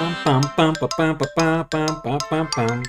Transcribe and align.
Pam, 0.00 0.14
pam, 0.24 0.40
pam, 0.56 0.72
pam, 0.96 1.14
pam, 1.36 1.68
pam, 1.68 2.18
pam, 2.30 2.46
pam, 2.56 2.82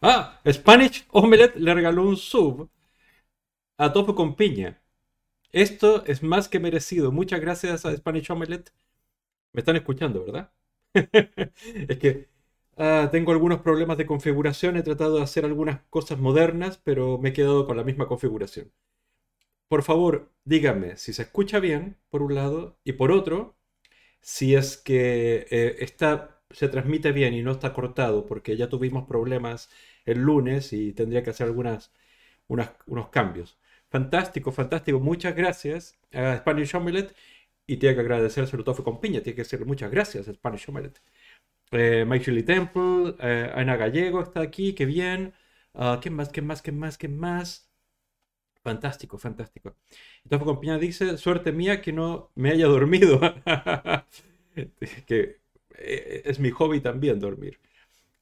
Ah, 0.00 0.40
Spanish 0.50 1.04
Omelette 1.10 1.56
le 1.56 1.74
regaló 1.74 2.04
un 2.04 2.16
sub 2.16 2.70
a 3.78 3.92
Tofu 3.92 4.14
con 4.14 4.34
piña. 4.36 4.80
Esto 5.52 6.04
es 6.06 6.22
más 6.22 6.48
que 6.48 6.60
merecido. 6.60 7.12
Muchas 7.12 7.40
gracias 7.40 7.86
a 7.86 7.96
Spanish 7.96 8.30
Omelette. 8.30 8.72
Me 9.52 9.60
están 9.60 9.76
escuchando, 9.76 10.24
¿verdad? 10.24 10.52
es 10.94 11.98
que 11.98 12.28
ah, 12.78 13.08
tengo 13.12 13.32
algunos 13.32 13.60
problemas 13.62 13.98
de 13.98 14.06
configuración. 14.06 14.76
He 14.76 14.82
tratado 14.82 15.16
de 15.18 15.22
hacer 15.24 15.44
algunas 15.44 15.82
cosas 15.90 16.18
modernas, 16.18 16.80
pero 16.84 17.18
me 17.18 17.30
he 17.30 17.32
quedado 17.34 17.66
con 17.66 17.76
la 17.76 17.84
misma 17.84 18.08
configuración. 18.08 18.72
Por 19.68 19.82
favor, 19.82 20.32
díganme 20.44 20.96
si 20.96 21.12
se 21.12 21.22
escucha 21.22 21.58
bien, 21.60 21.96
por 22.10 22.22
un 22.22 22.34
lado, 22.34 22.78
y 22.84 22.92
por 22.92 23.10
otro, 23.10 23.56
si 24.20 24.54
es 24.54 24.76
que 24.78 25.46
eh, 25.50 25.76
está, 25.80 26.42
se 26.50 26.68
transmite 26.68 27.12
bien 27.12 27.34
y 27.34 27.42
no 27.42 27.52
está 27.52 27.72
cortado, 27.74 28.26
porque 28.26 28.56
ya 28.56 28.68
tuvimos 28.68 29.06
problemas 29.06 29.70
el 30.04 30.20
lunes 30.20 30.72
y 30.72 30.92
tendría 30.92 31.22
que 31.24 31.30
hacer 31.30 31.46
algunas, 31.48 31.92
unos 32.48 33.08
cambios. 33.10 33.58
Fantástico, 33.90 34.52
fantástico. 34.52 35.00
Muchas 35.00 35.34
gracias 35.36 35.98
a 36.12 36.36
Spanish 36.38 36.74
Omelette. 36.76 37.14
Y 37.66 37.78
tiene 37.78 37.96
que 37.96 38.02
agradecer 38.02 38.46
sobre 38.48 38.64
todo 38.64 38.84
con 38.84 39.00
piña. 39.00 39.22
Tiene 39.22 39.36
que 39.36 39.42
decirle 39.42 39.66
muchas 39.66 39.90
gracias 39.90 40.28
a 40.28 40.34
Spanish 40.34 40.68
Omelette. 40.68 41.00
Eh, 41.72 42.04
Mike 42.06 42.42
Temple, 42.44 43.16
eh, 43.20 43.52
Ana 43.54 43.76
Gallego 43.76 44.22
está 44.22 44.40
aquí, 44.40 44.74
qué 44.74 44.86
bien. 44.86 45.34
Uh, 45.74 46.00
¿Qué 46.00 46.10
más, 46.10 46.30
qué 46.30 46.42
más, 46.42 46.62
qué 46.62 46.72
más, 46.72 46.98
qué 46.98 47.08
más? 47.08 47.65
Fantástico, 48.66 49.16
fantástico. 49.16 49.76
Tofu 50.28 50.44
con 50.44 50.58
piña 50.60 50.76
dice, 50.76 51.16
suerte 51.18 51.52
mía 51.52 51.80
que 51.80 51.92
no 51.92 52.32
me 52.34 52.50
haya 52.50 52.66
dormido. 52.66 53.20
que 55.06 55.38
eh, 55.78 56.22
es 56.24 56.40
mi 56.40 56.50
hobby 56.50 56.80
también 56.80 57.20
dormir. 57.20 57.60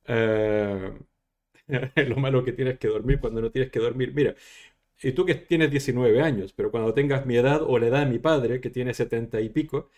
Eh, 0.06 0.92
lo 2.08 2.16
malo 2.16 2.44
que 2.44 2.52
tienes 2.52 2.78
que 2.78 2.88
dormir 2.88 3.20
cuando 3.20 3.40
no 3.40 3.50
tienes 3.50 3.70
que 3.70 3.80
dormir. 3.80 4.12
Mira, 4.14 4.34
y 5.02 5.12
tú 5.12 5.24
que 5.26 5.34
tienes 5.36 5.70
19 5.70 6.20
años, 6.22 6.52
pero 6.52 6.70
cuando 6.70 6.94
tengas 6.94 7.26
mi 7.26 7.36
edad 7.36 7.62
o 7.62 7.78
la 7.78 7.86
edad 7.88 8.00
de 8.06 8.12
mi 8.12 8.18
padre, 8.18 8.60
que 8.60 8.70
tiene 8.70 8.94
70 8.94 9.40
y 9.40 9.48
pico, 9.50 9.90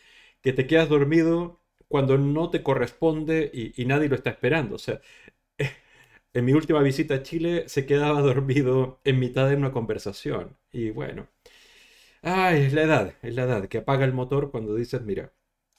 que 0.43 0.53
te 0.53 0.67
quedas 0.69 0.89
dormido 0.89 1.61
cuando 1.89 2.19
no 2.19 2.51
te 2.51 2.63
corresponde 2.63 3.51
y, 3.53 3.85
nadie 3.87 4.09
lo 4.09 4.17
está 4.17 4.31
esperando. 4.31 4.77
O 4.77 4.79
sea, 4.79 5.01
en 6.35 6.45
mi 6.45 6.53
última 6.53 6.83
visita 6.83 7.15
a 7.17 7.23
Chile 7.23 7.69
se 7.69 7.87
quedaba 7.87 8.21
dormido 8.23 9.01
en 9.05 9.19
mitad 9.21 9.49
de 9.49 9.57
una 9.57 9.73
conversación. 9.73 10.57
Y 10.73 10.91
bueno, 10.91 11.29
ay, 12.23 12.63
es 12.65 12.73
la 12.75 12.83
edad, 12.83 13.15
es 13.23 13.35
la 13.35 13.45
edad, 13.45 13.69
que 13.69 13.79
apaga 13.79 14.05
el 14.05 14.13
motor 14.15 14.51
cuando 14.51 14.75
dices, 14.75 15.03
mira, 15.03 15.33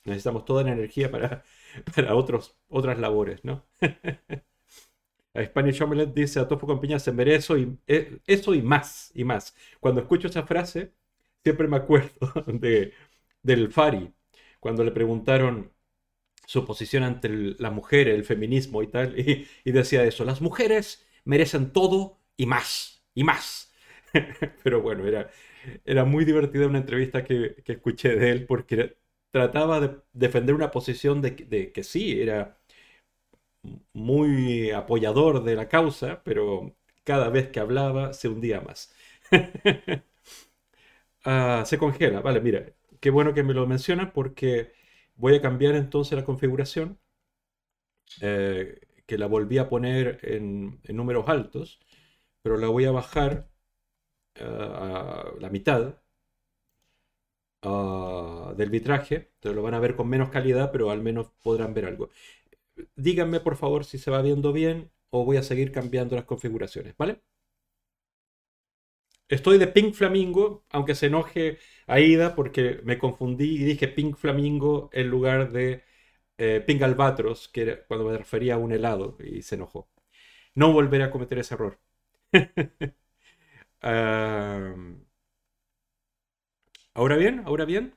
necesitamos 0.05 0.45
toda 0.45 0.63
la 0.63 0.73
energía 0.73 1.11
para, 1.11 1.43
para 1.95 2.15
otros, 2.15 2.57
otras 2.69 2.99
labores, 2.99 3.43
¿no? 3.45 3.65
Spanish 5.45 5.81
Omelette 5.81 6.13
dice 6.13 6.39
a 6.39 6.47
Tofu 6.47 6.65
con 6.65 6.79
piña 6.79 6.99
se 6.99 7.11
merece 7.11 7.37
eso 7.37 7.57
y, 7.57 7.77
eh, 7.87 8.19
eso 8.25 8.53
y 8.55 8.61
más, 8.61 9.11
y 9.13 9.23
más. 9.23 9.55
Cuando 9.79 10.01
escucho 10.01 10.27
esa 10.27 10.43
frase, 10.45 10.93
siempre 11.43 11.67
me 11.67 11.77
acuerdo 11.77 12.11
de, 12.47 12.93
del 13.43 13.71
Fari, 13.71 14.11
cuando 14.59 14.83
le 14.83 14.91
preguntaron 14.91 15.71
su 16.47 16.65
posición 16.65 17.03
ante 17.03 17.29
la 17.29 17.71
mujer, 17.71 18.07
el 18.07 18.25
feminismo 18.25 18.81
y 18.83 18.87
tal, 18.87 19.15
y, 19.65 19.71
decía 19.71 20.05
eso, 20.05 20.25
las 20.25 20.41
mujeres 20.41 21.05
merecen 21.25 21.71
todo 21.73 22.19
y 22.37 22.45
más, 22.47 23.03
y 23.13 23.23
más. 23.25 23.73
Pero 24.63 24.81
bueno, 24.81 25.05
era, 25.07 25.29
era 25.85 26.05
muy 26.05 26.25
divertida 26.25 26.67
una 26.67 26.79
entrevista 26.79 27.23
que, 27.23 27.55
escuché 27.67 28.15
de 28.15 28.31
él 28.31 28.45
porque 28.47 28.97
trataba 29.31 29.79
de 29.81 29.97
defender 30.13 30.55
una 30.55 30.71
posición 30.71 31.21
de, 31.21 31.31
de 31.31 31.71
que 31.73 31.83
sí, 31.83 32.21
era 32.21 32.57
muy 33.93 34.71
apoyador 34.71 35.43
de 35.43 35.55
la 35.55 35.67
causa, 35.69 36.21
pero 36.23 36.75
cada 37.03 37.29
vez 37.29 37.49
que 37.49 37.59
hablaba 37.59 38.13
se 38.13 38.27
hundía 38.29 38.61
más. 38.61 38.93
Ah, 41.25 41.63
se 41.65 41.77
congela, 41.77 42.21
vale, 42.21 42.39
mira, 42.41 42.65
qué 42.99 43.09
bueno 43.09 43.33
que 43.33 43.43
me 43.43 43.53
lo 43.53 43.67
mencionas 43.67 44.11
porque 44.11 44.71
voy 45.17 45.35
a 45.35 45.41
cambiar 45.41 45.75
entonces 45.75 46.17
la 46.17 46.25
configuración, 46.25 46.99
eh, 48.21 48.79
que 49.05 49.17
la 49.17 49.27
volví 49.27 49.57
a 49.57 49.69
poner 49.69 50.19
en, 50.23 50.81
números 50.87 51.25
altos, 51.27 51.79
pero 52.41 52.57
la 52.57 52.67
voy 52.67 52.85
a 52.85 52.91
bajar 52.91 53.49
ah, 54.41 55.33
a 55.35 55.39
la 55.39 55.49
mitad 55.49 56.01
ah, 57.63 58.53
del 58.57 58.69
vitraje, 58.69 59.31
entonces 59.35 59.55
lo 59.55 59.61
van 59.63 59.73
a 59.73 59.79
ver 59.79 59.95
con 59.95 60.07
menos 60.09 60.29
calidad, 60.29 60.71
pero 60.71 60.91
al 60.91 61.01
menos 61.01 61.31
podrán 61.43 61.73
ver 61.73 61.85
algo 61.85 62.09
díganme 62.95 63.39
por 63.39 63.55
favor 63.55 63.85
si 63.85 63.97
se 63.97 64.11
va 64.11 64.21
viendo 64.21 64.53
bien 64.53 64.91
o 65.09 65.25
voy 65.25 65.37
a 65.37 65.43
seguir 65.43 65.71
cambiando 65.71 66.15
las 66.15 66.25
configuraciones, 66.25 66.95
¿vale? 66.97 67.21
Estoy 69.29 69.57
de 69.57 69.67
Pink 69.67 69.93
Flamingo, 69.93 70.65
aunque 70.69 70.95
se 70.95 71.07
enoje 71.07 71.59
Aida 71.87 72.35
porque 72.35 72.81
me 72.83 72.97
confundí 72.99 73.55
y 73.61 73.65
dije 73.65 73.87
Pink 73.87 74.17
Flamingo 74.17 74.89
en 74.93 75.09
lugar 75.09 75.51
de 75.51 75.83
eh, 76.37 76.63
Pink 76.65 76.81
Albatros, 76.83 77.49
que 77.49 77.61
era 77.63 77.85
cuando 77.87 78.05
me 78.09 78.17
refería 78.17 78.55
a 78.55 78.57
un 78.57 78.71
helado 78.73 79.17
y 79.23 79.41
se 79.43 79.55
enojó. 79.55 79.89
No 80.55 80.73
volveré 80.73 81.05
a 81.05 81.11
cometer 81.11 81.39
ese 81.39 81.55
error. 81.55 81.79
¿Ahora 86.93 87.15
bien? 87.15 87.43
¿Ahora 87.45 87.63
bien? 87.63 87.95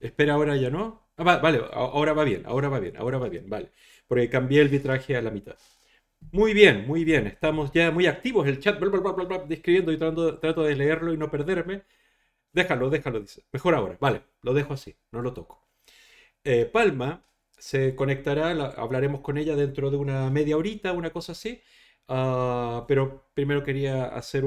Espera, 0.00 0.34
ahora 0.34 0.56
ya 0.56 0.70
no. 0.70 1.08
Ah, 1.16 1.24
vale, 1.24 1.60
ahora 1.72 2.12
va 2.12 2.24
bien, 2.24 2.42
ahora 2.46 2.68
va 2.68 2.78
bien, 2.80 2.96
ahora 2.96 3.18
va 3.18 3.28
bien, 3.28 3.48
vale. 3.48 3.70
Porque 4.06 4.28
cambié 4.30 4.60
el 4.62 4.68
vitraje 4.68 5.16
a 5.16 5.22
la 5.22 5.30
mitad. 5.30 5.56
Muy 6.32 6.52
bien, 6.54 6.86
muy 6.86 7.04
bien. 7.04 7.26
Estamos 7.26 7.70
ya 7.72 7.90
muy 7.90 8.06
activos. 8.06 8.46
El 8.46 8.58
chat, 8.60 8.78
bla, 8.80 8.88
bla, 8.90 9.12
bla, 9.12 9.38
describiendo 9.46 9.92
y 9.92 9.98
tratando, 9.98 10.38
trato 10.38 10.62
de 10.62 10.74
leerlo 10.76 11.12
y 11.12 11.16
no 11.16 11.30
perderme. 11.30 11.82
Déjalo, 12.52 12.90
déjalo. 12.90 13.24
Mejor 13.52 13.74
ahora. 13.74 13.98
Vale, 14.00 14.22
lo 14.42 14.54
dejo 14.54 14.74
así, 14.74 14.96
no 15.12 15.22
lo 15.22 15.34
toco. 15.34 15.66
Eh, 16.44 16.66
Palma 16.66 17.24
se 17.58 17.94
conectará, 17.96 18.50
hablaremos 18.76 19.22
con 19.22 19.38
ella 19.38 19.56
dentro 19.56 19.90
de 19.90 19.98
una 19.98 20.30
media 20.30 20.56
horita, 20.58 20.92
una 20.92 21.12
cosa 21.12 21.32
así. 21.32 21.62
Ah, 22.08 22.84
pero 22.88 23.28
primero 23.34 23.64
quería 23.64 24.06
hacer, 24.06 24.44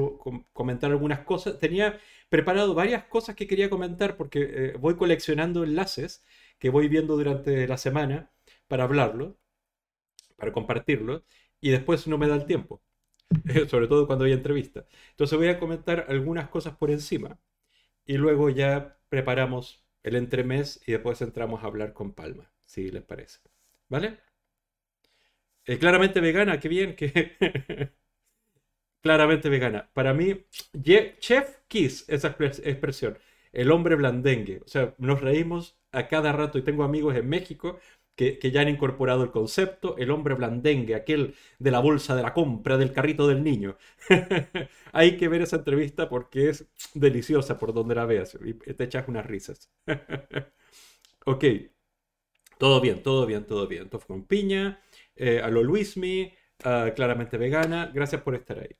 comentar 0.52 0.90
algunas 0.92 1.20
cosas. 1.20 1.58
Tenía 1.58 1.98
preparado 2.30 2.74
varias 2.74 3.04
cosas 3.06 3.36
que 3.36 3.46
quería 3.48 3.70
comentar 3.70 4.16
porque 4.16 4.40
eh, 4.52 4.74
voy 4.80 4.96
coleccionando 4.96 5.64
enlaces 5.64 6.24
que 6.58 6.70
voy 6.70 6.88
viendo 6.88 7.16
durante 7.16 7.68
la 7.68 7.78
semana 7.78 8.30
para 8.68 8.84
hablarlo, 8.84 9.38
para 10.36 10.52
compartirlo, 10.52 11.24
y 11.60 11.70
después 11.70 12.06
no 12.06 12.18
me 12.18 12.28
da 12.28 12.36
el 12.36 12.46
tiempo, 12.46 12.82
sobre 13.68 13.88
todo 13.88 14.06
cuando 14.06 14.24
hay 14.24 14.32
entrevista. 14.32 14.86
Entonces 15.10 15.38
voy 15.38 15.48
a 15.48 15.58
comentar 15.58 16.06
algunas 16.08 16.48
cosas 16.48 16.76
por 16.76 16.90
encima 16.90 17.38
y 18.06 18.16
luego 18.18 18.50
ya 18.50 18.98
preparamos 19.08 19.84
el 20.02 20.16
entremés 20.16 20.80
y 20.86 20.92
después 20.92 21.20
entramos 21.22 21.62
a 21.62 21.66
hablar 21.66 21.92
con 21.92 22.12
Palma, 22.14 22.50
si 22.66 22.90
les 22.90 23.02
parece. 23.02 23.40
¿Vale? 23.88 24.18
Eh, 25.66 25.78
claramente 25.78 26.20
vegana, 26.20 26.58
qué 26.60 26.68
bien 26.68 26.96
que... 26.96 27.36
claramente 29.02 29.48
vegana. 29.48 29.90
Para 29.92 30.14
mí, 30.14 30.44
Chef 31.20 31.58
Kiss, 31.68 32.04
esa 32.08 32.36
expresión, 32.38 33.18
el 33.52 33.70
hombre 33.70 33.94
blandengue. 33.96 34.60
O 34.64 34.68
sea, 34.68 34.94
nos 34.98 35.20
reímos 35.20 35.78
a 35.92 36.08
cada 36.08 36.32
rato 36.32 36.58
y 36.58 36.62
tengo 36.62 36.84
amigos 36.84 37.16
en 37.16 37.28
México 37.28 37.78
que, 38.18 38.50
ya 38.50 38.62
han 38.62 38.68
incorporado 38.68 39.22
el 39.22 39.30
concepto, 39.30 39.96
el 39.96 40.10
hombre 40.10 40.34
blandengue, 40.34 40.96
aquel 40.96 41.36
de 41.60 41.70
la 41.70 41.78
bolsa 41.78 42.16
de 42.16 42.22
la 42.22 42.34
compra, 42.34 42.76
del 42.76 42.92
carrito 42.92 43.28
del 43.28 43.44
niño. 43.44 43.76
Hay 44.92 45.16
que 45.16 45.28
ver 45.28 45.42
esa 45.42 45.56
entrevista 45.56 46.08
porque 46.08 46.48
es 46.48 46.66
deliciosa 46.94 47.58
por 47.58 47.72
donde 47.72 47.94
la 47.94 48.06
veas 48.06 48.36
y 48.44 48.54
te 48.54 48.84
echas 48.84 49.06
unas 49.06 49.24
risas. 49.24 49.70
ok, 51.26 51.44
todo 52.58 52.80
bien, 52.80 53.04
todo 53.04 53.24
bien, 53.24 53.46
todo 53.46 53.68
bien. 53.68 53.88
Tofu 53.88 54.08
con 54.08 54.24
piña, 54.24 54.82
eh, 55.14 55.40
a 55.40 55.48
lo 55.48 55.62
Luismi, 55.62 56.32
uh, 56.64 56.92
claramente 56.96 57.38
vegana, 57.38 57.92
gracias 57.94 58.22
por 58.22 58.34
estar 58.34 58.58
ahí. 58.58 58.76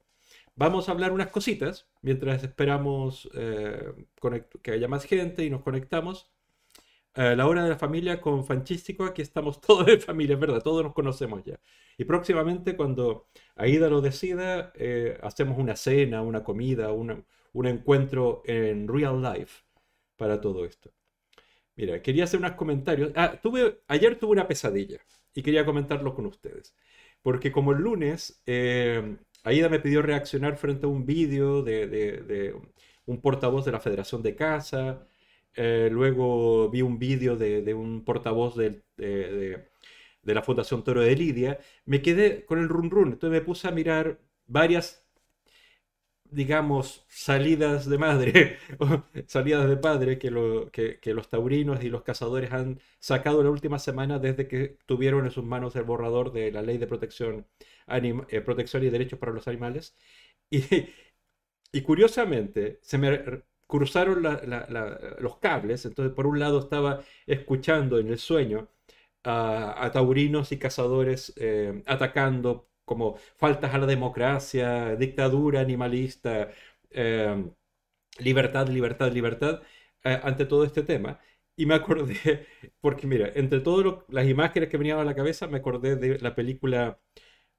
Vamos 0.56 0.88
a 0.88 0.92
hablar 0.92 1.12
unas 1.12 1.28
cositas 1.28 1.86
mientras 2.02 2.42
esperamos 2.42 3.30
eh, 3.34 3.92
que 4.62 4.72
haya 4.72 4.88
más 4.88 5.04
gente 5.04 5.44
y 5.44 5.50
nos 5.50 5.62
conectamos. 5.62 6.28
Eh, 7.18 7.34
la 7.34 7.48
hora 7.48 7.64
de 7.64 7.70
la 7.70 7.76
familia 7.76 8.20
con 8.20 8.44
Fanchístico, 8.46 9.04
aquí 9.04 9.22
estamos 9.22 9.60
todos 9.66 9.86
de 9.86 9.98
familia, 9.98 10.34
es 10.34 10.40
verdad, 10.40 10.62
todos 10.62 10.84
nos 10.84 10.94
conocemos 10.94 11.42
ya. 11.44 11.58
Y 11.96 12.04
próximamente, 12.04 12.76
cuando 12.76 13.26
Aida 13.56 13.88
lo 13.88 14.00
decida, 14.00 14.72
eh, 14.76 15.18
hacemos 15.22 15.58
una 15.58 15.74
cena, 15.74 16.22
una 16.22 16.44
comida, 16.44 16.92
un 16.92 17.66
encuentro 17.66 18.42
en 18.46 18.86
real 18.86 19.20
life 19.20 19.64
para 20.16 20.40
todo 20.40 20.64
esto. 20.64 20.92
Mira, 21.76 22.02
quería 22.02 22.24
hacer 22.24 22.40
unos 22.40 22.52
comentarios. 22.52 23.12
Ah, 23.16 23.40
ayer 23.88 24.16
tuve 24.18 24.32
una 24.32 24.48
pesadilla 24.48 25.00
y 25.34 25.42
quería 25.42 25.66
comentarlo 25.66 26.14
con 26.14 26.26
ustedes. 26.26 26.76
Porque 27.22 27.52
como 27.52 27.72
el 27.72 27.78
lunes, 27.80 28.42
eh, 28.46 29.18
Aida 29.44 29.68
me 29.68 29.80
pidió 29.80 30.02
reaccionar 30.02 30.56
frente 30.56 30.86
a 30.86 30.88
un 30.88 31.04
vídeo 31.06 31.62
de, 31.62 31.88
de 31.88 32.54
un 33.06 33.20
portavoz 33.20 33.64
de 33.64 33.72
la 33.72 33.80
Federación 33.80 34.22
de 34.22 34.36
Casa 34.36 35.08
Eh, 35.54 35.88
luego 35.90 36.70
vi 36.70 36.82
un 36.82 36.98
vídeo 36.98 37.36
de, 37.36 37.74
un 37.74 38.04
portavoz 38.04 38.56
de, 38.56 38.82
de, 38.96 39.68
la 40.22 40.42
Fundación 40.42 40.84
Toro 40.84 41.02
de 41.02 41.16
Lidia. 41.16 41.58
Me 41.84 42.02
quedé 42.02 42.44
con 42.44 42.58
el 42.58 42.68
run 42.68 42.90
run. 42.90 43.12
Entonces 43.12 43.40
me 43.40 43.44
puse 43.44 43.68
a 43.68 43.72
mirar 43.72 44.20
varias, 44.46 45.04
digamos, 46.30 47.04
salidas 47.08 47.88
de 47.88 47.98
madre, 47.98 48.58
salidas 49.26 49.68
de 49.68 49.76
padre 49.76 50.18
que, 50.18 50.30
lo, 50.30 50.70
que, 50.70 51.00
los 51.14 51.28
taurinos 51.28 51.82
y 51.82 51.88
los 51.88 52.02
cazadores 52.02 52.52
han 52.52 52.80
sacado 52.98 53.42
la 53.42 53.50
última 53.50 53.78
semana 53.78 54.18
desde 54.18 54.46
que 54.48 54.78
tuvieron 54.86 55.24
en 55.24 55.30
sus 55.30 55.44
manos 55.44 55.74
el 55.76 55.84
borrador 55.84 56.32
de 56.32 56.52
la 56.52 56.62
ley 56.62 56.78
de 56.78 56.86
protección, 56.86 57.46
eh, 57.88 58.40
protección 58.42 58.84
y 58.84 58.90
derechos 58.90 59.18
para 59.18 59.32
los 59.32 59.48
animales. 59.48 59.96
Y, 60.50 60.60
y 61.72 61.82
curiosamente, 61.82 62.78
se 62.82 62.98
me 62.98 63.42
cruzaron 63.68 64.22
los 65.20 65.38
cables, 65.38 65.84
entonces 65.86 66.14
por 66.14 66.26
un 66.26 66.40
lado 66.40 66.58
estaba 66.60 67.02
escuchando 67.26 67.98
en 68.00 68.08
el 68.08 68.18
sueño 68.18 68.68
a, 69.24 69.90
taurinos 69.92 70.52
y 70.52 70.58
cazadores 70.58 71.32
eh, 71.36 71.82
atacando 71.86 72.70
como 72.84 73.16
faltas 73.36 73.74
a 73.74 73.78
la 73.78 73.86
democracia, 73.86 74.96
dictadura 74.96 75.60
animalista, 75.60 76.50
eh, 76.90 77.44
libertad, 78.18 78.68
libertad, 78.68 79.12
libertad, 79.12 79.62
eh, 80.04 80.20
ante 80.22 80.46
todo 80.46 80.64
este 80.64 80.82
tema. 80.82 81.20
Y 81.56 81.66
me 81.66 81.74
acordé, 81.74 82.46
porque 82.80 83.06
mira, 83.06 83.30
entre 83.34 83.60
todas 83.60 84.04
las 84.08 84.26
imágenes 84.28 84.68
que 84.68 84.78
venían 84.78 84.98
a 85.00 85.04
la 85.04 85.14
cabeza, 85.14 85.46
me 85.48 85.58
acordé 85.58 85.96
de 85.96 86.18
la 86.20 86.34
película, 86.34 87.00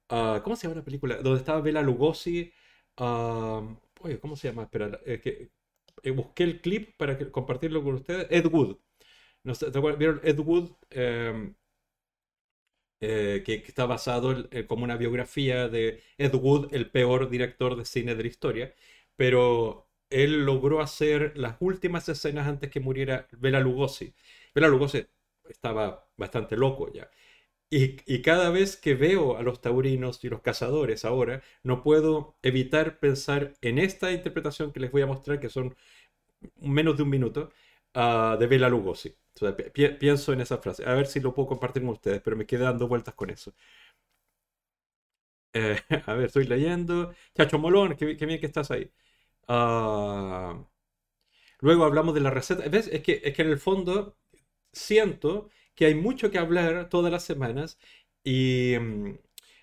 ah, 0.08 0.40
¿cómo 0.44 0.56
se 0.56 0.64
llama 0.68 0.80
la 0.80 0.84
película? 0.84 1.16
Donde 1.18 1.40
estaba 1.40 1.60
Bela 1.60 1.82
Lugosi, 1.82 2.52
ah, 2.98 3.62
¿cómo 4.20 4.36
se 4.36 4.48
llama? 4.48 4.64
Espera, 4.64 5.00
que, 5.22 5.50
eh, 6.02 6.10
busqué 6.10 6.44
el 6.44 6.60
clip 6.60 6.96
para 6.96 7.18
compartirlo 7.30 7.82
con 7.82 7.94
ustedes. 7.96 8.26
Ed 8.30 8.46
Wood. 8.46 8.78
No 9.44 9.54
sé, 9.54 9.70
¿Vieron 9.98 10.20
Ed 10.24 10.38
Wood? 10.40 10.70
Em, 10.90 11.54
eh, 13.02 13.42
que, 13.46 13.54
está 13.54 13.86
basado 13.86 14.48
como 14.66 14.84
una 14.84 14.96
biografía 14.96 15.68
de 15.68 16.02
Ed 16.18 16.34
Wood, 16.34 16.68
el 16.74 16.90
peor 16.90 17.30
director 17.30 17.76
de 17.76 17.84
cine 17.84 18.14
de 18.14 18.22
la 18.22 18.28
historia. 18.28 18.74
Pero 19.16 19.88
él 20.10 20.44
logró 20.44 20.80
hacer 20.80 21.32
las 21.36 21.56
últimas 21.60 22.08
escenas 22.08 22.46
antes 22.48 22.70
que 22.70 22.80
muriera 22.80 23.28
Bela 23.32 23.60
Lugosi. 23.60 24.14
Bela 24.54 24.68
Lugosi 24.68 25.06
estaba 25.48 26.08
bastante 26.16 26.56
loco 26.56 26.92
ya. 26.92 27.10
Y, 27.72 27.98
y, 28.12 28.22
cada 28.22 28.50
vez 28.50 28.76
que 28.76 28.94
veo 28.96 29.36
a 29.36 29.42
los 29.42 29.60
taurinos 29.60 30.24
y 30.24 30.28
los 30.28 30.40
cazadores 30.42 31.04
ahora, 31.04 31.40
no 31.62 31.82
puedo 31.82 32.36
evitar 32.42 32.98
pensar 32.98 33.54
en 33.60 33.78
esta 33.78 34.10
interpretación 34.10 34.72
que 34.72 34.80
les 34.80 34.90
voy 34.90 35.02
a 35.02 35.06
mostrar, 35.06 35.38
que 35.38 35.48
son 35.48 35.76
menos 36.60 36.96
de 36.96 37.02
un 37.04 37.10
minuto, 37.10 37.50
uh, 37.94 38.36
de 38.38 38.46
Bela 38.46 38.68
Lugosi. 38.68 39.14
pienso 39.98 40.32
en 40.32 40.40
esa 40.40 40.58
frase. 40.58 40.84
A 40.86 40.94
ver 40.94 41.06
si 41.06 41.20
lo 41.20 41.34
puedo 41.34 41.48
compartir 41.48 41.82
con 41.82 41.92
ustedes, 41.92 42.20
pero 42.22 42.36
me 42.36 42.46
quedé 42.46 42.64
dando 42.64 42.88
vueltas 42.88 43.14
con 43.14 43.30
eso. 43.30 43.54
Eh, 45.52 45.76
a 46.06 46.14
ver, 46.14 46.26
estoy 46.26 46.44
leyendo. 46.46 47.12
Chacho 47.34 47.58
Molón, 47.58 47.96
qué, 47.96 48.06
bien 48.14 48.40
que 48.40 48.46
estás 48.46 48.70
ahí. 48.70 48.90
Uh, 49.48 50.64
luego 51.60 51.84
hablamos 51.84 52.14
de 52.14 52.20
la 52.20 52.30
receta. 52.30 52.68
¿Ves? 52.68 52.88
Es 52.88 53.02
que, 53.02 53.20
es 53.24 53.34
que 53.34 53.42
en 53.42 53.48
el 53.50 53.58
fondo 53.58 54.16
siento 54.72 55.50
que 55.80 55.86
hay 55.86 55.94
mucho 55.94 56.30
que 56.30 56.36
hablar 56.36 56.90
todas 56.90 57.10
las 57.10 57.24
semanas 57.24 57.78
y 58.22 58.76
mm, 58.78 59.18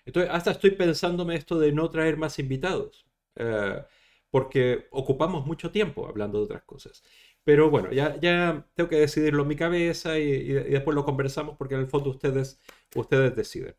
entonces 0.06 0.31
hasta 0.34 0.50
estoy 0.50 0.72
pensándome 0.72 1.36
esto 1.36 1.60
de 1.60 1.72
no 1.72 1.92
traer 1.92 2.18
más 2.18 2.40
invitados. 2.40 3.06
Uh, 3.36 3.84
porque 4.31 4.88
ocupamos 4.92 5.46
mucho 5.46 5.69
tiempo 5.72 6.08
hablando 6.08 6.40
de 6.40 6.46
otras 6.46 6.64
cosas. 6.64 7.04
Pero 7.44 7.69
bueno, 7.69 7.92
ya, 7.92 8.19
ya 8.19 8.68
tengo 8.74 8.90
que 8.90 8.98
decidirlo 8.98 9.44
en 9.44 9.48
mi 9.50 9.56
cabeza 9.56 10.18
y, 10.18 10.54
después 10.54 10.96
lo 10.96 11.06
conversamos 11.06 11.56
porque 11.58 11.75
en 11.75 11.81
el 11.81 11.88
fondo 11.88 12.10
ustedes, 12.10 12.60
ustedes 12.96 13.36
deciden. 13.36 13.75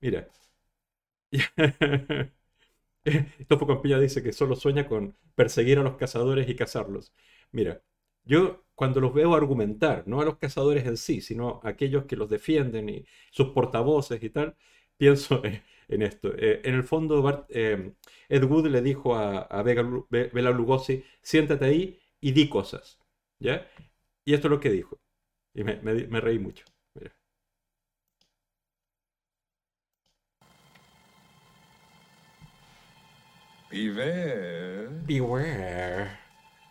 Mira. 0.00 0.28
Topo 3.48 3.66
Campilla 3.66 3.98
dice 3.98 4.22
que 4.22 4.32
solo 4.32 4.56
sueña 4.56 4.86
con 4.88 5.16
perseguir 5.34 5.78
a 5.78 5.82
los 5.82 5.96
cazadores 5.96 6.48
y 6.48 6.56
cazarlos. 6.56 7.12
Mira, 7.52 7.82
yo 8.24 8.64
cuando 8.74 9.00
los 9.00 9.14
veo 9.14 9.34
argumentar, 9.34 10.04
no 10.06 10.20
a 10.20 10.24
los 10.24 10.38
cazadores 10.38 10.86
en 10.86 10.96
sí, 10.96 11.20
sino 11.20 11.60
a 11.62 11.70
aquellos 11.70 12.04
que 12.06 12.16
los 12.16 12.28
defienden 12.28 12.88
y 12.88 13.04
sus 13.30 13.48
portavoces 13.50 14.22
y 14.22 14.30
tal, 14.30 14.56
pienso 14.96 15.42
en 15.88 16.02
esto. 16.02 16.32
Eh, 16.36 16.60
en 16.64 16.74
el 16.74 16.84
fondo, 16.84 17.46
eh, 17.50 17.92
Ed 18.28 18.44
Wood 18.44 18.66
le 18.68 18.82
dijo 18.82 19.14
a, 19.14 19.38
a 19.42 19.62
Bela 19.62 20.50
Lugosi, 20.50 21.04
siéntate 21.22 21.64
ahí 21.64 22.00
y 22.20 22.32
di 22.32 22.48
cosas. 22.48 22.98
¿Ya? 23.38 23.68
Y 24.24 24.34
esto 24.34 24.48
es 24.48 24.50
lo 24.50 24.60
que 24.60 24.70
dijo. 24.70 24.98
Y 25.54 25.64
me, 25.64 25.76
me, 25.82 26.20
reí 26.20 26.38
mucho. 26.38 26.64
Beware. 33.70 34.88
Beware. 35.06 36.18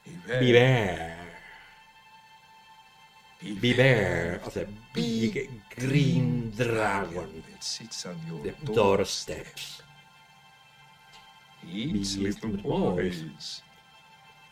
Beware. 0.05 0.39
Beware 0.39 1.22
of 4.45 4.53
the 4.53 4.67
big 4.93 5.49
green 5.75 6.51
dragon 6.55 7.43
that 7.51 7.63
sits 7.63 8.05
on 8.05 8.15
your 8.27 8.53
doorsteps. 8.73 9.81
Eats 11.69 12.17
little 12.17 12.57
boys. 12.57 13.61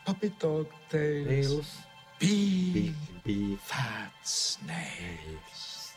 puppy 0.04 0.32
dog 0.38 0.66
tails. 0.90 1.78
Big, 2.18 2.94
big 3.24 3.58
fat 3.58 4.12
snails. 4.22 5.92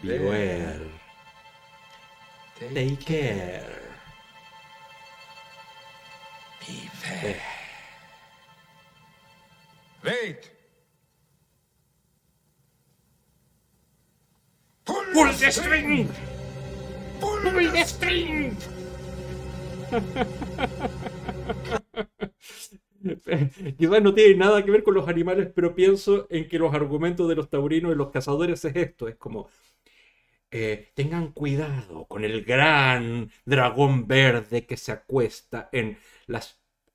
Beware. 0.00 0.80
Take 2.58 3.00
care. 3.00 3.78
Be 6.60 6.88
Beware. 7.00 7.36
Wait! 10.04 10.61
¡Pull 15.12 15.30
the 15.38 15.52
string! 15.52 16.08
¡Pull 17.20 17.72
the 17.72 17.84
string! 17.84 18.56
Quizás 23.78 24.02
no 24.02 24.14
tiene 24.14 24.36
nada 24.36 24.64
que 24.64 24.70
ver 24.70 24.82
con 24.82 24.94
los 24.94 25.08
animales, 25.08 25.50
pero 25.54 25.74
pienso 25.74 26.26
en 26.30 26.48
que 26.48 26.58
los 26.58 26.72
argumentos 26.72 27.28
de 27.28 27.34
los 27.34 27.50
taurinos 27.50 27.92
y 27.92 27.96
los 27.96 28.10
cazadores 28.10 28.64
es 28.64 28.76
esto, 28.76 29.08
es 29.08 29.16
como, 29.16 29.48
eh, 30.50 30.90
tengan 30.94 31.32
cuidado 31.32 32.06
con 32.06 32.24
el 32.24 32.44
gran 32.44 33.30
dragón 33.44 34.06
verde 34.06 34.66
que 34.66 34.76
se 34.76 34.92
acuesta 34.92 35.68
en 35.72 35.98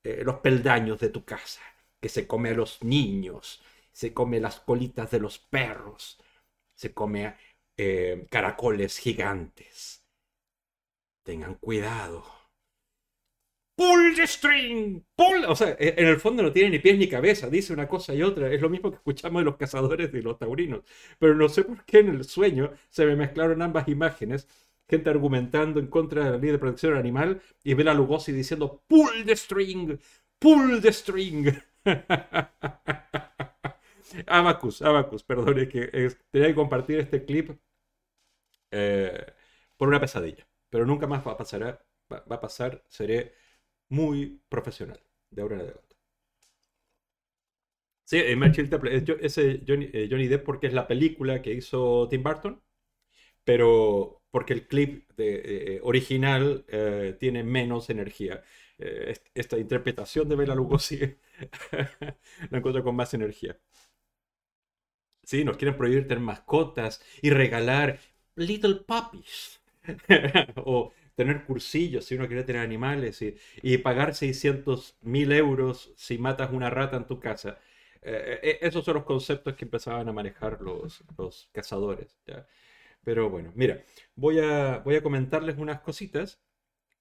eh, 0.04 0.22
los 0.24 0.36
peldaños 0.36 0.98
de 1.00 1.08
tu 1.10 1.24
casa, 1.24 1.60
que 2.00 2.08
se 2.08 2.26
come 2.26 2.50
a 2.50 2.54
los 2.54 2.82
niños, 2.82 3.62
se 3.92 4.12
come 4.14 4.40
las 4.40 4.60
colitas 4.60 5.10
de 5.10 5.20
los 5.20 5.38
perros, 5.38 6.18
se 6.74 6.94
come 6.94 7.26
a 7.26 7.36
eh, 7.78 8.26
caracoles 8.30 8.98
gigantes. 8.98 10.04
Tengan 11.22 11.54
cuidado. 11.54 12.24
Pull 13.76 14.16
the 14.16 14.26
string, 14.26 15.04
pull. 15.14 15.44
O 15.46 15.54
sea, 15.54 15.76
e, 15.78 15.94
en 15.96 16.08
el 16.08 16.18
fondo 16.18 16.42
no 16.42 16.52
tiene 16.52 16.70
ni 16.70 16.78
pies 16.80 16.98
ni 16.98 17.08
cabeza, 17.08 17.48
dice 17.48 17.72
una 17.72 17.88
cosa 17.88 18.12
y 18.14 18.22
otra. 18.22 18.52
Es 18.52 18.60
lo 18.60 18.68
mismo 18.68 18.90
que 18.90 18.96
escuchamos 18.96 19.40
de 19.40 19.44
los 19.44 19.56
cazadores 19.56 20.12
y 20.12 20.22
los 20.22 20.38
taurinos. 20.38 20.82
Pero 21.18 21.34
no 21.36 21.48
sé 21.48 21.62
por 21.62 21.84
qué 21.84 22.00
en 22.00 22.08
el 22.08 22.24
sueño 22.24 22.72
se 22.90 23.06
me 23.06 23.14
mezclaron 23.14 23.62
ambas 23.62 23.86
imágenes. 23.88 24.48
Gente 24.88 25.10
argumentando 25.10 25.78
en 25.80 25.86
contra 25.86 26.24
de 26.24 26.30
la 26.32 26.38
ley 26.38 26.50
de 26.50 26.58
protección 26.58 26.96
animal 26.96 27.40
y 27.62 27.74
Bela 27.74 27.94
Lugosi 27.94 28.32
diciendo 28.32 28.82
pull 28.88 29.24
the 29.24 29.36
string, 29.36 29.98
pull 30.40 30.80
the 30.80 30.92
string. 30.92 31.46
Abacus, 34.26 34.82
Abacus, 34.82 35.22
perdón, 35.22 35.54
que 35.68 36.10
tenía 36.30 36.48
que 36.48 36.54
compartir 36.54 37.00
este 37.00 37.24
clip 37.24 37.50
eh, 38.70 39.26
por 39.76 39.88
una 39.88 40.00
pesadilla. 40.00 40.46
Pero 40.70 40.86
nunca 40.86 41.06
más 41.06 41.26
va 41.26 41.32
a 41.32 41.36
pasar, 41.36 41.84
va, 42.12 42.24
a 42.28 42.40
pasar, 42.40 42.84
seré 42.88 43.34
muy 43.88 44.42
profesional 44.48 45.00
de 45.30 45.42
ahora 45.42 45.56
en 45.56 45.60
adelante. 45.62 45.96
Sí, 48.04 48.16
ese 49.20 49.62
Johnny, 49.66 49.90
eh, 49.92 50.08
Johnny, 50.10 50.28
Depp 50.28 50.44
porque 50.44 50.66
es 50.68 50.72
la 50.72 50.86
película 50.86 51.42
que 51.42 51.52
hizo 51.52 52.08
Tim 52.08 52.22
Burton, 52.22 52.62
pero 53.44 54.22
porque 54.30 54.54
el 54.54 54.68
clip 54.68 55.10
eh, 55.18 55.80
original 55.82 56.64
tiene 57.20 57.44
menos 57.44 57.90
energía. 57.90 58.42
esta 59.34 59.58
interpretación 59.58 60.28
de 60.28 60.36
Bela 60.36 60.54
Lugosi 60.54 60.98
la 62.50 62.58
encuentro 62.58 62.84
con 62.84 62.96
más 62.96 63.14
energía. 63.14 63.58
Sí, 65.22 65.44
nos 65.44 65.56
quieren 65.58 65.76
prohibir 65.76 66.08
tener 66.08 66.20
mascotas 66.24 67.00
y 67.22 67.30
regalar 67.30 68.00
little 68.38 68.76
puppies. 68.86 69.60
o 70.56 70.92
tener 71.14 71.44
cursillos 71.44 72.04
si 72.04 72.14
uno 72.14 72.26
quiere 72.28 72.44
tener 72.44 72.62
animales 72.62 73.22
y, 73.62 73.78
pagar 73.78 74.14
600 74.14 74.96
mil 75.02 75.32
euros 75.32 75.92
si 75.96 76.18
matas 76.18 76.52
una 76.52 76.70
rata 76.70 76.96
en 76.96 77.06
tu 77.06 77.18
casa. 77.20 77.58
eh, 78.02 78.40
eh, 78.42 78.58
esos 78.62 78.84
son 78.84 78.94
los 78.94 79.04
conceptos 79.04 79.54
que 79.56 79.64
empezaban 79.64 80.08
a 80.08 80.12
manejar 80.12 80.60
los, 80.62 81.02
los 81.18 81.48
cazadores. 81.52 82.18
¿ya? 82.26 82.46
Pero 83.04 83.30
bueno, 83.30 83.52
mira, 83.54 83.82
voy 84.16 84.38
a, 84.40 84.78
voy 84.78 84.96
a 84.96 85.02
comentarles 85.02 85.58
unas 85.58 85.80
cositas. 85.80 86.40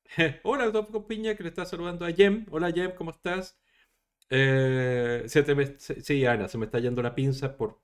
Hola, 0.44 0.72
Top 0.72 1.08
Piña, 1.08 1.36
que 1.36 1.44
le 1.44 1.50
está 1.50 1.65
saludando 1.65 2.06
a 2.06 2.12
Jem. 2.12 2.46
Hola, 2.51 2.72
Jem, 2.72 2.91
¿cómo 2.96 3.12
estás? 3.12 3.58
Eh, 4.29 5.25
sí, 5.27 6.25
Ana, 6.25 6.48
se 6.48 6.58
me 6.58 6.65
está 6.65 6.79
yendo 6.79 7.01
la 7.01 7.15
pinza 7.15 7.58
por... 7.58 7.79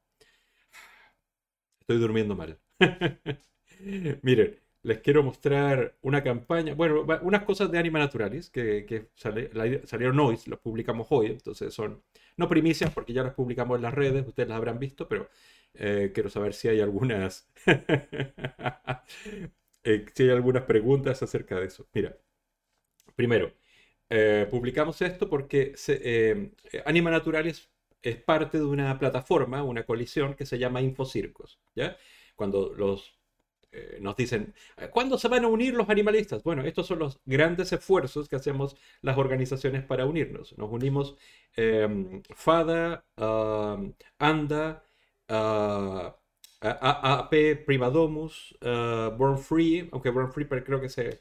Estoy 1.81 1.99
durmiendo 1.99 2.35
mal. 2.35 2.59
Miren, 4.21 4.59
les 4.83 4.99
quiero 4.99 5.23
mostrar 5.23 5.95
una 6.01 6.23
campaña, 6.23 6.73
bueno, 6.75 7.05
unas 7.21 7.43
cosas 7.43 7.71
de 7.71 7.79
Anima 7.79 7.99
Naturalis 7.99 8.49
que, 8.49 8.85
que 8.85 9.07
salieron 9.15 10.19
hoy, 10.19 10.37
los 10.47 10.59
publicamos 10.59 11.07
hoy, 11.09 11.27
entonces 11.27 11.73
son 11.73 12.03
no 12.37 12.49
primicias 12.49 12.91
porque 12.93 13.13
ya 13.13 13.23
las 13.23 13.33
publicamos 13.33 13.77
en 13.77 13.83
las 13.83 13.93
redes, 13.93 14.27
ustedes 14.27 14.49
las 14.49 14.57
habrán 14.57 14.79
visto, 14.79 15.07
pero 15.07 15.29
eh, 15.75 16.11
quiero 16.13 16.29
saber 16.29 16.53
si 16.53 16.67
hay 16.67 16.81
algunas, 16.81 17.49
eh, 19.83 20.05
si 20.13 20.23
hay 20.23 20.29
algunas 20.29 20.63
preguntas 20.63 21.21
acerca 21.23 21.59
de 21.59 21.67
eso. 21.67 21.87
Mira, 21.93 22.17
primero, 23.15 23.53
eh, 24.09 24.47
publicamos 24.49 25.01
esto 25.01 25.29
porque 25.29 25.73
Anima 26.85 27.11
Naturalis 27.11 27.69
es 28.01 28.17
parte 28.17 28.57
de 28.57 28.65
una 28.65 28.97
plataforma, 28.99 29.63
una 29.63 29.85
coalición 29.85 30.35
que 30.35 30.45
se 30.45 30.57
llama 30.59 30.81
Infocircos, 30.81 31.59
¿ya? 31.75 31.97
Cuando 32.35 32.73
los 32.75 33.17
eh, 33.71 33.97
nos 34.01 34.15
dicen, 34.15 34.53
¿cuándo 34.91 35.17
se 35.17 35.27
van 35.27 35.45
a 35.45 35.47
unir 35.47 35.73
los 35.73 35.89
animalistas? 35.89 36.43
Bueno, 36.43 36.63
estos 36.63 36.87
son 36.87 36.99
los 36.99 37.19
grandes 37.25 37.71
esfuerzos 37.73 38.29
que 38.29 38.35
hacemos 38.35 38.75
las 39.01 39.17
organizaciones 39.17 39.83
para 39.83 40.05
unirnos. 40.05 40.57
Nos 40.57 40.71
unimos 40.71 41.15
eh, 41.57 42.21
FADA, 42.35 43.05
ANDA, 44.19 44.83
ah, 45.29 46.15
A- 46.61 47.19
AP 47.19 47.55
Primadomus, 47.65 48.55
ah, 48.61 49.11
Born 49.17 49.37
Free, 49.37 49.89
aunque 49.91 50.09
Born 50.11 50.31
Free 50.31 50.47
creo 50.47 50.79
que 50.81 50.89
se, 50.89 51.19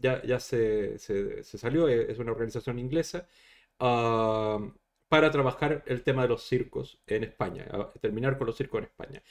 ya, 0.00 0.22
ya 0.22 0.38
se, 0.40 0.98
se- 0.98 1.42
se 1.44 1.58
salió, 1.58 1.88
eh, 1.88 2.06
es 2.10 2.18
una 2.18 2.32
organización 2.32 2.78
inglesa, 2.78 3.26
para 5.08 5.30
trabajar 5.30 5.84
el 5.86 6.02
tema 6.02 6.22
de 6.22 6.28
los 6.28 6.42
circos 6.44 6.98
en 7.06 7.24
España, 7.24 7.66
terminar 8.00 8.36
con 8.38 8.46
los 8.48 8.56
circos 8.56 8.78
en 8.78 8.84
España. 8.84 9.22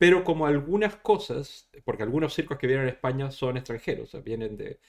Pero 0.00 0.24
como 0.24 0.46
algunas 0.46 0.96
cosas, 0.96 1.70
porque 1.84 2.02
algunos 2.04 2.34
circos 2.34 2.58
que 2.58 2.66
vienen 2.66 2.86
a 2.88 2.90
España 2.90 3.30
son 3.30 3.56
extranjeros, 3.58 4.14
o 4.16 4.22
vienen 4.22 4.56
de, 4.58 4.80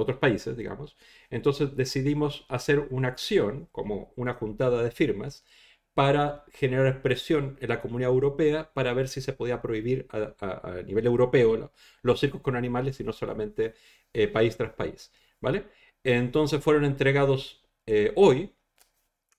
otros 0.00 0.18
países, 0.18 0.56
digamos, 0.56 0.96
entonces 1.30 1.76
decidimos 1.76 2.44
hacer 2.48 2.80
una 2.90 3.08
acción, 3.08 3.68
como 3.72 4.12
una 4.16 4.34
juntada 4.34 4.82
de 4.82 4.90
firmas, 4.90 5.44
para 5.94 6.44
generar 6.52 7.02
presión 7.02 7.56
en 7.60 7.68
la 7.68 7.80
comunidad 7.80 8.10
europea 8.10 8.72
para 8.74 8.92
ver 8.94 9.06
si 9.08 9.20
se 9.20 9.32
podía 9.32 9.62
prohibir 9.62 10.06
a, 10.10 10.82
nivel 10.84 11.06
europeo 11.06 11.56
lo- 11.56 11.72
los 12.02 12.18
circos 12.20 12.40
con 12.40 12.56
animales 12.56 12.98
y 13.00 13.04
no 13.04 13.12
solamente 13.12 13.74
eh, 14.12 14.26
país 14.28 14.56
tras 14.56 14.72
país, 14.72 15.12
¿vale? 15.40 15.66
Entonces 16.02 16.60
fueron 16.62 16.84
entregados 16.84 17.64
eh, 17.86 18.12
hoy 18.16 18.52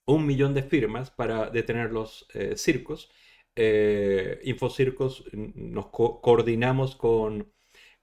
un 0.06 0.26
millón 0.26 0.54
de 0.54 0.62
firmas 0.62 1.10
para 1.10 1.50
detener 1.50 1.90
los 1.92 2.26
eh, 2.34 2.56
circos. 2.56 3.10
Eh, 3.56 4.40
Infocircos 4.44 5.24
mm, 5.32 5.72
nos 5.72 5.86
co- 5.88 6.20
coordinamos 6.20 6.94
con 6.96 7.50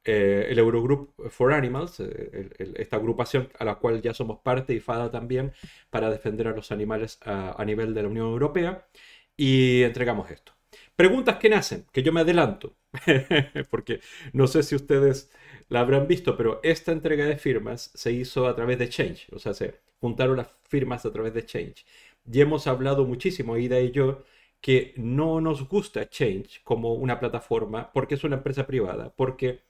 eh, 0.05 0.47
el 0.49 0.59
Eurogroup 0.59 1.13
for 1.29 1.53
Animals, 1.53 1.99
eh, 2.01 2.49
esta 2.77 2.97
agrupación 2.97 3.49
a 3.59 3.65
la 3.65 3.75
cual 3.75 4.01
ya 4.01 4.13
somos 4.13 4.39
parte 4.41 4.73
y 4.73 4.79
FADA 4.79 5.11
también, 5.11 5.53
para 5.89 6.09
defender 6.09 6.47
a 6.47 6.51
los 6.55 6.71
animales 6.71 7.19
a, 7.23 7.61
a 7.61 7.65
nivel 7.65 7.93
de 7.93 8.03
la 8.03 8.09
Unión 8.09 8.27
Europea. 8.27 8.87
Y 9.35 9.81
entregamos 9.83 10.29
esto. 10.31 10.53
Preguntas 10.95 11.37
que 11.37 11.49
nacen, 11.49 11.85
que 11.91 12.03
yo 12.03 12.11
me 12.13 12.21
adelanto, 12.21 12.75
porque 13.69 13.99
no 14.33 14.47
sé 14.47 14.63
si 14.63 14.75
ustedes 14.75 15.31
la 15.69 15.79
habrán 15.81 16.07
visto, 16.07 16.37
pero 16.37 16.59
esta 16.63 16.91
entrega 16.91 17.25
de 17.25 17.37
firmas 17.37 17.91
se 17.95 18.11
hizo 18.11 18.47
a 18.47 18.55
través 18.55 18.77
de 18.79 18.89
Change, 18.89 19.27
o 19.31 19.39
sea, 19.39 19.53
se 19.53 19.81
juntaron 19.99 20.37
las 20.37 20.47
firmas 20.69 21.05
a 21.05 21.11
través 21.11 21.33
de 21.33 21.45
Change. 21.45 21.85
Y 22.31 22.41
hemos 22.41 22.67
hablado 22.67 23.05
muchísimo, 23.05 23.57
Ida 23.57 23.79
y 23.81 23.91
yo, 23.91 24.23
que 24.63 24.93
no 24.97 25.41
nos 25.41 25.67
gusta 25.69 26.09
Change 26.09 26.61
como 26.63 26.93
una 26.95 27.19
plataforma, 27.19 27.91
porque 27.93 28.15
es 28.15 28.23
una 28.23 28.37
empresa 28.37 28.65
privada, 28.67 29.13
porque 29.15 29.61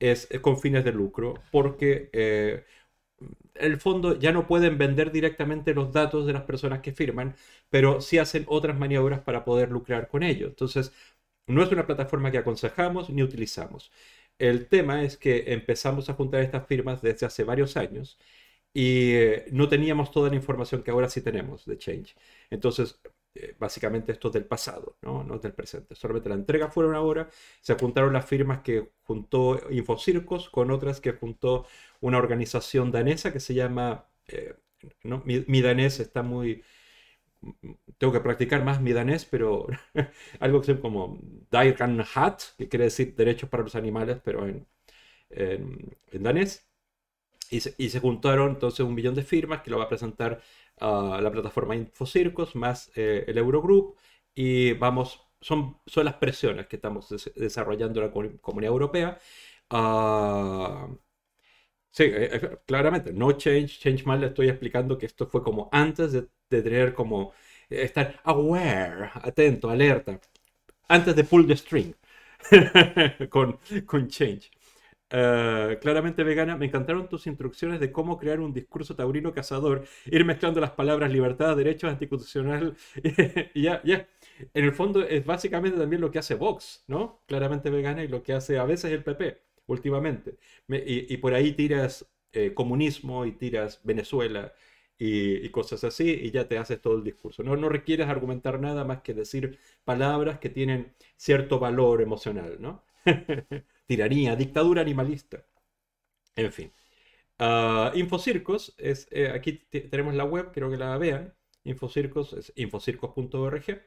es, 0.00 0.28
es 0.30 0.40
con 0.40 0.58
fines 0.60 0.84
de 0.84 0.92
lucro, 0.92 1.34
porque 1.52 2.10
eh, 2.12 2.64
el 3.54 3.78
fondo 3.80 4.18
ya 4.18 4.32
no 4.32 4.46
pueden 4.46 4.78
vender 4.78 5.12
directamente 5.12 5.74
los 5.74 5.92
datos 5.92 6.26
de 6.26 6.32
las 6.32 6.42
personas 6.44 6.80
que 6.80 6.92
firman, 6.92 7.36
pero 7.70 8.00
sí 8.00 8.18
hacen 8.18 8.44
otras 8.48 8.78
maniobras 8.78 9.20
para 9.20 9.44
poder 9.44 9.70
lucrar 9.70 10.08
con 10.08 10.22
ello. 10.22 10.46
Entonces, 10.48 10.92
no 11.46 11.62
es 11.62 11.70
una 11.72 11.86
plataforma 11.86 12.30
que 12.30 12.38
aconsejamos 12.38 13.10
ni 13.10 13.22
utilizamos. 13.22 13.92
El 14.38 14.68
tema 14.68 15.02
es 15.04 15.16
que 15.16 15.52
empezamos 15.52 16.08
a 16.10 16.14
juntar 16.14 16.42
estas 16.42 16.66
firmas 16.66 17.02
desde 17.02 17.26
hace 17.26 17.44
varios 17.44 17.76
años 17.76 18.18
y 18.72 19.12
eh, 19.14 19.46
no 19.52 19.68
teníamos 19.68 20.10
toda 20.12 20.30
la 20.30 20.36
información 20.36 20.82
que 20.82 20.90
ahora 20.92 21.08
sí 21.10 21.22
tenemos 21.22 21.66
de 21.66 21.78
Change. 21.78 22.14
Entonces, 22.50 23.00
eh, 23.34 23.56
básicamente 23.58 24.12
esto 24.12 24.28
es 24.28 24.34
del 24.34 24.44
pasado, 24.46 24.96
¿no? 25.02 25.24
No 25.24 25.38
del 25.38 25.52
presente. 25.54 25.94
Solamente 25.94 26.28
la 26.28 26.34
entrega 26.36 26.70
fueron 26.70 26.94
ahora, 26.94 27.28
se 27.60 27.74
juntaron 27.74 28.12
las 28.12 28.26
firmas 28.26 28.60
que 28.62 28.90
juntó 29.04 29.60
Infocircos 29.70 30.50
con 30.50 30.70
otras 30.70 31.00
que 31.00 31.12
juntó 31.12 31.66
una 32.00 32.18
organización 32.18 32.90
danesa 32.92 33.32
que 33.32 33.40
se 33.40 33.54
llama, 33.54 34.06
eh, 34.28 34.54
no, 35.04 35.22
mi, 35.24 35.44
mi 35.48 35.60
danés 35.62 36.00
está 36.00 36.22
muy, 36.22 36.62
tengo 37.98 38.12
que 38.12 38.20
practicar 38.20 38.64
más 38.64 38.80
mi 38.80 38.92
danés, 38.92 39.24
pero 39.24 39.66
algo 40.40 40.60
que 40.60 40.78
como 40.80 41.18
Dairan 41.50 42.04
Hat, 42.14 42.40
que 42.58 42.68
quiere 42.68 42.84
decir 42.86 43.14
derechos 43.14 43.48
para 43.48 43.62
los 43.62 43.74
animales, 43.74 44.18
pero 44.24 44.46
en, 44.46 44.66
en, 45.30 45.96
en 46.12 46.22
danés. 46.22 46.66
Y 47.50 47.60
se, 47.60 47.74
y 47.78 47.90
se 47.90 48.00
juntaron 48.00 48.50
entonces 48.52 48.80
un 48.80 48.94
millón 48.94 49.14
de 49.14 49.22
firmas 49.24 49.62
que 49.62 49.70
lo 49.70 49.78
va 49.78 49.84
a 49.84 49.88
presentar 49.88 50.42
a 50.80 51.20
la 51.20 51.30
plataforma 51.30 51.76
Infocircos 51.76 52.54
más 52.56 52.90
eh, 52.96 53.24
el 53.28 53.38
Eurogroup. 53.38 53.96
Y 54.34 54.72
vamos, 54.74 55.22
son, 55.40 55.78
son 55.86 56.04
las 56.04 56.14
presiones 56.14 56.66
que 56.66 56.76
estamos 56.76 57.08
des- 57.08 57.32
desarrollando 57.36 58.00
la 58.00 58.12
comu- 58.12 58.40
comunidad 58.40 58.72
europea. 58.72 59.18
Ah, 59.70 60.88
sí, 61.90 62.04
eh, 62.04 62.30
eh, 62.36 62.58
claramente, 62.66 63.12
no 63.12 63.32
change, 63.32 63.78
change 63.80 64.04
mal, 64.06 64.20
le 64.20 64.28
estoy 64.28 64.48
explicando 64.48 64.98
que 64.98 65.06
esto 65.06 65.26
fue 65.26 65.42
como 65.42 65.68
antes 65.72 66.12
de, 66.12 66.28
de 66.50 66.62
tener 66.62 66.94
como 66.94 67.32
estar 67.68 68.20
aware, 68.24 69.10
atento, 69.14 69.70
alerta, 69.70 70.20
antes 70.88 71.16
de 71.16 71.24
pull 71.24 71.46
the 71.46 71.56
string 71.56 71.94
con, 73.30 73.58
con 73.86 74.08
change. 74.08 74.50
Eh, 75.12 75.78
claramente 75.80 76.22
vegana, 76.22 76.56
me 76.56 76.66
encantaron 76.66 77.08
tus 77.08 77.26
instrucciones 77.26 77.80
de 77.80 77.90
cómo 77.90 78.16
crear 78.18 78.38
un 78.40 78.52
discurso 78.52 78.94
taurino 78.94 79.32
cazador, 79.32 79.84
ir 80.06 80.24
mezclando 80.24 80.60
las 80.60 80.70
palabras 80.72 81.10
libertad, 81.12 81.56
derechos, 81.56 81.90
anticonstitucional, 81.90 82.76
y 83.54 83.62
ya, 83.62 83.82
ya. 83.84 84.08
En 84.54 84.64
el 84.64 84.72
fondo 84.72 85.02
es 85.02 85.24
básicamente 85.26 85.78
también 85.78 86.00
lo 86.00 86.10
que 86.10 86.18
hace 86.20 86.34
Vox, 86.34 86.84
¿no? 86.86 87.22
Claramente 87.26 87.70
vegana 87.70 88.04
y 88.04 88.08
lo 88.08 88.22
que 88.22 88.32
hace 88.34 88.58
a 88.58 88.64
veces 88.64 88.92
el 88.92 89.02
PP, 89.04 89.42
últimamente. 89.66 90.36
Me- 90.68 90.78
y, 90.78 91.06
y 91.12 91.16
por 91.18 91.34
ahí 91.34 91.52
tiras 91.52 92.06
eh, 92.32 92.54
comunismo 92.54 93.26
y 93.26 93.32
tiras 93.32 93.80
Venezuela 93.84 94.52
y, 94.98 95.44
y 95.44 95.48
cosas 95.50 95.82
así 95.84 96.08
y 96.22 96.30
ya 96.30 96.46
te 96.48 96.58
haces 96.58 96.80
todo 96.80 96.96
el 96.96 97.04
discurso. 97.04 97.42
No, 97.42 97.56
no 97.56 97.68
requieres 97.68 98.08
argumentar 98.08 98.60
nada 98.60 98.84
más 98.84 99.00
que 99.02 99.14
decir 99.14 99.58
palabras 99.84 100.38
que 100.38 100.50
tienen 100.50 100.92
cierto 101.16 101.58
valor 101.58 102.00
emocional, 102.02 102.56
¿no? 102.60 102.84
Tiranía, 103.90 104.36
dictadura 104.36 104.80
animalista. 104.82 105.38
En 106.36 106.52
fin. 106.52 106.72
Ah, 107.38 107.92
Infocircos, 107.94 108.74
es, 108.78 109.08
eh, 109.12 109.30
aquí 109.30 109.54
te- 109.70 109.82
tenemos 109.82 110.14
la 110.14 110.24
web, 110.24 110.52
quiero 110.52 110.70
que 110.70 110.78
la 110.78 110.98
vean. 110.98 111.34
Infocircos 111.64 112.32
es 112.34 112.52
infocircos.org. 112.56 113.82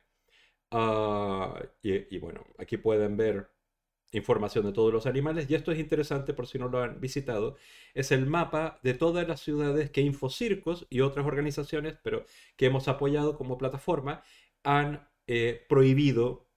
Ah, 0.71 1.61
y, 1.83 2.15
y 2.15 2.19
bueno, 2.19 2.45
aquí 2.59 2.77
pueden 2.77 3.17
ver 3.17 3.49
información 4.13 4.65
de 4.65 4.73
todos 4.73 4.93
los 4.93 5.05
animales. 5.07 5.49
Y 5.49 5.55
esto 5.55 5.71
es 5.71 5.79
interesante 5.79 6.33
por 6.33 6.47
si 6.47 6.59
no 6.59 6.69
lo 6.69 6.81
han 6.81 6.99
visitado. 7.01 7.57
Es 7.93 8.11
el 8.11 8.25
mapa 8.27 8.79
de 8.83 8.93
todas 8.95 9.27
las 9.27 9.41
ciudades 9.41 9.91
que 9.91 10.01
Infocircos 10.01 10.87
y 10.89 11.01
otras 11.01 11.25
organizaciones, 11.27 11.97
pero 12.03 12.25
que 12.57 12.67
hemos 12.67 12.87
apoyado 12.89 13.37
como 13.37 13.57
plataforma, 13.57 14.23
han 14.63 15.07
eh, 15.27 15.65
prohibido 15.69 16.47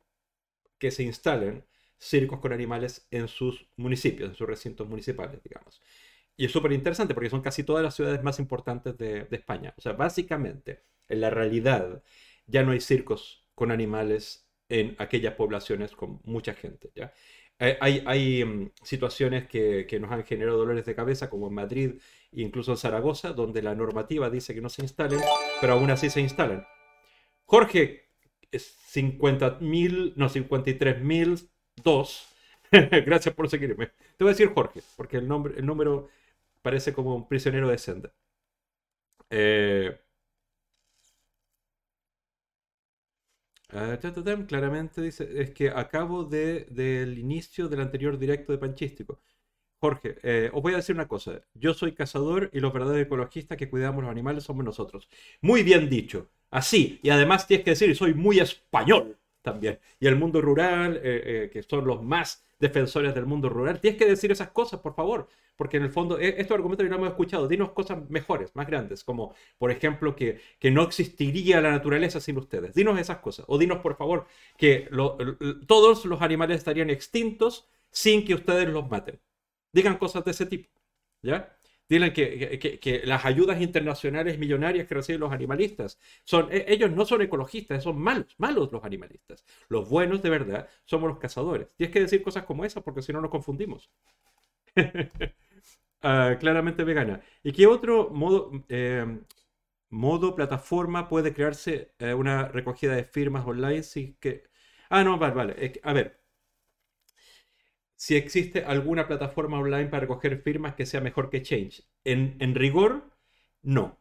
que 0.78 0.90
se 0.90 1.02
instalen 1.02 1.64
circos 1.98 2.40
con 2.40 2.52
animales 2.52 3.06
en 3.10 3.28
sus 3.28 3.66
municipios, 3.76 4.28
en 4.30 4.34
sus 4.36 4.46
recintos 4.46 4.88
municipales, 4.88 5.42
digamos. 5.42 5.80
Y 6.36 6.44
es 6.46 6.52
súper 6.52 6.72
interesante 6.72 7.14
porque 7.14 7.30
son 7.30 7.42
casi 7.42 7.64
todas 7.64 7.82
las 7.82 7.94
ciudades 7.94 8.22
más 8.22 8.38
importantes 8.38 8.96
de, 8.98 9.24
de 9.24 9.36
España. 9.36 9.74
O 9.78 9.80
sea, 9.80 9.92
básicamente, 9.92 10.82
en 11.08 11.20
la 11.20 11.30
realidad, 11.30 12.02
ya 12.46 12.62
no 12.62 12.72
hay 12.72 12.80
circos 12.80 13.46
con 13.54 13.70
animales 13.70 14.46
en 14.68 14.96
aquellas 14.98 15.34
poblaciones 15.34 15.92
con 15.92 16.20
mucha 16.24 16.54
gente, 16.54 16.90
¿ya? 16.94 17.12
Eh, 17.58 17.78
Hay, 17.80 18.02
hay, 18.06 18.44
mm, 18.44 18.72
situaciones 18.82 19.46
que, 19.48 19.86
que 19.88 19.98
nos 20.00 20.12
han 20.12 20.24
generado 20.24 20.58
dolores 20.58 20.84
de 20.84 20.94
cabeza, 20.94 21.30
como 21.30 21.48
en 21.48 21.54
Madrid 21.54 21.90
e 22.32 22.42
incluso 22.42 22.72
en 22.72 22.76
Zaragoza, 22.78 23.32
donde 23.32 23.62
la 23.62 23.74
normativa 23.74 24.28
dice 24.30 24.54
que 24.54 24.60
no 24.60 24.68
se 24.68 24.82
instalen, 24.82 25.20
pero 25.60 25.74
aún 25.74 25.90
así 25.90 26.10
se 26.10 26.20
instalan. 26.20 26.66
Jorge, 27.46 28.08
50.000, 28.52 30.14
no, 30.16 30.28
53.002. 31.82 32.26
Gracias 33.06 33.34
por 33.34 33.48
seguirme. 33.48 33.86
Te 34.16 34.24
voy 34.24 34.28
a 34.30 34.32
decir 34.34 34.52
Jorge, 34.52 34.82
porque 34.96 35.18
el, 35.18 35.28
nombre, 35.28 35.54
el 35.56 35.66
número 35.66 36.08
parece 36.62 36.92
como 36.92 37.14
un 37.14 37.28
prisionero 37.28 37.68
de 37.68 37.78
senda. 37.78 38.12
Eh, 39.30 39.98
ah, 43.70 43.98
claramente 44.46 45.00
dice, 45.02 45.28
es 45.40 45.50
que 45.50 45.70
acabo 45.70 46.24
de, 46.24 46.66
del 46.70 47.18
inicio 47.18 47.68
del 47.68 47.80
anterior 47.80 48.18
directo 48.18 48.52
de 48.52 48.58
Panchístico. 48.58 49.20
Jorge, 49.78 50.16
eh, 50.22 50.50
os 50.52 50.62
voy 50.62 50.72
a 50.74 50.76
decir 50.76 50.94
una 50.94 51.08
cosa. 51.08 51.42
Yo 51.54 51.74
soy 51.74 51.92
cazador 51.92 52.50
y 52.52 52.60
los 52.60 52.72
verdaderos 52.72 53.06
ecologistas 53.06 53.58
que 53.58 53.70
cuidamos 53.70 54.02
los 54.02 54.10
animales 54.10 54.44
somos 54.44 54.64
nosotros. 54.64 55.08
Muy 55.42 55.62
bien 55.62 55.88
dicho. 55.90 56.30
Así. 56.50 56.98
Y 57.02 57.10
además 57.10 57.46
tienes 57.46 57.64
que 57.64 57.70
decir, 57.72 57.94
soy 57.96 58.14
muy 58.14 58.40
español 58.40 59.18
también. 59.46 59.78
Y 60.00 60.08
el 60.08 60.16
mundo 60.16 60.40
rural, 60.40 61.00
eh, 61.02 61.48
que 61.52 61.62
son 61.62 61.86
los 61.86 62.02
más 62.02 62.44
defensores 62.58 63.14
del 63.14 63.26
mundo 63.26 63.48
rural. 63.48 63.80
Tienes 63.80 63.96
que 63.96 64.06
decir 64.06 64.32
esas 64.32 64.50
cosas, 64.50 64.80
por 64.80 64.94
favor, 64.94 65.28
porque 65.56 65.76
en 65.76 65.84
el 65.84 65.90
fondo 65.90 66.18
e, 66.18 66.40
estos 66.40 66.56
argumentos 66.56 66.84
ya 66.84 66.90
lo 66.90 66.96
hemos 66.96 67.10
escuchado. 67.10 67.46
Dinos 67.46 67.70
cosas 67.70 68.10
mejores, 68.10 68.50
más 68.56 68.66
grandes, 68.66 69.04
como 69.04 69.34
por 69.56 69.70
ejemplo 69.70 70.16
que, 70.16 70.40
que 70.58 70.70
no 70.72 70.82
existiría 70.82 71.60
la 71.60 71.70
naturaleza 71.70 72.18
sin 72.18 72.38
ustedes. 72.38 72.74
Dinos 72.74 72.98
esas 72.98 73.18
cosas. 73.18 73.44
O 73.48 73.56
dinos, 73.56 73.78
por 73.78 73.96
favor, 73.96 74.26
que 74.56 74.88
todos 75.68 76.04
los 76.06 76.20
animales 76.22 76.58
estarían 76.58 76.90
extintos 76.90 77.68
sin 77.90 78.24
que 78.24 78.34
ustedes 78.34 78.68
los 78.68 78.90
maten. 78.90 79.20
Digan 79.72 79.96
cosas 79.96 80.24
de 80.24 80.32
ese 80.32 80.46
tipo. 80.46 80.68
¿Ya? 81.22 81.56
Digan 81.88 82.12
que, 82.12 83.02
las 83.04 83.24
ayudas 83.24 83.60
internacionales 83.60 84.38
millonarias 84.38 84.86
que 84.88 84.94
reciben 84.94 85.20
los 85.20 85.32
animalistas 85.32 85.98
son, 86.24 86.48
e, 86.52 86.64
ellos 86.68 86.90
no 86.90 87.04
son 87.06 87.22
ecologistas, 87.22 87.82
son 87.84 87.98
malos, 88.00 88.34
malos 88.38 88.72
los 88.72 88.84
animalistas. 88.84 89.44
Los 89.68 89.88
buenos 89.88 90.22
de 90.22 90.30
verdad 90.30 90.68
somos 90.84 91.08
los 91.08 91.18
cazadores. 91.18 91.74
Tienes 91.76 91.92
que 91.92 92.00
decir 92.00 92.22
cosas 92.22 92.44
como 92.44 92.64
esas 92.64 92.82
porque 92.82 93.02
si 93.02 93.12
no 93.12 93.20
nos 93.20 93.30
confundimos. 93.30 93.90
Ah, 96.02 96.36
claramente 96.38 96.84
vegana. 96.84 97.20
¿Y 97.42 97.52
qué 97.52 97.66
otro 97.66 98.10
modo, 98.10 98.52
em, 98.68 99.24
modo 99.90 100.34
plataforma 100.36 101.08
puede 101.08 101.34
crearse 101.34 101.94
eh, 101.98 102.14
una 102.14 102.48
recogida 102.48 102.94
de 102.96 103.04
firmas 103.04 103.46
online? 103.46 103.82
Si 103.82 104.16
que... 104.20 104.44
Ah, 104.90 105.04
no, 105.04 105.18
vale, 105.18 105.34
vale. 105.34 105.80
A 105.84 105.92
ver, 105.92 106.20
si 107.96 108.14
existe 108.16 108.64
alguna 108.64 109.08
plataforma 109.08 109.58
online 109.58 109.86
para 109.86 110.02
recoger 110.02 110.42
firmas 110.42 110.74
que 110.74 110.86
sea 110.86 111.00
mejor 111.00 111.30
que 111.30 111.42
Change. 111.42 111.82
En, 112.04 112.54
rigor, 112.54 113.10
no. 113.62 113.98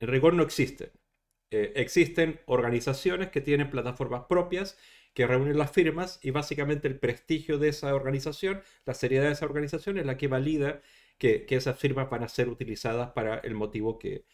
En 0.00 0.08
rigor 0.08 0.34
no 0.34 0.42
existe. 0.44 0.92
Eh, 1.50 1.72
existen 1.76 2.40
organizaciones 2.46 3.30
que 3.30 3.40
tienen 3.40 3.70
plataformas 3.70 4.24
propias 4.28 4.78
que 5.14 5.26
reúnen 5.26 5.58
las 5.58 5.72
firmas 5.72 6.20
y 6.22 6.30
básicamente 6.30 6.88
el 6.88 6.98
prestigio 6.98 7.58
de 7.58 7.68
esa 7.68 7.94
organización, 7.94 8.62
la 8.84 8.94
seriedad 8.94 9.24
de 9.24 9.32
esa 9.32 9.46
organización 9.46 9.98
es 9.98 10.06
la 10.06 10.16
que 10.16 10.28
valida 10.28 10.82
que, 11.18 11.46
esas 11.48 11.78
firmas 11.78 12.10
van 12.10 12.22
a 12.22 12.28
ser 12.28 12.48
utilizadas 12.48 13.12
para 13.12 13.38
el 13.38 13.54
motivo 13.54 13.98
que, 13.98 14.26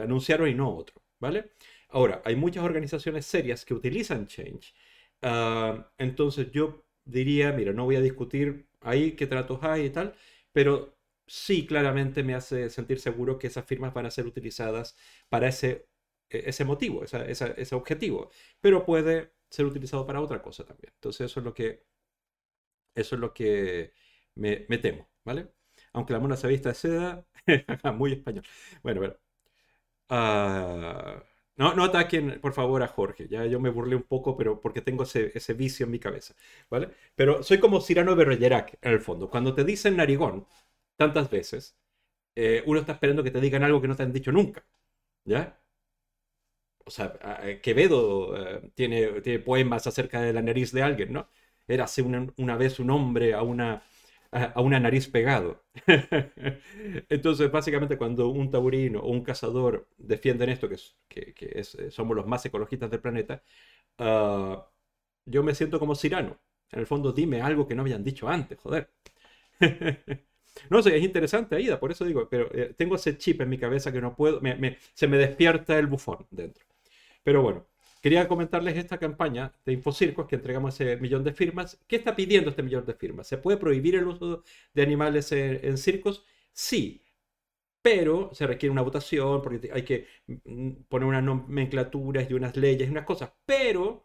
anunciaron 0.00 0.48
y 0.48 0.54
no 0.54 0.76
otro. 0.76 1.02
¿vale? 1.18 1.52
Ahora, 1.88 2.20
hay 2.24 2.36
muchas 2.36 2.64
organizaciones 2.64 3.26
serias 3.26 3.64
que 3.64 3.74
utilizan 3.74 4.26
Change. 4.26 4.74
Ah, 5.22 5.90
entonces 5.98 6.50
yo 6.52 6.84
diría, 7.04 7.52
mira, 7.52 7.72
no 7.72 7.84
voy 7.84 7.96
a 7.96 8.00
discutir 8.00 8.66
ahí 8.80 9.12
qué 9.12 9.26
tratos 9.26 9.62
hay 9.62 9.86
y 9.86 9.90
tal, 9.90 10.14
pero 10.52 10.96
sí 11.26 11.66
claramente 11.66 12.22
me 12.22 12.34
hace 12.34 12.70
sentir 12.70 13.00
seguro 13.00 13.38
que 13.38 13.46
esas 13.48 13.64
firmas 13.66 13.94
van 13.94 14.06
a 14.06 14.10
ser 14.10 14.26
utilizadas 14.26 14.96
para 15.28 15.48
ese, 15.48 15.88
e, 16.30 16.44
ese 16.48 16.64
motivo, 16.64 17.04
ese 17.04 17.74
objetivo, 17.74 18.30
pero 18.60 18.84
puede 18.84 19.32
ser 19.50 19.66
utilizado 19.66 20.06
para 20.06 20.20
otra 20.20 20.42
cosa 20.42 20.64
también. 20.64 20.92
Entonces 20.94 21.26
eso 21.30 21.40
es 21.40 21.44
lo 21.46 21.54
que, 21.54 21.84
eso 22.94 23.14
es 23.16 23.20
lo 23.20 23.32
que 23.34 23.92
me, 24.34 24.56
temo, 24.78 25.08
¿vale? 25.24 25.52
Aunque 25.92 26.12
la 26.12 26.20
mona 26.20 26.36
se 26.36 26.48
vista 26.48 26.70
de 26.70 26.74
seda, 26.74 27.26
muy 27.94 28.12
español. 28.12 28.44
Bueno, 28.82 29.00
bueno. 29.00 29.16
No, 31.62 31.74
no 31.74 31.84
ataquen, 31.84 32.40
por 32.40 32.52
favor, 32.54 32.82
a 32.82 32.88
Jorge. 32.88 33.28
Ya 33.28 33.46
yo 33.46 33.60
me 33.60 33.70
burlé 33.70 33.94
un 33.96 34.02
poco, 34.02 34.36
pero 34.36 34.60
porque 34.60 34.80
tengo 34.82 35.04
ese, 35.04 35.54
vicio 35.54 35.84
en 35.86 35.92
mi 35.92 35.98
cabeza, 36.00 36.34
¿vale? 36.70 36.90
Pero 37.14 37.42
soy 37.42 37.60
como 37.60 37.80
Cyrano 37.80 38.16
Bergerac, 38.16 38.78
en 38.82 38.92
el 38.92 39.00
fondo. 39.00 39.30
Cuando 39.30 39.54
te 39.54 39.64
dicen 39.64 39.96
narigón 39.96 40.46
tantas 40.96 41.30
veces, 41.30 41.76
eh, 42.36 42.62
uno 42.66 42.80
está 42.80 42.92
esperando 42.94 43.24
que 43.24 43.30
te 43.32 43.40
digan 43.40 43.64
algo 43.64 43.80
que 43.82 43.88
no 43.88 43.96
te 43.96 44.04
han 44.04 44.12
dicho 44.12 44.32
nunca, 44.32 44.64
¿ya? 45.24 45.60
O 46.84 46.90
sea, 46.90 47.12
Quevedo 47.62 48.36
eh, 48.36 48.70
tiene, 48.74 49.20
tiene 49.20 49.38
poemas 49.38 49.86
acerca 49.86 50.20
de 50.20 50.32
la 50.32 50.42
nariz 50.42 50.72
de 50.72 50.82
alguien, 50.82 51.12
¿no? 51.12 51.28
Era 51.68 51.84
hace 51.84 52.02
una 52.02 52.56
vez 52.56 52.80
un 52.80 52.90
hombre 52.90 53.34
a 53.34 53.42
una 53.42 53.82
a 54.32 54.60
una 54.62 54.80
nariz 54.80 55.08
pegado. 55.08 55.62
Entonces, 57.08 57.50
básicamente, 57.50 57.98
cuando 57.98 58.28
un 58.28 58.50
taurino 58.50 59.00
o 59.00 59.10
un 59.10 59.22
cazador 59.22 59.88
defienden 59.98 60.48
esto, 60.50 60.68
que, 61.08 61.34
que, 61.34 61.52
eh, 61.54 61.90
somos 61.90 62.16
los 62.16 62.26
más 62.26 62.44
ecologistas 62.46 62.90
del 62.90 63.00
planeta, 63.00 63.42
ah, 63.98 64.68
yo 65.26 65.42
me 65.42 65.54
siento 65.54 65.78
como 65.78 65.94
Cirano. 65.94 66.40
En 66.72 66.80
el 66.80 66.86
fondo, 66.86 67.12
dime 67.12 67.42
algo 67.42 67.66
que 67.68 67.74
no 67.74 67.82
habían 67.82 68.04
dicho 68.04 68.28
antes, 68.28 68.58
joder. 68.60 68.90
no 70.70 70.82
sé, 70.82 70.96
es 70.96 71.02
interesante, 71.04 71.56
Aida, 71.56 71.78
por 71.80 71.92
eso 71.92 72.04
digo, 72.04 72.28
pero 72.28 72.48
eh, 72.54 72.74
tengo 72.76 72.96
ese 72.96 73.18
chip 73.18 73.40
en 73.42 73.48
mi 73.50 73.58
cabeza 73.58 73.92
que 73.92 74.00
no 74.00 74.16
puedo, 74.16 74.40
se 74.94 75.08
me 75.08 75.18
despierta 75.18 75.78
el 75.78 75.86
bufón 75.86 76.26
dentro. 76.30 76.64
Pero 77.24 77.42
bueno, 77.42 77.66
Quería 78.02 78.26
comentarles 78.28 78.76
esta 78.76 78.98
campaña 78.98 79.54
de 79.64 79.72
Infocircos 79.74 80.26
que 80.26 80.34
entregamos 80.34 80.74
ese 80.74 80.96
millón 80.96 81.22
de 81.22 81.32
firmas. 81.32 81.78
¿Qué 81.86 81.96
está 81.96 82.16
pidiendo 82.16 82.50
este 82.50 82.64
millón 82.64 82.84
de 82.84 82.94
firmas? 82.94 83.28
¿Se 83.28 83.38
puede 83.38 83.58
prohibir 83.58 83.94
el 83.94 84.08
uso 84.08 84.42
de 84.74 84.82
animales 84.82 85.30
en, 85.30 85.78
circos? 85.78 86.24
Sí, 86.52 87.00
pero 87.82 88.30
se 88.34 88.46
requiere 88.46 88.72
una 88.72 88.82
votación 88.82 89.42
porque 89.42 89.70
hay 89.72 89.82
que 89.84 90.06
mm, 90.26 90.70
poner 90.88 91.08
unas 91.08 91.22
nomenclaturas 91.22 92.28
y 92.30 92.34
unas 92.34 92.56
leyes 92.56 92.88
y 92.88 92.90
unas 92.90 93.04
cosas. 93.04 93.32
Pero 93.46 94.04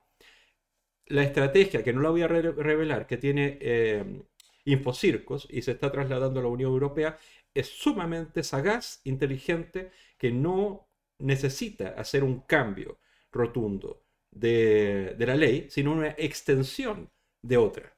la 1.07 1.23
estrategia, 1.23 1.83
que 1.83 1.93
no 1.93 2.01
la 2.01 2.09
voy 2.11 2.21
a 2.21 2.27
revelar, 2.27 3.07
que 3.07 3.17
tiene 3.17 3.57
eh, 3.61 4.23
Infocircos 4.65 5.47
y 5.49 5.61
se 5.63 5.71
está 5.71 5.91
trasladando 5.91 6.39
a 6.39 6.43
la 6.43 6.49
Unión 6.49 6.71
Europea, 6.71 7.17
es 7.53 7.67
sumamente 7.67 8.43
sagaz, 8.43 9.01
inteligente, 9.05 9.91
que 10.19 10.31
no 10.31 10.87
necesita 11.19 11.89
hacer 11.97 12.23
un 12.23 12.41
cambio 12.41 12.99
rotundo 13.37 14.03
de, 14.31 15.15
la 15.19 15.35
ley, 15.35 15.67
sino 15.69 15.93
una 15.93 16.09
extensión 16.17 17.09
de 17.41 17.57
otra. 17.57 17.95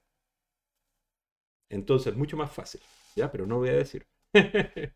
Entonces, 1.69 2.15
mucho 2.15 2.37
más 2.37 2.51
fácil, 2.51 2.81
¿ya? 3.15 3.31
Pero 3.31 3.45
no 3.45 3.57
voy 3.57 3.69
a 3.69 3.73
decir. 3.73 4.07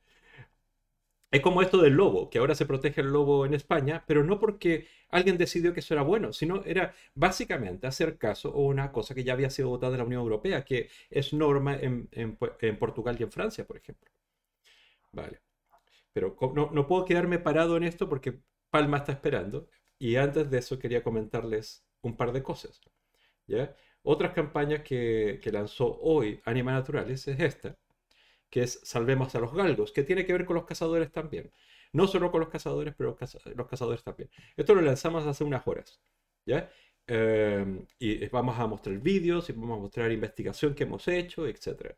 es 1.31 1.41
como 1.41 1.61
esto 1.61 1.81
del 1.81 1.93
lobo, 1.93 2.29
que 2.29 2.39
ahora 2.39 2.55
se 2.55 2.65
protege 2.65 3.01
el 3.01 3.07
lobo 3.07 3.45
en 3.45 3.53
España, 3.53 4.03
pero 4.07 4.23
no 4.23 4.39
porque 4.39 4.87
alguien 5.09 5.37
decidió 5.37 5.73
que 5.73 5.79
eso 5.81 5.93
era 5.93 6.03
bueno, 6.03 6.33
sino 6.33 6.63
era 6.65 6.93
básicamente 7.15 7.87
hacer 7.87 8.17
caso 8.17 8.49
a 8.49 8.57
una 8.57 8.91
cosa 8.91 9.15
que 9.15 9.23
ya 9.23 9.33
había 9.33 9.49
sido 9.49 9.69
votada 9.69 9.93
en 9.93 9.99
la 9.99 10.05
Unión 10.05 10.21
Europea, 10.21 10.63
que 10.65 10.89
es 11.09 11.33
norma 11.33 11.75
en, 11.79 12.07
Portugal 12.77 13.17
y 13.19 13.23
en 13.23 13.31
Francia, 13.31 13.65
por 13.65 13.77
ejemplo. 13.77 14.09
Vale. 15.11 15.41
Pero 16.13 16.35
no, 16.55 16.71
no 16.71 16.87
puedo 16.87 17.05
quedarme 17.05 17.39
parado 17.39 17.77
en 17.77 17.83
esto 17.83 18.09
porque 18.09 18.39
Palma 18.69 18.97
está 18.97 19.11
esperando. 19.11 19.67
Y 20.03 20.17
antes 20.17 20.51
de 20.51 20.57
eso 20.57 20.77
quería 20.77 21.01
comentarles 21.01 21.81
un 22.01 22.17
par 22.17 22.33
de 22.33 22.43
cosas. 22.43 22.81
¿ya? 23.47 23.73
Otras 24.01 24.33
campañas 24.33 24.81
que, 24.81 25.39
lanzó 25.45 25.97
hoy 26.01 26.41
Anima 26.43 26.73
Naturales 26.73 27.25
es 27.25 27.39
esta, 27.39 27.77
que 28.49 28.63
es 28.63 28.81
Salvemos 28.83 29.33
a 29.33 29.39
los 29.39 29.53
Galgos, 29.53 29.93
que 29.93 30.03
tiene 30.03 30.25
que 30.25 30.33
ver 30.33 30.43
con 30.43 30.57
los 30.57 30.65
cazadores 30.65 31.09
también. 31.09 31.53
No 31.93 32.05
solo 32.05 32.31
con 32.31 32.41
los 32.41 32.49
cazadores, 32.49 32.93
pero 32.97 33.15
los, 33.55 33.65
cazadores 33.65 34.03
también. 34.03 34.29
Esto 34.57 34.75
lo 34.75 34.81
lanzamos 34.81 35.25
hace 35.25 35.45
unas 35.45 35.65
horas. 35.65 36.01
¿ya? 36.45 36.69
Em, 37.07 37.85
y 37.97 38.27
vamos 38.27 38.59
a 38.59 38.67
mostrar 38.67 38.97
vídeos 38.97 39.49
y 39.49 39.53
vamos 39.53 39.77
a 39.77 39.81
mostrar 39.83 40.11
investigación 40.11 40.75
que 40.75 40.83
hemos 40.83 41.07
hecho, 41.07 41.47
etc. 41.47 41.95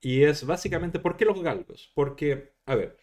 Y 0.00 0.24
es 0.24 0.44
básicamente, 0.44 0.98
¿por 0.98 1.16
qué 1.16 1.24
los 1.24 1.40
galgos? 1.40 1.92
Porque, 1.94 2.54
a 2.66 2.74
ver, 2.74 2.98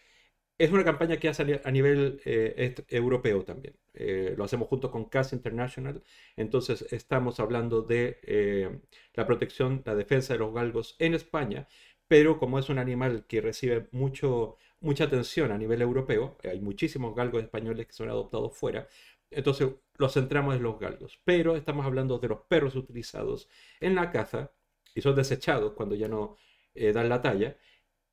es 0.58 0.70
una 0.70 0.84
campaña 0.84 1.16
que 1.18 1.28
hace 1.28 1.60
a 1.64 1.70
nivel 1.70 2.20
eh, 2.24 2.74
europeo 2.88 3.44
también. 3.44 3.76
Eh, 3.94 4.34
lo 4.36 4.44
hacemos 4.44 4.68
junto 4.68 4.90
con 4.90 5.06
CAS 5.06 5.32
International. 5.32 6.02
Entonces 6.36 6.86
estamos 6.92 7.40
hablando 7.40 7.82
de 7.82 8.20
eh, 8.22 8.80
la 9.14 9.26
protección, 9.26 9.82
la 9.84 9.94
defensa 9.94 10.34
de 10.34 10.38
los 10.40 10.54
galgos 10.54 10.96
en 10.98 11.14
España, 11.14 11.68
pero 12.08 12.38
como 12.38 12.58
es 12.58 12.68
un 12.68 12.78
animal 12.78 13.26
que 13.26 13.40
recibe 13.40 13.88
mucho, 13.92 14.58
mucha 14.80 15.04
atención 15.04 15.50
a 15.52 15.58
nivel 15.58 15.82
europeo, 15.82 16.36
hay 16.44 16.60
muchísimos 16.60 17.14
galgos 17.14 17.42
españoles 17.42 17.86
que 17.86 17.94
son 17.94 18.10
adoptados 18.10 18.56
fuera, 18.56 18.88
entonces 19.30 19.68
los 19.96 20.12
centramos 20.12 20.56
en 20.56 20.62
los 20.62 20.78
galgos. 20.78 21.20
Pero 21.24 21.56
estamos 21.56 21.86
hablando 21.86 22.18
de 22.18 22.28
los 22.28 22.40
perros 22.42 22.76
utilizados 22.76 23.48
en 23.80 23.94
la 23.94 24.10
caza 24.10 24.52
y 24.94 25.00
son 25.00 25.16
desechados 25.16 25.72
cuando 25.72 25.94
ya 25.94 26.08
no 26.08 26.36
dan 26.74 27.08
la 27.08 27.20
talla 27.22 27.56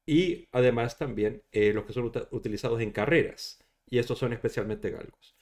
y 0.09 0.47
además 0.51 0.97
también 0.97 1.43
eh, 1.51 1.71
los 1.71 1.85
que 1.85 1.93
son 1.93 2.11
utilizados 2.31 2.81
en 2.81 2.91
carreras, 2.91 3.59
y 3.85 3.99
estos 3.99 4.17
son 4.17 4.33
especialmente 4.33 4.89
galgos. 4.89 5.35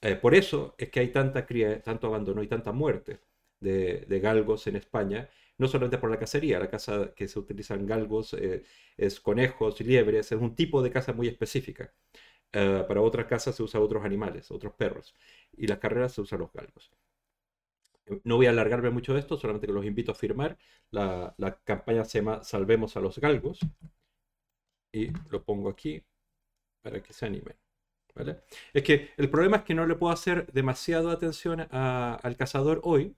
Eh, 0.00 0.16
por 0.16 0.34
eso 0.34 0.74
es 0.78 0.88
que 0.90 1.00
hay 1.00 1.08
tanta 1.12 1.44
cría, 1.46 1.82
tanto 1.82 2.06
abandono 2.06 2.42
y 2.42 2.48
tanta 2.48 2.72
muerte 2.72 3.20
de, 3.60 4.06
de, 4.08 4.20
galgos 4.20 4.66
en 4.66 4.76
España, 4.76 5.28
no 5.58 5.68
solamente 5.68 5.98
por 5.98 6.10
la 6.10 6.18
cacería, 6.18 6.58
la 6.58 6.70
caza 6.70 7.12
que 7.14 7.28
se 7.28 7.38
utilizan 7.38 7.86
galgos 7.86 8.32
eh, 8.34 8.64
es 8.96 9.20
conejos 9.20 9.80
liebres, 9.82 10.32
es 10.32 10.40
un 10.40 10.54
tipo 10.54 10.82
de 10.82 10.90
caza 10.90 11.12
muy 11.12 11.28
específica. 11.28 11.92
Uh, 12.54 12.86
para 12.86 13.02
otras 13.02 13.26
casas 13.26 13.56
se 13.56 13.62
usan 13.62 13.82
otros 13.82 14.04
animales, 14.04 14.50
otros 14.50 14.74
perros, 14.74 15.14
y 15.56 15.66
las 15.66 15.78
carreras 15.78 16.12
se 16.12 16.20
usan 16.22 16.40
los 16.40 16.52
galgos. 16.52 16.90
No 18.24 18.36
voy 18.36 18.46
a 18.46 18.50
alargarme 18.50 18.90
mucho 18.90 19.12
de 19.14 19.20
esto, 19.20 19.36
solamente 19.36 19.66
que 19.66 19.72
los 19.72 19.84
invito 19.84 20.12
a 20.12 20.14
firmar. 20.14 20.56
La, 20.90 21.34
la 21.38 21.56
campaña 21.64 22.04
se 22.04 22.18
llama 22.18 22.42
Salvemos 22.44 22.96
a 22.96 23.00
los 23.00 23.18
Galgos. 23.18 23.60
Y 24.94 25.10
lo 25.30 25.42
pongo 25.44 25.68
aquí 25.68 26.02
para 26.80 27.02
que 27.02 27.12
se 27.12 27.26
animen. 27.26 27.56
¿vale? 28.14 28.42
Es 28.72 28.82
que 28.84 29.10
el 29.16 29.28
problema 29.28 29.58
es 29.58 29.62
que 29.64 29.74
no 29.74 29.86
le 29.86 29.96
puedo 29.96 30.12
hacer 30.12 30.46
demasiado 30.52 31.10
atención 31.10 31.66
al 31.70 32.36
cazador 32.36 32.80
hoy, 32.84 33.16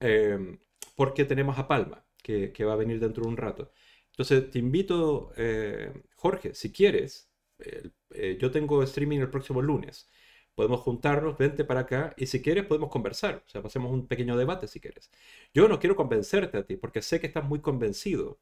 eh, 0.00 0.58
porque 0.96 1.24
tenemos 1.24 1.58
a 1.58 1.68
Palma, 1.68 2.04
que, 2.22 2.52
que, 2.52 2.64
va 2.64 2.72
a 2.72 2.76
venir 2.76 2.98
dentro 3.00 3.24
de 3.24 3.28
un 3.28 3.36
rato. 3.36 3.72
Entonces 4.10 4.50
te 4.50 4.58
invito, 4.58 5.32
eh, 5.36 5.92
Jorge, 6.16 6.54
si 6.54 6.72
quieres, 6.72 7.30
eh, 7.58 8.38
yo 8.40 8.50
tengo 8.50 8.82
streaming 8.82 9.18
el 9.20 9.30
próximo 9.30 9.60
lunes 9.62 10.08
podemos 10.56 10.80
juntarnos, 10.80 11.38
vente 11.38 11.64
para 11.64 11.80
acá 11.80 12.14
y 12.16 12.26
si 12.26 12.42
quieres 12.42 12.64
podemos 12.64 12.90
conversar, 12.90 13.44
o 13.46 13.48
sea, 13.48 13.62
pasemos 13.62 13.92
un 13.92 14.08
pequeño 14.08 14.36
debate 14.36 14.66
si 14.66 14.80
quieres. 14.80 15.10
Yo 15.54 15.68
no 15.68 15.78
quiero 15.78 15.94
convencerte 15.94 16.56
a 16.58 16.64
ti 16.64 16.76
porque 16.76 17.02
sé 17.02 17.20
que 17.20 17.26
estás 17.28 17.44
muy 17.44 17.60
convencido 17.60 18.40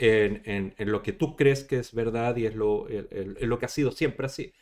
en, 0.00 0.74
lo 0.78 1.02
que 1.02 1.12
tú 1.12 1.36
crees 1.36 1.64
que 1.64 1.78
es 1.78 1.94
verdad 1.94 2.36
y 2.36 2.46
es 2.46 2.54
lo, 2.54 2.88
el, 2.88 3.36
lo 3.40 3.58
que 3.58 3.66
ha 3.66 3.68
sido 3.68 3.92
siempre 3.92 4.26
así. 4.26 4.52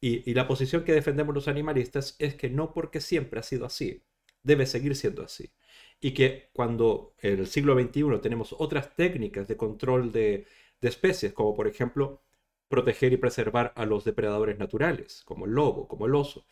Y, 0.00 0.28
y, 0.30 0.34
la 0.34 0.48
posición 0.48 0.84
que 0.84 0.92
defendemos 0.92 1.34
los 1.34 1.48
animalistas 1.48 2.16
es 2.18 2.34
que 2.34 2.50
no 2.50 2.72
porque 2.74 3.00
siempre 3.00 3.40
ha 3.40 3.42
sido 3.44 3.66
así, 3.66 4.02
debe 4.42 4.66
seguir 4.66 4.96
siendo 4.96 5.22
así. 5.22 5.52
Y 6.00 6.12
que 6.14 6.50
cuando 6.52 7.14
en 7.20 7.40
el 7.40 7.46
siglo 7.46 7.74
XXI 7.80 8.20
tenemos 8.20 8.54
otras 8.58 8.94
técnicas 8.96 9.48
de 9.48 9.56
control 9.56 10.12
de, 10.12 10.46
de 10.80 10.88
especies, 10.88 11.32
como 11.32 11.54
por 11.54 11.68
ejemplo 11.68 12.22
proteger 12.68 13.12
y 13.12 13.18
preservar 13.18 13.72
a 13.76 13.86
los 13.86 14.04
depredadores 14.04 14.58
naturales, 14.58 15.22
como 15.24 15.46
el 15.46 15.52
lobo, 15.52 15.88
como 15.88 16.06
el 16.06 16.14
oso. 16.14 16.46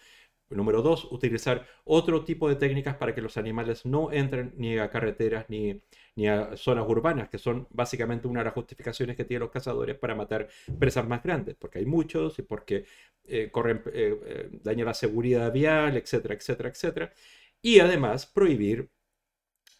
Número 0.50 0.82
dos, 0.82 1.06
utilizar 1.12 1.66
otro 1.84 2.24
tipo 2.24 2.48
de 2.48 2.56
técnicas 2.56 2.96
para 2.96 3.14
que 3.14 3.22
los 3.22 3.36
animales 3.36 3.86
no 3.86 4.12
entren 4.12 4.52
ni 4.56 4.78
a 4.78 4.90
carreteras 4.90 5.46
ni, 5.48 5.80
a 6.26 6.56
zonas 6.56 6.86
urbanas, 6.88 7.28
que 7.28 7.38
son 7.38 7.66
básicamente 7.70 8.28
una 8.28 8.40
de 8.40 8.44
las 8.46 8.54
justificaciones 8.54 9.16
que 9.16 9.24
tienen 9.24 9.42
los 9.42 9.50
cazadores 9.50 9.96
para 9.96 10.14
matar 10.14 10.48
presas 10.78 11.06
más 11.06 11.22
grandes, 11.22 11.56
porque 11.56 11.78
hay 11.78 11.86
muchos 11.86 12.38
y 12.38 12.42
porque 12.42 12.84
eh, 13.24 13.50
corren, 13.50 13.82
eh, 13.92 14.18
eh, 14.24 14.48
daña 14.62 14.84
la 14.84 14.94
seguridad 14.94 15.52
vial, 15.52 15.96
etcétera, 15.96 16.34
etcétera, 16.34 16.68
etcétera. 16.70 17.12
Y 17.62 17.80
además 17.80 18.26
prohibir 18.26 18.88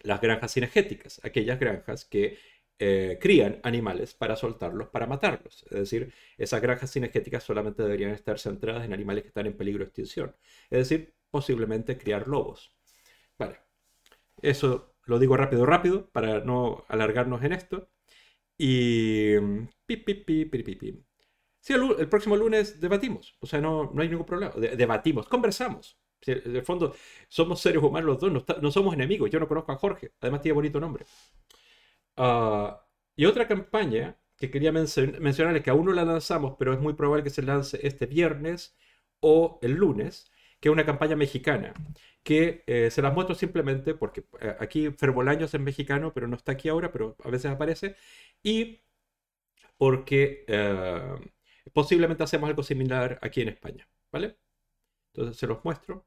las 0.02 0.20
granjas 0.20 0.52
cinegéticas, 0.54 1.20
aquellas 1.24 1.58
granjas 1.60 2.04
que 2.04 2.38
eh, 2.78 3.18
crían 3.20 3.60
animales 3.62 4.14
para 4.14 4.36
soltarlos, 4.36 4.88
para 4.88 5.06
matarlos. 5.06 5.64
Es 5.64 5.78
decir, 5.80 6.12
esas 6.38 6.62
granjas 6.62 6.90
cinegéticas 6.92 7.44
solamente 7.44 7.82
deberían 7.82 8.12
estar 8.12 8.38
centradas 8.38 8.84
en 8.84 8.92
animales 8.94 9.22
que 9.24 9.28
están 9.28 9.46
en 9.46 9.56
peligro 9.56 9.80
de 9.80 9.88
extinción. 9.88 10.34
Es 10.70 10.88
decir, 10.88 11.14
posiblemente 11.30 11.98
criar 11.98 12.26
lobos. 12.26 12.74
Vale. 13.38 13.60
Eso 14.42 14.89
lo 15.10 15.18
digo 15.18 15.36
rápido, 15.36 15.66
rápido, 15.66 16.08
para 16.10 16.40
no 16.40 16.84
alargarnos 16.88 17.42
en 17.42 17.52
esto. 17.52 17.90
Y... 18.56 19.38
Pi, 19.86 19.96
pi, 19.96 20.14
pi, 20.14 20.44
pi, 20.46 20.62
pi, 20.62 20.74
pi. 20.76 21.04
Sí, 21.60 21.74
el, 21.74 21.96
el, 21.98 22.08
próximo 22.08 22.36
lunes 22.36 22.80
debatimos. 22.80 23.36
O 23.40 23.46
sea, 23.46 23.60
no, 23.60 23.90
no 23.92 24.02
hay 24.02 24.08
ningún 24.08 24.26
problema. 24.26 24.52
De, 24.54 24.76
debatimos, 24.76 25.28
conversamos. 25.28 25.98
El 26.26 26.62
fondo, 26.62 26.94
somos 27.28 27.60
seres 27.60 27.82
humanos 27.82 28.06
los 28.06 28.20
dos, 28.20 28.60
no, 28.62 28.70
somos 28.70 28.94
enemigos. 28.94 29.30
Yo 29.30 29.40
no 29.40 29.48
conozco 29.48 29.72
a 29.72 29.76
Jorge. 29.76 30.12
Además, 30.20 30.42
tiene 30.42 30.54
bonito 30.54 30.80
nombre. 30.80 31.04
Uh, 32.16 32.70
y 33.16 33.24
otra 33.26 33.48
campaña 33.48 34.16
que 34.36 34.50
quería 34.50 34.72
mencionar 34.72 35.20
mencionar 35.20 35.62
que 35.62 35.70
aún 35.70 35.86
no 35.86 35.92
la 35.92 36.04
lanzamos, 36.04 36.56
pero 36.58 36.72
es 36.72 36.80
muy 36.80 36.94
probable 36.94 37.24
que 37.24 37.30
se 37.30 37.42
lance 37.42 37.78
este 37.86 38.06
viernes 38.06 38.76
o 39.20 39.58
el 39.62 39.72
lunes, 39.74 40.30
que 40.60 40.68
es 40.68 40.72
una 40.72 40.86
campaña 40.86 41.16
mexicana, 41.16 41.74
que 42.22 42.64
eh, 42.66 42.90
se 42.90 43.02
las 43.02 43.14
muestro 43.14 43.34
simplemente 43.34 43.94
porque 43.94 44.24
eh, 44.40 44.56
aquí 44.60 44.90
Ferbolaños 44.90 45.54
es 45.54 45.60
mexicano, 45.60 46.12
pero 46.14 46.28
no 46.28 46.36
está 46.36 46.52
aquí 46.52 46.68
ahora, 46.68 46.92
pero 46.92 47.16
a 47.24 47.30
veces 47.30 47.50
aparece, 47.50 47.96
y 48.42 48.80
porque 49.78 50.44
eh, 50.48 51.32
posiblemente 51.72 52.22
hacemos 52.24 52.48
algo 52.50 52.62
similar 52.62 53.18
aquí 53.22 53.42
en 53.42 53.48
España, 53.50 53.88
¿vale? 54.12 54.36
Entonces 55.14 55.36
se 55.38 55.46
los 55.46 55.64
muestro. 55.64 56.06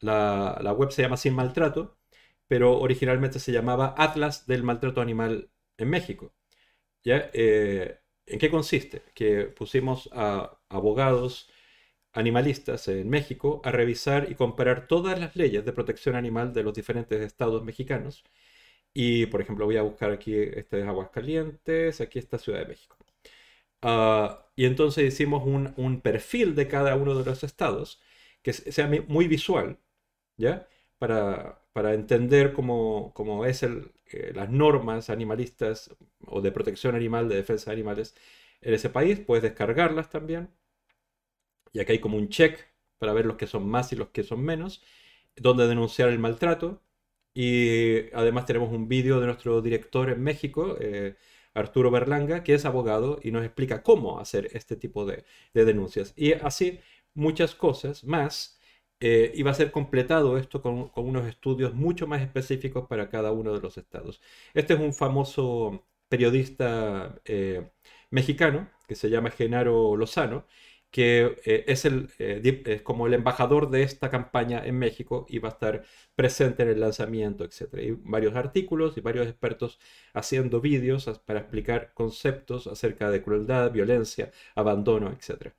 La, 0.00 0.58
la 0.62 0.72
web 0.72 0.90
se 0.92 1.02
llama 1.02 1.16
Sin 1.16 1.34
Maltrato 1.34 2.00
pero 2.50 2.80
originalmente 2.80 3.38
se 3.38 3.52
llamaba 3.52 3.94
Atlas 3.96 4.44
del 4.48 4.64
Maltrato 4.64 5.00
Animal 5.00 5.50
en 5.78 5.88
México. 5.88 6.34
¿Ya? 7.04 7.30
Eh, 7.32 8.00
¿En 8.26 8.38
qué 8.40 8.50
consiste? 8.50 9.02
Que 9.14 9.44
pusimos 9.44 10.10
a 10.12 10.58
abogados 10.68 11.48
animalistas 12.12 12.88
en 12.88 13.08
México 13.10 13.60
a 13.64 13.70
revisar 13.70 14.30
y 14.30 14.34
comparar 14.34 14.86
todas 14.88 15.18
las 15.20 15.36
leyes 15.36 15.64
de 15.64 15.72
protección 15.72 16.16
animal 16.16 16.52
de 16.52 16.62
los 16.64 16.74
diferentes 16.74 17.20
estados 17.20 17.62
mexicanos. 17.64 18.24
Y, 18.94 19.26
por 19.26 19.40
ejemplo, 19.42 19.66
voy 19.66 19.76
a 19.76 19.82
buscar 19.82 20.10
aquí, 20.12 20.34
este 20.36 20.80
es 20.80 20.86
Aguascalientes, 20.86 22.00
aquí 22.00 22.18
está 22.18 22.38
Ciudad 22.38 22.60
de 22.60 22.66
México. 22.66 22.96
Uh, 23.82 24.34
y 24.56 24.66
entonces 24.66 25.04
hicimos 25.14 25.46
un, 25.46 25.72
un, 25.76 26.00
perfil 26.02 26.54
de 26.54 26.68
cada 26.68 26.96
uno 26.96 27.14
de 27.16 27.24
los 27.24 27.42
estados 27.44 28.00
que 28.42 28.52
sea 28.52 28.90
muy 29.08 29.26
visual, 29.28 29.78
¿ya? 30.36 30.68
Para, 30.98 31.62
para 31.72 31.94
entender 31.94 32.52
cómo, 32.52 33.12
cómo 33.14 33.46
es 33.46 33.62
el, 33.62 33.92
eh, 34.12 34.32
las 34.34 34.50
normas 34.50 35.10
animalistas 35.10 35.94
o 36.26 36.40
de 36.42 36.52
protección 36.52 36.94
animal, 36.94 37.28
de 37.28 37.36
defensa 37.36 37.70
de 37.70 37.76
animales 37.76 38.14
en 38.60 38.74
ese 38.74 38.90
país. 38.90 39.20
Puedes 39.20 39.42
descargarlas 39.44 40.10
también. 40.10 40.50
Y 41.72 41.80
acá 41.80 41.92
hay 41.92 42.00
como 42.00 42.16
un 42.16 42.28
check 42.28 42.58
para 42.98 43.12
ver 43.12 43.26
los 43.26 43.36
que 43.36 43.46
son 43.46 43.68
más 43.68 43.92
y 43.92 43.96
los 43.96 44.08
que 44.10 44.22
son 44.24 44.42
menos, 44.42 44.82
donde 45.36 45.66
denunciar 45.66 46.08
el 46.10 46.18
maltrato. 46.18 46.82
Y 47.34 48.12
además 48.14 48.46
tenemos 48.46 48.72
un 48.72 48.88
vídeo 48.88 49.20
de 49.20 49.26
nuestro 49.26 49.62
director 49.62 50.10
en 50.10 50.22
México, 50.22 50.76
eh, 50.80 51.16
Arturo 51.54 51.90
Berlanga, 51.90 52.42
que 52.44 52.54
es 52.54 52.64
abogado 52.64 53.20
y 53.22 53.30
nos 53.30 53.44
explica 53.44 53.82
cómo 53.82 54.20
hacer 54.20 54.48
este 54.52 54.76
tipo 54.76 55.06
de, 55.06 55.24
de 55.54 55.64
denuncias. 55.64 56.12
Y 56.16 56.32
así 56.32 56.80
muchas 57.14 57.54
cosas 57.54 58.04
más 58.04 58.60
eh, 59.00 59.32
y 59.34 59.42
va 59.42 59.52
a 59.52 59.54
ser 59.54 59.72
completado 59.72 60.36
esto 60.36 60.60
con, 60.60 60.88
con, 60.90 61.06
unos 61.06 61.26
estudios 61.26 61.74
mucho 61.74 62.06
más 62.06 62.20
específicos 62.22 62.86
para 62.86 63.08
cada 63.08 63.32
uno 63.32 63.52
de 63.54 63.60
los 63.60 63.78
estados. 63.78 64.20
Este 64.52 64.74
es 64.74 64.80
un 64.80 64.92
famoso 64.92 65.86
periodista 66.08 67.18
eh, 67.24 67.70
mexicano 68.10 68.68
que 68.86 68.94
se 68.96 69.08
llama 69.08 69.30
Genaro 69.30 69.96
Lozano, 69.96 70.44
que 70.90 71.36
eh, 71.44 71.64
es, 71.68 71.84
el, 71.84 72.10
eh, 72.18 72.80
como 72.82 73.06
el 73.06 73.14
embajador 73.14 73.70
de 73.70 73.82
esta 73.82 74.10
campaña 74.10 74.64
en 74.64 74.78
México 74.78 75.26
y 75.28 75.38
va 75.38 75.50
a 75.50 75.52
estar 75.52 75.84
presente 76.16 76.62
en 76.64 76.70
el 76.70 76.80
lanzamiento, 76.80 77.44
etc. 77.44 77.74
Hay 77.74 77.92
varios 78.02 78.34
artículos 78.36 78.96
y 78.96 79.00
varios 79.00 79.26
expertos 79.28 79.78
haciendo 80.14 80.60
vídeos 80.60 81.06
para 81.24 81.40
explicar 81.40 81.92
conceptos 81.94 82.66
acerca 82.66 83.10
de 83.10 83.22
crueldad, 83.22 83.70
violencia, 83.72 84.32
abandono, 84.54 85.10
etc. 85.12 85.52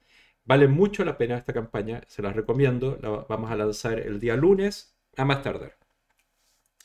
Vale 0.45 0.67
mucho 0.67 1.05
la 1.05 1.17
pena 1.17 1.37
esta 1.37 1.53
campaña, 1.53 2.01
se 2.07 2.21
las 2.21 2.35
recomiendo. 2.35 2.97
La 3.01 3.09
vamos 3.29 3.51
a 3.51 3.55
lanzar 3.55 3.99
el 3.99 4.19
día 4.19 4.35
lunes 4.35 4.95
a 5.17 5.25
más 5.25 5.41
tardar. 5.43 5.77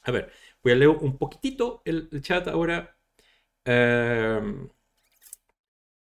A 0.04 0.10
ver, 0.12 0.30
voy 0.62 0.72
a 0.72 0.76
leer 0.76 0.90
un 0.90 1.18
poquitito 1.18 1.82
el, 1.84 2.08
chat 2.22 2.46
ahora. 2.48 2.96
Eh, 3.64 4.40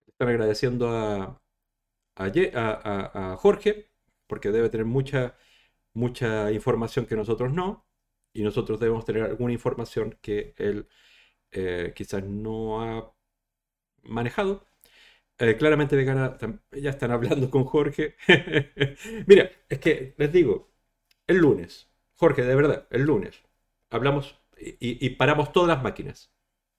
están 0.07 0.29
agradeciendo 0.29 0.89
a, 0.89 1.41
a, 2.15 3.31
a, 3.33 3.37
Jorge, 3.37 3.91
porque 4.27 4.51
debe 4.51 4.69
tener 4.69 4.85
mucha, 4.85 5.35
mucha 5.93 6.51
información 6.51 7.05
que 7.05 7.15
nosotros 7.15 7.51
no, 7.53 7.85
y 8.33 8.43
nosotros 8.43 8.79
debemos 8.79 9.05
tener 9.05 9.23
alguna 9.23 9.53
información 9.53 10.17
que 10.21 10.53
él 10.57 10.87
eh, 11.51 11.93
quizás 11.95 12.23
no 12.23 12.81
ha 12.81 13.13
manejado. 14.03 14.65
Eh, 15.37 15.57
claramente 15.57 15.95
vegana, 15.97 16.37
ya 16.71 16.89
están 16.91 17.11
hablando 17.11 17.49
con 17.51 17.65
Jorge. 17.65 18.15
Mira, 19.27 19.51
es 19.69 19.79
que 19.79 20.15
les 20.17 20.31
digo, 20.31 20.71
el 21.27 21.37
lunes, 21.37 21.89
Jorge, 22.15 22.43
de 22.43 22.55
verdad, 22.55 22.87
el 22.91 23.03
lunes, 23.03 23.41
hablamos 23.89 24.39
y, 24.57 25.05
y, 25.05 25.09
paramos 25.11 25.51
todas 25.51 25.69
las 25.69 25.83
máquinas, 25.83 26.31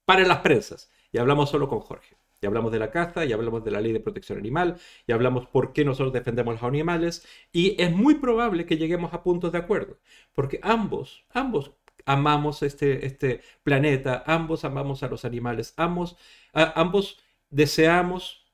paren 0.07 0.29
las 0.29 0.41
prensas 0.41 0.91
y 1.13 1.19
hablamos 1.19 1.51
solo 1.51 1.69
con 1.69 1.81
Jorge. 1.81 2.17
Y 2.41 2.47
hablamos 2.47 2.73
de 2.73 2.79
la 2.79 2.91
caza, 2.91 3.25
y 3.25 3.33
hablamos 3.33 3.65
de 3.65 3.71
la 3.71 3.81
ley 3.81 3.93
de 3.93 4.01
protección 4.01 4.39
animal, 4.39 4.79
y 5.07 5.13
hablamos 5.13 5.47
por 5.47 5.73
qué 5.73 5.85
nosotros 5.85 6.13
defendemos 6.13 6.55
los 6.55 6.63
animales, 6.63 7.27
y 7.53 7.81
es 7.83 7.91
muy 7.93 8.17
probable 8.17 8.67
que 8.67 8.77
lleguemos 8.77 9.15
a 9.15 9.23
puntos 9.23 9.53
de 9.53 9.59
acuerdo, 9.59 9.99
porque 10.33 10.61
ambos, 10.63 11.25
ambos 11.31 11.73
amamos 12.07 12.63
este, 12.63 13.05
este 13.07 13.43
planeta, 13.63 14.23
ambos 14.27 14.65
amamos 14.65 15.03
a 15.03 15.09
los 15.09 15.25
animales, 15.25 15.75
ambos, 15.77 16.17
a, 16.55 16.81
ambos 16.81 17.19
deseamos 17.51 18.45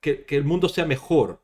que, 0.00 0.24
que, 0.24 0.36
el 0.36 0.44
mundo 0.44 0.68
sea 0.68 0.86
mejor. 0.86 1.42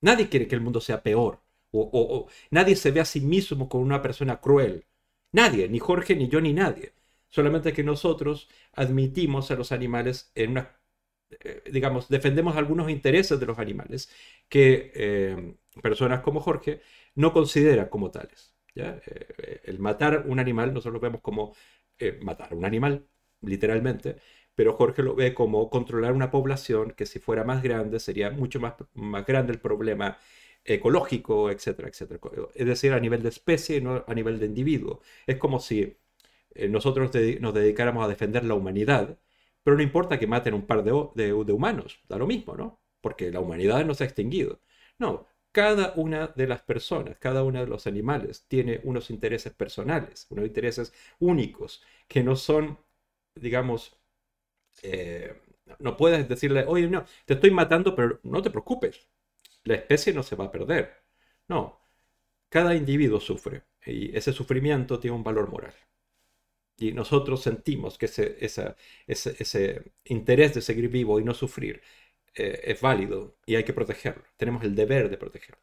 Nadie 0.00 0.28
quiere 0.28 0.48
que 0.48 0.54
el 0.54 0.60
mundo 0.60 0.80
sea 0.80 1.02
peor 1.02 1.42
O, 1.72 2.28
nadie 2.50 2.76
se 2.76 2.90
ve 2.90 3.00
a 3.00 3.04
sí 3.04 3.20
mismo 3.20 3.68
como 3.68 3.84
una 3.84 4.02
persona 4.02 4.40
cruel. 4.40 4.86
Nadie, 5.32 5.68
ni 5.68 5.78
Jorge, 5.78 6.16
ni 6.16 6.28
yo, 6.28 6.40
ni 6.40 6.52
nadie. 6.52 6.94
Solamente 7.28 7.72
que 7.72 7.84
nosotros 7.84 8.48
admitimos 8.72 9.50
a 9.50 9.56
los 9.56 9.72
animales 9.72 10.30
en 10.34 10.52
una, 10.52 10.80
digamos, 11.70 12.08
defendemos 12.08 12.56
algunos 12.56 12.90
intereses 12.90 13.38
de 13.40 13.46
los 13.46 13.58
animales 13.58 14.10
que 14.48 14.92
eh, 14.94 15.54
personas 15.82 16.20
como 16.20 16.40
Jorge 16.40 16.80
no 17.14 17.32
consideran 17.32 17.88
como 17.88 18.10
tales. 18.10 18.54
¿ya? 18.74 19.00
Eh, 19.06 19.60
el 19.64 19.78
matar 19.78 20.24
un 20.26 20.38
animal, 20.38 20.72
nosotros 20.72 20.94
lo 20.94 21.00
vemos 21.00 21.20
como 21.20 21.54
matar 22.22 22.52
un 22.54 22.64
animal, 22.66 23.06
literalmente, 23.40 24.16
pero 24.54 24.74
Jorge 24.74 25.02
lo 25.02 25.14
ve 25.14 25.34
como 25.34 25.70
controlar 25.70 26.12
una 26.12 26.30
población 26.30 26.92
que 26.92 27.06
si 27.06 27.18
fuera 27.18 27.44
más 27.44 27.62
grande 27.62 28.00
sería 28.00 28.30
mucho 28.30 28.60
más, 28.60 28.74
más 28.94 29.24
grande 29.26 29.52
el 29.52 29.60
problema 29.60 30.18
ecológico, 30.64 31.50
etcétera, 31.50 31.88
etcétera. 31.88 32.20
Es 32.54 32.66
decir, 32.66 32.92
a 32.92 33.00
nivel 33.00 33.22
de 33.22 33.28
especie, 33.30 33.80
no 33.80 34.04
a 34.06 34.14
nivel 34.14 34.38
de 34.38 34.46
individuo. 34.46 35.00
Es 35.26 35.36
como 35.36 35.60
si 35.60 35.96
eh, 36.54 36.68
nosotros 36.68 37.10
nos 37.40 37.54
dedicáramos 37.54 38.04
a 38.04 38.08
defender 38.08 38.44
la 38.44 38.54
humanidad, 38.54 39.18
pero 39.66 39.76
no 39.76 39.82
importa 39.82 40.16
que 40.16 40.28
maten 40.28 40.54
un 40.54 40.64
par 40.64 40.84
de, 40.84 41.32
humanos, 41.52 41.98
da 42.08 42.16
lo 42.18 42.26
mismo, 42.28 42.54
¿no? 42.56 42.80
Porque 43.00 43.32
la 43.32 43.40
humanidad 43.40 43.84
no 43.84 43.94
se 43.94 44.04
ha 44.04 44.06
extinguido. 44.06 44.60
No, 44.96 45.26
cada 45.50 45.92
una 45.96 46.28
de 46.28 46.46
las 46.46 46.62
personas, 46.62 47.18
cada 47.18 47.42
uno 47.42 47.58
de 47.58 47.66
los 47.66 47.88
animales 47.88 48.44
tiene 48.46 48.80
unos 48.84 49.10
intereses 49.10 49.52
personales, 49.52 50.28
unos 50.30 50.46
intereses 50.46 50.92
únicos, 51.18 51.82
que 52.06 52.22
no 52.22 52.36
son, 52.36 52.78
digamos, 53.34 53.98
eh, 54.82 55.42
no 55.80 55.96
puedes 55.96 56.28
decirle, 56.28 56.64
oye, 56.68 56.88
no, 56.88 57.04
te 57.24 57.34
estoy 57.34 57.50
matando, 57.50 57.96
pero 57.96 58.20
no 58.22 58.42
te 58.42 58.50
preocupes, 58.50 59.08
la 59.64 59.74
especie 59.76 60.12
no 60.14 60.22
se 60.22 60.36
va 60.36 60.46
a 60.46 60.52
perder. 60.52 60.94
No, 61.48 61.80
cada 62.50 62.76
individuo 62.76 63.20
sufre 63.20 63.64
y 63.86 64.16
ese 64.16 64.32
sufrimiento 64.32 65.00
tiene 65.00 65.16
un 65.16 65.24
valor 65.24 65.50
moral. 65.50 65.74
Y 66.78 66.92
nosotros 66.92 67.42
sentimos 67.42 67.98
que 67.98 68.06
ese, 68.06 68.36
ese, 69.06 69.92
interés 70.04 70.54
de 70.54 70.60
seguir 70.62 70.88
vivo 70.88 71.18
y 71.20 71.24
no 71.24 71.34
sufrir 71.34 71.82
eh, 72.34 72.60
es 72.64 72.80
válido 72.80 73.36
y 73.46 73.56
hay 73.56 73.64
que 73.64 73.72
protegerlo. 73.72 74.24
Tenemos 74.36 74.62
el 74.64 74.74
deber 74.74 75.10
de 75.10 75.18
protegerlo. 75.18 75.62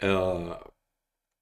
Ah, 0.00 0.70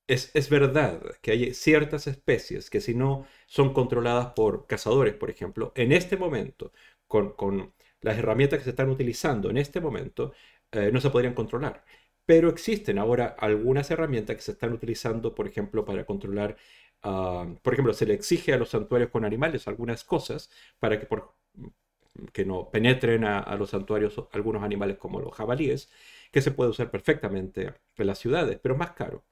es, 0.06 0.48
verdad 0.50 1.00
que 1.22 1.30
hay 1.32 1.54
ciertas 1.54 2.06
especies 2.06 2.70
que 2.70 2.80
si 2.80 2.94
no 2.94 3.26
son 3.46 3.72
controladas 3.72 4.32
por 4.34 4.66
cazadores, 4.66 5.14
por 5.14 5.30
ejemplo, 5.30 5.72
en 5.76 5.92
este 5.92 6.16
momento, 6.16 6.72
con, 7.06 7.32
con 7.34 7.74
las 8.00 8.18
herramientas 8.18 8.58
que 8.58 8.64
se 8.64 8.70
están 8.70 8.90
utilizando 8.90 9.50
en 9.50 9.56
este 9.58 9.80
momento, 9.80 10.32
eh, 10.72 10.90
no 10.92 11.00
se 11.00 11.10
podrían 11.10 11.34
controlar. 11.34 11.84
Pero 12.26 12.48
existen 12.48 12.98
ahora 12.98 13.36
algunas 13.38 13.90
herramientas 13.90 14.36
que 14.36 14.42
se 14.42 14.52
están 14.52 14.72
utilizando, 14.72 15.34
por 15.34 15.46
ejemplo, 15.48 15.84
para 15.84 16.04
controlar, 16.04 16.56
ah, 17.02 17.46
por 17.62 17.72
ejemplo, 17.74 17.92
se 17.94 18.06
le 18.06 18.14
exige 18.14 18.52
a 18.52 18.58
los 18.58 18.70
santuarios 18.70 19.10
con 19.10 19.24
animales 19.24 19.68
algunas 19.68 20.04
cosas 20.04 20.50
para 20.78 20.98
que, 21.00 22.44
no 22.44 22.70
penetren 22.70 23.24
a, 23.24 23.56
los 23.56 23.70
santuarios 23.70 24.14
algunos 24.32 24.62
animales 24.62 24.98
como 24.98 25.20
los 25.20 25.34
jabalíes, 25.34 25.90
que 26.30 26.42
se 26.42 26.50
puede 26.52 26.70
usar 26.70 26.90
perfectamente 26.90 27.74
en 27.96 28.06
las 28.06 28.18
ciudades, 28.18 28.58
pero 28.62 28.76
más 28.76 28.92
caro. 28.92 29.24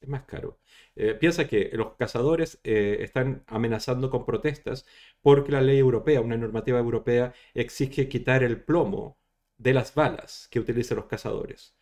Es 0.00 0.08
más 0.08 0.24
caro. 0.24 0.58
Eh, 0.96 1.14
piensa 1.14 1.46
que 1.46 1.70
los 1.74 1.94
cazadores 1.96 2.60
eh, 2.64 2.98
están 3.00 3.44
amenazando 3.46 4.10
con 4.10 4.26
protestas 4.26 4.84
porque 5.20 5.52
la 5.52 5.60
ley 5.60 5.78
europea, 5.78 6.20
una 6.20 6.36
normativa 6.36 6.78
europea, 6.80 7.32
exige 7.54 8.08
quitar 8.08 8.42
el 8.42 8.62
plomo 8.62 9.18
de 9.58 9.74
las 9.74 9.94
balas 9.94 10.48
que 10.50 10.60
utilizan 10.60 10.96
los 10.96 11.06
cazadores. 11.06 11.76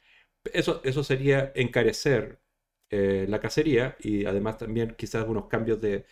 Eso, 0.45 0.81
eso 0.85 1.05
sería 1.05 1.53
encarecer 1.55 2.41
eh, 2.90 3.26
la 3.29 3.40
cacería 3.40 3.96
y 4.00 4.24
además 4.24 4.59
también 4.59 4.94
quizás 4.98 5.26
unos 5.29 5.46
cambios 5.46 5.81
de, 5.81 6.07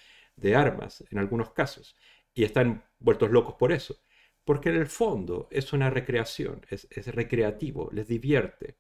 armas 0.55 1.05
en 1.11 1.19
algunos 1.19 1.53
casos. 1.53 1.97
Y 2.35 2.45
están 2.45 2.85
vueltos 3.01 3.31
locos 3.31 3.57
por 3.59 3.73
eso. 3.73 4.01
Porque 4.45 4.71
en 4.71 4.77
el 4.77 4.87
fondo 4.87 5.49
es 5.51 5.73
una 5.73 5.91
recreación, 5.91 6.65
es, 6.71 6.89
recreativo, 7.15 7.91
les 7.93 8.07
divierte. 8.09 8.77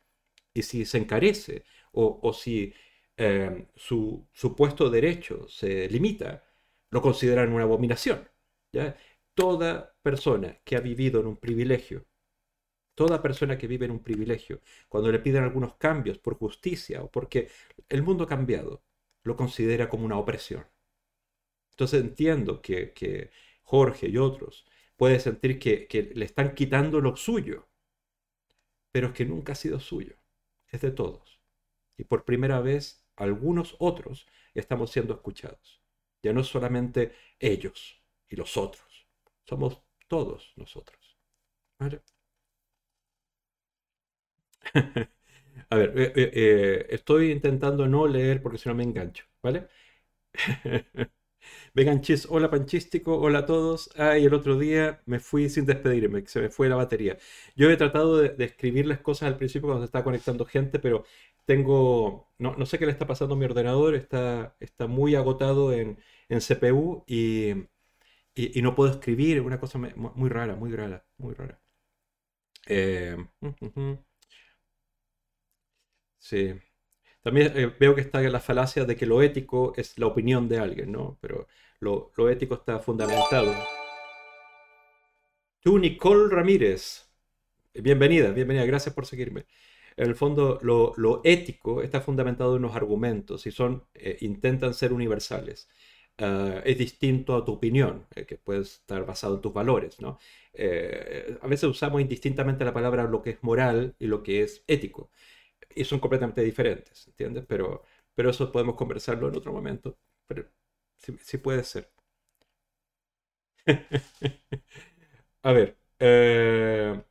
Y 0.54 0.62
si 0.62 0.84
se 0.84 0.98
encarece 0.98 1.64
o, 1.92 2.32
si 2.32 2.72
eh, 3.16 3.68
su 3.74 4.28
supuesto 4.32 4.90
derecho 4.90 5.48
se 5.48 5.88
limita, 5.88 6.44
lo 6.90 7.02
consideran 7.02 7.52
una 7.52 7.64
abominación. 7.64 8.28
¿ya? 8.72 8.96
Toda 9.34 9.94
persona 10.02 10.61
que 10.64 10.76
ha 10.76 10.80
vivido 10.80 11.20
en 11.20 11.26
un 11.26 11.37
privilegio 11.37 12.06
toda 12.98 13.22
persona 13.22 13.56
que 13.56 13.68
vive 13.68 13.84
en 13.87 13.92
un 13.92 14.02
privilegio, 14.02 14.61
cuando 14.88 15.12
le 15.12 15.20
piden 15.20 15.44
algunos 15.44 15.76
cambios 15.76 16.18
por 16.18 16.34
justicia 16.37 17.00
o 17.00 17.08
porque 17.08 17.48
el 17.88 18.02
mundo 18.02 18.24
ha 18.24 18.26
cambiado, 18.26 18.82
lo 19.22 19.37
considera 19.37 19.88
como 19.88 20.04
una 20.04 20.18
opresión. 20.18 20.66
Entonces 21.70 22.02
entiendo 22.02 22.61
que, 22.61 23.30
Jorge 23.62 24.08
y 24.08 24.18
otros 24.18 24.66
pueden 24.96 25.20
sentir 25.20 25.61
que, 25.61 25.87
que 25.87 26.11
le 26.12 26.24
están 26.24 26.56
quitando 26.56 27.00
lo 27.00 27.14
suyo, 27.14 27.68
pero 28.90 29.08
es 29.08 29.12
que 29.12 29.24
nunca 29.24 29.52
ha 29.52 29.56
sido 29.56 29.78
suyo, 29.78 30.16
es 30.66 30.80
de 30.80 30.90
todos. 30.90 31.40
Y 31.96 32.02
por 32.02 32.24
primera 32.24 32.61
vez, 32.61 33.06
algunos 33.14 33.76
otros 33.78 34.26
estamos 34.54 34.90
siendo 34.90 35.14
escuchados. 35.14 35.80
Ya 36.20 36.32
no 36.32 36.42
solamente 36.42 37.12
ellos 37.38 38.02
y 38.28 38.34
los 38.34 38.56
otros, 38.56 39.06
somos 39.44 39.82
todos 40.08 40.52
nosotros. 40.56 41.16
¿Vale? 41.78 42.02
A 45.70 45.76
ver, 45.76 45.92
eh, 45.98 46.12
eh, 46.16 46.31
eh, 46.35 46.87
estoy 46.90 47.31
intentando 47.33 47.87
no 47.88 48.07
leer 48.07 48.42
porque 48.42 48.59
si 48.59 48.68
no 48.68 48.74
me 48.74 48.85
engancho, 48.85 49.24
¿vale? 49.42 49.68
Vegan 51.74 52.00
Cheese, 52.02 52.26
hola 52.31 52.50
Panchístico, 52.50 53.18
hola 53.18 53.40
a 53.40 53.46
todos. 53.46 53.90
Ah, 53.96 54.18
y 54.18 54.24
el 54.26 54.35
otro 54.35 54.59
día 54.59 55.02
me 55.07 55.20
fui 55.20 55.48
sin 55.50 55.66
despedirme, 55.66 56.26
se 56.26 56.40
me 56.42 56.50
fue 56.50 56.68
la 56.68 56.76
batería. 56.76 57.18
Yo 57.57 57.70
he 57.70 57.76
tratado 57.76 58.18
de, 58.18 58.44
escribirles 58.44 59.00
cosas 59.00 59.28
al 59.28 59.37
principio 59.38 59.68
cuando 59.68 59.83
se 59.83 59.87
está 59.87 60.04
conectando 60.04 60.44
gente, 60.46 60.78
pero 60.78 61.04
tengo, 61.46 62.31
no, 62.38 62.57
no, 62.57 62.66
sé 62.66 62.78
qué 62.78 62.87
le 62.87 62.92
está 62.92 63.07
pasando 63.07 63.35
a 63.35 63.38
mi 63.38 63.44
ordenador, 63.46 63.94
está, 63.94 64.57
está 64.61 64.87
muy 64.87 65.14
agotado 65.14 65.72
en, 65.72 65.98
en 66.28 66.40
CPU 66.40 67.04
y, 67.07 67.52
y, 68.35 68.62
no 68.62 68.74
puedo 68.74 68.92
escribir, 68.92 69.38
es 69.38 69.44
una 69.44 69.61
cosa 69.61 69.78
muy 69.78 70.31
rara, 70.31 70.57
muy 70.57 70.72
rara, 70.72 71.04
muy 71.18 71.35
rara. 71.35 71.61
Eh, 72.66 73.16
Sí. 76.18 76.54
También 77.22 77.52
eh, 77.57 77.72
veo 77.78 77.94
que 77.94 78.00
está 78.02 78.20
la 78.22 78.40
falacia 78.40 78.85
de 78.85 78.96
que 78.96 79.07
lo 79.07 79.22
ético 79.22 79.72
es 79.76 79.98
la 79.98 80.07
opinión 80.07 80.48
de 80.48 80.59
alguien, 80.59 80.92
¿no? 80.92 81.18
Pero 81.20 81.46
lo, 81.81 82.12
ético 82.31 82.54
está 82.54 82.78
fundamentado. 82.81 83.54
Tú, 85.61 85.78
Nicole 85.78 86.35
Ramírez. 86.35 87.09
Bienvenida, 87.74 88.31
bienvenida, 88.31 88.64
gracias 88.66 88.94
por 88.94 89.07
seguirme. 89.07 89.46
En 89.96 90.09
el 90.09 90.14
fondo, 90.14 90.59
lo, 90.62 91.20
ético 91.24 91.83
está 91.83 92.00
fundamentado 92.00 92.57
en 92.57 92.64
unos 92.64 92.76
argumentos 92.76 93.46
y 93.46 93.50
son, 93.50 93.85
eh, 93.94 94.18
intentan 94.20 94.74
ser 94.74 94.92
universales. 94.92 95.68
Ah, 96.18 96.62
es 96.64 96.78
distinto 96.78 97.37
a 97.37 97.44
tu 97.44 97.52
opinión, 97.52 98.07
eh, 98.14 98.24
que 98.26 98.37
puede 98.37 98.62
estar 98.62 99.04
basado 99.07 99.37
en 99.37 99.40
tus 99.42 99.52
valores, 99.52 100.00
¿no? 100.00 100.18
a 101.40 101.46
veces 101.46 101.64
usamos 101.64 102.00
indistintamente 102.00 102.64
la 102.64 102.74
palabra 102.74 103.04
lo 103.04 103.22
que 103.22 103.31
es 103.31 103.42
moral 103.42 103.94
y 104.00 104.07
lo 104.09 104.24
que 104.24 104.42
es 104.42 104.64
ético 104.66 105.12
y 105.75 105.85
son 105.85 106.01
completamente 106.01 106.42
diferentes, 106.42 107.07
¿entiendes? 107.09 107.44
Pero, 107.49 107.85
pero 108.14 108.31
eso 108.31 108.51
podemos 108.53 108.77
conversarlo 108.77 109.29
en 109.29 109.37
otro 109.37 109.53
momento. 109.53 109.99
Pero 110.27 110.47
sí, 111.23 111.38
puede 111.38 111.64
ser. 111.64 111.90
A 115.42 115.53
ver, 115.53 115.77
eh, 115.99 117.03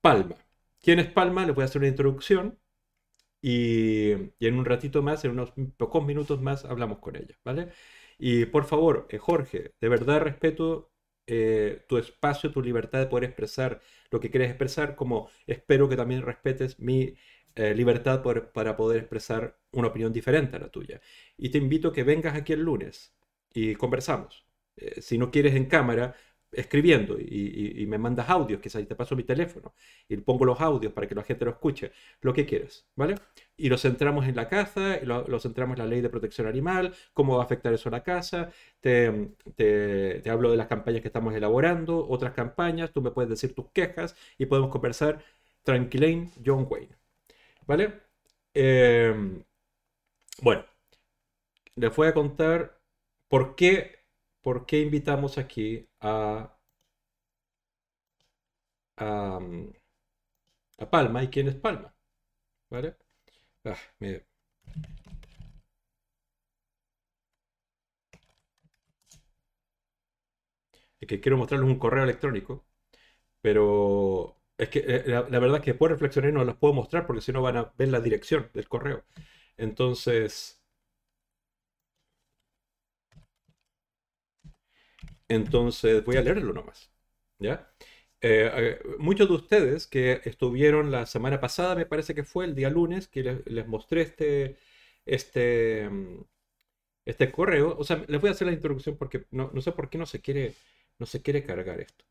Palma. 0.00 0.36
¿Quién 0.82 0.98
es 1.00 1.10
Palma? 1.12 1.46
Le 1.46 1.52
voy 1.52 1.62
a 1.62 1.66
hacer 1.66 1.80
una 1.80 1.88
introducción 1.88 2.58
y, 3.42 4.12
en 4.12 4.58
un 4.58 4.64
ratito 4.66 5.02
más, 5.02 5.24
en 5.24 5.32
unos 5.32 5.52
pocos 5.76 6.04
minutos 6.06 6.40
más, 6.42 6.64
hablamos 6.64 6.98
con 7.00 7.16
ella, 7.16 7.36
¿vale? 7.44 7.70
Y 8.18 8.46
por 8.46 8.66
favor, 8.66 9.06
eh, 9.10 9.18
Jorge, 9.18 9.72
de 9.80 9.88
verdad 9.88 10.20
respeto 10.22 10.92
eh, 11.26 11.84
tu 11.88 11.98
espacio, 11.98 12.52
tu 12.52 12.62
libertad 12.62 13.00
de 13.00 13.06
poder 13.06 13.24
expresar 13.26 13.80
lo 14.10 14.20
que 14.20 14.30
quieres 14.30 14.50
expresar, 14.50 14.96
como 14.96 15.30
espero 15.46 15.88
que 15.88 15.96
también 15.96 16.22
respetes 16.22 16.80
mi 16.80 17.14
eh, 17.54 17.74
libertad 17.74 18.22
para 18.22 18.76
poder 18.76 18.98
expresar 18.98 19.56
una 19.72 19.88
opinión 19.88 20.12
diferente 20.12 20.56
a 20.56 20.60
la 20.60 20.68
tuya. 20.68 21.00
Y 21.36 21.50
te 21.50 21.58
invito 21.58 21.88
a 21.88 21.92
que 21.92 22.02
vengas 22.04 22.34
aquí 22.34 22.52
el 22.52 22.60
lunes 22.62 23.14
y 23.52 23.74
conversamos. 23.76 24.46
Eh, 24.76 25.00
si 25.00 25.18
no 25.18 25.30
quieres 25.30 25.54
en 25.54 25.66
cámara, 25.66 26.14
escribiendo 26.56 27.18
y, 27.18 27.84
me 27.88 27.98
mandas 27.98 28.28
audios, 28.30 28.60
que 28.60 28.70
ahí 28.76 28.86
te 28.86 28.94
paso 28.94 29.16
mi 29.16 29.24
teléfono 29.24 29.74
y 30.08 30.16
pongo 30.18 30.44
los 30.44 30.60
audios 30.60 30.92
para 30.92 31.06
que 31.08 31.14
la 31.14 31.22
gente 31.22 31.44
lo 31.44 31.50
escuche, 31.52 31.92
lo 32.22 32.32
que 32.32 32.46
quieras, 32.46 32.86
¿vale? 32.96 33.16
Y 33.56 33.68
lo 33.68 33.78
centramos 33.78 34.26
en 34.26 34.36
la 34.36 34.48
caza, 34.48 34.98
y 35.02 35.06
lo, 35.06 35.38
centramos 35.40 35.76
en 35.76 35.84
la 35.84 35.88
ley 35.88 36.00
de 36.00 36.08
protección 36.08 36.46
animal, 36.46 36.94
cómo 37.12 37.36
va 37.36 37.42
a 37.42 37.44
afectar 37.46 37.72
eso 37.74 37.88
a 37.88 37.92
la 37.92 38.02
caza, 38.02 38.50
te, 38.80 39.30
te, 39.56 40.20
te 40.22 40.30
hablo 40.30 40.50
de 40.50 40.56
las 40.56 40.66
campañas 40.68 41.02
que 41.02 41.08
estamos 41.08 41.34
elaborando, 41.34 42.06
otras 42.08 42.32
campañas, 42.32 42.92
tú 42.92 43.02
me 43.02 43.10
puedes 43.10 43.30
decir 43.30 43.54
tus 43.54 43.70
quejas 43.72 44.16
y 44.38 44.46
podemos 44.46 44.70
conversar 44.70 45.22
tranquilain 45.64 46.30
John 46.44 46.66
Wayne. 46.68 47.03
¿Vale? 47.66 48.02
Eh, 48.54 49.42
bueno, 50.42 50.64
les 51.76 51.94
voy 51.94 52.08
a 52.08 52.14
contar 52.14 52.80
por 53.28 53.54
qué, 53.54 54.00
por 54.42 54.66
qué 54.66 54.80
invitamos 54.80 55.38
aquí 55.38 55.88
a, 56.00 56.58
a, 58.96 59.38
a 60.78 60.88
Palma 60.88 61.22
y 61.24 61.28
quién 61.30 61.48
es 61.48 61.56
Palma. 61.56 61.92
¿Vale? 62.70 62.96
Ah, 63.64 63.76
me- 64.00 64.24
que 71.08 71.20
quiero 71.20 71.36
mostrarles 71.36 71.68
un 71.70 71.78
correo 71.78 72.04
electrónico, 72.04 72.64
pero 73.42 74.33
es 74.58 74.68
que 74.68 74.80
eh, 74.80 75.04
la, 75.06 75.22
verdad 75.22 75.56
es 75.58 75.62
que 75.64 75.72
después 75.72 75.90
reflexioné 75.92 76.28
y 76.30 76.32
no 76.32 76.44
las 76.44 76.56
puedo 76.56 76.74
mostrar 76.74 77.06
porque 77.06 77.22
si 77.22 77.32
no 77.32 77.42
van 77.42 77.56
a 77.56 77.72
ver 77.76 77.88
la 77.88 78.00
dirección 78.00 78.50
del 78.54 78.68
correo. 78.68 79.04
Entonces, 79.56 80.62
entonces 85.28 86.04
voy 86.04 86.16
a 86.16 86.22
leerlo 86.22 86.52
nomás. 86.52 86.90
¿Ya? 87.38 87.72
Eh, 88.20 88.50
eh, 88.54 88.80
muchos 88.98 89.28
de 89.28 89.34
ustedes 89.34 89.86
que 89.86 90.20
estuvieron 90.24 90.90
la 90.90 91.06
semana 91.06 91.40
pasada, 91.40 91.74
me 91.74 91.86
parece 91.86 92.14
que 92.14 92.24
fue 92.24 92.46
el 92.46 92.54
día 92.54 92.70
lunes, 92.70 93.08
que 93.08 93.22
les, 93.22 93.46
les 93.46 93.66
mostré 93.68 94.02
este, 94.02 94.56
este, 95.06 95.88
mm, 95.90 96.22
este 97.06 97.32
correo. 97.32 97.76
O 97.78 97.84
sea, 97.84 98.04
les 98.08 98.20
voy 98.20 98.28
a 98.30 98.32
hacer 98.32 98.48
la 98.48 98.54
introducción 98.54 98.96
porque 98.98 99.26
no, 99.30 99.50
no 99.54 99.62
sé 99.62 99.72
por 99.72 99.90
qué 99.90 99.98
no 99.98 100.06
se 100.06 100.20
quiere, 100.22 100.54
no 100.98 101.06
se 101.06 101.22
quiere 101.22 101.44
cargar 101.44 101.80
esto. 101.80 102.04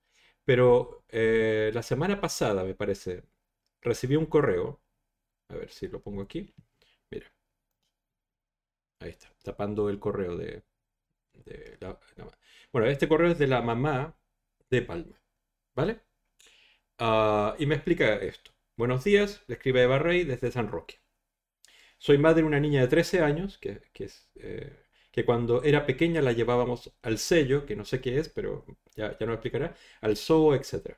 Pero 0.45 1.03
eh, 1.09 1.71
la 1.73 1.83
semana 1.83 2.19
pasada, 2.21 2.63
me 2.63 2.75
parece, 2.75 3.23
recibí 3.81 4.15
un 4.15 4.25
correo. 4.27 4.81
A 5.49 5.55
ver 5.55 5.71
si 5.71 5.87
lo 5.89 6.01
pongo 6.03 6.23
aquí. 6.23 6.53
Mira, 7.11 7.31
ahí 8.99 9.09
está, 9.09 9.27
tapando 9.43 9.89
el 9.89 9.99
correo 9.99 10.35
de, 10.37 10.63
de 11.45 11.77
la- 11.81 11.99
Bueno, 12.73 12.87
este 12.89 13.07
correo 13.07 13.31
es 13.31 13.39
de 13.39 13.47
la 13.47 13.61
mamá 13.61 14.15
de 14.69 14.81
Palma, 14.83 15.21
¿vale? 15.75 16.01
Ah, 16.99 17.55
y 17.59 17.65
me 17.67 17.75
explica 17.75 18.15
esto. 18.17 18.51
Buenos 18.77 19.03
días, 19.03 19.43
le 19.47 19.55
escribe 19.55 19.83
Eva 19.83 19.99
Rey 19.99 20.23
desde 20.25 20.51
San 20.51 20.69
Roque. 20.69 21.01
Soy 21.97 22.17
madre 22.19 22.41
de 22.41 22.47
una 22.47 22.59
niña 22.59 22.81
de 22.81 22.87
13 22.87 23.21
años 23.21 23.57
que, 23.57 23.81
que 23.93 24.05
es, 24.05 24.29
eh, 24.35 24.82
que 25.13 25.25
cuando 25.25 25.63
era 25.63 25.85
pequeña 25.85 26.21
la 26.23 26.33
llevábamos 26.33 26.91
al 27.03 27.19
sello, 27.19 27.65
que 27.67 27.75
no 27.75 27.85
sé 27.85 28.01
qué 28.01 28.17
es, 28.19 28.29
pero 28.29 28.65
ya, 28.95 29.17
ya 29.17 29.25
nos 29.27 29.35
explicará, 29.35 29.75
al 30.01 30.17
zoo, 30.17 30.55
etc. 30.55 30.97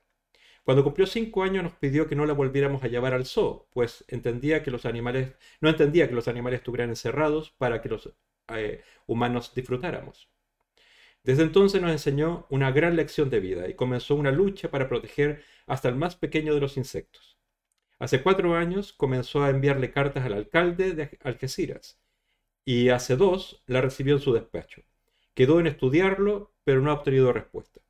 Cuando 0.63 0.83
cumplió 0.85 1.05
5 1.05 1.43
años 1.43 1.63
nos 1.63 1.73
pidió 1.73 2.07
que 2.07 2.15
no 2.15 2.25
la 2.25 2.33
volviéramos 2.33 2.83
a 2.83 2.87
llevar 2.87 3.13
al 3.13 3.25
zoo, 3.25 3.67
pues 3.73 4.05
entendía 4.07 4.63
que 4.63 4.71
los 4.71 4.85
animales, 4.85 5.33
no 5.61 5.69
entendía 5.69 6.07
que 6.07 6.15
los 6.15 6.29
animales 6.29 6.59
estuvieran 6.59 6.89
encerrados 6.89 7.51
para 7.57 7.81
que 7.81 7.89
los 7.89 8.13
eh, 8.49 8.83
humanos 9.05 9.53
disfrutáramos. 9.53 10.29
Desde 11.23 11.43
entonces 11.43 11.81
nos 11.81 11.91
enseñó 11.91 12.47
una 12.49 12.71
gran 12.71 12.95
lección 12.95 13.29
de 13.29 13.41
vida 13.41 13.67
y 13.67 13.75
comenzó 13.75 14.15
una 14.15 14.31
lucha 14.31 14.71
para 14.71 14.87
proteger 14.87 15.43
hasta 15.67 15.89
el 15.89 15.95
más 15.95 16.15
pequeño 16.15 16.53
de 16.55 16.61
los 16.61 16.77
insectos. 16.77 17.37
Hace 17.99 18.23
cuatro 18.23 18.55
años 18.55 18.93
comenzó 18.93 19.43
a 19.43 19.49
enviarle 19.49 19.91
cartas 19.91 20.25
al 20.25 20.33
alcalde 20.33 20.93
de 20.93 21.17
Algeciras 21.23 21.99
y 22.65 22.89
hace 22.89 23.15
dos 23.17 23.63
la 23.67 23.81
recibió 23.81 24.15
en 24.15 24.21
su 24.21 24.33
despacho. 24.33 24.83
Quedó 25.35 25.59
en 25.61 25.67
estudiarlo, 25.67 26.53
pero 26.65 26.81
no 26.81 26.91
ha 26.91 26.95
obtenido 26.95 27.33
respuesta. 27.33 27.81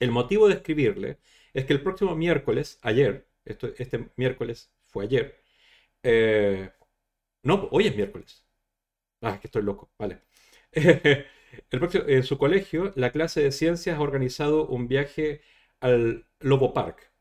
El 0.00 0.10
motivo 0.10 0.48
de 0.48 0.54
escribirle 0.54 1.18
es 1.54 1.64
que 1.64 1.72
el 1.72 1.82
próximo 1.82 2.16
miércoles, 2.16 2.78
ayer, 2.82 3.28
este 3.44 4.10
miércoles 4.16 4.70
fue 4.88 5.04
ayer, 5.04 5.42
eh, 6.02 6.72
no, 7.44 7.68
hoy 7.72 7.88
es 7.88 7.96
miércoles. 7.96 8.46
Ah, 9.22 9.40
que 9.40 9.48
estoy 9.48 9.62
loco, 9.62 9.92
vale. 9.98 10.22
El 11.70 11.80
próximo- 11.80 12.04
en 12.08 12.24
su 12.24 12.38
colegio, 12.38 12.92
la 12.96 13.12
clase 13.12 13.42
de 13.42 13.52
ciencias 13.52 13.98
ha 13.98 14.02
organizado 14.02 14.66
un 14.68 14.88
viaje 14.88 15.42
al 15.80 16.26
Lobo 16.40 16.74
Park. 16.74 17.12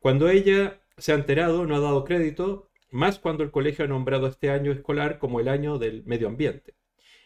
Cuando 0.00 0.28
ella 0.30 0.80
se 0.98 1.12
ha 1.12 1.16
enterado, 1.16 1.66
no 1.66 1.76
ha 1.76 1.80
dado 1.80 2.04
crédito, 2.04 2.67
más 2.90 3.18
cuando 3.18 3.44
el 3.44 3.50
colegio 3.50 3.84
ha 3.84 3.88
nombrado 3.88 4.26
este 4.26 4.50
año 4.50 4.72
escolar 4.72 5.18
como 5.18 5.40
el 5.40 5.48
año 5.48 5.78
del 5.78 6.04
medio 6.04 6.28
ambiente. 6.28 6.74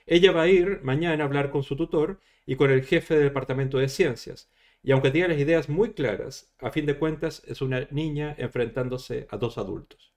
Ella 0.06 0.32
va 0.32 0.42
a 0.42 0.48
ir 0.48 0.80
mañana 0.82 1.24
a 1.24 1.26
hablar 1.26 1.50
con 1.50 1.62
su 1.62 1.76
tutor 1.76 2.20
y 2.46 2.56
con 2.56 2.70
el 2.70 2.84
jefe 2.84 3.14
del 3.14 3.24
departamento 3.24 3.78
de 3.78 3.88
ciencias. 3.88 4.50
Y 4.82 4.90
aunque 4.92 5.10
tiene 5.10 5.28
las 5.28 5.38
ideas 5.38 5.68
muy 5.68 5.92
claras, 5.92 6.52
a 6.58 6.70
fin 6.70 6.86
de 6.86 6.98
cuentas 6.98 7.42
es 7.46 7.62
una 7.62 7.86
niña 7.90 8.34
enfrentándose 8.36 9.28
a 9.30 9.36
dos 9.36 9.58
adultos. 9.58 10.12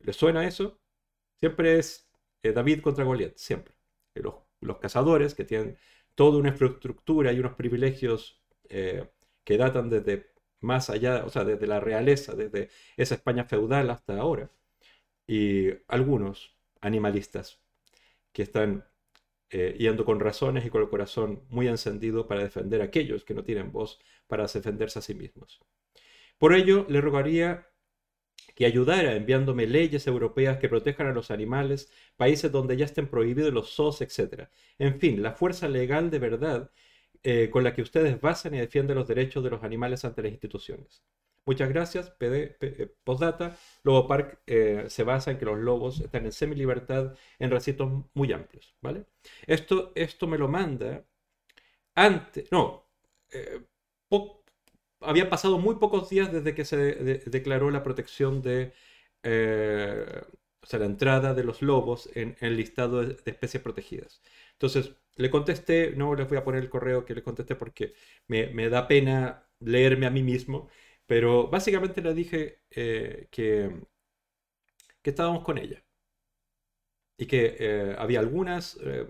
¿Les 0.00 0.16
suena 0.16 0.46
eso? 0.46 0.78
Siempre 1.40 1.78
es 1.78 2.08
eh, 2.42 2.52
David 2.52 2.80
contra 2.80 3.04
Goliat, 3.04 3.36
siempre. 3.36 3.74
Eh, 4.14 4.22
Los, 4.60 4.78
cazadores 4.78 5.34
que 5.34 5.44
tienen 5.44 5.78
toda 6.14 6.38
una 6.38 6.50
infraestructura 6.50 7.32
y 7.32 7.40
unos 7.40 7.54
privilegios 7.54 8.40
eh, 8.68 9.08
que 9.44 9.56
datan 9.56 9.88
desde 9.90 10.31
más 10.62 10.90
allá, 10.90 11.24
o 11.26 11.30
sea, 11.30 11.44
desde 11.44 11.66
la 11.66 11.80
realeza, 11.80 12.34
desde 12.34 12.70
esa 12.96 13.14
España 13.16 13.44
feudal 13.44 13.90
hasta 13.90 14.16
ahora, 14.18 14.50
y 15.26 15.70
algunos 15.88 16.56
animalistas 16.80 17.60
que 18.32 18.42
están 18.42 18.86
eh, 19.50 19.76
yendo 19.78 20.04
con 20.04 20.20
razones 20.20 20.64
y 20.64 20.70
con 20.70 20.82
el 20.82 20.88
corazón 20.88 21.44
muy 21.50 21.68
encendido 21.68 22.26
para 22.26 22.42
defender 22.42 22.80
a 22.80 22.84
aquellos 22.84 23.24
que 23.24 23.34
no 23.34 23.44
tienen 23.44 23.70
voz 23.70 23.98
para 24.26 24.46
defenderse 24.46 24.98
a 24.98 25.02
sí 25.02 25.14
mismos. 25.14 25.60
Por 26.38 26.54
ello, 26.54 26.86
le 26.88 27.00
rogaría 27.00 27.68
que 28.54 28.66
ayudara 28.66 29.14
enviándome 29.14 29.66
leyes 29.66 30.06
europeas 30.06 30.58
que 30.58 30.68
protejan 30.68 31.06
a 31.06 31.12
los 31.12 31.30
animales, 31.30 31.90
países 32.16 32.50
donde 32.50 32.76
ya 32.76 32.84
estén 32.84 33.08
prohibidos 33.08 33.52
los 33.52 33.74
zoos, 33.74 34.00
etc. 34.00 34.48
En 34.78 34.98
fin, 34.98 35.22
la 35.22 35.32
fuerza 35.32 35.68
legal 35.68 36.10
de 36.10 36.18
verdad 36.18 36.70
eh, 37.22 37.50
con 37.50 37.64
la 37.64 37.74
que 37.74 37.82
ustedes 37.82 38.20
basan 38.20 38.54
y 38.54 38.58
defienden 38.58 38.96
los 38.96 39.08
derechos 39.08 39.42
de 39.44 39.50
los 39.50 39.62
animales 39.62 40.04
ante 40.04 40.22
las 40.22 40.32
instituciones. 40.32 41.02
Muchas 41.46 41.68
gracias. 41.70 42.10
PD, 42.10 42.56
eh, 42.60 42.94
postdata, 43.04 43.56
Lobo 43.82 44.06
Park 44.06 44.40
eh, 44.46 44.84
se 44.88 45.02
basa 45.04 45.32
en 45.32 45.38
que 45.38 45.44
los 45.44 45.58
lobos 45.58 46.00
están 46.00 46.24
en 46.26 46.32
semilibertad 46.32 47.14
en 47.38 47.50
recintos 47.50 47.90
muy 48.14 48.32
amplios, 48.32 48.76
¿vale? 48.80 49.06
Esto, 49.46 49.92
esto 49.94 50.26
me 50.26 50.38
lo 50.38 50.48
manda 50.48 51.04
antes, 51.94 52.50
no, 52.52 52.88
eh, 53.32 53.62
po- 54.08 54.44
había 55.00 55.30
pasado 55.30 55.58
muy 55.58 55.76
pocos 55.76 56.08
días 56.10 56.32
desde 56.32 56.54
que 56.54 56.64
se 56.64 56.76
de- 56.76 57.18
declaró 57.26 57.70
la 57.70 57.82
protección 57.84 58.42
de, 58.42 58.72
o 60.62 60.66
sea, 60.66 60.78
la 60.78 60.86
entrada 60.86 61.34
de 61.34 61.44
los 61.44 61.62
lobos 61.62 62.08
en, 62.14 62.36
el 62.40 62.56
listado 62.56 63.02
de 63.04 63.12
especies 63.26 63.62
protegidas. 63.62 64.22
Entonces, 64.52 64.92
le 65.16 65.30
contesté, 65.30 65.94
no 65.96 66.14
les 66.14 66.28
voy 66.28 66.38
a 66.38 66.44
poner 66.44 66.62
el 66.62 66.70
correo 66.70 67.04
que 67.04 67.14
le 67.14 67.22
contesté 67.22 67.56
porque 67.56 67.94
me, 68.28 68.48
me 68.48 68.68
da 68.68 68.88
pena 68.88 69.48
leerme 69.60 70.06
a 70.06 70.10
mí 70.10 70.22
mismo, 70.22 70.68
pero 71.06 71.48
básicamente 71.48 72.00
le 72.02 72.14
dije 72.14 72.62
eh, 72.70 73.28
que, 73.30 73.70
que 75.02 75.10
estábamos 75.10 75.44
con 75.44 75.58
ella 75.58 75.84
y 77.16 77.26
que 77.26 77.56
eh, 77.58 77.96
había 77.98 78.20
algunas 78.20 78.78
eh, 78.82 79.06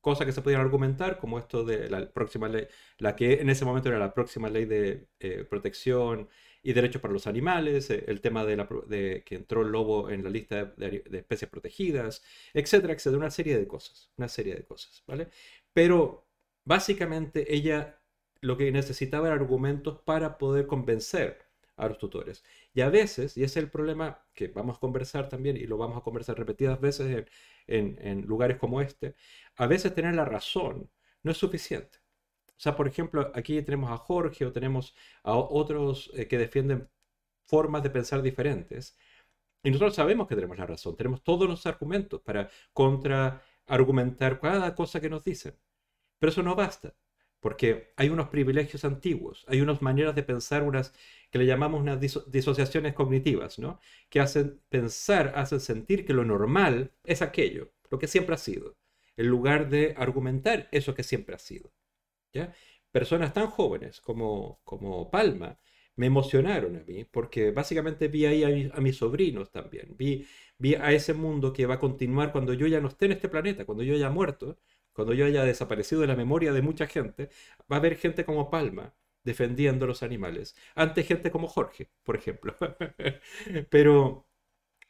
cosas 0.00 0.26
que 0.26 0.32
se 0.32 0.42
podían 0.42 0.60
argumentar, 0.60 1.18
como 1.18 1.38
esto 1.38 1.64
de 1.64 1.88
la 1.90 2.12
próxima 2.12 2.48
ley, 2.48 2.66
la 2.98 3.16
que 3.16 3.34
en 3.40 3.50
ese 3.50 3.64
momento 3.64 3.88
era 3.88 3.98
la 3.98 4.14
próxima 4.14 4.48
ley 4.48 4.64
de 4.66 5.08
protección 5.50 6.28
y 6.68 6.72
derechos 6.72 7.00
para 7.02 7.12
los 7.14 7.26
animales, 7.26 7.90
eh, 7.90 8.04
el 8.08 8.20
tema 8.20 8.44
de, 8.44 8.56
la, 8.56 8.68
de 8.88 9.22
que 9.24 9.36
entró 9.36 9.62
el 9.62 9.68
lobo 9.72 10.10
en 10.10 10.24
la 10.24 10.30
lista 10.30 10.64
de, 10.76 11.02
de- 11.08 11.18
especies 11.18 11.50
protegidas, 11.50 12.22
etcétera, 12.54 12.92
etcétera, 12.94 13.18
una 13.18 13.30
serie 13.30 13.58
de 13.58 13.66
cosas, 13.68 14.10
una 14.16 14.28
serie 14.28 14.54
de 14.54 14.64
cosas, 14.64 15.02
¿vale? 15.06 15.28
Pero 15.72 16.26
básicamente 16.64 17.54
ella 17.54 18.00
lo 18.40 18.56
que 18.56 18.70
necesitaba 18.72 19.28
eran 19.28 19.40
argumentos 19.40 20.00
para 20.04 20.38
poder 20.38 20.66
convencer 20.66 21.44
a 21.76 21.88
los 21.88 21.98
tutores. 21.98 22.44
Y 22.74 22.80
a 22.80 22.88
veces, 22.90 23.36
y 23.36 23.42
ese 23.44 23.58
es 23.60 23.64
el 23.64 23.70
problema 23.70 24.24
que 24.34 24.48
vamos 24.48 24.76
a 24.76 24.80
conversar 24.80 25.28
también, 25.28 25.56
y 25.56 25.66
lo 25.66 25.76
vamos 25.78 25.98
a 25.98 26.00
conversar 26.02 26.38
repetidas 26.38 26.80
veces 26.80 27.06
en, 27.10 27.26
en- 27.96 28.06
en 28.06 28.22
lugares 28.22 28.56
como 28.58 28.80
este, 28.80 29.14
a 29.56 29.66
veces 29.66 29.94
tener 29.94 30.14
la 30.14 30.24
razón 30.24 30.90
no 31.22 31.30
es 31.32 31.36
suficiente. 31.38 31.98
O 32.58 32.60
sea, 32.60 32.76
por 32.76 32.88
ejemplo, 32.88 33.30
aquí 33.34 33.60
tenemos 33.62 33.90
a 33.90 33.96
Jorge 33.98 34.46
o 34.46 34.52
tenemos 34.52 34.94
a 35.22 35.36
otros 35.36 36.10
eh, 36.14 36.26
que 36.28 36.38
defienden 36.38 36.88
formas 37.46 37.82
de 37.82 37.90
pensar 37.90 38.22
diferentes. 38.22 38.96
Y 39.62 39.70
nosotros 39.70 39.94
sabemos 39.96 40.28
que 40.28 40.34
tenemos 40.36 40.58
la 40.58 40.66
razón, 40.66 40.96
tenemos 40.96 41.22
todos 41.24 41.48
los 41.48 41.66
argumentos 41.66 42.20
para 42.22 42.50
contraargumentar 42.72 44.40
cada 44.40 44.74
cosa 44.74 45.00
que 45.00 45.10
nos 45.10 45.24
dicen. 45.24 45.54
Pero 46.18 46.30
eso 46.32 46.42
no 46.42 46.54
basta, 46.54 46.94
porque 47.40 47.92
hay 47.96 48.08
unos 48.10 48.28
privilegios 48.28 48.84
antiguos, 48.84 49.44
hay 49.48 49.60
unas 49.60 49.82
maneras 49.82 50.14
de 50.14 50.22
pensar, 50.22 50.62
unas 50.62 50.94
que 51.30 51.38
le 51.38 51.46
llamamos 51.46 51.80
unas 51.80 52.00
diso- 52.00 52.24
disociaciones 52.26 52.94
cognitivas, 52.94 53.58
¿no? 53.58 53.80
Que 54.10 54.20
hacen 54.20 54.60
pensar, 54.68 55.32
hacen 55.36 55.60
sentir 55.60 56.04
que 56.06 56.14
lo 56.14 56.24
normal 56.24 56.92
es 57.04 57.22
aquello, 57.22 57.72
lo 57.90 57.98
que 57.98 58.08
siempre 58.08 58.34
ha 58.34 58.38
sido, 58.38 58.76
en 59.16 59.28
lugar 59.28 59.68
de 59.70 59.94
argumentar 59.98 60.68
eso 60.72 60.94
que 60.94 61.02
siempre 61.02 61.34
ha 61.34 61.38
sido. 61.38 61.72
Personas 62.90 63.32
tan 63.32 63.48
jóvenes 63.48 64.00
como, 64.00 64.60
como 64.64 65.10
Palma 65.10 65.58
me 65.96 66.06
emocionaron 66.06 66.76
a 66.76 66.80
mí, 66.84 67.04
porque 67.04 67.50
básicamente 67.50 68.08
vi 68.08 68.26
ahí 68.26 68.70
a, 68.72 68.80
mis 68.80 68.96
sobrinos 68.96 69.50
también, 69.50 69.96
vi, 69.96 70.26
vi 70.58 70.74
a 70.74 70.92
ese 70.92 71.14
mundo 71.14 71.52
que 71.52 71.66
va 71.66 71.74
a 71.74 71.78
continuar 71.78 72.32
cuando 72.32 72.52
yo 72.52 72.66
ya 72.66 72.80
no 72.80 72.88
esté 72.88 73.06
en 73.06 73.12
este 73.12 73.28
planeta, 73.28 73.64
cuando 73.64 73.82
yo 73.82 73.94
haya 73.94 74.10
muerto, 74.10 74.58
cuando 74.92 75.14
yo 75.14 75.26
haya 75.26 75.44
desaparecido 75.44 76.02
de 76.02 76.06
la 76.08 76.16
memoria 76.16 76.52
de 76.52 76.62
mucha 76.62 76.86
gente, 76.86 77.30
va 77.70 77.76
a 77.76 77.78
haber 77.78 77.96
gente 77.96 78.24
como 78.24 78.50
Palma 78.50 78.94
defendiendo 79.24 79.86
los 79.86 80.02
animales, 80.02 80.54
ante 80.74 81.02
gente 81.02 81.30
como 81.30 81.48
Jorge, 81.48 81.90
por 82.04 82.16
ejemplo. 82.16 82.56
Pero 83.70 84.28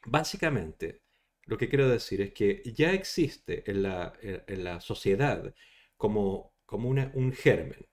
básicamente 0.05 1.01
lo 1.45 1.57
que 1.57 1.69
quiero 1.69 1.89
decir 1.89 2.21
es 2.21 2.33
que 2.33 2.61
ya 2.75 2.93
existe 2.93 3.69
en 3.71 3.83
la, 3.83 4.13
en 4.21 4.63
la 4.63 4.81
sociedad 4.81 5.53
como, 5.97 6.53
como 6.67 6.89
una, 6.89 7.11
un 7.15 7.31
germen. 7.33 7.87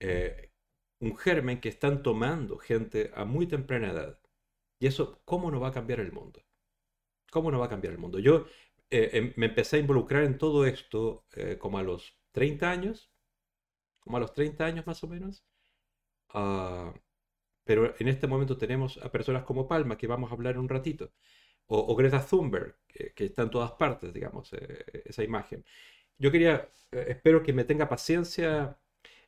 Eh, 0.00 0.50
un 1.00 1.16
germen 1.16 1.60
que 1.60 1.68
están 1.68 2.02
tomando 2.02 2.58
gente 2.58 3.12
a 3.14 3.24
muy 3.24 3.46
temprana 3.46 3.90
edad. 3.92 4.18
Y 4.80 4.86
eso, 4.86 5.20
¿cómo 5.24 5.50
no 5.50 5.60
va 5.60 5.68
a 5.68 5.72
cambiar 5.72 6.00
el 6.00 6.12
mundo? 6.12 6.42
¿Cómo 7.30 7.50
no 7.50 7.60
va 7.60 7.66
a 7.66 7.68
cambiar 7.68 7.92
el 7.92 8.00
mundo? 8.00 8.18
Yo 8.18 8.46
eh, 8.90 9.10
em, 9.12 9.32
me 9.36 9.46
empecé 9.46 9.76
a 9.76 9.80
involucrar 9.80 10.24
en 10.24 10.38
todo 10.38 10.66
esto 10.66 11.26
eh, 11.36 11.58
como 11.58 11.78
a 11.78 11.82
los 11.82 12.18
30 12.32 12.70
años, 12.70 13.10
como 14.00 14.16
a 14.16 14.20
los 14.20 14.32
30 14.34 14.64
años 14.66 14.86
más 14.86 15.04
o 15.04 15.08
menos. 15.08 15.44
Ah, 16.30 16.94
pero 17.64 17.94
en 17.98 18.08
este 18.08 18.26
momento 18.26 18.56
tenemos 18.58 18.98
a 18.98 19.12
personas 19.12 19.44
como 19.44 19.68
Palma, 19.68 19.98
que 19.98 20.06
vamos 20.06 20.30
a 20.30 20.34
hablar 20.34 20.58
un 20.58 20.68
ratito, 20.68 21.12
o, 21.66 21.94
Greta 21.96 22.24
Thunberg, 22.26 22.76
que, 22.88 23.24
está 23.26 23.42
en 23.42 23.50
todas 23.50 23.72
partes, 23.72 24.12
digamos, 24.12 24.52
esa 25.04 25.22
imagen. 25.24 25.64
Yo 26.20 26.30
quería, 26.30 26.68
espero 26.92 27.42
que 27.42 27.52
me 27.52 27.64
tenga 27.64 27.88
paciencia 27.88 28.78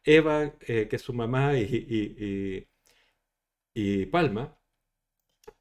Eva, 0.04 0.54
eh, 0.68 0.88
que 0.88 0.96
es 0.96 1.02
su 1.02 1.12
mamá, 1.14 1.56
y, 1.58 2.66
y, 3.74 4.06
Palma, 4.06 4.56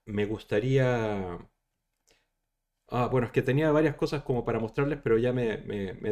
me 0.06 0.26
gustaría... 0.26 1.40
Ah, 2.90 3.08
bueno, 3.08 3.26
es 3.28 3.34
que 3.34 3.42
tenía 3.42 3.72
varias 3.72 3.96
cosas 3.96 4.22
como 4.24 4.44
para 4.46 4.60
mostrarles, 4.60 5.00
pero 5.02 5.18
ya 5.18 5.32
me, 5.34 5.58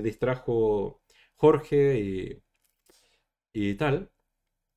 distrajo 0.02 1.02
Jorge 1.36 2.00
y, 2.00 2.44
y 3.54 3.76
tal, 3.76 4.12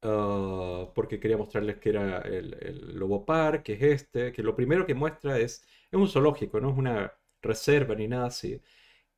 ah, 0.02 0.92
porque 0.94 1.20
quería 1.20 1.36
mostrarles 1.38 1.78
que 1.78 1.90
era 1.90 2.20
el, 2.22 2.54
el 2.60 2.98
Lobo 2.98 3.24
Park, 3.26 3.64
que 3.64 3.74
es 3.74 3.82
este, 3.82 4.32
que 4.32 4.42
lo 4.42 4.56
primero 4.56 4.86
que 4.86 4.94
muestra 4.94 5.38
es, 5.38 5.64
es 5.90 5.98
un 6.00 6.08
zoológico, 6.08 6.60
no 6.60 6.70
es 6.72 6.78
una 6.78 7.12
reserva 7.42 7.94
ni 7.94 8.08
nada 8.08 8.26
así. 8.28 8.60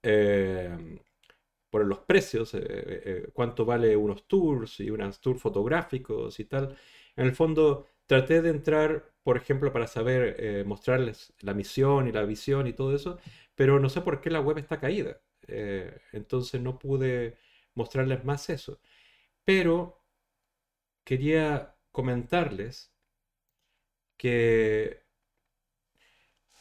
Eh, 0.02 0.76
por 1.74 1.84
los 1.86 1.98
precios, 1.98 2.54
eh, 2.54 2.58
eh, 2.62 3.02
eh, 3.04 3.30
cuánto 3.32 3.64
vale 3.64 3.96
unos 3.96 4.28
tours 4.28 4.78
y 4.78 4.90
unos 4.90 5.20
tours 5.20 5.42
fotográficos 5.42 6.38
y 6.38 6.44
tal. 6.44 6.76
En 7.16 7.26
el 7.26 7.34
fondo 7.34 7.88
traté 8.06 8.42
de 8.42 8.50
entrar, 8.50 9.12
por 9.24 9.36
ejemplo, 9.36 9.72
para 9.72 9.88
saber 9.88 10.64
mostrarles 10.66 11.32
la 11.40 11.52
misión 11.52 12.06
y 12.06 12.12
la 12.12 12.22
visión 12.22 12.68
y 12.68 12.74
todo 12.74 12.94
eso, 12.94 13.18
pero 13.56 13.80
no 13.80 13.88
sé 13.88 14.02
por 14.02 14.20
qué 14.20 14.30
la 14.30 14.40
web 14.40 14.58
está 14.58 14.78
caída. 14.78 15.20
entonces 16.12 16.60
no 16.60 16.78
pude 16.78 17.38
mostrarles 17.74 18.24
más 18.24 18.50
eso. 18.50 18.78
Pero 19.44 20.00
quería 21.04 21.74
comentarles 21.92 22.92
que, 24.16 25.02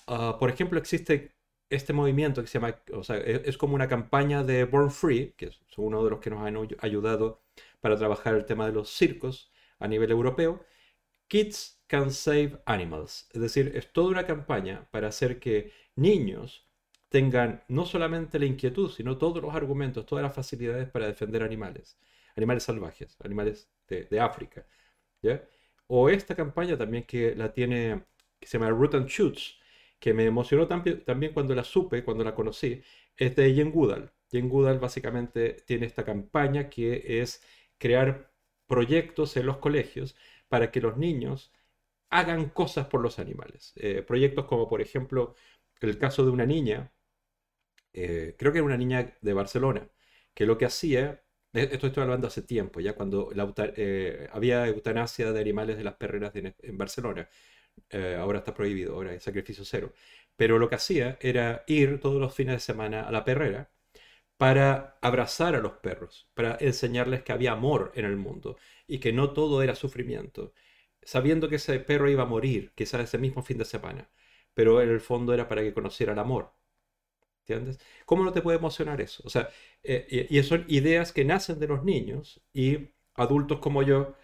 ah, 0.07 0.37
por 0.39 0.49
ejemplo, 0.49 0.79
existe 0.79 1.33
este 1.69 1.93
movimiento 1.93 2.41
que 2.41 2.47
se 2.47 2.59
llama, 2.59 2.75
o 2.93 3.03
sea, 3.03 3.17
e-, 3.17 3.43
es, 3.45 3.57
como 3.57 3.75
una 3.75 3.87
campaña 3.87 4.43
de 4.43 4.65
Born 4.65 4.91
Free, 4.91 5.33
que 5.37 5.47
es 5.47 5.59
uno 5.77 6.03
de 6.03 6.09
los 6.09 6.19
que 6.19 6.29
nos 6.29 6.41
han 6.45 6.57
ayudado 6.79 7.41
para 7.81 7.97
trabajar 7.97 8.35
el 8.35 8.45
tema 8.45 8.65
de 8.65 8.73
los 8.73 8.89
circos 8.89 9.51
a 9.79 9.87
nivel 9.87 10.11
europeo. 10.11 10.63
Kids 11.27 11.83
Can 11.87 12.11
Save 12.11 12.61
Animals. 12.65 13.29
Es 13.33 13.41
decir, 13.41 13.71
es 13.75 13.91
toda 13.91 14.09
una 14.09 14.25
campaña 14.25 14.87
para 14.91 15.07
hacer 15.07 15.39
que 15.39 15.71
niños 15.95 16.67
tengan 17.09 17.63
no 17.67 17.85
solamente 17.85 18.39
la 18.39 18.45
inquietud, 18.45 18.89
sino 18.89 19.17
todos 19.17 19.41
los 19.41 19.53
argumentos, 19.53 20.05
todas 20.05 20.23
las 20.23 20.33
facilidades 20.33 20.89
para 20.89 21.07
defender 21.07 21.43
animales, 21.43 21.99
animales 22.35 22.63
salvajes, 22.63 23.17
animales 23.23 23.69
de, 23.87 24.19
África. 24.19 24.65
O 25.87 26.09
esta 26.09 26.35
campaña 26.35 26.77
también 26.77 27.03
que 27.03 27.35
la 27.35 27.53
tiene, 27.53 28.03
que 28.39 28.47
se 28.47 28.57
llama 28.57 28.71
Root 28.71 28.95
and 28.95 29.07
Shoots, 29.07 29.59
que 30.03 30.13
me 30.13 30.25
emocionó 30.25 30.67
también 30.67 31.33
cuando 31.33 31.55
la 31.55 31.63
supe, 31.63 32.03
cuando 32.03 32.25
la 32.25 32.35
conocí, 32.35 32.81
es 33.15 33.37
de 33.37 33.53
Jen 33.53 33.71
Goodall. 33.71 34.11
Jen 34.29 34.49
Goodall 34.49 34.77
básicamente 34.79 35.53
tiene 35.65 35.85
esta 35.85 36.03
campaña 36.03 36.69
que 36.69 37.21
es 37.21 37.41
crear 37.77 38.29
proyectos 38.67 39.37
en 39.37 39.45
los 39.45 39.59
colegios 39.59 40.17
para 40.49 40.71
que 40.71 40.81
los 40.81 40.97
niños 40.97 41.53
hagan 42.09 42.49
cosas 42.49 42.87
por 42.87 43.01
los 43.01 43.17
animales. 43.19 43.73
Eh, 43.77 44.01
proyectos 44.03 44.45
como, 44.45 44.67
por 44.69 44.81
ejemplo, 44.81 45.35
el 45.79 45.97
caso 45.97 46.25
de 46.25 46.31
una 46.31 46.45
niña, 46.45 46.91
eh, 47.93 48.35
creo 48.37 48.51
que 48.51 48.59
era 48.59 48.65
una 48.65 48.77
niña 48.77 49.15
de 49.21 49.33
Barcelona, 49.33 49.87
que 50.33 50.45
lo 50.45 50.57
que 50.57 50.65
hacía, 50.65 51.23
e-, 51.53 51.69
esto 51.71 51.87
estoy 51.87 52.03
hablando 52.03 52.27
hace 52.27 52.41
tiempo, 52.41 52.79
ya 52.81 52.93
cuando 52.93 53.31
eh, 53.77 54.27
había 54.33 54.67
eutanasia 54.67 55.31
de 55.31 55.39
animales 55.41 55.77
de 55.77 55.83
las 55.85 55.95
perreras 55.95 56.33
en 56.35 56.77
Barcelona, 56.77 57.29
eh, 57.89 58.15
ahora 58.19 58.39
está 58.39 58.53
prohibido, 58.53 58.95
ahora 58.95 59.13
es 59.13 59.23
sacrificio 59.23 59.65
cero. 59.65 59.93
Pero 60.35 60.59
lo 60.59 60.69
que 60.69 60.75
hacía 60.75 61.17
era 61.21 61.63
ir 61.67 61.99
todos 61.99 62.19
los 62.19 62.33
fines 62.33 62.55
de 62.55 62.59
semana 62.59 63.03
a 63.07 63.11
la 63.11 63.23
perrera 63.25 63.69
para 64.37 64.97
abrazar 65.01 65.55
a 65.55 65.59
los 65.61 65.73
perros, 65.73 66.29
para 66.33 66.57
enseñarles 66.59 67.23
que 67.23 67.31
había 67.31 67.53
amor 67.53 67.91
en 67.95 68.05
el 68.05 68.17
mundo 68.17 68.57
y 68.87 68.99
que 68.99 69.13
no 69.13 69.33
todo 69.33 69.61
era 69.63 69.75
sufrimiento, 69.75 70.53
sabiendo 71.01 71.49
que 71.49 71.57
ese 71.57 71.79
perro 71.79 72.09
iba 72.09 72.23
a 72.23 72.25
morir, 72.25 72.71
quizás 72.75 73.01
ese 73.01 73.17
mismo 73.17 73.43
fin 73.43 73.57
de 73.57 73.65
semana, 73.65 74.09
pero 74.53 74.81
en 74.81 74.89
el 74.89 75.01
fondo 75.01 75.33
era 75.33 75.47
para 75.47 75.61
que 75.63 75.73
conociera 75.73 76.13
el 76.13 76.19
amor. 76.19 76.53
¿Entiendes? 77.41 77.79
¿Cómo 78.05 78.23
no 78.23 78.31
te 78.31 78.41
puede 78.41 78.57
emocionar 78.57 79.01
eso? 79.01 79.21
O 79.25 79.29
sea, 79.29 79.49
eh, 79.83 80.27
y 80.29 80.41
son 80.43 80.65
ideas 80.69 81.11
que 81.11 81.25
nacen 81.25 81.59
de 81.59 81.67
los 81.67 81.83
niños 81.83 82.41
y 82.53 82.89
adultos 83.15 83.59
como 83.59 83.83
yo 83.83 84.15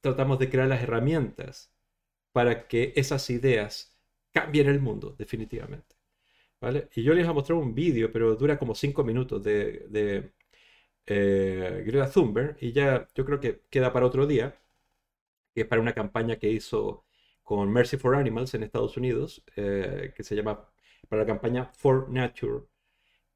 tratamos 0.00 0.38
de 0.38 0.50
crear 0.50 0.68
las 0.68 0.82
herramientas 0.82 1.72
para 2.32 2.68
que 2.68 2.92
esas 2.96 3.28
ideas 3.30 3.96
cambien 4.32 4.68
el 4.68 4.80
mundo, 4.80 5.14
definitivamente. 5.18 5.96
¿Vale? 6.60 6.88
Y 6.94 7.02
yo 7.04 7.14
les 7.14 7.24
voy 7.24 7.30
a 7.32 7.34
mostrar 7.34 7.58
un 7.58 7.74
vídeo, 7.74 8.12
pero 8.12 8.34
dura 8.36 8.58
como 8.58 8.74
5 8.74 9.04
minutos 9.04 9.42
de, 9.44 10.32
eh, 11.06 11.82
Greta 11.86 12.10
Thunberg, 12.10 12.56
y 12.60 12.72
ya 12.72 13.06
yo 13.14 13.24
creo 13.24 13.40
que 13.40 13.62
queda 13.70 13.92
para 13.92 14.06
otro 14.06 14.26
día, 14.26 14.56
que 15.54 15.62
es 15.62 15.66
para 15.66 15.80
una 15.82 15.94
campaña 15.94 16.36
que 16.38 16.50
hizo 16.50 17.04
con 17.42 17.72
Mercy 17.72 17.96
for 17.96 18.14
Animals 18.16 18.54
en 18.54 18.62
Estados 18.62 18.96
Unidos, 18.96 19.42
eh, 19.56 20.12
que 20.14 20.22
se 20.22 20.36
llama 20.36 20.68
para 21.08 21.22
la 21.22 21.26
campaña 21.26 21.66
For 21.66 22.08
Nature, 22.10 22.66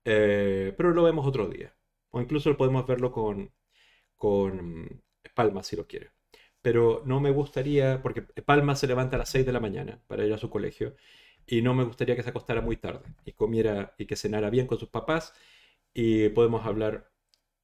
eh, 0.04 0.74
pero 0.76 0.92
lo 0.92 1.04
vemos 1.04 1.26
otro 1.26 1.48
día, 1.48 1.74
o 2.10 2.20
incluso 2.20 2.56
podemos 2.56 2.86
verlo 2.86 3.12
con, 3.12 3.52
con 4.16 5.02
Palma 5.34 5.62
si 5.62 5.76
lo 5.76 5.86
quiere 5.86 6.10
pero 6.62 7.02
no 7.06 7.20
me 7.20 7.30
gustaría, 7.30 8.00
porque 8.02 8.22
Palma 8.22 8.76
se 8.76 8.86
levanta 8.86 9.16
a 9.16 9.18
las 9.20 9.30
6 9.30 9.44
de 9.46 9.52
la 9.52 9.60
mañana 9.60 10.00
para 10.06 10.24
ir 10.26 10.32
a 10.32 10.38
su 10.38 10.50
colegio, 10.50 10.96
y 11.46 11.62
no 11.62 11.74
me 11.74 11.84
gustaría 11.84 12.16
que 12.16 12.22
se 12.22 12.30
acostara 12.30 12.60
muy 12.60 12.76
tarde 12.76 13.04
y 13.24 13.32
comiera 13.32 13.94
y 13.98 14.06
que 14.06 14.16
cenara 14.16 14.50
bien 14.50 14.66
con 14.66 14.78
sus 14.78 14.88
papás, 14.88 15.34
y 15.94 16.28
podemos 16.30 16.64
hablar 16.66 17.10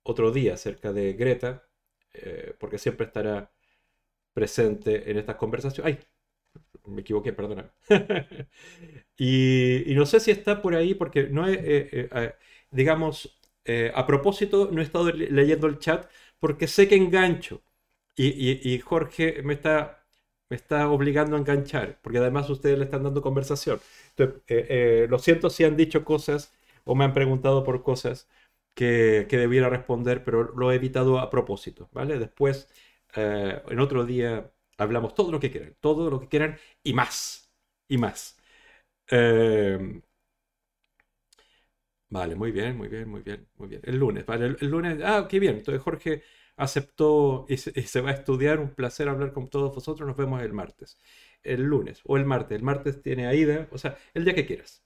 otro 0.02 0.32
día 0.32 0.54
acerca 0.54 0.92
de 0.92 1.12
Greta, 1.14 1.68
eh, 2.14 2.54
porque 2.58 2.78
siempre 2.78 3.06
estará 3.06 3.52
presente 4.34 5.10
en 5.10 5.18
estas 5.18 5.36
conversaciones. 5.36 5.98
¡Ay! 5.98 6.04
Me 6.86 7.02
equivoqué, 7.02 7.32
perdona. 7.32 7.72
y, 9.18 9.84
no 9.94 10.06
sé 10.06 10.20
si 10.20 10.30
está 10.30 10.62
por 10.62 10.74
ahí, 10.74 10.94
porque 10.94 11.24
no 11.24 11.46
he, 11.48 11.54
eh, 11.54 12.08
eh, 12.12 12.34
digamos, 12.70 13.38
a 13.94 14.06
propósito, 14.06 14.70
no 14.72 14.80
he 14.80 14.84
estado 14.84 15.10
leyendo 15.12 15.66
el 15.66 15.78
chat 15.78 16.10
porque 16.38 16.66
sé 16.66 16.88
que 16.88 16.96
engancho. 16.96 17.62
Y, 18.20 18.78
Jorge 18.80 19.42
me 19.44 19.54
está, 19.54 20.04
me 20.50 20.56
está 20.56 20.90
obligando 20.90 21.36
a 21.36 21.38
enganchar, 21.38 22.00
porque 22.02 22.18
además 22.18 22.50
ustedes 22.50 22.78
le 22.78 22.84
están 22.84 23.04
dando 23.04 23.22
conversación. 23.22 23.80
Eh, 24.18 24.32
eh, 24.48 25.06
lo 25.08 25.18
siento 25.18 25.50
si 25.50 25.64
han 25.64 25.76
dicho 25.76 26.04
cosas 26.04 26.52
o 26.84 26.94
me 26.96 27.04
han 27.04 27.12
preguntado 27.14 27.62
por 27.64 27.82
cosas 27.82 28.28
que, 28.74 29.26
que 29.28 29.36
debiera 29.38 29.68
responder, 29.70 30.24
pero 30.24 30.44
lo 30.56 30.72
he 30.72 30.76
evitado 30.76 31.18
a 31.20 31.30
propósito, 31.30 31.88
¿vale? 31.92 32.18
Después, 32.18 32.68
eh, 33.14 33.62
en 33.68 33.78
otro 33.80 34.04
día, 34.04 34.50
hablamos 34.78 35.14
todo 35.14 35.30
lo 35.32 35.38
que 35.40 35.50
quieran, 35.52 35.76
todo 35.80 36.10
lo 36.10 36.18
que 36.20 36.28
quieran 36.28 36.58
y 36.82 36.94
más, 36.94 37.52
y 37.88 37.98
más. 37.98 38.36
vale, 42.08 42.34
muy 42.36 42.52
bien, 42.52 42.76
muy 42.76 42.88
bien, 42.88 43.08
muy 43.08 43.22
bien, 43.22 43.48
muy 43.56 43.68
bien. 43.68 43.80
El 43.84 43.96
lunes, 43.98 44.26
¿vale? 44.26 44.46
El, 44.46 44.56
el 44.60 44.68
lunes, 44.68 44.98
ah, 45.04 45.26
qué 45.28 45.38
bien. 45.40 45.56
Entonces 45.58 45.82
Jorge 45.82 46.22
aceptó 46.58 47.46
y 47.48 47.56
se, 47.56 48.00
va 48.02 48.10
a 48.10 48.14
estudiar. 48.14 48.60
Un 48.60 48.70
placer 48.74 49.08
hablar 49.08 49.32
con 49.32 49.48
todos 49.48 49.74
vosotros. 49.74 50.06
Nos 50.06 50.16
vemos 50.16 50.42
el 50.42 50.52
martes, 50.52 50.98
el 51.42 51.62
lunes 51.62 52.02
o 52.04 52.16
el 52.18 52.24
martes. 52.26 52.56
El 52.58 52.64
martes 52.64 53.02
tiene 53.02 53.26
Aida, 53.26 53.68
o 53.72 53.78
sea, 53.78 53.96
el 54.14 54.24
día 54.24 54.34
que 54.34 54.46
quieras. 54.46 54.84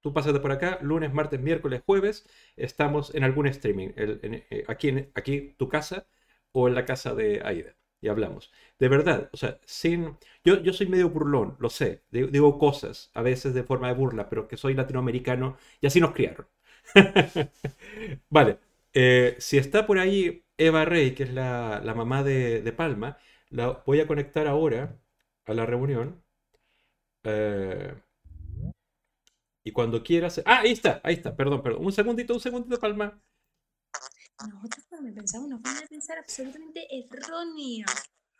Tú 0.00 0.12
pásate 0.14 0.40
por 0.40 0.50
acá, 0.52 0.78
lunes, 0.82 1.12
martes, 1.12 1.40
miércoles, 1.40 1.82
jueves. 1.86 2.26
Estamos 2.56 3.14
en 3.14 3.24
algún 3.24 3.46
streaming, 3.46 3.90
eh, 3.96 4.64
aquí, 4.68 5.08
aquí 5.14 5.54
tu 5.58 5.68
casa 5.68 6.06
o 6.52 6.68
en 6.68 6.74
la 6.74 6.84
casa 6.86 7.14
de 7.14 7.42
Aida. 7.44 7.76
y 8.00 8.08
hablamos. 8.08 8.50
De 8.78 8.88
verdad, 8.88 9.28
o 9.32 9.36
sea, 9.36 9.60
sin... 9.64 10.16
Yo, 10.44 10.62
yo 10.62 10.72
soy 10.72 10.86
medio 10.88 11.10
burlón, 11.10 11.56
lo 11.60 11.68
sé, 11.70 12.02
digo, 12.10 12.28
digo 12.28 12.58
cosas 12.58 13.10
a 13.14 13.22
veces 13.22 13.52
de 13.54 13.62
forma 13.62 13.88
de 13.88 13.94
burla, 13.94 14.28
pero 14.30 14.48
que 14.48 14.56
soy 14.56 14.74
latinoamericano 14.74 15.58
y 15.82 15.86
así 15.86 16.00
nos 16.00 16.12
criaron. 16.14 16.46
vale, 18.30 18.58
eh, 18.92 19.36
si 19.38 19.58
está 19.58 19.86
por 19.86 19.98
ahí 19.98 20.44
Eva 20.60 20.84
Rey, 20.84 21.14
que 21.14 21.22
es 21.22 21.32
la, 21.32 21.80
la 21.82 21.94
mamá 21.94 22.22
de, 22.22 22.60
de 22.60 22.72
Palma, 22.72 23.16
la 23.48 23.82
voy 23.86 24.00
a 24.00 24.06
conectar 24.06 24.46
ahora 24.46 25.00
a 25.46 25.54
la 25.54 25.64
reunión. 25.64 26.22
Eh, 27.24 27.94
y 29.64 29.72
cuando 29.72 30.02
quieras... 30.02 30.42
Ah, 30.44 30.60
ahí 30.60 30.72
está, 30.72 31.00
ahí 31.02 31.14
está, 31.14 31.34
perdón, 31.34 31.62
perdón. 31.62 31.84
Un 31.84 31.92
segundito, 31.92 32.34
un 32.34 32.40
segundito, 32.40 32.78
Palma. 32.78 33.22
Nosotros 34.48 34.86
cuando 34.88 35.14
pensamos 35.14 35.48
una 35.48 35.58
forma 35.58 35.80
de 35.80 35.86
pensar 35.88 36.18
absolutamente 36.18 36.86
errónea. 36.90 37.86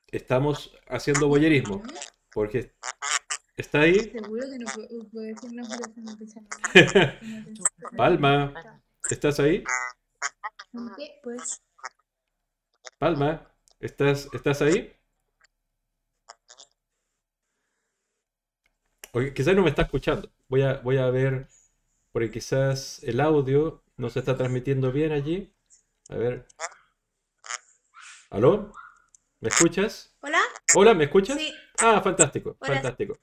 Estamos 0.09 0.77
haciendo 0.89 1.29
boyerismo, 1.29 1.83
porque 2.33 2.75
está 3.57 3.81
ahí. 3.81 3.99
Seguro 4.11 4.43
que 4.51 4.59
no 4.59 4.67
puedo, 4.75 5.09
puedo 5.11 5.27
decir 5.27 5.51
de 5.51 6.17
pensar. 6.17 7.19
Palma, 7.97 8.55
¿estás 9.11 9.41
ahí? 9.41 9.65
Pues 11.23 11.63
Palma, 13.01 13.51
¿estás, 13.79 14.29
estás 14.35 14.61
ahí? 14.61 14.95
Oye, 19.13 19.33
quizás 19.33 19.57
no 19.57 19.63
me 19.63 19.71
está 19.71 19.83
escuchando. 19.83 20.31
Voy 20.49 20.61
a, 20.61 20.81
voy 20.83 20.99
a 20.99 21.09
ver, 21.09 21.49
porque 22.13 22.31
quizás 22.31 23.03
el 23.03 23.23
audio 23.23 23.83
no 23.97 24.11
se 24.11 24.19
está 24.19 24.37
transmitiendo 24.37 24.93
bien 24.93 25.13
allí. 25.13 25.51
A 26.11 26.17
ver. 26.17 26.47
¿Aló? 28.29 28.71
¿Me 29.41 29.49
escuchas? 29.49 30.15
¿Hola? 30.21 30.43
Hola, 30.75 30.93
¿me 30.93 31.05
escuchas? 31.05 31.39
Sí. 31.39 31.55
Ah, 31.81 32.03
fantástico, 32.03 32.59
Hola. 32.61 32.75
fantástico. 32.75 33.17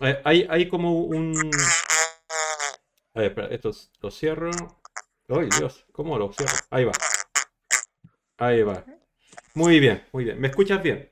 Eh, 0.00 0.22
hay, 0.24 0.46
hay 0.48 0.70
como 0.70 1.02
un... 1.02 1.34
A 3.12 3.20
ver, 3.20 3.28
espera, 3.28 3.48
esto 3.48 3.72
lo 4.00 4.10
cierro. 4.10 4.50
¡Ay, 5.28 5.50
Dios! 5.58 5.84
¿Cómo 5.92 6.16
lo 6.16 6.32
cierro? 6.32 6.54
Ahí 6.70 6.84
va. 6.86 6.92
Ahí 8.38 8.62
va. 8.62 8.82
Muy 9.54 9.80
bien, 9.80 10.02
muy 10.12 10.24
bien. 10.24 10.40
¿Me 10.40 10.48
escuchas 10.48 10.82
bien? 10.82 11.10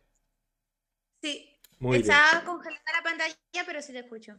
Sí. 1.23 1.49
Muy. 1.79 1.99
Está 1.99 2.43
congelada 2.45 2.83
la 2.97 3.03
pantalla, 3.03 3.35
pero 3.67 3.83
sí 3.83 3.93
te 3.93 4.01
escucho. 4.01 4.35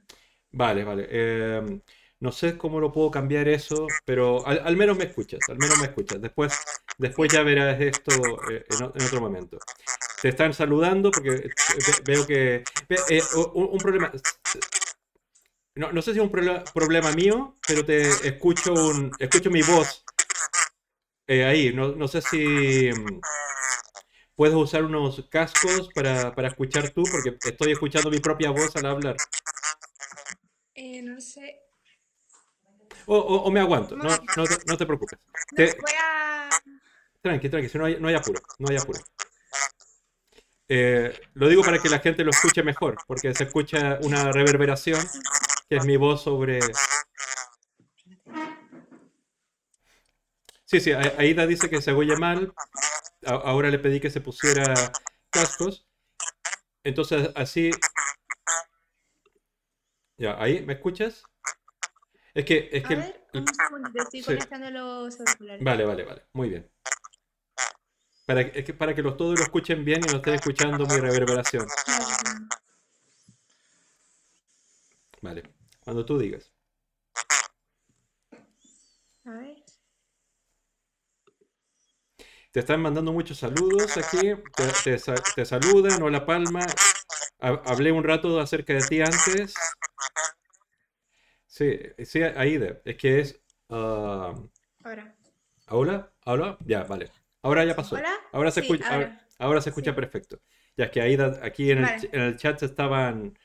Vale, 0.51 0.83
vale. 0.83 1.07
Eh, 1.09 1.79
no 2.19 2.31
sé 2.31 2.57
cómo 2.57 2.79
lo 2.79 2.91
puedo 2.91 3.09
cambiar 3.11 3.47
eso, 3.47 3.87
pero 4.05 4.45
al, 4.45 4.59
al 4.65 4.75
menos 4.77 4.97
me 4.97 5.05
escuchas, 5.05 5.39
al 5.49 5.57
menos 5.57 5.77
me 5.79 5.85
escuchas. 5.87 6.21
Después, 6.21 6.53
después 6.97 7.31
ya 7.31 7.43
verás 7.43 7.79
esto 7.79 8.41
eh, 8.51 8.65
en, 8.69 8.83
otro 8.83 9.21
momento. 9.21 9.57
Te 10.21 10.29
están 10.29 10.53
saludando 10.53 11.11
porque 11.11 11.29
eh, 11.35 11.49
ve- 11.87 12.03
veo 12.05 12.27
que... 12.27 12.63
eh, 13.09 13.21
un, 13.53 13.69
un 13.71 13.77
problema... 13.81 14.11
No, 15.75 15.91
no 15.91 16.01
sé 16.01 16.11
si 16.13 16.19
es 16.19 16.23
un 16.23 16.31
problema, 16.31 16.63
problema 16.73 17.11
mío, 17.13 17.55
pero 17.65 17.85
te 17.85 18.27
escucho, 18.27 18.73
un, 18.73 19.11
escucho 19.19 19.49
mi 19.49 19.61
voz 19.61 20.03
ahí. 21.27 21.73
No, 21.73 21.89
no 21.95 22.07
sé 22.07 22.21
si 22.21 22.89
puedes 24.41 24.55
usar 24.55 24.83
unos 24.83 25.23
cascos 25.29 25.91
para, 25.93 26.33
para 26.33 26.47
escuchar 26.47 26.89
tú, 26.89 27.03
porque 27.03 27.37
estoy 27.45 27.73
escuchando 27.73 28.09
mi 28.09 28.17
propia 28.17 28.49
voz 28.49 28.75
al 28.75 28.87
hablar. 28.87 29.15
Eh, 30.73 31.03
no 31.03 31.21
sé. 31.21 31.59
O, 33.05 33.17
o- 33.19 33.43
o 33.43 33.51
me 33.51 33.59
aguanto, 33.59 33.95
no, 33.95 34.03
no 34.35 34.47
te, 34.47 34.57
no 34.65 34.77
te 34.79 34.85
preocupes. 34.87 35.19
No, 35.51 35.57
Te- 35.57 35.65
voy 35.79 35.91
a. 36.01 36.49
tranqui, 37.21 37.49
tranqui, 37.49 37.69
si 37.69 37.77
no 37.77 37.85
hay, 37.85 37.97
no 37.99 38.07
hay 38.07 38.15
apuro, 38.15 38.41
no 38.57 38.69
hay 38.69 38.77
apuro. 38.77 38.99
Eh, 40.67 41.21
lo 41.35 41.47
digo 41.47 41.61
para 41.63 41.79
que 41.79 41.89
la 41.89 41.99
gente 41.99 42.23
lo 42.23 42.31
escuche 42.31 42.63
mejor, 42.63 42.97
porque 43.05 43.35
se 43.35 43.43
escucha 43.43 43.99
una 44.01 44.31
reverberación, 44.31 45.07
que 45.69 45.75
es 45.75 45.85
mi 45.85 45.97
voz 45.97 46.23
sobre... 46.23 46.61
Sí, 50.65 50.79
sí, 50.79 50.91
Aida 50.93 51.45
dice 51.45 51.69
que 51.69 51.79
se 51.79 51.91
oye 51.91 52.15
mal, 52.15 52.51
A- 53.25 53.35
ahora 53.35 53.69
le 53.69 53.79
pedí 53.79 53.99
que 53.99 54.09
se 54.09 54.21
pusiera 54.21 54.73
cascos, 55.31 55.87
entonces 56.83 57.29
así... 57.35 57.71
Ya, 60.17 60.41
ahí, 60.41 60.63
¿me 60.65 60.73
escuchas? 60.73 61.23
Es 62.33 62.45
que, 62.45 62.69
es 62.71 62.85
A 62.85 62.87
que... 62.87 62.95
ver, 62.95 63.27
un 63.33 63.45
segundito, 63.47 64.03
estoy 64.03 64.21
Sí. 64.21 64.25
conectando 64.27 64.71
los 64.71 65.19
auriculares. 65.19 65.63
Vale, 65.63 65.85
vale, 65.85 66.03
vale. 66.03 66.25
Muy 66.33 66.49
bien. 66.49 66.71
Para, 68.25 68.41
es 68.41 68.63
que 68.65 68.73
para 68.73 68.95
que 68.95 69.01
los 69.01 69.17
todos 69.17 69.37
lo 69.37 69.43
escuchen 69.43 69.83
bien 69.83 69.99
y 70.07 70.11
no 70.11 70.17
estén 70.17 70.35
escuchando 70.35 70.85
mi 70.85 70.99
reverberación. 70.99 71.67
Vale. 75.21 75.43
Cuando 75.83 76.05
tú 76.05 76.17
digas. 76.17 76.53
A 79.25 79.31
ver. 79.31 79.60
Te 82.51 82.59
están 82.59 82.81
mandando 82.81 83.13
muchos 83.13 83.37
saludos 83.37 83.95
aquí. 83.97 84.33
Te, 84.55 84.97
te 84.97 85.13
te 85.35 85.45
saludan. 85.45 86.01
Hola 86.01 86.25
Palma. 86.25 86.65
Ha- 87.39 87.61
Hablé 87.65 87.91
un 87.91 88.03
rato 88.03 88.39
acerca 88.39 88.73
de 88.73 88.81
ti 88.87 89.01
antes. 89.01 89.53
Sí, 91.45 91.79
sí, 92.05 92.21
Aida. 92.23 92.81
Es 92.85 92.97
que 92.97 93.19
es... 93.19 93.41
ah, 93.69 94.33
Ahora. 94.83 95.15
¿Hola? 95.69 96.13
¿Hola? 96.25 96.57
Ya, 96.65 96.83
vale. 96.83 97.09
Ahora 97.41 97.63
ya 97.65 97.75
pasó. 97.75 97.95
¿Hola? 97.95 98.13
Ahora 98.33 98.51
se 98.51 98.61
Sí, 98.61 98.67
escucha, 98.67 98.85
ahora, 98.93 99.05
ahora. 99.07 99.27
ahora 99.39 99.61
se 99.61 99.69
escucha 99.69 99.91
Sí. 99.91 99.95
perfecto. 99.95 100.39
Ya 100.77 100.91
que 100.91 101.01
Aida 101.01 101.39
aquí 101.43 101.71
en 101.71 101.79
el, 101.79 101.85
Vale. 101.85 101.97
ch- 101.99 102.09
en 102.11 102.21
el 102.21 102.37
chat 102.37 102.59
se 102.59 102.65
estaban. 102.65 103.37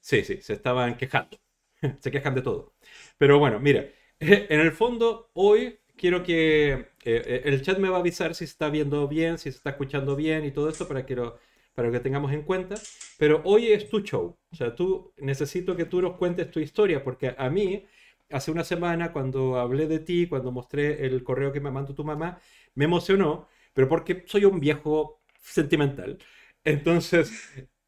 Sí, 0.00 0.24
sí, 0.24 0.40
se 0.42 0.54
estaban 0.54 0.96
quejando. 0.96 1.38
Se 2.00 2.10
quejan 2.10 2.34
de 2.34 2.42
todo. 2.42 2.74
Pero 3.18 3.38
bueno, 3.38 3.60
mira, 3.60 3.84
en 4.20 4.60
el 4.60 4.72
fondo, 4.72 5.30
hoy 5.34 5.77
quiero 5.98 6.22
que 6.22 6.72
eh, 6.72 6.86
eh, 7.04 7.42
el 7.44 7.62
chat 7.62 7.78
me 7.78 7.88
va 7.90 7.98
a 7.98 8.00
avisar 8.00 8.34
si 8.34 8.44
está 8.44 8.70
viendo 8.70 9.08
bien, 9.08 9.38
si 9.38 9.50
se 9.50 9.58
está 9.58 9.70
escuchando 9.70 10.16
bien 10.16 10.44
y 10.44 10.52
todo 10.52 10.68
esto 10.70 10.88
para 10.88 11.04
que 11.06 11.16
lo, 11.16 11.38
para 11.74 11.90
que 11.90 12.00
tengamos 12.00 12.32
en 12.32 12.42
cuenta. 12.42 12.76
Pero 13.18 13.42
hoy 13.44 13.68
es 13.68 13.88
tu 13.88 14.00
show. 14.00 14.38
O 14.52 14.56
sea, 14.56 14.74
tú 14.74 15.12
necesito 15.18 15.76
que 15.76 15.84
tú 15.84 16.00
nos 16.02 16.16
cuentes 16.16 16.50
tu 16.50 16.60
historia, 16.60 17.02
porque 17.04 17.34
a 17.36 17.50
mí, 17.50 17.84
hace 18.30 18.50
una 18.50 18.64
semana, 18.64 19.12
cuando 19.12 19.56
hablé 19.58 19.86
de 19.86 19.98
ti, 20.00 20.26
cuando 20.28 20.52
mostré 20.52 21.06
el 21.06 21.22
correo 21.24 21.52
que 21.52 21.60
me 21.60 21.70
mandó 21.70 21.94
tu 21.94 22.04
mamá, 22.04 22.40
me 22.74 22.84
emocionó, 22.86 23.48
pero 23.74 23.88
porque 23.88 24.24
soy 24.26 24.44
un 24.44 24.60
viejo 24.60 25.20
sentimental. 25.40 26.18
Entonces, 26.64 27.30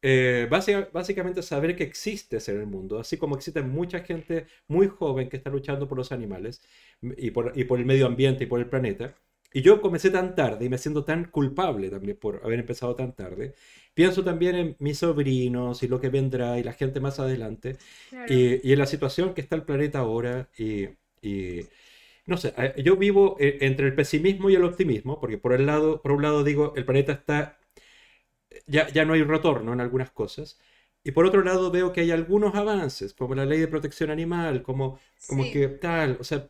eh, 0.01 0.47
básica- 0.49 0.89
básicamente 0.93 1.41
saber 1.43 1.75
que 1.75 1.83
existes 1.83 2.47
en 2.49 2.59
el 2.59 2.67
mundo, 2.67 2.99
así 2.99 3.17
como 3.17 3.35
existe 3.35 3.61
mucha 3.61 3.99
gente 4.01 4.45
muy 4.67 4.87
joven 4.87 5.29
que 5.29 5.37
está 5.37 5.49
luchando 5.49 5.87
por 5.87 5.97
los 5.97 6.11
animales 6.11 6.61
y 7.01 7.31
por, 7.31 7.53
y 7.55 7.63
por 7.65 7.79
el 7.79 7.85
medio 7.85 8.07
ambiente 8.07 8.43
y 8.45 8.47
por 8.47 8.59
el 8.59 8.69
planeta. 8.69 9.15
Y 9.53 9.61
yo 9.61 9.81
comencé 9.81 10.09
tan 10.11 10.33
tarde 10.35 10.65
y 10.65 10.69
me 10.69 10.77
siento 10.77 11.03
tan 11.03 11.25
culpable 11.25 11.89
también 11.89 12.17
por 12.17 12.41
haber 12.43 12.59
empezado 12.59 12.95
tan 12.95 13.13
tarde. 13.15 13.53
Pienso 13.93 14.23
también 14.23 14.55
en 14.55 14.75
mis 14.79 14.99
sobrinos 14.99 15.83
y 15.83 15.87
lo 15.89 15.99
que 15.99 16.09
vendrá 16.09 16.57
y 16.57 16.63
la 16.63 16.71
gente 16.73 16.99
más 17.01 17.19
adelante 17.19 17.77
Claro. 18.09 18.33
y, 18.33 18.65
y 18.67 18.71
en 18.73 18.79
la 18.79 18.85
situación 18.85 19.33
que 19.33 19.41
está 19.41 19.55
el 19.57 19.63
planeta 19.63 19.99
ahora 19.99 20.49
y, 20.57 20.85
y 21.21 21.65
no 22.25 22.37
sé, 22.37 22.53
eh, 22.57 22.83
yo 22.83 22.97
vivo 22.97 23.37
eh, 23.39 23.59
entre 23.61 23.87
el 23.87 23.95
pesimismo 23.95 24.49
y 24.49 24.55
el 24.55 24.63
optimismo, 24.63 25.19
porque 25.19 25.37
por 25.37 25.53
el 25.53 25.65
lado, 25.65 26.01
por 26.01 26.11
un 26.13 26.21
lado 26.21 26.43
digo, 26.43 26.73
el 26.75 26.85
planeta 26.85 27.13
está, 27.13 27.59
ya, 28.67 28.89
ya 28.89 29.05
no 29.05 29.13
hay 29.13 29.23
retorno 29.23 29.73
en 29.73 29.81
algunas 29.81 30.11
cosas, 30.11 30.59
y 31.03 31.11
por 31.11 31.25
otro 31.25 31.43
lado 31.43 31.71
veo 31.71 31.93
que 31.93 32.01
hay 32.01 32.11
algunos 32.11 32.55
avances, 32.55 33.13
como 33.13 33.35
la 33.35 33.45
ley 33.45 33.59
de 33.59 33.67
protección 33.67 34.11
animal, 34.11 34.61
como, 34.63 34.99
como 35.25 35.43
Sí. 35.43 35.51
que 35.51 35.67
tal, 35.69 36.17
o 36.19 36.23
sea, 36.23 36.49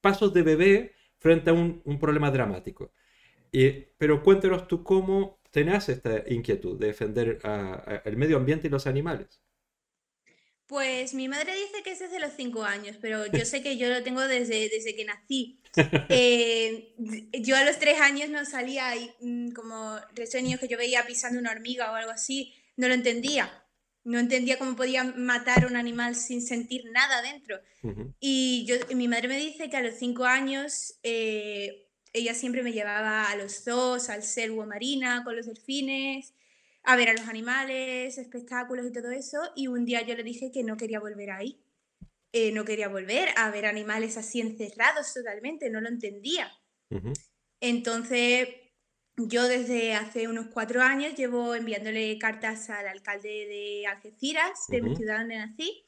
pasos 0.00 0.32
de 0.34 0.42
bebé 0.42 0.92
frente 1.18 1.50
a 1.50 1.52
un, 1.52 1.82
un 1.84 1.98
problema 1.98 2.30
dramático. 2.30 2.92
Y, 3.52 3.70
pero 3.98 4.22
cuéntanos 4.22 4.68
tú 4.68 4.84
cómo 4.84 5.40
te 5.50 5.64
nace 5.64 5.92
esta 5.92 6.24
inquietud 6.28 6.78
de 6.78 6.88
defender 6.88 7.40
a- 7.44 7.74
a- 7.86 7.96
el 8.04 8.16
medio 8.16 8.36
ambiente 8.38 8.68
y 8.68 8.70
los 8.70 8.86
animales. 8.86 9.40
Pues 10.66 11.14
mi 11.14 11.28
madre 11.28 11.52
dice 11.54 11.82
que 11.84 11.92
es 11.92 12.00
desde 12.00 12.18
los 12.18 12.32
cinco 12.36 12.64
años, 12.64 12.96
pero 13.00 13.26
yo 13.26 13.44
sé 13.44 13.62
que 13.62 13.76
yo 13.76 13.88
lo 13.88 14.02
tengo 14.02 14.22
desde, 14.22 14.68
desde 14.68 14.94
que 14.94 15.04
nací. 15.04 15.60
Eh, 16.08 16.94
yo 17.34 17.54
a 17.54 17.62
los 17.62 17.78
tres 17.78 18.00
años 18.00 18.30
no 18.30 18.46
salía 18.46 18.96
y 18.96 19.10
mm, 19.20 19.50
como 19.50 20.00
niños 20.40 20.58
que 20.58 20.68
yo 20.68 20.78
veía 20.78 21.06
pisando 21.06 21.38
una 21.38 21.50
hormiga 21.50 21.92
o 21.92 21.94
algo 21.94 22.10
así, 22.10 22.54
no 22.76 22.88
lo 22.88 22.94
entendía. 22.94 23.62
No 24.02 24.18
entendía 24.18 24.58
cómo 24.58 24.74
podía 24.74 25.04
matar 25.04 25.64
a 25.64 25.66
un 25.66 25.76
animal 25.76 26.14
sin 26.14 26.40
sentir 26.40 26.90
nada 26.92 27.20
dentro. 27.20 27.60
Y 28.20 28.64
yo, 28.66 28.76
mi 28.94 29.06
madre 29.06 29.28
me 29.28 29.38
dice 29.38 29.68
que 29.68 29.76
a 29.76 29.82
los 29.82 29.96
cinco 29.96 30.24
años 30.24 30.94
eh, 31.02 31.88
ella 32.14 32.32
siempre 32.32 32.62
me 32.62 32.72
llevaba 32.72 33.28
a 33.28 33.36
los 33.36 33.64
zoos, 33.64 34.08
al 34.08 34.22
selvo 34.22 34.64
marina, 34.64 35.22
con 35.24 35.36
los 35.36 35.46
delfines, 35.46 36.32
a 36.86 36.96
ver 36.96 37.10
a 37.10 37.12
los 37.12 37.28
animales, 37.28 38.16
espectáculos 38.16 38.86
y 38.86 38.92
todo 38.92 39.10
eso. 39.10 39.38
Y 39.54 39.66
un 39.66 39.84
día 39.84 40.02
yo 40.02 40.14
le 40.14 40.22
dije 40.22 40.50
que 40.52 40.62
no 40.62 40.76
quería 40.76 41.00
volver 41.00 41.32
ahí. 41.32 41.60
Eh, 42.32 42.52
no 42.52 42.64
quería 42.64 42.88
volver 42.88 43.30
a 43.36 43.50
ver 43.50 43.66
animales 43.66 44.16
así 44.16 44.40
encerrados 44.40 45.12
totalmente, 45.12 45.68
no 45.68 45.80
lo 45.80 45.88
entendía. 45.88 46.50
Entonces 47.60 48.48
yo 49.16 49.48
desde 49.48 49.94
hace 49.94 50.28
unos 50.28 50.46
cuatro 50.48 50.82
años 50.82 51.14
llevo 51.14 51.54
enviándole 51.54 52.18
cartas 52.18 52.70
al 52.70 52.86
alcalde 52.86 53.28
de 53.28 53.86
Algeciras, 53.86 54.66
de 54.68 54.82
mi 54.82 54.94
ciudad 54.94 55.18
donde 55.18 55.38
nací, 55.38 55.86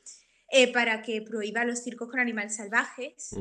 eh, 0.51 0.73
para 0.73 1.03
que 1.03 1.23
prohíba 1.23 1.65
los 1.65 1.81
circos 1.81 2.09
con 2.09 2.19
animales 2.19 2.57
salvajes. 2.57 3.37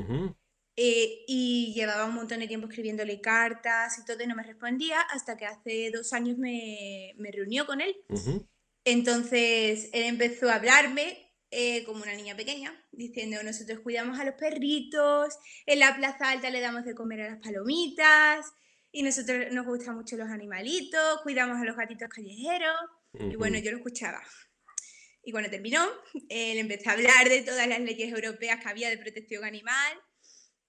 Eh, 0.77 1.25
y 1.27 1.73
llevaba 1.73 2.05
un 2.05 2.13
montón 2.13 2.39
de 2.39 2.47
tiempo 2.47 2.67
escribiéndole 2.67 3.19
cartas 3.19 3.97
y 3.97 4.05
todo 4.05 4.23
y 4.23 4.27
no 4.27 4.35
me 4.35 4.43
respondía 4.43 5.01
hasta 5.01 5.35
que 5.35 5.47
hace 5.47 5.91
dos 5.91 6.13
años 6.13 6.37
me, 6.37 7.13
me 7.17 7.31
reunió 7.31 7.65
con 7.65 7.81
él. 7.81 7.95
ujú, 8.09 8.47
Entonces 8.85 9.89
él 9.91 10.03
empezó 10.03 10.49
a 10.49 10.55
hablarme 10.55 11.33
eh, 11.49 11.83
como 11.85 12.03
una 12.03 12.13
niña 12.13 12.35
pequeña, 12.35 12.73
diciendo 12.91 13.41
nosotros 13.43 13.79
cuidamos 13.79 14.19
a 14.19 14.25
los 14.25 14.35
perritos, 14.35 15.33
en 15.65 15.79
la 15.79 15.95
plaza 15.95 16.29
alta 16.29 16.49
le 16.49 16.61
damos 16.61 16.85
de 16.85 16.93
comer 16.93 17.21
a 17.21 17.29
las 17.31 17.39
palomitas 17.39 18.45
y 18.91 19.03
nosotros 19.03 19.51
nos 19.51 19.65
gustan 19.65 19.95
mucho 19.95 20.15
los 20.17 20.29
animalitos, 20.29 21.21
cuidamos 21.23 21.61
a 21.61 21.65
los 21.65 21.75
gatitos 21.75 22.09
callejeros. 22.09 22.75
Y 23.13 23.35
bueno, 23.35 23.57
yo 23.57 23.71
lo 23.71 23.77
escuchaba. 23.77 24.21
Y 25.23 25.31
cuando 25.31 25.49
terminó, 25.49 25.85
él 26.29 26.57
empezó 26.57 26.89
a 26.89 26.93
hablar 26.93 27.27
de 27.29 27.41
todas 27.41 27.67
las 27.67 27.79
leyes 27.79 28.11
europeas 28.11 28.61
que 28.61 28.69
había 28.69 28.89
de 28.89 28.97
protección 28.97 29.43
animal, 29.43 29.93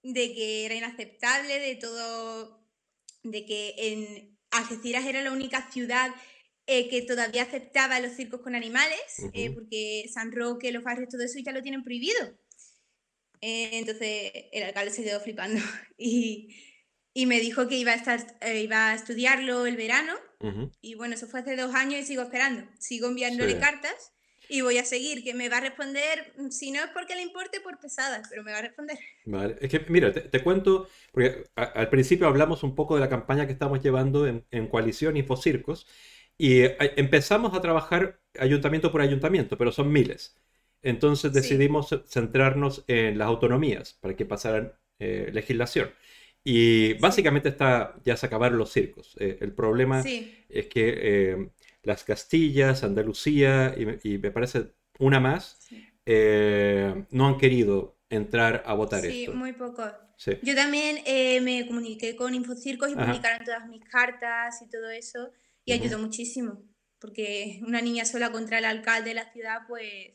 de 0.03 0.33
que 0.33 0.65
era 0.65 0.75
inaceptable, 0.75 1.59
de 1.59 1.75
todo, 1.75 2.65
de 3.23 3.45
que 3.45 3.75
en 3.77 4.39
Algeciras 4.51 5.05
era 5.05 5.21
la 5.21 5.31
única 5.31 5.71
ciudad 5.71 6.11
eh, 6.67 6.87
que 6.89 7.01
todavía 7.01 7.43
aceptaba 7.43 7.99
los 7.99 8.13
circos 8.13 8.41
con 8.41 8.55
animales, 8.55 8.99
eh, 9.33 9.51
porque 9.51 10.05
San 10.13 10.31
Roque, 10.31 10.71
los 10.71 10.83
barrios, 10.83 11.09
todo 11.09 11.23
eso 11.23 11.39
ya 11.39 11.51
lo 11.51 11.61
tienen 11.61 11.83
prohibido. 11.83 12.37
Eh, 13.41 13.69
entonces 13.73 14.31
el 14.51 14.63
alcalde 14.63 14.91
se 14.91 15.03
quedó 15.03 15.19
flipando 15.21 15.61
y, 15.97 16.55
y 17.13 17.25
me 17.25 17.39
dijo 17.39 17.67
que 17.67 17.75
iba 17.75 17.91
a, 17.91 17.95
estar, 17.95 18.37
iba 18.55 18.91
a 18.91 18.95
estudiarlo 18.95 19.65
el 19.65 19.77
verano 19.77 20.13
y 20.81 20.95
bueno, 20.95 21.15
eso 21.15 21.27
fue 21.27 21.41
hace 21.41 21.57
dos 21.57 21.75
años 21.75 22.01
y 22.01 22.05
sigo 22.05 22.21
esperando. 22.21 22.69
Sigo 22.79 23.07
enviándole 23.07 23.53
Sí. 23.53 23.59
cartas 23.59 24.13
y 24.49 24.61
voy 24.61 24.77
a 24.77 24.85
seguir, 24.85 25.23
que 25.23 25.33
me 25.33 25.49
va 25.49 25.57
a 25.57 25.61
responder, 25.61 26.33
mm, 26.37 26.49
si 26.51 26.71
no 26.71 26.81
es 26.83 26.89
porque 26.91 27.15
le 27.15 27.21
importe, 27.23 27.61
por 27.61 27.79
pesada, 27.79 28.21
pero 28.29 28.43
me 28.43 28.51
va 28.51 28.59
a 28.59 28.61
responder. 28.63 28.99
Vale. 29.25 29.57
Es 29.61 29.69
que, 29.69 29.85
mira, 29.89 30.11
te, 30.11 30.21
te 30.21 30.43
cuento, 30.43 30.87
porque 31.11 31.43
a- 31.55 31.63
al 31.63 31.89
principio 31.89 32.27
hablamos 32.27 32.63
un 32.63 32.73
poco 32.75 32.95
de 32.95 33.01
la 33.01 33.09
campaña 33.09 33.45
que 33.45 33.53
estamos 33.53 33.81
llevando 33.83 34.25
en, 34.27 34.45
en 34.51 34.67
Coalición 34.67 35.17
Infocircos 35.17 35.85
y 36.37 36.61
eh, 36.61 36.77
empezamos 36.97 37.53
a 37.53 37.61
trabajar 37.61 38.19
ayuntamiento 38.39 38.91
por 38.91 39.01
ayuntamiento, 39.01 39.57
pero 39.57 39.71
son 39.71 39.91
miles. 39.91 40.35
Entonces 40.81 41.31
Sí, 41.31 41.33
decidimos 41.33 41.89
centrarnos 42.07 42.85
en 42.87 43.17
las 43.17 43.27
autonomías 43.27 43.93
para 44.01 44.15
que 44.15 44.25
pasaran 44.25 44.73
eh, 44.99 45.29
legislación. 45.33 45.91
Y 46.43 46.93
sí, 46.95 46.95
básicamente 46.95 47.49
está, 47.49 47.95
ya 48.05 48.15
se 48.17 48.25
acabaron 48.25 48.57
los 48.57 48.71
circos. 48.71 49.15
Eh, 49.19 49.37
el 49.41 49.53
problema 49.53 50.11
sí, 50.11 50.47
es 50.47 50.67
que 50.67 50.93
eh, 51.33 51.49
las 51.83 52.03
Castillas, 52.03 52.83
Andalucía 52.83 53.73
y, 53.77 53.85
me 53.85 53.99
y 54.03 54.17
me 54.17 54.31
parece 54.31 54.73
una 54.99 55.19
más, 55.19 55.59
sí. 55.59 55.93
eh, 56.05 57.05
no 57.11 57.27
han 57.27 57.37
querido 57.37 57.97
entrar 58.09 58.63
a 58.65 58.73
votar 58.73 59.05
Sí, 59.05 59.11
esto. 59.21 59.33
muy 59.33 59.53
poco. 59.53 59.83
Sí. 60.17 60.33
Yo 60.41 60.55
también 60.55 60.99
eh, 61.05 61.41
me 61.41 61.67
comuniqué 61.67 62.15
con 62.15 62.33
Infocircos 62.33 62.89
y 62.91 62.95
Ajá. 62.95 63.05
publicaron 63.05 63.45
todas 63.45 63.67
mis 63.67 63.83
cartas 63.85 64.61
y 64.61 64.69
todo 64.69 64.89
eso 64.89 65.31
y 65.65 65.73
ayudó 65.73 65.99
muchísimo, 65.99 66.63
porque 66.99 67.59
una 67.67 67.81
niña 67.81 68.05
sola 68.05 68.31
contra 68.31 68.57
el 68.59 68.65
alcalde 68.65 69.09
de 69.09 69.15
la 69.15 69.31
ciudad, 69.31 69.61
pues 69.67 70.13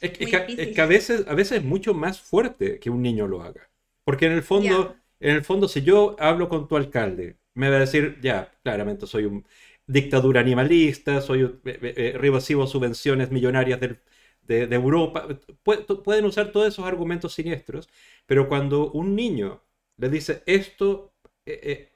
Es, 0.00 0.10
que, 0.12 0.24
es 0.24 0.30
difícil. 0.46 0.74
que 0.74 0.80
a 0.80 0.86
veces, 0.86 1.24
a 1.28 1.34
veces 1.34 1.58
es 1.58 1.64
mucho 1.64 1.94
más 1.94 2.20
fuerte 2.20 2.78
que 2.80 2.90
un 2.90 3.02
niño 3.02 3.26
lo 3.26 3.42
haga. 3.42 3.70
Porque 4.04 4.26
en 4.26 4.32
el 4.32 4.42
fondo, 4.42 4.96
en 5.20 5.34
el 5.36 5.44
fondo, 5.44 5.68
si 5.68 5.82
yo 5.82 6.16
hablo 6.18 6.48
con 6.48 6.68
tu 6.68 6.76
alcalde, 6.76 7.38
me 7.54 7.70
va 7.70 7.76
a 7.76 7.80
decir, 7.80 8.18
ya, 8.22 8.52
claramente 8.62 9.06
soy 9.06 9.24
un 9.24 9.46
dictadura 9.86 10.40
animalista, 10.40 11.20
soy 11.20 11.42
eh, 11.42 11.50
eh, 11.64 11.94
eh, 12.14 12.18
recibo 12.18 12.66
subvenciones 12.66 13.30
millonarias 13.30 13.80
del- 13.80 14.00
de, 14.42 14.62
Europa. 14.74 15.26
Pu- 15.64 16.02
pueden 16.02 16.24
usar 16.24 16.52
todos 16.52 16.68
esos 16.68 16.84
argumentos 16.86 17.34
siniestros, 17.34 17.88
pero 18.26 18.48
cuando 18.48 18.90
un 18.92 19.14
niño 19.16 19.62
le 19.96 20.08
dice 20.10 20.42
esto, 20.46 21.14
eh, 21.46 21.92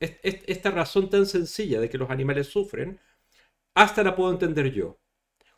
es- 0.00 0.12
es- 0.22 0.40
esta 0.46 0.70
razón 0.70 1.08
tan 1.10 1.26
sencilla 1.26 1.80
de 1.80 1.88
que 1.88 1.98
los 1.98 2.10
animales 2.10 2.48
sufren, 2.48 3.00
hasta 3.74 4.02
la 4.02 4.16
puedo 4.16 4.30
entender 4.32 4.72
yo. 4.72 4.98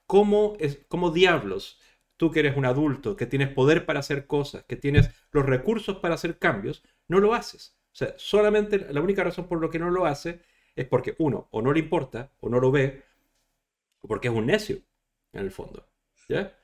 ¿Cómo, 0.06 0.56
es, 0.60 0.80
cómo 0.88 1.10
diablos 1.10 1.80
tú 2.16 2.30
que 2.32 2.40
eres 2.40 2.56
un 2.56 2.66
adulto, 2.66 3.16
que 3.16 3.26
tienes 3.26 3.50
poder 3.50 3.86
para 3.86 4.00
hacer 4.00 4.26
cosas, 4.26 4.64
que 4.66 4.76
tienes 4.76 5.10
los 5.32 5.46
recursos 5.46 5.98
para 5.98 6.14
hacer 6.16 6.38
cambios, 6.38 6.84
no 7.08 7.20
lo 7.20 7.34
haces? 7.34 7.76
O 7.92 7.96
sea, 7.98 8.14
solamente 8.18 8.78
la 8.92 9.00
única 9.02 9.24
razón 9.24 9.48
por 9.48 9.60
lo 9.60 9.70
que 9.70 9.78
no 9.80 9.90
lo 9.90 10.06
hace 10.06 10.42
es 10.80 10.86
porque 10.88 11.14
uno, 11.18 11.48
o 11.50 11.62
no 11.62 11.72
le 11.72 11.80
importa, 11.80 12.32
o 12.40 12.48
no 12.48 12.60
lo 12.60 12.70
ve, 12.70 13.04
o 14.02 14.08
porque 14.08 14.28
es 14.28 14.34
un 14.34 14.46
necio, 14.46 14.78
en 15.32 15.42
el 15.42 15.50
fondo. 15.52 15.88
¿Ya? 16.28 16.56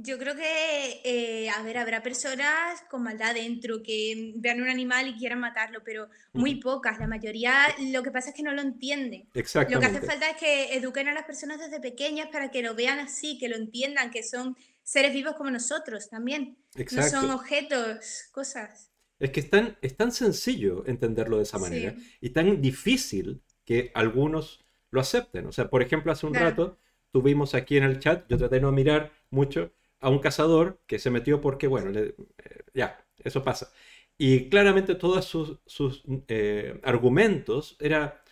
Yo 0.00 0.16
creo 0.18 0.36
que, 0.36 1.00
eh, 1.04 1.50
a 1.50 1.60
ver, 1.62 1.76
habrá 1.78 2.02
personas 2.04 2.80
con 2.88 3.02
maldad 3.02 3.34
dentro 3.34 3.82
que 3.82 4.32
vean 4.36 4.62
un 4.62 4.68
animal 4.68 5.08
y 5.08 5.16
quieran 5.18 5.40
matarlo, 5.40 5.82
pero 5.84 6.08
muy 6.36 6.54
Ujú. 6.54 6.60
pocas. 6.60 7.00
La 7.00 7.08
mayoría 7.08 7.66
lo 7.92 8.02
que 8.04 8.12
pasa 8.12 8.30
es 8.30 8.36
que 8.36 8.44
no 8.44 8.52
lo 8.52 8.62
entienden. 8.62 9.28
Lo 9.66 9.80
que 9.80 9.86
hace 9.86 10.00
Exactamente. 10.00 10.00
falta 10.00 10.30
es 10.30 10.36
que 10.36 10.74
eduquen 10.76 11.08
a 11.08 11.12
las 11.14 11.24
personas 11.24 11.58
desde 11.58 11.80
pequeñas 11.80 12.28
para 12.30 12.50
que 12.52 12.62
lo 12.62 12.74
vean 12.76 13.00
así, 13.00 13.38
que 13.38 13.48
lo 13.48 13.56
entiendan, 13.56 14.10
que 14.12 14.22
son 14.22 14.56
seres 14.84 15.12
vivos 15.12 15.34
como 15.36 15.50
nosotros 15.50 16.08
también. 16.08 16.56
No 16.90 17.02
son 17.02 17.30
Exacto. 17.30 17.32
objetos, 17.32 18.28
cosas. 18.30 18.90
Es 19.20 19.30
que 19.30 19.40
es 19.40 19.50
tan, 19.50 19.76
es 19.82 19.96
tan 19.96 20.12
sencillo 20.12 20.84
entenderlo 20.86 21.36
de 21.38 21.42
esa 21.44 21.58
manera 21.58 21.94
Sí, 21.94 22.18
y 22.20 22.30
tan 22.30 22.60
difícil 22.60 23.42
que 23.68 23.90
algunos 23.94 24.64
lo 24.90 25.00
acepten. 25.00 25.46
O 25.46 25.52
sea, 25.52 25.68
por 25.70 25.82
ejemplo, 25.82 26.12
hace 26.12 26.26
un 26.26 26.34
claro. 26.34 26.46
rato 26.46 26.78
tuvimos 27.12 27.54
aquí 27.54 27.76
en 27.76 27.84
el 27.84 27.98
chat, 28.00 28.26
yo 28.28 28.38
traté 28.38 28.56
de 28.56 28.60
no 28.62 28.72
mirar 28.72 29.12
mucho, 29.30 29.72
a 30.00 30.10
un 30.10 30.20
cazador 30.20 30.80
que 30.86 30.98
se 30.98 31.10
metió 31.10 31.40
porque, 31.40 31.66
bueno, 31.66 31.90
le- 31.90 32.14
eh, 32.38 32.62
ya, 32.74 33.04
eso 33.24 33.42
pasa. 33.44 33.72
Y 34.16 34.48
claramente 34.50 34.94
todos 34.94 35.24
sus, 35.26 35.58
sus, 35.66 36.02
eh, 36.28 36.80
argumentos 36.84 37.76
era 37.80 38.22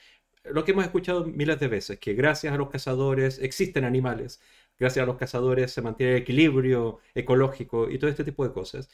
lo 0.44 0.64
que 0.64 0.72
hemos 0.72 0.84
escuchado 0.84 1.24
miles 1.26 1.58
de 1.60 1.68
veces, 1.68 1.98
que 1.98 2.14
gracias 2.14 2.52
a 2.54 2.56
los 2.56 2.70
cazadores 2.70 3.38
existen 3.40 3.84
animales, 3.84 4.40
gracias 4.78 5.02
a 5.02 5.06
los 5.06 5.16
cazadores 5.16 5.72
se 5.72 5.82
mantiene 5.82 6.12
el 6.16 6.22
equilibrio 6.22 7.00
ecológico 7.14 7.90
y 7.90 7.98
todo 7.98 8.10
este 8.10 8.24
tipo 8.24 8.46
de 8.46 8.52
cosas. 8.52 8.88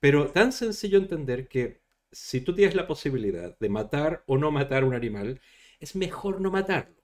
Pero 0.00 0.30
tan 0.32 0.52
sencillo 0.52 0.98
entender 0.98 1.48
que 1.48 1.80
si 2.12 2.40
tú 2.40 2.54
tienes 2.54 2.74
la 2.74 2.86
posibilidad 2.86 3.56
de 3.58 3.68
matar 3.68 4.24
o 4.26 4.36
no 4.38 4.50
matar 4.50 4.84
un 4.84 4.94
animal, 4.94 5.40
es 5.80 5.96
mejor 5.96 6.40
no 6.40 6.50
matarlo. 6.50 6.96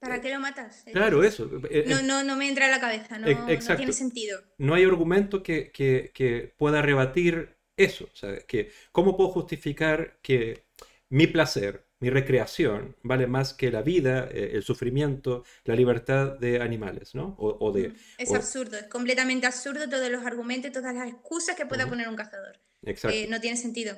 ¿Para 0.00 0.16
Eh, 0.16 0.22
qué 0.22 0.30
lo 0.30 0.38
matas? 0.40 0.84
claro, 0.90 1.24
eso. 1.24 1.44
eh, 1.70 1.84
no, 1.84 2.02
eh, 2.02 2.02
no, 2.02 2.22
no 2.24 2.36
me 2.36 2.48
entra 2.48 2.66
a 2.66 2.70
la 2.70 2.80
cabeza, 2.80 3.18
no, 3.18 3.28
e- 3.48 3.60
no 3.62 3.74
tiene 3.76 3.92
sentido. 3.92 4.42
No 4.58 4.74
hay 4.74 4.84
argumento 4.84 5.42
que, 5.42 5.70
que- 5.72 6.10
que 6.14 6.54
pueda 6.56 6.82
rebatir 6.82 7.56
eso. 7.76 8.08
Sea, 8.14 8.38
que, 8.46 8.70
¿cómo 8.92 9.16
puedo 9.16 9.30
justificar 9.30 10.18
que 10.22 10.64
mi 11.10 11.26
placer, 11.26 11.86
mi 12.00 12.10
recreación, 12.10 12.96
vale 13.02 13.26
más 13.26 13.54
que 13.54 13.70
la 13.70 13.82
vida, 13.82 14.28
eh, 14.30 14.52
el 14.54 14.62
sufrimiento, 14.62 15.44
la 15.64 15.74
libertad 15.76 16.38
de 16.38 16.60
animales, 16.62 17.14
¿no? 17.14 17.34
O, 17.38 17.56
o 17.66 17.72
de... 17.72 17.88
Mm, 17.88 17.96
Es 18.18 18.34
o- 18.34 18.34
absurdo, 18.34 18.76
es 18.78 18.86
completamente 18.88 19.46
absurdo 19.46 19.88
todos 19.88 20.10
los 20.10 20.24
argumentos, 20.24 20.72
todas 20.72 20.94
las 20.94 21.08
excusas 21.08 21.56
que 21.56 21.66
pueda 21.66 21.86
Ujú, 21.86 21.88
poner 21.88 22.08
un 22.08 22.16
cazador. 22.16 22.60
exacto. 22.82 23.12
Eh, 23.12 23.26
no 23.28 23.40
tiene 23.40 23.56
sentido. 23.56 23.96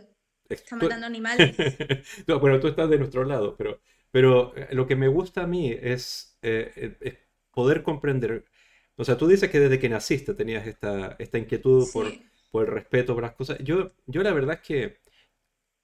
Está 0.48 0.76
matando 0.76 1.06
animales. 1.06 1.56
No, 2.26 2.38
bueno, 2.40 2.60
tú 2.60 2.68
estás 2.68 2.88
de 2.90 2.98
nuestro 2.98 3.24
lado, 3.24 3.56
pero, 3.56 3.80
pero 4.14 4.56
eh, 4.56 4.68
lo 4.72 4.86
que 4.88 4.96
me 4.96 5.08
gusta 5.08 5.44
a 5.44 5.48
mí 5.48 5.72
es, 5.72 6.38
eh, 6.42 6.72
eh, 6.76 6.98
es 7.02 7.14
poder 7.52 7.82
comprender. 7.84 8.46
O 8.96 9.04
sea, 9.04 9.18
tú 9.18 9.28
dices 9.28 9.50
que 9.50 9.60
desde 9.60 9.80
que 9.80 9.90
naciste 9.90 10.34
tenías 10.34 10.66
esta, 10.68 11.16
esta 11.20 11.38
inquietud 11.38 11.90
por, 11.92 12.16
Sí, 12.16 12.26
por 12.50 12.66
el 12.66 12.72
respeto 12.74 13.14
por 13.14 13.24
las 13.24 13.34
cosas. 13.34 13.58
Yo, 13.60 13.92
yo 14.06 14.22
la 14.22 14.32
verdad 14.32 14.56
es 14.56 14.62
que, 14.68 14.98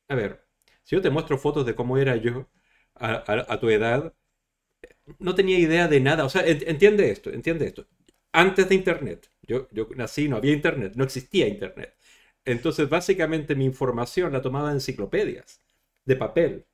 a 0.08 0.14
ver, 0.16 0.44
si 0.84 0.96
yo 0.96 1.02
te 1.02 1.10
muestro 1.10 1.38
fotos 1.38 1.66
de 1.66 1.74
cómo 1.76 1.98
era 1.98 2.16
yo 2.16 2.48
a, 2.96 3.12
a- 3.14 3.54
a 3.54 3.60
tu 3.60 3.70
edad, 3.70 4.14
no 5.18 5.34
tenía 5.34 5.58
idea 5.58 5.88
de 5.88 6.00
nada. 6.00 6.24
O 6.24 6.28
sea, 6.28 6.46
en- 6.46 6.62
entiende 6.66 7.10
esto, 7.10 7.30
entiende 7.30 7.66
esto. 7.66 7.86
Antes 8.32 8.68
de 8.68 8.74
Internet, 8.74 9.30
yo, 9.42 9.68
yo 9.72 9.88
nací, 9.96 10.28
no 10.28 10.36
había 10.36 10.52
Internet, 10.52 10.92
no 10.96 11.04
existía 11.04 11.48
Internet. 11.48 11.94
Entonces, 12.44 12.88
básicamente 12.88 13.54
mi 13.54 13.64
información 13.64 14.32
la 14.32 14.42
tomaba 14.42 14.68
de 14.68 14.74
enciclopedias, 14.76 15.60
de 16.04 16.16
papel, 16.16 16.66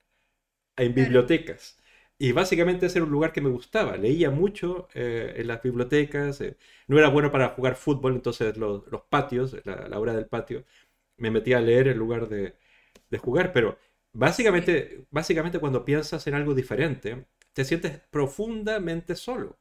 en 0.76 0.94
bibliotecas. 0.94 1.78
Y 2.18 2.32
básicamente 2.32 2.86
ese 2.86 2.98
era 2.98 3.04
un 3.06 3.12
lugar 3.12 3.32
que 3.32 3.40
me 3.42 3.50
gustaba. 3.50 3.96
Leía 3.96 4.30
mucho 4.30 4.88
eh, 4.94 5.34
en 5.36 5.46
las 5.48 5.62
bibliotecas. 5.62 6.40
eh, 6.40 6.56
No 6.88 6.98
era 6.98 7.08
bueno 7.08 7.30
para 7.30 7.50
jugar 7.50 7.76
fútbol, 7.76 8.14
entonces 8.14 8.56
los, 8.56 8.86
los 8.90 9.02
patios, 9.02 9.56
la, 9.64 9.88
la 9.88 9.98
hora 10.00 10.14
del 10.14 10.26
patio, 10.26 10.64
me 11.18 11.30
metía 11.30 11.58
a 11.58 11.60
leer 11.60 11.88
en 11.88 11.98
lugar 11.98 12.28
de, 12.28 12.56
de 13.10 13.18
jugar. 13.18 13.52
Pero 13.52 13.78
Sí, 14.20 14.20
básicamente, 14.20 15.06
básicamente 15.10 15.58
cuando 15.60 15.84
piensas 15.84 16.26
en 16.26 16.34
algo 16.34 16.54
diferente, 16.54 17.26
te 17.54 17.64
sientes 17.64 18.00
profundamente 18.10 19.16
solo. 19.16 19.58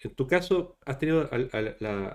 En 0.00 0.14
tu 0.14 0.26
caso, 0.26 0.78
has 0.86 0.98
tenido 0.98 1.28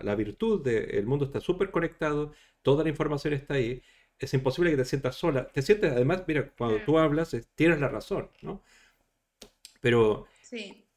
la 0.04 0.16
virtud 0.16 0.64
de 0.64 0.86
el 0.98 1.06
mundo 1.06 1.26
está 1.26 1.40
súper 1.40 1.72
conectado, 1.72 2.34
toda 2.62 2.84
la 2.84 2.90
información 2.90 3.34
está 3.34 3.56
ahí, 3.56 3.82
es 4.20 4.34
imposible 4.34 4.72
que 4.72 4.78
te 4.78 4.86
sientas 4.86 5.16
sola. 5.16 5.48
Te 5.48 5.62
sientes, 5.62 5.92
además, 5.92 6.24
mira, 6.28 6.52
cuando 6.58 6.80
tú 6.86 6.98
hablas, 6.98 7.36
tienes 7.56 7.80
la 7.80 7.90
razón, 7.90 8.30
¿no? 8.42 8.64
Pero, 9.82 10.28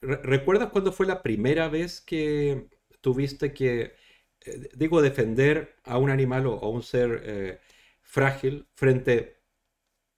¿recuerdas 0.01 0.71
cuándo 0.71 0.93
fue 0.93 1.07
la 1.07 1.23
primera 1.23 1.69
vez 1.69 2.01
que 2.01 2.69
tuviste 3.01 3.53
que, 3.53 3.95
eh, 4.45 4.69
digo, 4.75 5.03
defender 5.03 5.77
a 5.85 5.99
un 5.99 6.11
animal 6.11 6.47
o 6.47 6.59
a 6.59 6.69
un 6.69 6.83
ser 6.83 7.23
eh, 7.25 7.61
frágil 8.01 8.67
frente, 8.75 9.41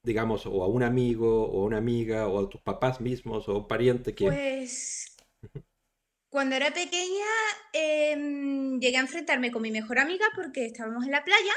digamos, 0.03 0.47
o 0.47 0.63
a 0.63 0.69
un 0.69 0.83
amigo 0.83 1.47
o 1.51 1.63
a 1.63 1.67
una 1.67 1.79
amiga 1.79 2.29
o 2.29 2.47
a 2.47 2.49
tus 2.49 2.61
papás 2.61 3.01
mismos 3.01 3.49
o 3.49 3.53
a 3.53 3.59
un 3.59 3.69
pariente 3.69 4.15
que... 4.15 4.27
Pues 4.27 5.17
cuando 6.31 6.55
era 6.55 6.73
pequeña 6.73 7.27
em, 7.73 8.79
llegué 8.79 8.97
a 8.97 9.01
enfrentarme 9.01 9.51
con 9.51 9.63
mi 9.63 9.73
mejor 9.73 9.99
amiga 9.99 10.27
porque 10.37 10.65
estábamos 10.65 11.05
en 11.05 11.11
la 11.11 11.25
playa. 11.25 11.53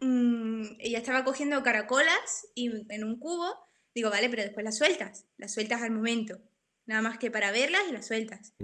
Mm, 0.00 0.76
ella 0.78 0.98
estaba 0.98 1.22
cogiendo 1.22 1.62
caracolas 1.62 2.48
y 2.54 2.70
en 2.88 3.04
un 3.04 3.20
cubo. 3.20 3.54
Digo, 3.94 4.08
vale, 4.08 4.30
pero 4.30 4.42
después 4.42 4.64
las 4.64 4.78
sueltas. 4.78 5.26
Las 5.36 5.52
sueltas 5.52 5.82
al 5.82 5.90
momento. 5.90 6.40
Nada 6.86 7.02
más 7.02 7.18
que 7.18 7.30
para 7.30 7.52
verlas 7.52 7.82
y 7.90 7.92
las 7.92 8.06
sueltas. 8.06 8.54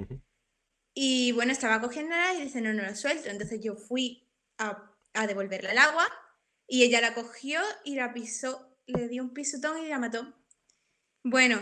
Y 0.94 1.32
bueno, 1.32 1.52
estaba 1.52 1.82
cogiéndolas 1.82 2.38
y 2.38 2.44
dice, 2.44 2.62
no, 2.62 2.72
no 2.72 2.82
las 2.82 3.00
suelto. 3.00 3.28
Entonces 3.28 3.60
yo 3.62 3.76
fui 3.76 4.26
a, 4.56 4.90
a 5.12 5.26
devolverla 5.26 5.72
al 5.72 5.78
agua 5.78 6.06
y 6.66 6.82
ella 6.82 7.02
la 7.02 7.12
cogió 7.12 7.60
y 7.84 7.94
la 7.94 8.14
pisó. 8.14 8.74
Le 8.86 9.06
dio 9.06 9.22
un 9.22 9.34
pisotón 9.34 9.84
y 9.84 9.88
la 9.88 9.98
mató. 9.98 10.34
Bueno, 11.24 11.60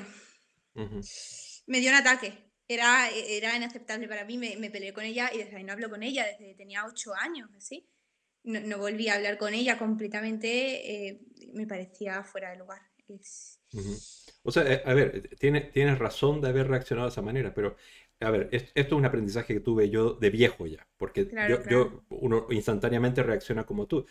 me 1.67 1.81
dio 1.81 1.91
un 1.91 1.97
ataque 1.97 2.50
era, 2.75 3.11
era 3.11 3.57
inaceptable 3.57 4.07
para 4.07 4.25
mí, 4.25 4.39
me, 4.39 4.57
me, 4.57 4.71
peleé 4.71 4.93
con 4.93 5.05
ella 5.05 5.31
y 5.35 5.39
desde 5.39 5.57
ahí 5.57 5.65
no 5.65 5.73
hablo 5.73 5.91
con 5.91 6.03
ella, 6.03 6.25
desde 6.25 6.47
que 6.51 6.55
tenía 6.55 6.87
ocho 6.87 7.13
años, 7.15 7.51
así. 7.57 7.89
No, 8.45 8.61
no, 8.61 8.79
volví 8.79 9.09
a 9.09 9.15
hablar 9.15 9.39
con 9.39 9.55
ella 9.55 9.77
completamente, 9.77 11.09
eh, 11.09 11.21
me 11.53 11.67
parecía 11.67 12.23
fuera 12.23 12.51
de 12.51 12.59
lugar. 12.59 12.81
O 14.43 14.53
sea, 14.53 14.73
eh, 14.73 14.83
a 14.85 14.95
ver, 14.95 15.31
tienes, 15.39 15.73
tienes 15.73 15.99
razón 15.99 16.41
de 16.41 16.49
haber 16.49 16.69
reaccionado 16.69 17.09
de 17.09 17.13
esa 17.13 17.23
manera, 17.23 17.53
pero 17.53 17.77
a 18.21 18.31
ver, 18.31 18.49
esto 18.53 18.73
es 18.75 18.93
un 18.93 19.05
aprendizaje 19.05 19.55
que 19.55 19.61
tuve 19.61 19.91
yo 19.91 20.15
de 20.15 20.31
viejo 20.31 20.67
ya, 20.67 20.87
porque 20.97 21.29
yo, 21.49 21.63
yo, 21.69 22.05
uno 22.11 22.47
instantáneamente 22.51 23.23
reacciona 23.23 23.65
como 23.65 23.87
tú, 23.87 24.07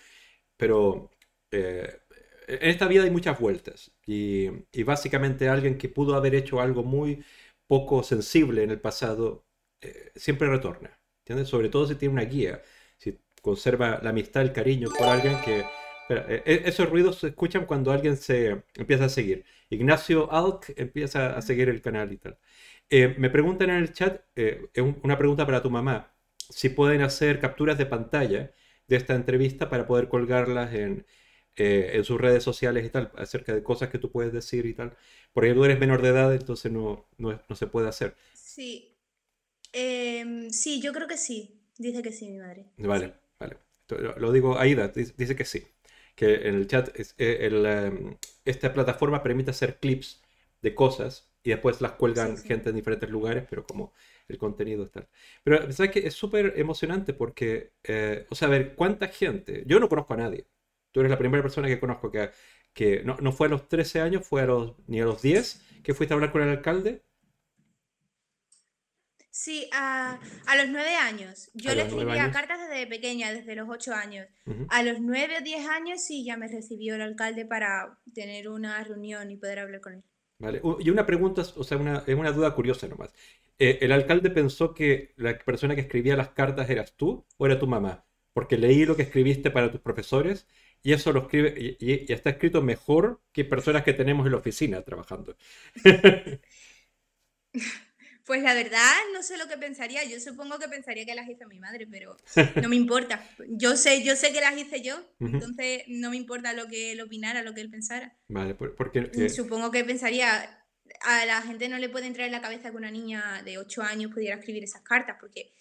pero 0.57 1.11
eh, 1.51 2.01
en 2.47 2.69
esta 2.69 2.87
vida 2.87 3.03
hay 3.03 3.11
muchas 3.11 3.39
vueltas 3.39 3.91
y, 4.05 4.47
y, 4.71 4.83
básicamente 4.83 5.47
alguien 5.47 5.77
que 5.77 5.89
pudo 5.89 6.15
haber 6.15 6.35
hecho 6.35 6.59
algo 6.59 6.83
muy 6.83 7.23
poco 7.69 8.03
sensible 8.03 8.63
en 8.63 8.71
el 8.71 8.81
pasado, 8.81 9.45
eh, 9.81 10.11
siempre 10.15 10.49
retorna. 10.49 10.99
¿entiendes? 11.19 11.49
Sobre 11.49 11.69
todo 11.69 11.87
si 11.87 11.95
tiene 11.95 12.13
una 12.13 12.23
guía, 12.25 12.63
si 12.97 13.19
conserva 13.43 13.99
la 14.03 14.09
amistad, 14.11 14.41
el 14.43 14.53
cariño 14.53 14.89
por 14.97 15.07
alguien 15.07 15.39
que... 15.41 15.59
Eh, 16.09 16.43
e, 16.45 16.61
esos 16.65 16.89
ruidos 16.89 17.19
se 17.19 17.27
escuchan 17.27 17.65
cuando 17.67 17.91
alguien 17.91 18.17
se 18.17 18.63
empieza 18.75 19.05
a 19.05 19.09
seguir. 19.09 19.45
Ignacio 19.69 20.31
Alk 20.31 20.73
empieza 20.77 21.37
a 21.37 21.41
seguir 21.43 21.69
el 21.69 21.81
canal 21.81 22.11
y 22.11 22.17
tal. 22.17 22.39
Eh, 22.89 23.15
me 23.19 23.29
preguntan 23.29 23.69
en 23.69 23.77
el 23.77 23.93
chat, 23.93 24.23
una 25.03 25.17
pregunta 25.17 25.45
para 25.45 25.61
tu 25.61 25.69
mamá, 25.69 26.11
si 26.49 26.69
pueden 26.69 27.01
hacer 27.03 27.39
capturas 27.39 27.77
de 27.77 27.85
pantalla 27.85 28.51
de 28.87 28.95
esta 28.95 29.13
entrevista 29.15 29.69
para 29.69 29.85
poder 29.85 30.09
colgarlas 30.09 30.73
en, 30.73 31.05
en 31.55 32.03
sus 32.03 32.19
redes 32.19 32.43
sociales 32.43 32.85
y 32.85 32.89
tal, 32.89 33.11
acerca 33.15 33.53
de 33.53 33.63
cosas 33.63 33.89
que 33.89 33.99
tú 33.99 34.11
puedes 34.11 34.33
decir 34.33 34.65
y 34.65 34.73
tal. 34.73 34.97
Porque 35.33 35.53
tú 35.53 35.63
eres 35.63 35.79
menor 35.79 36.01
de 36.01 36.09
edad, 36.09 36.33
entonces 36.33 36.71
no, 36.71 37.07
no, 37.17 37.39
se 37.55 37.67
puede 37.67 37.87
hacer. 37.87 38.15
Sí. 38.33 38.97
Em, 39.71 40.49
sí, 40.49 40.81
yo 40.81 40.91
creo 40.91 41.07
que 41.07 41.17
sí. 41.17 41.61
Dice 41.77 42.01
que 42.01 42.11
sí, 42.11 42.29
mi 42.29 42.39
madre. 42.39 42.65
Vale, 42.77 43.13
vale. 43.39 43.57
Lo 44.17 44.31
digo, 44.31 44.57
Aida, 44.57 44.89
dice 44.89 45.35
que 45.35 45.45
sí. 45.45 45.65
Que 46.15 46.47
en 46.47 46.55
el 46.55 46.67
chat 46.67 46.89
eh, 46.97 47.47
em, 47.47 48.17
esta 48.43 48.73
plataforma 48.73 49.23
permite 49.23 49.51
hacer 49.51 49.79
clips 49.79 50.21
de 50.61 50.75
cosas 50.75 51.29
y 51.43 51.51
después 51.51 51.81
las 51.81 51.93
cuelgan 51.93 52.37
gente 52.37 52.69
en 52.69 52.75
diferentes 52.75 53.09
lugares, 53.09 53.45
pero 53.49 53.65
como 53.65 53.93
el 54.27 54.37
contenido 54.37 54.83
está. 54.83 55.07
Pero 55.43 55.71
sabes 55.71 55.91
que 55.91 55.99
es 56.07 56.13
súper 56.13 56.53
emocionante 56.57 57.13
porque, 57.13 57.73
eh, 57.83 58.25
o 58.29 58.35
sea, 58.35 58.47
a 58.47 58.51
ver, 58.51 58.75
¿cuánta 58.75 59.07
gente? 59.07 59.63
Yo 59.65 59.79
no 59.79 59.89
conozco 59.89 60.13
a 60.13 60.17
nadie. 60.17 60.47
Tú 60.91 60.99
eres 61.01 61.09
la 61.11 61.17
primera 61.17 61.43
persona 61.43 61.67
que 61.67 61.79
conozco 61.79 62.11
que, 62.11 62.29
que 62.73 63.03
no, 63.03 63.17
no, 63.21 63.31
fue 63.31 63.47
a 63.47 63.49
los 63.49 63.67
13 63.67 64.01
años, 64.01 64.27
fue 64.27 64.41
a 64.41 64.45
los, 64.45 64.75
ni 64.87 64.99
a 64.99 65.05
los 65.05 65.21
10 65.21 65.61
que 65.83 65.93
fuiste 65.93 66.13
a 66.13 66.15
hablar 66.15 66.31
con 66.31 66.41
el 66.41 66.49
alcalde. 66.49 67.03
Sí, 69.31 69.69
a, 69.73 70.19
a 70.47 70.55
los 70.57 70.67
9 70.69 70.95
años. 70.95 71.49
Yo 71.53 71.73
le 71.73 71.83
escribía 71.83 72.31
cartas 72.31 72.59
desde 72.67 72.87
pequeña, 72.87 73.31
desde 73.31 73.55
los 73.55 73.69
8 73.69 73.93
años. 73.93 74.27
A 74.69 74.83
los 74.83 74.99
9 74.99 75.37
o 75.39 75.43
10 75.43 75.67
años 75.69 76.03
sí 76.03 76.25
ya 76.25 76.35
me 76.35 76.47
recibió 76.47 76.95
el 76.95 77.01
alcalde 77.01 77.45
para 77.45 77.99
tener 78.13 78.49
una 78.49 78.83
reunión 78.83 79.31
y 79.31 79.37
poder 79.37 79.59
hablar 79.59 79.81
con 79.81 79.93
él. 79.93 80.03
Vale, 80.39 80.61
y 80.79 80.89
una 80.89 81.05
pregunta, 81.05 81.43
o 81.55 81.63
sea, 81.63 81.77
una, 81.77 82.03
es 82.07 82.15
una 82.15 82.31
duda 82.31 82.55
curiosa 82.55 82.87
nomás. 82.87 83.13
Eh, 83.57 83.79
¿El 83.81 83.91
alcalde 83.91 84.29
pensó 84.29 84.73
que 84.73 85.13
la 85.17 85.37
persona 85.37 85.75
que 85.75 85.81
escribía 85.81 86.15
las 86.15 86.29
cartas 86.29 86.69
eras 86.69 86.95
tú 86.95 87.25
o 87.37 87.45
era 87.45 87.59
tu 87.59 87.67
mamá? 87.67 88.05
Porque 88.33 88.57
leí 88.57 88.85
lo 88.85 88.95
que 88.95 89.03
escribiste 89.03 89.51
para 89.51 89.71
tus 89.71 89.81
profesores 89.81 90.47
y 90.81 90.93
eso 90.93 91.11
lo 91.11 91.21
escribe 91.21 91.77
y, 91.79 92.11
está 92.11 92.31
escrito 92.31 92.61
mejor 92.61 93.21
que 93.31 93.45
personas 93.45 93.83
que 93.83 93.93
tenemos 93.93 94.25
en 94.25 94.31
la 94.33 94.37
oficina 94.37 94.81
trabajando. 94.81 95.35
Pues 98.25 98.43
la 98.43 98.53
verdad, 98.53 98.93
no 99.11 99.23
sé 99.23 99.39
lo 99.39 99.47
que 99.47 99.57
pensaría. 99.57 100.03
Yo 100.03 100.19
supongo 100.19 100.59
que 100.59 100.67
pensaría 100.67 101.03
que 101.03 101.15
las 101.15 101.27
hizo 101.27 101.47
mi 101.47 101.59
madre, 101.59 101.87
pero 101.89 102.15
no 102.61 102.69
me 102.69 102.75
importa. 102.75 103.27
Yo 103.47 103.75
sé, 103.75 104.03
yo 104.03 104.15
sé 104.15 104.31
que 104.31 104.39
las 104.39 104.55
hice 104.55 104.83
yo, 104.83 105.01
entonces 105.19 105.81
no 105.87 106.11
me 106.11 106.17
importa 106.17 106.53
lo 106.53 106.67
que 106.67 106.91
él 106.91 107.01
opinara, 107.01 107.41
lo 107.41 107.55
que 107.55 107.61
él 107.61 107.71
pensara. 107.71 108.15
Vale, 108.27 108.53
porque... 108.53 109.09
Eh, 109.15 109.29
supongo 109.29 109.71
que 109.71 109.83
pensaría, 109.83 110.63
a 111.01 111.25
la 111.25 111.41
gente 111.41 111.69
no 111.69 111.79
le 111.79 111.89
puede 111.89 112.05
entrar 112.05 112.27
en 112.27 112.33
la 112.33 112.41
cabeza 112.41 112.69
que 112.69 112.77
una 112.77 112.91
niña 112.91 113.41
de 113.43 113.57
8 113.57 113.81
años 113.81 114.13
pudiera 114.13 114.35
escribir 114.35 114.63
esas 114.63 114.83
cartas, 114.83 115.17
porque 115.19 115.51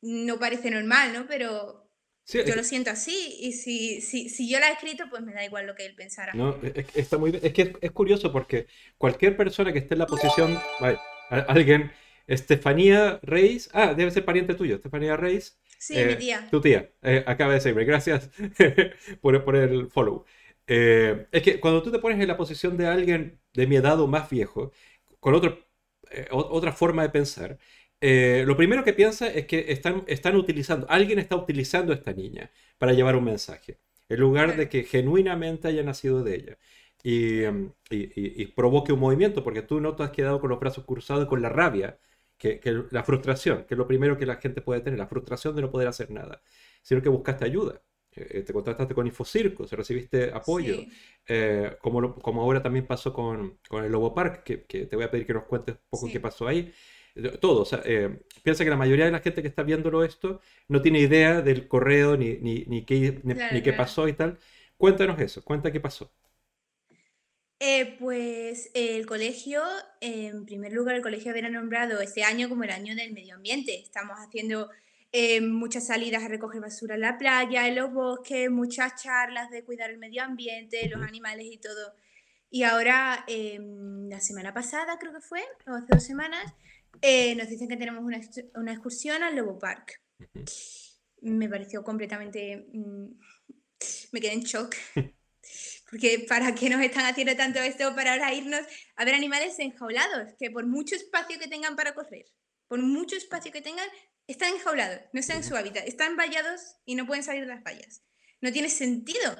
no 0.00 0.38
parece 0.38 0.70
normal, 0.70 1.12
¿no? 1.12 1.26
Pero 1.26 1.85
yo 2.26 2.56
lo 2.56 2.64
siento 2.64 2.90
así 2.90 3.36
y 3.40 3.52
si, 3.52 4.00
si, 4.00 4.28
si, 4.28 4.50
yo 4.50 4.58
la 4.58 4.70
he 4.70 4.72
escrito, 4.72 5.04
pues 5.08 5.22
me 5.22 5.32
da 5.32 5.44
igual 5.44 5.66
lo 5.66 5.74
que 5.74 5.86
él 5.86 5.94
pensara. 5.94 6.32
No, 6.34 6.58
es, 6.62 6.86
está 6.94 7.18
muy, 7.18 7.38
es 7.40 7.52
que 7.52 7.76
es, 7.80 7.90
curioso 7.92 8.32
porque 8.32 8.66
cualquier 8.98 9.36
persona 9.36 9.72
que 9.72 9.78
esté 9.78 9.94
en 9.94 10.00
la 10.00 10.06
posición, 10.06 10.58
alguien, 11.30 11.92
Estefanía 12.26 13.20
Reis, 13.22 13.70
ah, 13.72 13.94
debe 13.94 14.10
ser 14.10 14.24
pariente 14.24 14.54
tuyo, 14.54 14.76
Estefanía 14.76 15.16
Reis. 15.16 15.58
Sí, 15.78 15.94
mi 15.94 16.00
eh, 16.00 16.16
tía. 16.16 16.48
Tu 16.50 16.60
tía, 16.60 16.90
eh, 17.02 17.22
acaba 17.26 17.52
de 17.52 17.58
decirme, 17.58 17.84
gracias 17.84 18.30
por, 19.20 19.44
por, 19.44 19.56
el 19.56 19.88
follow. 19.88 20.24
Eh, 20.66 21.28
es 21.30 21.42
que 21.42 21.60
cuando 21.60 21.82
tú 21.82 21.92
te 21.92 22.00
pones 22.00 22.18
en 22.18 22.26
la 22.26 22.36
posición 22.36 22.76
de 22.76 22.86
alguien 22.86 23.40
de 23.54 23.66
mi 23.68 23.76
edad 23.76 24.00
o 24.00 24.08
más 24.08 24.28
viejo, 24.28 24.72
con 25.20 25.34
otro, 25.34 25.64
otra 26.30 26.72
forma 26.72 27.02
de 27.02 27.10
pensar, 27.10 27.58
eh, 28.00 28.44
lo 28.46 28.56
primero 28.56 28.84
que 28.84 28.92
piensa 28.92 29.28
es 29.28 29.46
que 29.46 29.66
están, 29.68 30.04
están 30.06 30.36
utilizando, 30.36 30.86
alguien 30.88 31.18
está 31.18 31.36
utilizando 31.36 31.92
a 31.92 31.96
esta 31.96 32.12
niña 32.12 32.50
para 32.78 32.92
llevar 32.92 33.16
un 33.16 33.24
mensaje, 33.24 33.80
en 34.08 34.20
lugar 34.20 34.56
de 34.56 34.68
que 34.68 34.84
genuinamente 34.84 35.68
haya 35.68 35.82
nacido 35.82 36.22
de 36.22 36.34
ella. 36.36 36.58
Em, 37.08 37.72
y, 37.90 38.46
provoque 38.46 38.92
un 38.92 38.98
movimiento, 39.00 39.44
porque 39.44 39.62
tú 39.62 39.80
no 39.80 39.94
te 39.94 40.02
has 40.02 40.10
quedado 40.10 40.40
con 40.40 40.50
los 40.50 40.58
brazos 40.58 40.84
cruzados 40.84 41.28
con 41.28 41.40
la 41.40 41.48
rabia, 41.48 41.98
que, 42.36 42.60
la 42.90 43.04
frustración, 43.04 43.64
que 43.64 43.74
es 43.74 43.78
lo 43.78 43.86
primero 43.86 44.18
que 44.18 44.26
la 44.26 44.36
gente 44.36 44.60
puede 44.60 44.80
tener, 44.80 44.98
la 44.98 45.06
frustración 45.06 45.54
de 45.54 45.62
no 45.62 45.70
poder 45.70 45.88
hacer 45.88 46.10
nada, 46.10 46.42
sino 46.82 47.00
que 47.02 47.08
buscaste 47.08 47.44
ayuda. 47.44 47.80
Eh, 48.12 48.42
te 48.42 48.52
contactaste 48.52 48.94
con 48.94 49.06
Infocircos, 49.06 49.70
recibiste 49.72 50.32
apoyo, 50.32 50.76
eh, 51.28 51.76
como, 51.80 52.14
como 52.16 52.42
ahora 52.42 52.62
también 52.62 52.86
pasó 52.86 53.12
con, 53.12 53.58
con 53.68 53.84
el 53.84 53.92
Lobo 53.92 54.14
Park, 54.14 54.42
que, 54.42 54.64
que, 54.64 54.86
te 54.86 54.96
voy 54.96 55.04
a 55.04 55.10
pedir 55.10 55.26
que 55.26 55.34
nos 55.34 55.44
cuentes 55.44 55.76
un 55.76 55.80
poco 55.90 56.08
qué 56.10 56.18
pasó 56.20 56.48
ahí 56.48 56.72
todo. 57.40 57.62
O 57.62 57.64
sea, 57.64 57.82
eh, 57.84 58.20
piensa 58.42 58.64
que 58.64 58.70
la 58.70 58.76
mayoría 58.76 59.06
de 59.06 59.10
la 59.10 59.20
gente 59.20 59.42
que 59.42 59.48
está 59.48 59.62
viéndolo 59.62 60.04
esto 60.04 60.40
no 60.68 60.82
tiene 60.82 61.00
idea 61.00 61.42
del 61.42 61.68
correo 61.68 62.16
ni, 62.16 62.34
ni, 62.38 62.64
ni 62.66 62.84
qué, 62.84 63.20
ni, 63.24 63.62
qué 63.62 63.72
pasó 63.72 64.08
y 64.08 64.12
tal. 64.12 64.38
Cuéntanos 64.76 65.18
eso, 65.20 65.42
cuenta 65.44 65.72
qué 65.72 65.80
pasó. 65.80 66.12
Eh, 67.58 67.96
pues 67.98 68.70
el 68.74 69.06
colegio, 69.06 69.62
en 70.00 70.44
primer 70.44 70.72
lugar, 70.72 70.94
el 70.96 71.02
colegio 71.02 71.30
había 71.30 71.48
nombrado 71.48 72.00
este 72.00 72.22
año 72.22 72.50
como 72.50 72.64
el 72.64 72.70
año 72.70 72.94
del 72.94 73.12
medio 73.12 73.34
ambiente. 73.36 73.80
Estamos 73.80 74.18
haciendo 74.18 74.70
eh, 75.12 75.40
muchas 75.40 75.86
salidas 75.86 76.22
a 76.22 76.28
recoger 76.28 76.60
basura 76.60 76.96
en 76.96 77.00
la 77.00 77.16
playa, 77.16 77.66
en 77.66 77.76
los 77.76 77.92
bosques, 77.92 78.50
muchas 78.50 79.02
charlas 79.02 79.50
de 79.50 79.64
cuidar 79.64 79.90
el 79.90 79.98
medio 79.98 80.22
ambiente, 80.22 80.86
los 80.88 81.02
animales 81.02 81.46
y 81.50 81.56
todo. 81.56 81.94
Y 82.50 82.62
ahora, 82.64 83.24
em, 83.26 84.08
la 84.08 84.20
semana 84.20 84.52
pasada 84.54 84.98
creo 84.98 85.12
que 85.12 85.20
fue, 85.20 85.42
o 85.66 85.72
hace 85.72 85.86
dos 85.90 86.04
semanas, 86.04 86.54
eh, 87.02 87.34
nos 87.34 87.48
dicen 87.48 87.68
que 87.68 87.76
tenemos 87.76 88.04
una, 88.04 88.20
una, 88.54 88.72
excursión 88.72 89.22
al 89.22 89.36
Lobo 89.36 89.58
Park. 89.58 90.00
Me 91.20 91.48
pareció 91.48 91.82
completamente... 91.82 92.68
Mm, 92.72 93.18
me 94.12 94.20
quedé 94.20 94.32
en 94.32 94.42
shock. 94.42 94.74
Porque 95.90 96.24
¿para 96.28 96.54
qué 96.54 96.68
nos 96.68 96.82
están 96.82 97.06
haciendo 97.06 97.36
tanto 97.36 97.60
esto 97.60 97.94
para 97.94 98.12
ahora 98.12 98.34
irnos 98.34 98.62
a 98.96 99.04
ver 99.04 99.14
animales 99.14 99.58
enjaulados? 99.58 100.32
Que 100.38 100.50
por 100.50 100.66
mucho 100.66 100.96
espacio 100.96 101.38
que 101.38 101.46
tengan 101.46 101.76
para 101.76 101.94
correr, 101.94 102.26
por 102.66 102.82
mucho 102.82 103.16
espacio 103.16 103.52
que 103.52 103.62
tengan, 103.62 103.88
están 104.26 104.54
enjaulados, 104.54 105.00
no 105.12 105.20
están 105.20 105.38
en 105.38 105.44
su 105.44 105.56
hábitat, 105.56 105.86
están 105.86 106.16
vallados 106.16 106.60
y 106.84 106.96
no 106.96 107.06
pueden 107.06 107.22
salir 107.22 107.42
de 107.42 107.48
las 107.48 107.62
vallas. 107.62 108.02
No 108.40 108.52
tiene 108.52 108.68
sentido. 108.68 109.36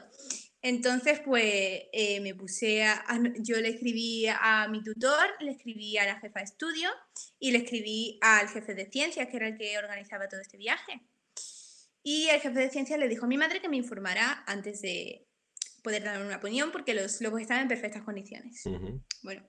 Entonces, 0.68 1.20
pues 1.24 1.44
eh, 1.92 2.18
me 2.22 2.34
puse 2.34 2.82
a, 2.82 3.04
Yo 3.38 3.56
le 3.60 3.68
escribí 3.68 4.26
a 4.26 4.66
mi 4.68 4.82
tutor, 4.82 5.28
le 5.38 5.52
escribí 5.52 5.96
a 5.96 6.06
la 6.06 6.18
jefa 6.18 6.40
de 6.40 6.44
estudio 6.44 6.90
y 7.38 7.52
le 7.52 7.58
escribí 7.58 8.18
al 8.20 8.48
jefe 8.48 8.74
de 8.74 8.90
ciencias, 8.90 9.28
que 9.28 9.36
era 9.36 9.46
el 9.46 9.56
que 9.56 9.78
organizaba 9.78 10.26
todo 10.26 10.40
este 10.40 10.56
viaje. 10.56 11.06
Y 12.02 12.26
el 12.30 12.40
jefe 12.40 12.58
de 12.58 12.70
ciencias 12.70 12.98
le 12.98 13.06
dijo 13.06 13.26
a 13.26 13.28
mi 13.28 13.38
madre 13.38 13.60
que 13.60 13.68
me 13.68 13.76
informara 13.76 14.42
antes 14.48 14.82
de 14.82 15.28
poder 15.84 16.02
dar 16.02 16.20
una 16.20 16.38
opinión, 16.38 16.72
porque 16.72 16.94
los 16.94 17.20
lobos 17.20 17.42
estaban 17.42 17.62
en 17.62 17.68
perfectas 17.68 18.02
condiciones. 18.02 18.64
Bueno, 19.22 19.48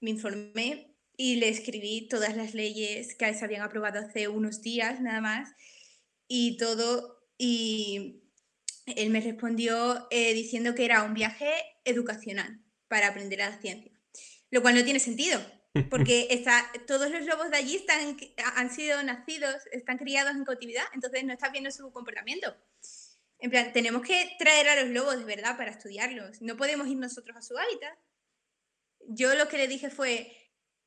me 0.00 0.10
informé 0.10 0.94
y 1.16 1.34
le 1.34 1.48
escribí 1.48 2.06
todas 2.06 2.36
las 2.36 2.54
leyes 2.54 3.16
que 3.16 3.34
se 3.34 3.44
habían 3.44 3.62
aprobado 3.62 3.98
hace 3.98 4.28
unos 4.28 4.62
días 4.62 5.00
nada 5.00 5.20
más 5.20 5.50
y 6.28 6.58
todo. 6.58 7.26
Y 7.36 8.19
él 8.86 9.10
me 9.10 9.20
respondió 9.20 10.06
eh, 10.10 10.32
diciendo 10.34 10.74
que 10.74 10.84
era 10.84 11.02
un 11.02 11.14
viaje 11.14 11.50
educacional 11.84 12.60
para 12.88 13.08
aprender 13.08 13.42
a 13.42 13.50
la 13.50 13.60
ciencia, 13.60 13.92
lo 14.50 14.62
cual 14.62 14.74
no 14.74 14.84
tiene 14.84 15.00
sentido, 15.00 15.40
porque 15.88 16.26
está, 16.30 16.70
todos 16.86 17.10
los 17.10 17.24
lobos 17.24 17.50
de 17.50 17.56
allí 17.58 17.76
están, 17.76 18.16
han 18.56 18.70
sido 18.70 19.02
nacidos, 19.02 19.56
están 19.72 19.98
criados 19.98 20.34
en 20.34 20.44
cautividad, 20.44 20.84
entonces 20.94 21.24
no 21.24 21.32
está 21.32 21.50
viendo 21.50 21.70
su 21.70 21.92
comportamiento. 21.92 22.56
En 23.38 23.50
plan, 23.50 23.72
tenemos 23.72 24.02
que 24.02 24.36
traer 24.38 24.68
a 24.68 24.82
los 24.82 24.90
lobos 24.90 25.18
de 25.18 25.24
verdad 25.24 25.56
para 25.56 25.70
estudiarlos, 25.70 26.42
no 26.42 26.56
podemos 26.56 26.88
ir 26.88 26.98
nosotros 26.98 27.36
a 27.36 27.42
su 27.42 27.56
hábitat. 27.56 27.98
Yo 29.08 29.34
lo 29.34 29.48
que 29.48 29.56
le 29.56 29.66
dije 29.66 29.88
fue, 29.88 30.36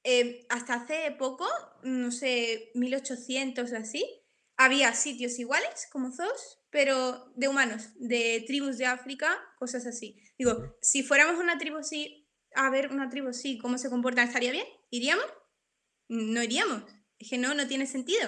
eh, 0.03 0.45
hasta 0.49 0.75
hace 0.75 1.11
poco, 1.11 1.47
no 1.81 2.11
sé, 2.11 2.71
1800 2.75 3.71
o 3.71 3.77
así, 3.77 4.05
había 4.55 4.93
sitios 4.93 5.39
iguales 5.39 5.87
como 5.91 6.11
zoos, 6.11 6.59
pero 6.73 7.31
de 7.35 7.47
humanos, 7.47 7.89
de 7.95 8.43
tribus 8.47 8.79
de 8.79 8.87
África, 8.87 9.39
cosas 9.59 9.85
así. 9.85 10.19
Digo, 10.39 10.75
si 10.81 11.03
fuéramos 11.03 11.39
una 11.39 11.59
tribu 11.59 11.77
así, 11.77 12.27
a 12.55 12.71
ver 12.71 12.91
una 12.91 13.09
tribu 13.09 13.29
así, 13.29 13.59
¿cómo 13.59 13.77
se 13.77 13.91
comporta? 13.91 14.23
¿Estaría 14.23 14.51
bien? 14.51 14.65
¿Iríamos? 14.89 15.25
No 16.09 16.41
iríamos. 16.41 16.83
Es 17.19 17.29
que 17.29 17.37
no, 17.37 17.53
no 17.53 17.67
tiene 17.67 17.85
sentido. 17.85 18.27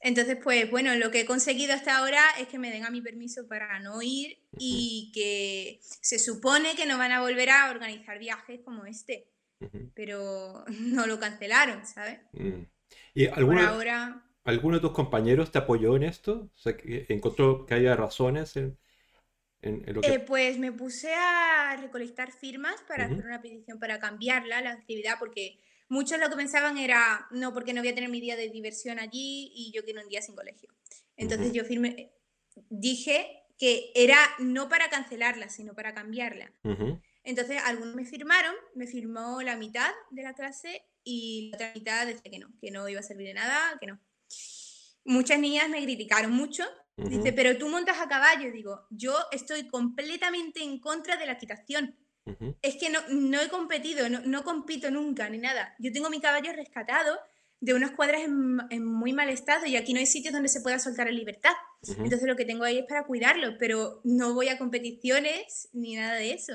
Entonces, 0.00 0.38
pues 0.42 0.68
bueno, 0.70 0.94
lo 0.96 1.10
que 1.10 1.20
he 1.20 1.26
conseguido 1.26 1.74
hasta 1.74 1.98
ahora 1.98 2.22
es 2.40 2.48
que 2.48 2.58
me 2.58 2.70
den 2.70 2.86
a 2.86 2.90
mi 2.90 3.02
permiso 3.02 3.46
para 3.46 3.78
no 3.80 4.00
ir 4.00 4.38
y 4.58 5.12
que 5.14 5.78
se 6.00 6.18
supone 6.18 6.74
que 6.74 6.86
no 6.86 6.96
van 6.96 7.12
a 7.12 7.20
volver 7.20 7.50
a 7.50 7.70
organizar 7.70 8.18
viajes 8.18 8.60
como 8.64 8.86
este. 8.86 9.28
Pero 9.94 10.64
no 10.80 11.06
lo 11.06 11.20
cancelaron, 11.20 11.86
¿sabes? 11.86 12.18
Mm. 12.32 12.62
¿Y 13.12 13.26
alguna, 13.26 13.68
ahora... 13.68 14.26
¿Alguno 14.44 14.76
de 14.76 14.80
tus 14.80 14.92
compañeros 14.92 15.52
te 15.52 15.58
apoyó 15.58 15.94
en 15.96 16.02
esto? 16.02 16.50
O 16.54 16.58
sea, 16.58 16.76
que 16.76 17.06
¿Encontró 17.08 17.64
que 17.64 17.74
haya 17.74 17.94
razones 17.94 18.56
en, 18.56 18.76
lo 19.62 20.00
que... 20.00 20.14
Eh, 20.14 20.18
pues 20.20 20.58
me 20.58 20.72
puse 20.72 21.14
a 21.14 21.76
recolectar 21.80 22.32
firmas 22.32 22.74
para 22.88 23.04
hacer 23.04 23.24
una 23.24 23.40
petición 23.40 23.78
para 23.78 24.00
cambiarla, 24.00 24.60
la 24.60 24.72
actividad, 24.72 25.18
porque 25.20 25.60
muchos 25.88 26.18
lo 26.18 26.28
que 26.28 26.34
pensaban 26.34 26.76
era, 26.76 27.28
no, 27.30 27.54
porque 27.54 27.72
no 27.72 27.80
voy 27.80 27.90
a 27.90 27.94
tener 27.94 28.10
mi 28.10 28.20
día 28.20 28.34
de 28.34 28.50
diversión 28.50 28.98
allí 28.98 29.52
y 29.54 29.70
yo 29.72 29.84
quiero 29.84 30.02
un 30.02 30.08
día 30.08 30.20
sin 30.20 30.34
colegio. 30.34 30.70
Entonces 31.16 31.52
yo 31.52 31.64
firme, 31.64 32.12
dije 32.68 33.44
que 33.56 33.92
era 33.94 34.18
no 34.40 34.68
para 34.68 34.90
cancelarla, 34.90 35.48
sino 35.48 35.74
para 35.74 35.94
cambiarla. 35.94 36.52
Entonces 37.22 37.62
algunos 37.64 37.94
me 37.94 38.04
firmaron, 38.04 38.56
me 38.74 38.88
firmó 38.88 39.40
la 39.42 39.56
mitad 39.56 39.92
de 40.10 40.24
la 40.24 40.34
clase 40.34 40.84
y 41.04 41.50
la 41.50 41.56
otra 41.56 41.72
mitad 41.72 42.06
decía 42.06 42.28
que 42.28 42.40
no, 42.40 42.48
que 42.60 42.72
no 42.72 42.88
iba 42.88 42.98
a 42.98 43.04
servir 43.04 43.28
de 43.28 43.34
nada, 43.34 43.78
que 43.80 43.86
no 43.86 44.00
muchas 45.04 45.38
niñas 45.38 45.68
me 45.68 45.82
criticaron 45.82 46.32
mucho. 46.32 46.64
Dice, 46.96 47.32
pero 47.32 47.56
tú 47.56 47.68
montas 47.68 47.98
a 48.00 48.08
caballo. 48.08 48.52
Digo, 48.52 48.86
yo 48.90 49.14
estoy 49.32 49.66
completamente 49.68 50.62
en 50.62 50.78
contra 50.78 51.16
de 51.16 51.26
la 51.26 51.32
equitación. 51.32 51.96
Es 52.60 52.76
que 52.76 52.88
no, 52.88 53.00
no 53.10 53.40
he 53.40 53.48
competido, 53.48 54.08
no, 54.08 54.20
no, 54.20 54.44
compito 54.44 54.90
nunca 54.90 55.28
ni 55.28 55.38
nada. 55.38 55.74
Yo 55.80 55.90
tengo 55.90 56.08
mi 56.08 56.20
caballo 56.20 56.52
rescatado 56.52 57.18
de 57.60 57.74
unas 57.74 57.92
cuadras 57.92 58.22
en, 58.22 58.84
muy 58.84 59.12
mal 59.12 59.28
estado 59.28 59.66
y 59.66 59.74
aquí 59.74 59.92
no 59.92 59.98
hay 59.98 60.06
sitios 60.06 60.32
donde 60.32 60.48
se 60.48 60.60
pueda 60.60 60.78
soltar 60.78 61.08
en 61.08 61.16
libertad. 61.16 61.52
Entonces 61.88 62.22
lo 62.22 62.36
que 62.36 62.44
tengo 62.44 62.62
ahí 62.62 62.78
es 62.78 62.86
para 62.86 63.06
cuidarlo, 63.06 63.58
pero 63.58 64.00
no 64.04 64.34
voy 64.34 64.50
a 64.50 64.58
competiciones 64.58 65.68
ni 65.72 65.96
nada 65.96 66.14
de 66.14 66.32
eso. 66.32 66.52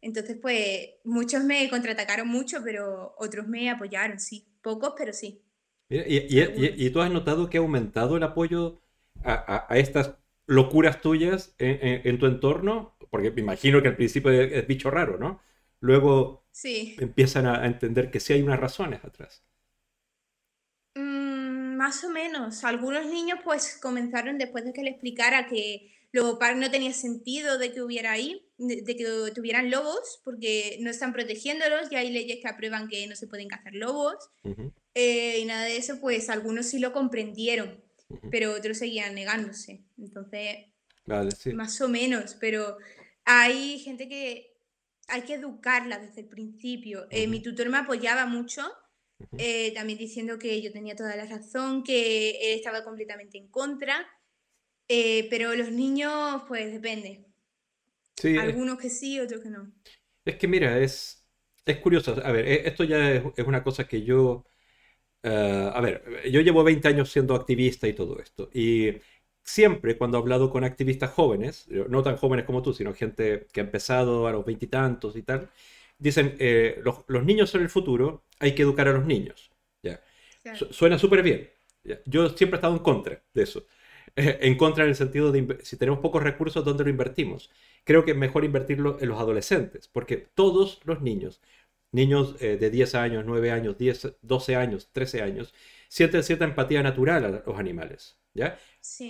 Entonces, 0.00 0.38
pues 0.40 0.90
muchos 1.02 1.42
me 1.42 1.68
contraatacaron 1.68 2.28
mucho, 2.28 2.62
pero 2.62 3.16
otros 3.18 3.48
me 3.48 3.68
apoyaron, 3.68 4.20
sí. 4.20 4.46
Pocos, 4.62 4.94
pero 4.96 5.12
sí 5.12 5.42
y, 5.88 6.90
tú 6.90 7.00
has 7.00 7.10
notado 7.10 7.48
que 7.48 7.58
ha 7.58 7.60
aumentado 7.60 8.16
el 8.16 8.22
apoyo 8.22 8.80
a, 9.24 9.66
estas 9.70 10.14
locuras 10.46 11.00
tuyas 11.00 11.54
en, 11.58 12.18
tu 12.18 12.26
entorno? 12.26 12.96
Porque 13.10 13.30
me 13.30 13.40
imagino 13.40 13.82
que 13.82 13.88
al 13.88 13.96
principio 13.96 14.30
es, 14.30 14.66
bicho 14.66 14.90
raro, 14.90 15.18
¿no? 15.18 15.40
Luego 15.80 16.46
empiezan 16.98 17.46
a, 17.46 17.66
entender 17.66 18.10
que 18.10 18.20
sí 18.20 18.32
hay 18.32 18.42
unas 18.42 18.60
razones 18.60 19.04
atrás. 19.04 19.44
Mm, 20.94 21.76
más 21.76 22.02
o 22.04 22.10
menos. 22.10 22.64
Algunos 22.64 23.06
niños 23.06 23.38
pues 23.44 23.78
comenzaron 23.80 24.38
después 24.38 24.64
de 24.64 24.72
que 24.72 24.82
le 24.82 24.90
explicara 24.90 25.46
que 25.46 25.92
lo 26.12 26.38
no 26.56 26.70
tenía 26.70 26.92
sentido 26.92 27.58
de 27.58 27.72
que 27.72 27.82
hubiera 27.82 28.12
ahí, 28.12 28.48
de, 28.56 28.84
que 28.84 29.32
tuvieran 29.34 29.70
lobos, 29.70 30.20
porque 30.24 30.78
no 30.80 30.90
están 30.90 31.12
protegiéndolos, 31.12 31.92
y 31.92 31.96
hay 31.96 32.10
leyes 32.10 32.38
que 32.40 32.48
aprueban 32.48 32.88
que 32.88 33.06
no 33.06 33.14
se 33.16 33.26
pueden 33.26 33.48
cazar 33.48 33.74
lobos. 33.74 34.16
Eh, 34.98 35.40
y 35.40 35.44
nada 35.44 35.64
de 35.64 35.76
eso, 35.76 36.00
pues 36.00 36.30
algunos 36.30 36.64
sí 36.64 36.78
lo 36.78 36.90
comprendieron, 36.90 37.84
pero 38.30 38.54
otros 38.54 38.78
seguían 38.78 39.14
negándose. 39.14 39.84
Entonces, 39.98 40.68
más 41.52 41.78
o 41.82 41.88
menos, 41.90 42.34
pero 42.40 42.78
hay 43.26 43.78
gente 43.80 44.08
que 44.08 44.56
hay 45.08 45.20
que 45.20 45.34
educarla 45.34 45.98
desde 45.98 46.22
el 46.22 46.28
principio. 46.28 47.06
Eh, 47.10 47.28
mi 47.28 47.42
tutor 47.42 47.68
me 47.68 47.76
apoyaba 47.76 48.24
mucho, 48.24 48.62
eh, 49.36 49.70
también 49.74 49.98
diciendo 49.98 50.38
que 50.38 50.62
yo 50.62 50.72
tenía 50.72 50.96
toda 50.96 51.14
la 51.14 51.26
razón, 51.26 51.84
que 51.84 52.30
él 52.30 52.56
estaba 52.56 52.82
completamente 52.82 53.36
en 53.36 53.48
contra, 53.48 54.08
pero 54.88 55.54
los 55.54 55.70
niños, 55.70 56.42
pues 56.48 56.72
depende. 56.72 57.26
Algunos 58.40 58.78
que 58.78 58.88
sí, 58.88 59.20
otros 59.20 59.42
que 59.42 59.50
no. 59.50 59.70
Es 60.24 60.36
que 60.36 60.48
mira, 60.48 60.80
es, 60.80 61.22
es 61.66 61.76
curioso. 61.80 62.16
A 62.24 62.32
ver, 62.32 62.48
esto 62.66 62.82
ya 62.82 63.12
es 63.12 63.46
una 63.46 63.62
cosa 63.62 63.86
que 63.86 64.02
yo 64.02 64.46
eh, 65.26 65.70
a 65.74 65.80
ver, 65.80 66.04
yo 66.30 66.40
llevo 66.40 66.62
20 66.62 66.86
años 66.86 67.10
siendo 67.10 67.34
activista 67.34 67.88
y 67.88 67.92
todo 67.94 68.20
esto. 68.20 68.48
Y 68.54 68.92
siempre 69.42 69.98
cuando 69.98 70.18
he 70.18 70.20
hablado 70.20 70.50
con 70.50 70.62
activistas 70.64 71.10
jóvenes, 71.10 71.66
no 71.88 72.02
tan 72.02 72.16
jóvenes 72.16 72.44
como 72.46 72.62
tú, 72.62 72.72
sino 72.72 72.94
gente 72.94 73.46
que 73.52 73.60
ha 73.60 73.64
empezado 73.64 74.28
a 74.28 74.32
los 74.32 74.44
veintitantos 74.44 75.16
y, 75.16 75.22
tal, 75.22 75.50
dicen, 75.98 76.36
eh, 76.38 76.80
los, 76.84 77.24
niños 77.24 77.50
son 77.50 77.62
el 77.62 77.70
futuro, 77.70 78.24
hay 78.38 78.54
que 78.54 78.62
educar 78.62 78.86
a 78.88 78.92
los 78.92 79.04
niños. 79.04 79.50
¿ya? 79.82 80.00
suena 80.70 80.98
súper 80.98 81.22
bien. 81.22 81.50
Yo 82.04 82.28
siempre 82.30 82.56
he 82.56 82.58
estado 82.58 82.74
en 82.74 82.82
contra 82.82 83.22
de 83.34 83.42
eso. 83.42 83.66
en 84.16 84.56
contra 84.56 84.84
en 84.84 84.90
el 84.90 84.96
sentido 84.96 85.32
de 85.32 85.58
si 85.62 85.76
tenemos 85.76 86.00
pocos 86.00 86.22
recursos, 86.22 86.64
¿dónde 86.64 86.84
lo 86.84 86.90
invertimos? 86.90 87.50
Creo 87.84 88.04
que 88.04 88.12
es 88.12 88.16
mejor 88.16 88.44
invertirlo 88.44 88.98
en 89.00 89.08
los 89.08 89.18
adolescentes, 89.18 89.88
porque 89.88 90.16
todos 90.34 90.80
los 90.84 91.02
niños 91.02 91.40
niños 91.96 92.36
eh, 92.40 92.56
de 92.58 92.70
10 92.70 92.94
años, 92.94 93.24
9 93.26 93.50
años, 93.50 93.78
10, 93.78 94.18
12 94.22 94.56
años, 94.56 94.90
13 94.92 95.22
años, 95.22 95.54
sienten 95.88 96.22
cierta 96.22 96.44
empatía 96.44 96.82
natural 96.82 97.24
a 97.24 97.42
los 97.46 97.58
animales, 97.58 98.18
¿ya? 98.34 98.58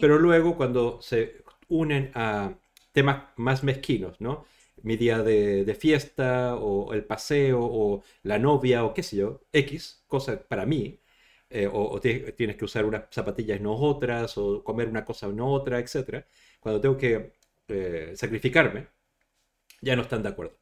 Pero 0.00 0.18
luego 0.18 0.56
cuando 0.56 1.00
se 1.02 1.42
unen 1.68 2.12
a 2.14 2.54
temas 2.92 3.24
más 3.36 3.64
mezquinos, 3.64 4.20
¿no? 4.20 4.46
Mi 4.82 4.96
día 4.96 5.22
de, 5.22 5.74
fiesta, 5.74 6.54
o 6.56 6.92
el 6.94 7.04
paseo, 7.04 7.60
o 7.62 8.02
la 8.22 8.38
novia, 8.38 8.84
o 8.84 8.94
qué 8.94 9.02
sé 9.02 9.16
yo, 9.16 9.42
X, 9.52 10.04
cosa 10.06 10.40
para 10.48 10.64
mí, 10.66 11.00
eh, 11.50 11.68
o, 11.72 12.00
tienes 12.00 12.56
que 12.56 12.64
usar 12.64 12.84
unas 12.84 13.04
zapatillas 13.10 13.58
y 13.60 13.62
no 13.62 13.74
otras, 13.74 14.38
o 14.38 14.62
comer 14.64 14.88
una 14.88 15.04
cosa 15.04 15.28
no 15.28 15.48
otra, 15.52 15.78
etc. 15.80 16.24
Cuando 16.60 16.80
tengo 16.80 16.96
que 16.96 17.32
eh, 17.68 18.12
sacrificarme, 18.16 18.88
ya 19.80 19.96
no 19.96 20.02
están 20.02 20.22
de 20.22 20.28
acuerdo. 20.30 20.56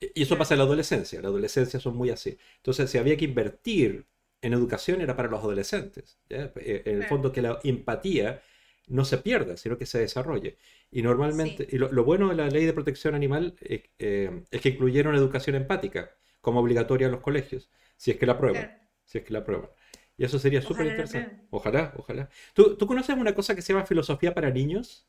Y 0.00 0.22
eso 0.22 0.38
pasa 0.38 0.54
en 0.54 0.58
la 0.58 0.64
adolescencia. 0.64 1.20
La 1.20 1.28
adolescencia 1.28 1.78
son 1.78 1.96
muy 1.96 2.10
así. 2.10 2.36
Entonces, 2.56 2.90
si 2.90 2.98
había 2.98 3.16
que 3.16 3.26
invertir 3.26 4.06
en 4.40 4.54
educación, 4.54 5.00
era 5.02 5.14
para 5.14 5.28
los 5.28 5.40
adolescentes. 5.40 6.18
Eh, 6.30 6.82
en 6.86 7.02
el 7.02 7.04
fondo, 7.04 7.30
que 7.32 7.42
la 7.42 7.60
empatía 7.62 8.42
no 8.88 9.04
se 9.04 9.18
pierda, 9.18 9.56
sino 9.56 9.76
que 9.76 9.86
se 9.86 9.98
desarrolle. 9.98 10.56
Y 10.90 11.02
normalmente, 11.02 11.66
y 11.70 11.78
lo, 11.78 12.04
bueno 12.04 12.28
de 12.28 12.34
la 12.34 12.48
ley 12.48 12.64
de 12.64 12.72
protección 12.72 13.14
animal 13.14 13.54
eh, 13.60 14.42
es 14.50 14.60
que 14.60 14.70
incluyeron 14.70 15.14
educación 15.14 15.56
empática 15.56 16.10
como 16.40 16.60
obligatoria 16.60 17.06
en 17.06 17.12
los 17.12 17.20
colegios, 17.20 17.70
si 17.96 18.10
es 18.10 18.16
que 18.16 18.26
la 18.26 18.32
aprueban. 18.32 18.78
Si 19.04 19.18
es 19.18 19.24
que 19.24 19.32
la 19.32 19.40
aprueban. 19.40 19.68
Y 20.16 20.24
eso 20.24 20.38
sería 20.38 20.62
súper 20.62 20.86
interesante. 20.86 21.46
Ojalá, 21.50 21.94
ojalá. 21.96 22.28
¿Tú, 22.54 22.76
¿Tú, 22.76 22.86
conoces 22.86 23.16
una 23.16 23.34
cosa 23.34 23.54
que 23.54 23.62
se 23.62 23.72
llama 23.72 23.86
filosofía 23.86 24.34
para 24.34 24.50
niños? 24.50 25.06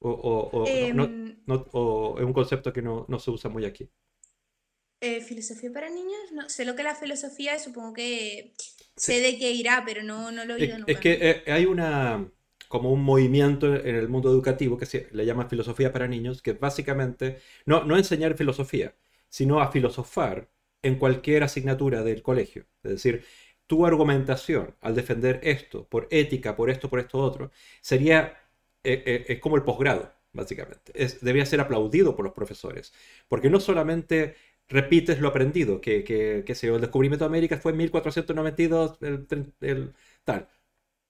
¿O, 0.00 0.10
o, 0.10 0.60
o, 0.60 0.66
em, 0.66 1.36
o 1.72 2.16
es 2.18 2.24
un 2.24 2.32
concepto 2.32 2.72
que 2.72 2.82
no, 2.82 3.04
no 3.08 3.18
se 3.18 3.30
usa 3.30 3.50
muy 3.50 3.64
aquí? 3.64 3.90
Eh, 5.00 5.20
¿Filosofía 5.20 5.72
para 5.72 5.88
niños? 5.88 6.18
No, 6.32 6.48
sé 6.48 6.64
lo 6.64 6.74
que 6.74 6.82
la 6.82 6.94
filosofía 6.94 7.54
es, 7.54 7.62
supongo 7.62 7.94
que 7.94 8.52
sé 8.96 9.20
de 9.20 9.38
qué 9.38 9.52
irá, 9.52 9.84
pero 9.86 10.02
no, 10.02 10.32
no 10.32 10.44
lo 10.44 10.54
he 10.54 10.62
oído 10.62 10.78
nunca. 10.78 10.92
Es 10.92 10.98
que 10.98 11.18
eh, 11.20 11.42
hay 11.46 11.66
una, 11.66 12.28
como 12.68 12.92
un 12.92 13.02
movimiento 13.02 13.74
en 13.74 13.94
el 13.94 14.08
mundo 14.08 14.30
educativo 14.30 14.76
que 14.76 14.86
se 14.86 15.08
le 15.12 15.24
llama 15.24 15.48
filosofía 15.48 15.92
para 15.92 16.08
niños, 16.08 16.42
que 16.42 16.50
es 16.50 16.60
básicamente 16.60 17.38
no, 17.64 17.84
no 17.84 17.96
enseñar 17.96 18.36
filosofía, 18.36 18.94
sino 19.28 19.60
a 19.60 19.70
filosofar 19.70 20.50
en 20.82 20.96
cualquier 20.98 21.42
asignatura 21.44 22.02
del 22.02 22.22
colegio. 22.22 22.66
Es 22.82 22.92
decir, 22.92 23.24
tu 23.66 23.86
argumentación 23.86 24.74
al 24.80 24.94
defender 24.94 25.40
esto 25.42 25.86
por 25.88 26.08
ética, 26.10 26.56
por 26.56 26.70
esto, 26.70 26.88
por 26.88 27.00
esto 27.00 27.18
otro, 27.18 27.50
sería 27.80 28.36
eh, 28.84 29.02
eh, 29.06 29.24
es 29.28 29.40
como 29.40 29.56
el 29.56 29.62
posgrado, 29.64 30.12
básicamente. 30.32 30.92
Es, 30.94 31.20
debería 31.20 31.46
ser 31.46 31.60
aplaudido 31.60 32.16
por 32.16 32.24
los 32.24 32.34
profesores, 32.34 32.92
porque 33.28 33.50
no 33.50 33.60
solamente 33.60 34.36
repites 34.68 35.20
lo 35.20 35.28
aprendido, 35.28 35.80
que, 35.80 36.04
que, 36.04 36.44
que 36.46 36.66
el 36.66 36.80
descubrimiento 36.80 37.24
de 37.24 37.28
América 37.28 37.58
fue 37.58 37.72
en 37.72 37.78
1492, 37.78 38.98
el, 39.60 39.94
tal. 40.24 40.48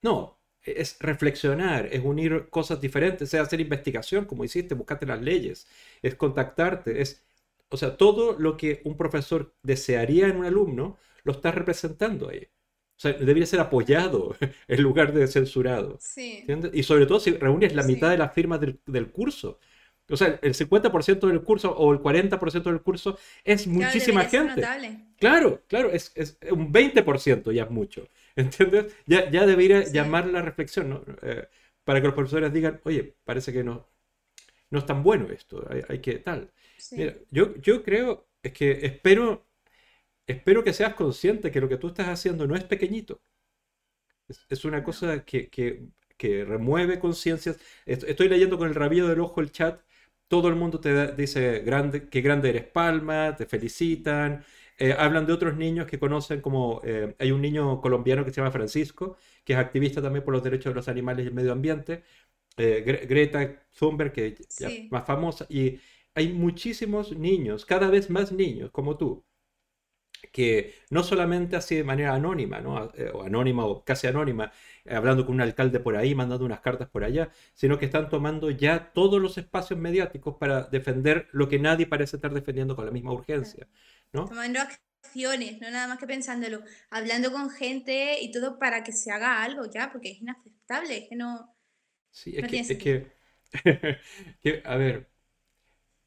No, 0.02 0.38
es 0.62 0.96
reflexionar, 1.00 1.88
es 1.92 2.04
unir 2.04 2.48
cosas 2.50 2.80
diferentes, 2.80 3.32
es 3.34 3.40
hacer 3.40 3.60
investigación, 3.60 4.24
como 4.26 4.44
hiciste, 4.44 4.74
buscarte 4.74 5.06
las 5.06 5.22
leyes, 5.22 5.66
es 6.02 6.14
contactarte, 6.14 7.02
es, 7.02 7.24
o 7.70 7.76
sea, 7.76 7.96
todo 7.96 8.38
lo 8.38 8.56
que 8.56 8.80
un 8.84 8.96
profesor 8.96 9.54
desearía 9.62 10.28
en 10.28 10.36
un 10.38 10.46
alumno, 10.46 10.98
lo 11.24 11.32
estás 11.32 11.54
representando 11.54 12.28
ahí. 12.28 12.48
O 12.98 13.00
sea, 13.00 13.12
debería 13.12 13.46
ser 13.46 13.60
apoyado 13.60 14.36
en 14.68 14.82
lugar 14.82 15.12
de 15.12 15.28
censurado. 15.28 15.98
Sí. 16.00 16.44
Y 16.72 16.82
sobre 16.82 17.06
todo 17.06 17.20
si 17.20 17.30
reúnes 17.32 17.74
la 17.74 17.84
mitad 17.84 18.10
de 18.10 18.18
las 18.18 18.34
firmas 18.34 18.60
del, 18.60 19.10
curso. 19.12 19.60
O 20.10 20.16
sea, 20.16 20.38
el 20.42 20.54
50% 20.54 21.26
del 21.26 21.42
curso 21.42 21.70
o 21.76 21.92
el 21.92 22.00
40% 22.00 22.62
del 22.62 22.80
curso 22.80 23.18
es 23.44 23.66
muchísima 23.66 24.24
gente. 24.24 24.66
Claro, 25.18 25.62
claro, 25.66 25.90
es, 25.90 26.12
es, 26.14 26.38
un 26.50 26.72
20% 26.72 27.52
ya 27.52 27.64
es 27.64 27.70
mucho. 27.70 28.08
¿Entiendes? 28.36 28.94
Ya, 29.06 29.30
ya 29.30 29.46
debería 29.46 29.82
llamar 29.84 30.26
la 30.26 30.42
reflexión, 30.42 30.90
¿no? 30.90 31.02
Eh, 31.22 31.48
para 31.84 32.00
que 32.00 32.06
los 32.06 32.14
profesores 32.14 32.52
digan, 32.52 32.80
oye, 32.84 33.16
parece 33.24 33.52
que 33.52 33.64
no, 33.64 33.88
no 34.70 34.78
es 34.78 34.86
tan 34.86 35.02
bueno 35.02 35.28
esto, 35.30 35.66
hay, 35.88 35.98
que 36.00 36.18
tal. 36.18 36.52
Mira, 36.92 37.14
yo, 37.30 37.56
yo 37.56 37.82
creo, 37.82 38.28
es 38.42 38.52
que 38.52 38.86
espero 38.86 39.48
espero 40.28 40.62
que 40.62 40.74
seas 40.74 40.94
consciente 40.94 41.50
que 41.50 41.60
lo 41.60 41.68
que 41.68 41.78
tú 41.78 41.88
estás 41.88 42.08
haciendo 42.08 42.46
no 42.46 42.54
es 42.54 42.64
pequeñito. 42.64 43.20
Es, 44.48 44.64
una 44.64 44.84
cosa 44.84 45.24
que, 45.24 45.88
remueve 46.46 47.00
conciencias. 47.00 47.58
Estoy 47.86 48.28
leyendo 48.28 48.58
con 48.58 48.68
el 48.68 48.74
rabillo 48.74 49.08
del 49.08 49.20
ojo 49.20 49.40
el 49.40 49.50
chat. 49.50 49.80
Todo 50.28 50.48
el 50.48 50.56
mundo 50.56 50.80
te 50.80 51.12
dice 51.14 51.60
grande, 51.60 52.08
que 52.08 52.20
grande 52.20 52.50
eres 52.50 52.64
Palma, 52.66 53.34
te 53.36 53.46
felicitan. 53.46 54.44
Eh, 54.78 54.94
hablan 54.96 55.26
de 55.26 55.32
otros 55.32 55.56
niños 55.56 55.86
que 55.86 55.98
conocen 55.98 56.40
como... 56.40 56.80
Eh, 56.84 57.14
hay 57.18 57.30
un 57.32 57.40
niño 57.42 57.80
colombiano 57.80 58.24
que 58.24 58.30
se 58.30 58.40
llama 58.40 58.52
Francisco, 58.52 59.16
que 59.44 59.54
es 59.54 59.58
activista 59.58 60.02
también 60.02 60.24
por 60.24 60.34
los 60.34 60.42
derechos 60.42 60.70
de 60.70 60.74
los 60.76 60.88
animales 60.88 61.24
y 61.24 61.28
el 61.28 61.34
medio 61.34 61.52
ambiente. 61.52 62.02
Eh, 62.56 62.82
Greta 63.08 63.64
Thunberg, 63.78 64.12
que 64.12 64.26
es 64.28 64.90
más 64.90 65.06
famosa. 65.06 65.46
Y 65.48 65.80
hay 66.14 66.32
muchísimos 66.32 67.12
niños, 67.16 67.64
cada 67.64 67.88
vez 67.90 68.10
más 68.10 68.32
niños 68.32 68.70
como 68.72 68.96
tú, 68.96 69.24
que 70.32 70.74
no 70.90 71.02
solamente 71.02 71.56
así 71.56 71.76
de 71.76 71.84
manera 71.84 72.14
anónima, 72.14 72.60
¿no? 72.60 72.90
Eh, 72.94 73.10
o 73.12 73.22
anónima 73.22 73.64
o 73.64 73.84
casi 73.84 74.06
anónima, 74.06 74.52
eh, 74.84 74.94
hablando 74.94 75.24
con 75.24 75.34
un 75.36 75.40
alcalde 75.40 75.80
por 75.80 75.96
ahí, 75.96 76.14
mandando 76.14 76.44
unas 76.44 76.60
cartas 76.60 76.88
por 76.88 77.04
allá, 77.04 77.30
sino 77.54 77.78
que 77.78 77.86
están 77.86 78.08
tomando 78.08 78.50
ya 78.50 78.92
todos 78.92 79.20
los 79.20 79.38
espacios 79.38 79.78
mediáticos 79.78 80.36
para 80.36 80.64
defender 80.64 81.28
lo 81.32 81.48
que 81.48 81.58
nadie 81.58 81.86
parece 81.86 82.16
estar 82.16 82.32
defendiendo 82.32 82.76
con 82.76 82.84
la 82.86 82.90
misma 82.90 83.12
urgencia. 83.12 83.68
¿no? 84.12 84.26
Tomando 84.26 84.60
acciones, 84.60 85.60
no 85.60 85.70
nada 85.70 85.88
más 85.88 85.98
que 85.98 86.06
pensándolo, 86.06 86.62
hablando 86.90 87.32
con 87.32 87.50
gente 87.50 88.20
y 88.20 88.30
todo 88.30 88.58
para 88.58 88.82
que 88.84 88.92
se 88.92 89.10
haga 89.10 89.42
algo 89.42 89.66
ya, 89.66 89.90
porque 89.92 90.10
es 90.10 90.20
inaceptable, 90.20 90.98
es 90.98 91.08
que 91.08 91.16
no... 91.16 91.54
Sí, 92.10 92.34
es, 92.36 92.46
que, 92.78 93.06
es 93.52 93.98
que, 94.40 94.62
a 94.64 94.76
ver, 94.76 95.08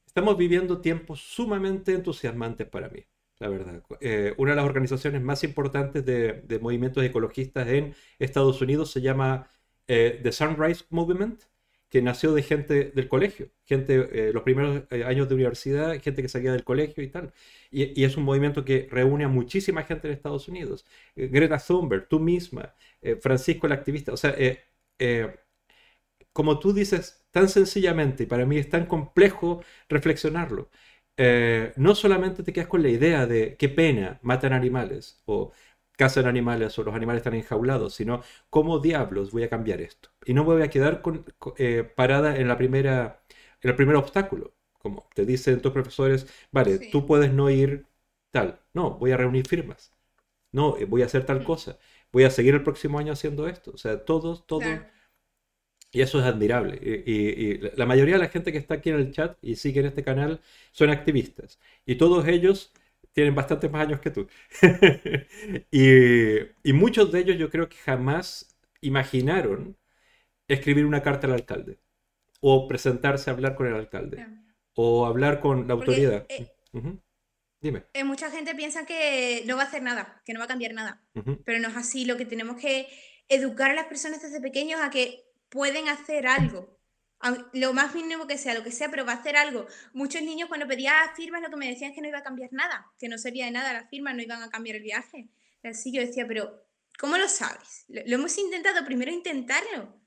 estamos 0.06 0.38
viviendo 0.38 0.82
tiempos 0.82 1.22
sumamente 1.22 1.94
entusiasmantes 1.94 2.68
para 2.68 2.90
mí 2.90 3.06
la 3.42 3.50
verdad. 3.50 3.84
Eh, 4.02 4.36
una 4.38 4.52
de 4.52 4.58
las 4.58 4.66
organizaciones 4.66 5.22
más 5.22 5.44
importantes 5.44 6.06
de, 6.06 6.60
movimientos 6.62 7.04
ecologistas 7.04 7.68
en 7.68 7.96
Estados 8.20 8.62
Unidos 8.62 8.92
se 8.92 9.02
llama 9.02 9.50
eh, 9.88 10.20
The 10.22 10.32
Sunrise 10.32 10.86
Movement, 10.92 11.42
que 11.90 12.04
nació 12.04 12.34
de 12.34 12.44
gente 12.44 12.92
del 12.92 13.10
colegio, 13.10 13.50
gente, 13.66 13.96
eh, 14.12 14.32
los 14.32 14.44
primeros 14.44 14.84
años 14.92 15.28
de 15.28 15.36
universidad, 15.36 16.00
gente 16.02 16.22
que 16.22 16.30
salía 16.30 16.52
del 16.52 16.64
colegio 16.64 17.04
y 17.04 17.08
tal. 17.08 17.34
Y, 17.72 18.04
es 18.04 18.16
un 18.16 18.26
movimiento 18.26 18.64
que 18.64 18.88
reúne 18.92 19.24
a 19.24 19.28
muchísima 19.28 19.84
gente 19.84 20.08
en 20.08 20.14
Estados 20.14 20.48
Unidos. 20.48 20.86
Greta 21.16 21.58
Thunberg, 21.58 22.08
tú 22.08 22.20
misma, 22.20 22.76
Francisco 23.22 23.66
el 23.66 23.74
activista, 23.74 24.14
o 24.14 24.18
sea, 24.18 24.36
como 26.34 26.60
tú 26.60 26.74
dices 26.74 27.26
tan 27.32 27.50
sencillamente, 27.50 28.24
y 28.24 28.26
para 28.28 28.46
mí 28.46 28.58
es 28.58 28.70
tan 28.70 28.86
complejo 28.86 29.64
reflexionarlo, 29.90 30.70
eh, 31.18 31.74
no 31.76 31.96
solamente 31.96 32.44
te 32.44 32.54
quedas 32.54 32.68
con 32.68 32.82
la 32.84 32.90
idea 32.90 33.26
de 33.28 33.56
qué 33.58 33.70
pena 33.70 34.20
matan 34.24 34.54
animales 34.54 35.22
o 35.26 35.52
cazan 35.98 36.26
animales 36.26 36.78
o 36.80 36.84
los 36.84 36.96
animales 36.96 37.20
están 37.20 37.36
enjaulados, 37.36 37.94
sino 37.94 38.24
cómo 38.50 38.80
diablos 38.80 39.32
voy 39.32 39.44
a 39.44 39.50
cambiar 39.50 39.82
esto. 39.82 40.10
Y 40.26 40.34
no 40.34 40.44
me 40.44 40.54
voy 40.54 40.64
a 40.64 40.70
quedar 40.70 41.02
con, 41.02 41.26
eh, 41.58 41.84
parada 41.96 42.38
en, 42.38 42.48
la 42.48 42.58
primera, 42.58 43.24
en 43.62 43.70
el 43.70 43.76
primer 43.76 43.96
obstáculo. 43.96 44.56
Como 44.80 45.08
te 45.14 45.26
dicen 45.26 45.62
tus 45.62 45.72
profesores, 45.74 46.28
vale, 46.52 46.90
tú 46.92 47.06
puedes 47.06 47.32
no 47.34 47.50
ir 47.52 47.86
tal. 48.32 48.62
No, 48.74 48.98
voy 48.98 49.12
a 49.12 49.18
reunir 49.18 49.48
firmas. 49.48 49.94
No, 50.52 50.78
eh, 50.78 50.86
voy 50.86 51.04
a 51.04 51.06
hacer 51.06 51.26
tal 51.26 51.42
mm. 51.42 51.44
cosa. 51.44 51.78
Voy 52.12 52.24
a 52.24 52.32
seguir 52.32 52.56
el 52.56 52.64
próximo 52.64 53.00
año 53.00 53.14
haciendo 53.14 53.48
esto. 53.48 53.72
O 53.74 53.78
sea, 53.78 54.04
todos, 54.06 54.48
todos... 54.48 54.66
Y 55.92 56.02
eso 56.02 56.20
es 56.20 56.26
admirable. 56.26 56.80
Y, 57.06 57.58
la 57.76 57.86
mayoría 57.86 58.16
de 58.16 58.22
la 58.22 58.30
gente 58.30 58.52
que 58.52 58.58
está 58.58 58.76
aquí 58.76 58.90
en 58.90 58.96
el 58.96 59.12
chat 59.12 59.38
y 59.42 59.56
sigue 59.56 59.82
en 59.82 59.88
este 59.88 60.04
canal 60.04 60.40
son 60.72 60.90
activistas. 60.90 61.60
Y 61.86 61.96
todos 61.96 62.28
ellos 62.28 62.72
tienen 63.12 63.36
bastantes 63.36 63.70
más 63.70 63.88
años 63.88 64.00
que 64.00 64.12
tú. 64.12 64.28
y, 65.72 66.74
muchos 66.74 67.12
de 67.12 67.20
ellos 67.20 67.38
yo 67.38 67.50
creo 67.50 67.68
que 67.68 67.78
jamás 67.78 68.56
imaginaron 68.80 69.78
escribir 70.48 70.86
una 70.86 71.04
carta 71.04 71.28
al 71.28 71.34
alcalde. 71.34 71.80
O 72.40 72.68
presentarse 72.68 73.30
a 73.30 73.34
hablar 73.34 73.56
con 73.56 73.68
el 73.68 73.76
alcalde. 73.76 74.26
O 74.74 75.06
hablar 75.06 75.42
con 75.42 75.68
la 75.68 75.74
autoridad. 75.74 76.26
Eh, 76.30 76.48
Dime. 77.60 77.84
Eh, 77.94 78.04
mucha 78.04 78.32
gente 78.32 78.56
piensa 78.56 78.86
que 78.86 79.44
no 79.46 79.56
va 79.56 79.64
a 79.64 79.66
hacer 79.66 79.84
nada, 79.84 80.22
que 80.26 80.34
no 80.34 80.40
va 80.40 80.46
a 80.46 80.48
cambiar 80.48 80.74
nada. 80.74 81.04
Pero 81.46 81.60
no 81.60 81.68
es 81.68 81.76
así. 81.76 82.06
Lo 82.06 82.18
que 82.18 82.26
tenemos 82.26 82.60
que 82.60 82.88
educar 83.28 83.72
a 83.72 83.76
las 83.76 83.86
personas 83.86 84.22
desde 84.22 84.42
pequeños 84.42 84.82
a 84.82 84.90
que 84.90 85.31
pueden 85.52 85.90
hacer 85.90 86.26
algo. 86.26 86.80
Lo 87.54 87.74
más 87.74 87.94
mínimo 87.94 88.26
que 88.26 88.40
sea, 88.40 88.56
lo 88.56 88.64
que 88.64 88.72
sea, 88.72 88.90
pero 88.90 89.06
va 89.06 89.12
a 89.12 89.18
hacer 89.18 89.36
algo. 89.36 89.68
Muchos 89.94 90.24
niños 90.24 90.48
cuando 90.48 90.68
pedía 90.68 90.94
firmas 91.16 91.44
lo 91.44 91.52
que 91.52 91.58
me 91.58 91.70
decían 91.70 91.92
es 91.92 91.96
que 91.96 92.02
no 92.02 92.08
iba 92.08 92.18
a 92.18 92.24
cambiar 92.24 92.52
nada, 92.52 92.92
que 92.98 93.08
no 93.08 93.20
servía 93.20 93.46
de 93.46 93.52
nada 93.52 93.74
las 93.74 93.90
firmas, 93.90 94.16
no 94.16 94.24
iban 94.24 94.42
a 94.42 94.50
cambiar 94.50 94.78
el 94.78 94.84
viaje. 94.84 95.30
Así 95.64 95.92
yo 95.92 96.02
decía, 96.02 96.26
pero 96.28 96.66
¿cómo 96.98 97.18
lo 97.18 97.28
sabes? 97.28 97.86
Lo, 97.90 98.16
hemos 98.16 98.36
intentado, 98.40 98.84
primero 98.86 99.12
intentarlo. 99.12 100.02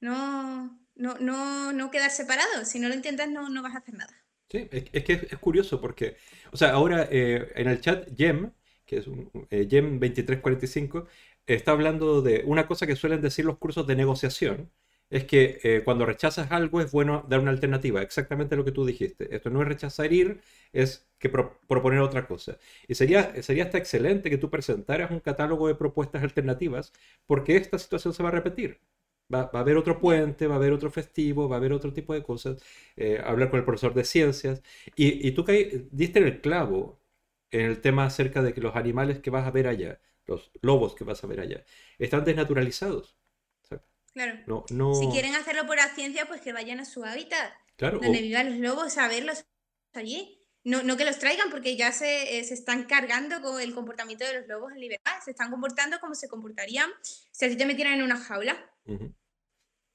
No, 0.00 0.78
no, 0.96 1.16
no, 1.18 1.72
no 1.72 1.90
quedar 1.90 2.10
separado. 2.10 2.66
Si 2.66 2.78
no 2.78 2.88
lo 2.88 2.94
intentas 2.94 3.30
no, 3.30 3.48
no 3.48 3.62
vas 3.62 3.74
a 3.74 3.78
hacer 3.78 3.94
nada. 3.94 4.14
Sí, 4.50 4.68
es, 4.70 5.04
que 5.04 5.28
es, 5.30 5.38
curioso 5.38 5.80
porque, 5.80 6.16
o 6.52 6.56
sea, 6.56 6.70
ahora 6.70 7.06
eh, 7.10 7.52
en 7.54 7.68
el 7.68 7.80
chat 7.80 8.08
Gem, 8.16 8.52
que 8.86 8.98
es 8.98 9.06
un, 9.06 9.30
eh, 9.50 9.66
Gem 9.68 10.00
2345, 10.00 11.06
está 11.54 11.72
hablando 11.72 12.22
de 12.22 12.42
una 12.46 12.66
cosa 12.66 12.86
que 12.86 12.96
suelen 12.96 13.20
decir 13.20 13.44
los 13.44 13.58
cursos 13.58 13.86
de 13.86 13.96
negociación, 13.96 14.70
es 15.10 15.24
que 15.24 15.58
eh, 15.62 15.82
cuando 15.84 16.04
rechazas 16.06 16.52
algo 16.52 16.80
es 16.80 16.92
bueno 16.92 17.24
dar 17.28 17.40
una 17.40 17.50
alternativa, 17.50 18.02
exactamente 18.02 18.56
lo 18.56 18.64
que 18.64 18.72
tú 18.72 18.84
dijiste. 18.84 19.34
Esto 19.34 19.50
no 19.50 19.62
es 19.62 19.68
rechazar 19.68 20.12
ir, 20.12 20.40
es 20.72 21.08
que 21.18 21.30
proponer 21.30 22.00
otra 22.00 22.26
cosa. 22.26 22.58
Y 22.86 22.94
sería, 22.94 23.42
sería 23.42 23.64
hasta 23.64 23.78
excelente 23.78 24.30
que 24.30 24.38
tú 24.38 24.50
presentaras 24.50 25.10
un 25.10 25.20
catálogo 25.20 25.66
de 25.68 25.74
propuestas 25.74 26.22
alternativas, 26.22 26.92
porque 27.26 27.56
esta 27.56 27.78
situación 27.78 28.12
se 28.14 28.22
va 28.22 28.28
a 28.30 28.32
repetir. 28.32 28.80
Va, 29.32 29.50
a 29.52 29.58
haber 29.60 29.76
otro 29.76 30.00
puente, 30.00 30.46
va 30.46 30.54
a 30.54 30.58
haber 30.58 30.72
otro 30.72 30.90
festivo, 30.90 31.48
va 31.48 31.56
a 31.56 31.58
haber 31.58 31.72
otro 31.72 31.92
tipo 31.92 32.14
de 32.14 32.22
cosas, 32.22 32.62
eh, 32.96 33.20
hablar 33.24 33.50
con 33.50 33.58
el 33.58 33.64
profesor 33.64 33.94
de 33.94 34.04
ciencias. 34.04 34.62
Y, 34.96 35.26
y 35.26 35.32
tú 35.32 35.44
diste 35.90 36.18
en 36.18 36.26
el 36.26 36.40
clavo 36.40 36.98
en 37.50 37.62
el 37.66 37.80
tema 37.80 38.04
acerca 38.06 38.42
de 38.42 38.52
que 38.54 38.60
los 38.60 38.76
animales 38.76 39.20
que 39.20 39.30
vas 39.30 39.46
a 39.46 39.50
ver 39.50 39.66
allá 39.68 40.00
los 40.28 40.50
lobos 40.60 40.94
que 40.94 41.04
vas 41.04 41.24
a 41.24 41.26
ver 41.26 41.40
allá, 41.40 41.64
están 41.98 42.24
desnaturalizados. 42.24 43.16
Claro. 44.12 44.38
No, 44.46 44.64
no... 44.70 44.94
Si 44.94 45.08
quieren 45.08 45.34
hacerlo 45.34 45.66
por 45.66 45.76
la 45.76 45.88
ciencia, 45.94 46.26
pues 46.26 46.40
que 46.40 46.52
vayan 46.52 46.80
a 46.80 46.84
su 46.84 47.04
hábitat, 47.04 47.52
claro, 47.76 48.00
donde 48.00 48.20
vivan 48.20 48.50
los 48.50 48.58
lobos, 48.58 48.98
a 48.98 49.06
verlos 49.08 49.44
allí. 49.92 50.34
No, 50.64 50.82
no 50.82 50.96
que 50.96 51.04
los 51.04 51.18
traigan, 51.18 51.50
porque 51.50 51.76
ya 51.76 51.92
se, 51.92 52.38
eh, 52.38 52.44
se, 52.44 52.54
están 52.54 52.84
cargando 52.84 53.40
con 53.40 53.60
el 53.60 53.74
comportamiento 53.74 54.24
de 54.24 54.40
los 54.40 54.48
lobos 54.48 54.72
en 54.72 54.80
libertad. 54.80 55.12
Se 55.24 55.30
están 55.30 55.50
comportando 55.50 56.00
como 56.00 56.14
se 56.14 56.28
comportarían 56.28 56.90
si 57.02 57.44
a 57.44 57.48
ti 57.48 57.56
te 57.56 57.64
metieran 57.64 57.94
en 57.94 58.02
una 58.02 58.16
jaula. 58.16 58.70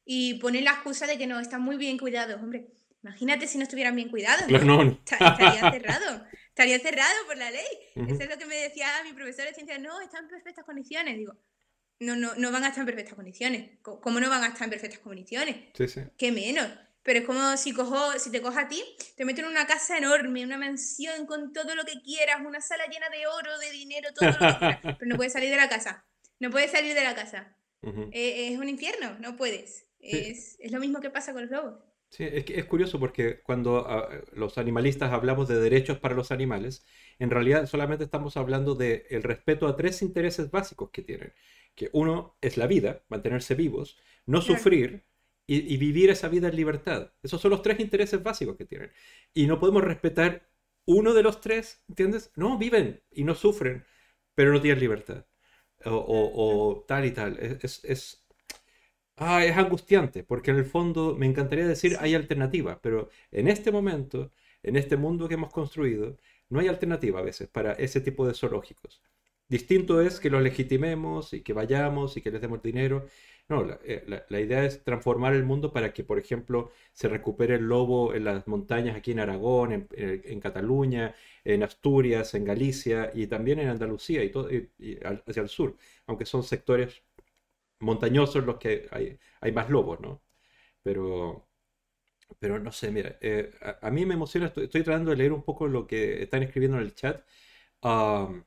Y 0.05 0.35
ponen 0.35 0.63
la 0.63 0.71
excusa 0.71 1.05
de 1.05 1.17
que 1.17 1.27
no, 1.27 1.39
están 1.39 1.61
muy 1.61 1.77
bien 1.77 1.97
cuidados. 1.97 2.41
Hombre, 2.41 2.71
imagínate 3.03 3.47
si 3.47 3.57
no 3.57 3.63
estuvieran 3.63 3.95
bien 3.95 4.09
cuidados. 4.09 4.49
no. 4.63 4.81
Estaría 4.83 5.69
cerrado 5.69 6.25
estaría 6.53 6.79
cerrado 6.79 7.25
por 7.25 7.35
la 7.35 7.49
ley. 7.49 7.65
Eso 7.95 8.21
es 8.21 8.29
lo 8.29 8.37
que 8.37 8.45
me 8.45 8.55
decía 8.55 8.87
mi 9.03 9.13
profesor 9.13 9.45
de 9.45 9.53
ciencia, 9.53 9.77
no, 9.79 9.99
está 10.01 10.19
en 10.19 10.27
perfectas 10.27 10.63
condiciones. 10.63 11.17
Digo, 11.17 11.35
no, 11.99 12.15
no, 12.15 12.35
no 12.35 12.51
van 12.51 12.63
a 12.63 12.67
estar 12.67 12.81
en 12.81 12.85
perfectas 12.85 13.15
condiciones. 13.15 13.79
¿Cómo 13.81 14.19
no 14.19 14.29
van 14.29 14.43
a 14.43 14.47
estar 14.47 14.63
en 14.63 14.69
perfectas 14.69 14.99
condiciones? 14.99 15.55
Sí, 15.73 15.87
sí. 15.87 16.01
¿Qué 16.17 16.31
menos? 16.31 16.67
Pero 17.01 17.19
es 17.19 17.25
como 17.25 17.57
si, 17.57 17.73
cojo, 17.73 18.17
si 18.19 18.31
te 18.31 18.41
cojo 18.41 18.57
a 18.57 18.67
ti, 18.67 18.81
te 19.17 19.25
meto 19.25 19.41
en 19.41 19.47
una 19.47 19.65
casa 19.65 19.97
enorme, 19.97 20.45
una 20.45 20.57
mansión 20.57 21.25
con 21.25 21.51
todo 21.51 21.75
lo 21.75 21.83
que 21.83 22.01
quieras, 22.01 22.37
una 22.45 22.61
sala 22.61 22.85
llena 22.85 23.09
de 23.09 23.27
oro, 23.27 23.57
de 23.59 23.71
dinero, 23.71 24.09
todo 24.13 24.29
lo 24.29 24.33
que 24.33 24.37
quieras, 24.39 24.79
pero 24.99 25.05
no 25.05 25.15
puedes 25.15 25.33
salir 25.33 25.49
de 25.49 25.57
la 25.57 25.67
casa. 25.67 26.05
No 26.39 26.49
puedes 26.49 26.71
salir 26.71 26.93
de 26.93 27.03
la 27.03 27.15
casa. 27.15 27.57
Eh, 28.11 28.53
es 28.53 28.59
un 28.59 28.69
infierno, 28.69 29.17
no 29.19 29.35
puedes. 29.35 29.85
Es, 29.99 30.55
es, 30.59 30.71
lo 30.71 30.79
mismo 30.79 31.01
que 31.01 31.09
pasa 31.09 31.33
con 31.33 31.41
los 31.41 31.51
lobos. 31.51 31.83
Sí, 32.13 32.25
es, 32.25 32.45
es 32.47 32.65
curioso 32.65 32.99
porque 32.99 33.41
cuando 33.41 33.87
ah, 33.89 34.07
los 34.33 34.59
animalistas 34.59 35.11
hablamos 35.11 35.47
de 35.47 35.59
derechos 35.59 35.97
para 35.97 36.13
los 36.13 36.31
animales, 36.31 36.85
en 37.17 37.31
realidad 37.31 37.65
solamente 37.65 38.03
estamos 38.03 38.37
hablando 38.37 38.75
del 38.75 39.03
el 39.09 39.23
respeto 39.23 39.67
a 39.67 39.75
tres 39.75 40.03
intereses 40.03 40.51
básicos 40.51 40.91
que 40.91 41.01
tienen. 41.01 41.33
Que 41.73 41.89
uno 41.91 42.37
es 42.39 42.55
la 42.57 42.67
vida, 42.67 43.01
mantenerse 43.09 43.55
vivos, 43.55 43.97
no 44.27 44.41
sufrir, 44.41 45.05
y, 45.47 45.77
vivir 45.77 46.11
esa 46.11 46.29
vida 46.29 46.49
en 46.49 46.55
libertad. 46.55 47.11
Esos 47.23 47.41
son 47.41 47.49
los 47.49 47.63
tres 47.63 47.79
intereses 47.79 48.21
básicos 48.21 48.57
que 48.57 48.65
tienen. 48.65 48.91
Y 49.33 49.47
no 49.47 49.59
podemos 49.59 49.83
respetar 49.83 50.47
uno 50.85 51.15
de 51.15 51.23
los 51.23 51.41
tres, 51.41 51.83
¿entiendes? 51.89 52.31
No, 52.35 52.59
viven 52.59 53.01
y 53.11 53.23
no 53.23 53.33
sufren, 53.33 53.85
pero 54.35 54.53
no 54.53 54.61
tienen 54.61 54.79
libertad. 54.79 55.25
O, 55.85 56.85
tal 56.87 57.05
y 57.05 57.11
tal. 57.11 57.39
Es, 57.39 57.83
es, 57.83 58.22
ah, 59.17 59.45
es 59.45 59.55
angustiante, 59.57 60.23
porque 60.23 60.51
en 60.51 60.57
el 60.57 60.65
fondo 60.65 61.15
me 61.17 61.25
encantaría 61.25 61.67
decir 61.67 61.97
hay 61.99 62.15
alternativa, 62.15 62.79
pero 62.81 63.09
en 63.31 63.47
este 63.47 63.71
momento, 63.71 64.31
en 64.63 64.75
este 64.75 64.97
mundo 64.97 65.27
que 65.27 65.35
hemos 65.35 65.51
construido, 65.51 66.17
no 66.49 66.59
hay 66.59 66.67
alternativa 66.67 67.19
a 67.19 67.23
veces 67.23 67.47
para 67.49 67.73
ese 67.73 68.01
tipo 68.01 68.27
de 68.27 68.33
zoológicos. 68.33 69.01
Distinto 69.49 70.01
es 70.01 70.19
que 70.19 70.29
los 70.29 70.41
legitimemos 70.41 71.33
y 71.33 71.41
que 71.41 71.53
vayamos 71.53 72.17
y 72.17 72.21
que 72.21 72.31
les 72.31 72.41
demos 72.41 72.61
dinero 72.63 73.05
no, 73.49 73.67
eh, 73.83 74.23
la, 74.29 74.39
idea 74.39 74.63
es 74.63 74.83
transformar 74.83 75.33
el 75.33 75.43
mundo 75.43 75.73
para 75.73 75.93
que, 75.93 76.03
por 76.03 76.17
ejemplo, 76.17 76.71
se 76.93 77.09
recupere 77.09 77.55
el 77.55 77.63
lobo 77.63 78.13
en 78.13 78.23
las 78.23 78.47
montañas 78.47 78.95
aquí 78.95 79.11
en 79.11 79.19
Aragón, 79.19 79.87
en, 79.91 80.39
Cataluña, 80.39 81.13
en 81.43 81.63
Asturias, 81.63 82.33
en 82.35 82.45
Galicia 82.45 83.11
y 83.13 83.27
también 83.27 83.59
en 83.59 83.67
Andalucía 83.67 84.23
y, 84.23 84.29
todo, 84.31 84.47
hacia 85.27 85.41
el 85.43 85.49
sur, 85.49 85.75
aunque 86.07 86.25
son 86.25 86.43
sectores 86.43 87.03
montañosos 87.83 88.45
los 88.45 88.57
que 88.57 88.87
hay, 88.91 89.19
hay 89.41 89.51
más 89.51 89.69
lobos, 89.69 89.99
¿no? 90.01 90.23
Pero, 90.83 91.47
pero 92.39 92.59
no 92.59 92.71
sé, 92.71 92.91
mira, 92.91 93.17
eh, 93.21 93.51
a, 93.81 93.91
mí 93.91 94.05
me 94.05 94.15
emociona, 94.15 94.47
estoy, 94.47 94.67
tratando 94.69 95.11
de 95.11 95.17
leer 95.17 95.33
un 95.33 95.43
poco 95.43 95.67
lo 95.67 95.87
que 95.87 96.23
están 96.23 96.43
escribiendo 96.43 96.77
en 96.77 96.83
el 96.83 96.95
chat. 96.95 97.23
Um, 97.83 98.43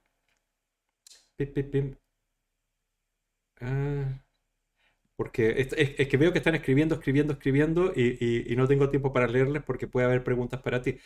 porque 5.17 5.55
es, 5.59 6.09
que 6.09 6.17
veo 6.17 6.33
que 6.33 6.39
están 6.39 6.55
escribiendo, 6.55 6.95
escribiendo, 6.95 7.33
escribiendo 7.33 7.93
y, 7.95 8.55
no 8.57 8.69
tengo 8.69 8.91
tiempo 8.91 9.13
para 9.13 9.27
leerles 9.27 9.63
porque 9.63 9.87
puede 9.87 10.07
haber 10.07 10.25
preguntas 10.25 10.61
para 10.61 10.83
ti. 10.83 10.99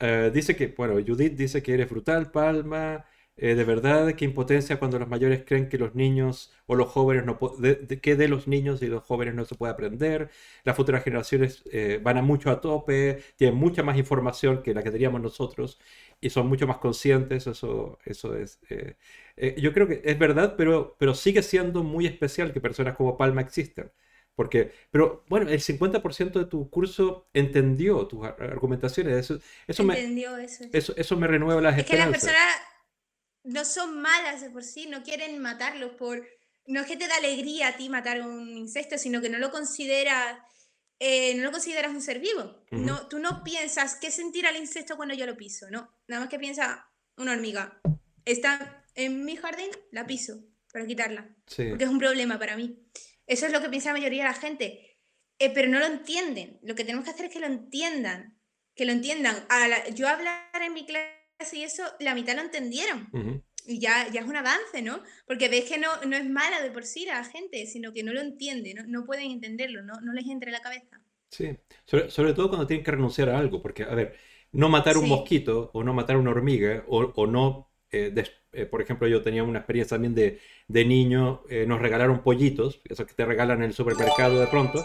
Eh, 0.00 0.30
dice 0.34 0.56
que, 0.56 0.68
bueno, 0.68 0.94
Judith 1.06 1.34
dice 1.34 1.62
que 1.62 1.74
eres 1.74 1.90
brutal, 1.90 2.30
Palma. 2.30 3.04
Eh, 3.42 3.54
de 3.54 3.64
verdad, 3.64 4.14
qué 4.14 4.26
impotencia 4.26 4.78
cuando 4.78 4.98
los 4.98 5.08
mayores 5.08 5.44
creen 5.46 5.68
que 5.70 5.78
los 5.78 5.94
niños 5.94 6.52
o 6.66 6.74
los 6.76 6.88
jóvenes 6.88 7.24
no 7.24 7.38
de, 7.58 8.00
que 8.00 8.14
de 8.14 8.28
los 8.28 8.46
niños 8.46 8.82
y 8.82 8.86
los 8.86 9.02
jóvenes 9.02 9.34
no 9.34 9.44
se 9.46 9.54
puede 9.54 9.72
aprender. 9.72 10.30
Las 10.62 10.76
futuras 10.76 11.02
generaciones 11.02 11.62
eh, 11.72 11.98
van 12.02 12.18
a 12.18 12.22
mucho 12.22 12.50
a 12.50 12.60
tope, 12.60 13.22
tienen 13.36 13.56
mucha 13.58 13.82
más 13.82 13.96
información 13.96 14.62
que 14.62 14.74
la 14.74 14.82
que 14.82 14.90
teníamos 14.90 15.22
nosotros 15.22 15.80
y 16.20 16.28
son 16.30 16.48
mucho 16.48 16.66
más 16.66 16.78
conscientes, 16.78 17.46
eso, 17.46 17.98
eso 18.04 18.36
es... 18.36 18.60
Eh, 18.68 18.96
eh, 19.36 19.56
yo 19.58 19.72
creo 19.72 19.88
que 19.88 20.02
es 20.04 20.18
verdad, 20.18 20.54
pero, 20.56 20.96
pero 20.98 21.14
sigue 21.14 21.42
siendo 21.42 21.82
muy 21.82 22.06
especial 22.06 22.52
que 22.52 22.60
personas 22.60 22.94
como 22.94 23.16
Palma 23.16 23.40
existen. 23.40 23.90
Porque, 24.34 24.72
pero 24.90 25.24
bueno, 25.28 25.50
el 25.50 25.60
50% 25.60 26.38
de 26.38 26.44
tu 26.46 26.68
curso 26.70 27.28
entendió 27.32 28.06
tus 28.06 28.24
argumentaciones. 28.24 29.16
Eso, 29.16 29.38
eso, 29.66 29.82
entendió 29.82 30.36
me, 30.36 30.44
eso. 30.44 30.94
eso. 30.96 31.16
me 31.16 31.26
renueva 31.26 31.60
las 31.60 31.74
es 31.74 31.84
esperanzas. 31.84 32.20
Que 32.20 32.26
las 32.26 32.36
personas 32.36 32.70
no 33.44 33.64
son 33.64 34.00
malas 34.00 34.40
de 34.40 34.50
por 34.50 34.64
sí, 34.64 34.86
no 34.86 35.02
quieren 35.02 35.38
matarlos 35.38 35.92
por... 35.92 36.26
No 36.66 36.82
es 36.82 36.86
que 36.86 36.96
te 36.96 37.08
da 37.08 37.16
alegría 37.16 37.68
a 37.68 37.76
ti 37.76 37.88
matar 37.88 38.20
un 38.20 38.56
insecto, 38.56 38.98
sino 38.98 39.20
que 39.20 39.30
no 39.30 39.38
lo 39.38 39.50
consideras 39.50 40.38
eh, 41.02 41.34
no 41.34 41.44
lo 41.44 41.50
consideras 41.50 41.92
un 41.92 42.02
ser 42.02 42.20
vivo. 42.20 42.62
no, 42.70 43.08
tú 43.08 43.18
no 43.18 43.42
piensas 43.42 43.96
qué 43.96 44.10
sentir 44.10 44.46
al 44.46 44.56
insecto 44.56 44.96
cuando 44.96 45.14
yo 45.14 45.24
lo 45.24 45.36
piso, 45.36 45.70
no. 45.70 45.90
Nada 46.06 46.20
más 46.20 46.28
que 46.28 46.38
piensa 46.38 46.86
una 47.16 47.32
hormiga. 47.32 47.80
Está 48.26 48.84
en 48.94 49.24
mi 49.24 49.34
jardín, 49.34 49.70
la 49.92 50.06
piso 50.06 50.44
para 50.70 50.86
quitarla. 50.86 51.34
Porque 51.46 51.84
es 51.84 51.90
un 51.90 51.98
problema 51.98 52.38
para 52.38 52.54
mí. 52.54 52.86
Eso 53.26 53.46
es 53.46 53.52
lo 53.52 53.62
que 53.62 53.70
piensa 53.70 53.88
la 53.88 53.98
mayoría 53.98 54.24
de 54.24 54.28
la 54.28 54.34
gente. 54.34 54.98
Eh, 55.38 55.50
pero 55.54 55.68
no 55.68 55.78
lo 55.78 55.86
entienden. 55.86 56.60
Lo 56.62 56.74
que 56.74 56.84
tenemos 56.84 57.06
que 57.06 57.12
hacer 57.12 57.26
es 57.26 57.32
que 57.32 57.40
lo 57.40 57.46
entiendan. 57.46 58.38
Que 58.76 58.84
lo 58.84 58.92
entiendan. 58.92 59.46
yo 59.94 60.06
hablar 60.06 60.50
en 60.60 60.74
mi 60.74 60.84
clase 60.84 61.19
y 61.52 61.62
eso, 61.62 61.82
la 62.00 62.14
mitad 62.14 62.34
lo 62.34 62.42
entendieron. 62.42 63.08
Y 63.66 63.78
ya, 63.78 64.08
ya 64.10 64.20
es 64.20 64.26
un 64.26 64.36
avance, 64.36 64.82
¿no? 64.82 65.02
Porque 65.26 65.48
ves 65.48 65.64
que 65.64 65.78
no, 65.78 65.88
no 66.06 66.16
es 66.16 66.28
mala 66.28 66.62
de 66.62 66.70
por 66.70 66.84
sí 66.84 67.04
la 67.04 67.22
gente, 67.24 67.66
sino 67.66 67.92
que 67.92 68.02
no 68.02 68.12
lo 68.12 68.20
entiende, 68.20 68.74
no, 68.74 68.84
no 68.86 69.04
pueden 69.04 69.30
entenderlo, 69.30 69.82
no, 69.82 70.00
no 70.00 70.12
les 70.12 70.26
entra 70.26 70.48
en 70.48 70.54
la 70.54 70.60
cabeza. 70.60 71.00
Sí, 71.30 71.56
sobre, 71.84 72.32
todo 72.32 72.48
cuando 72.48 72.66
tienen 72.66 72.84
que 72.84 72.90
renunciar 72.90 73.28
a 73.28 73.38
algo, 73.38 73.62
porque, 73.62 73.84
a 73.84 73.94
ver, 73.94 74.16
no 74.52 74.68
matar 74.68 74.96
un 74.96 75.08
mosquito 75.08 75.70
o 75.72 75.84
no 75.84 75.94
matar 75.94 76.16
una 76.16 76.30
hormiga 76.30 76.84
o, 76.88 77.12
o 77.14 77.26
no, 77.26 77.70
eh, 77.92 78.12
eh, 78.52 78.66
por 78.66 78.82
ejemplo, 78.82 79.08
yo 79.08 79.22
tenía 79.22 79.42
una 79.42 79.60
experiencia 79.60 79.96
también 79.96 80.14
de, 80.14 80.40
de 80.68 80.84
niño, 80.84 81.42
eh, 81.48 81.66
nos 81.66 81.80
regalaron 81.80 82.22
pollitos, 82.22 82.80
esos 82.84 83.06
que 83.06 83.14
te 83.14 83.24
regalan 83.24 83.58
en 83.58 83.64
el 83.64 83.74
supermercado 83.74 84.40
de 84.40 84.46
pronto. 84.46 84.84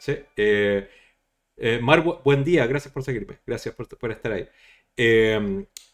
Sí, 0.00 0.16
sí. 0.36 1.80
Mar, 1.80 2.02
buen 2.24 2.44
día, 2.44 2.66
gracias 2.66 2.92
por 2.92 3.04
seguirme, 3.04 3.38
gracias 3.46 3.74
por, 3.74 3.88
por 3.88 4.10
estar 4.10 4.32
ahí. 4.32 4.48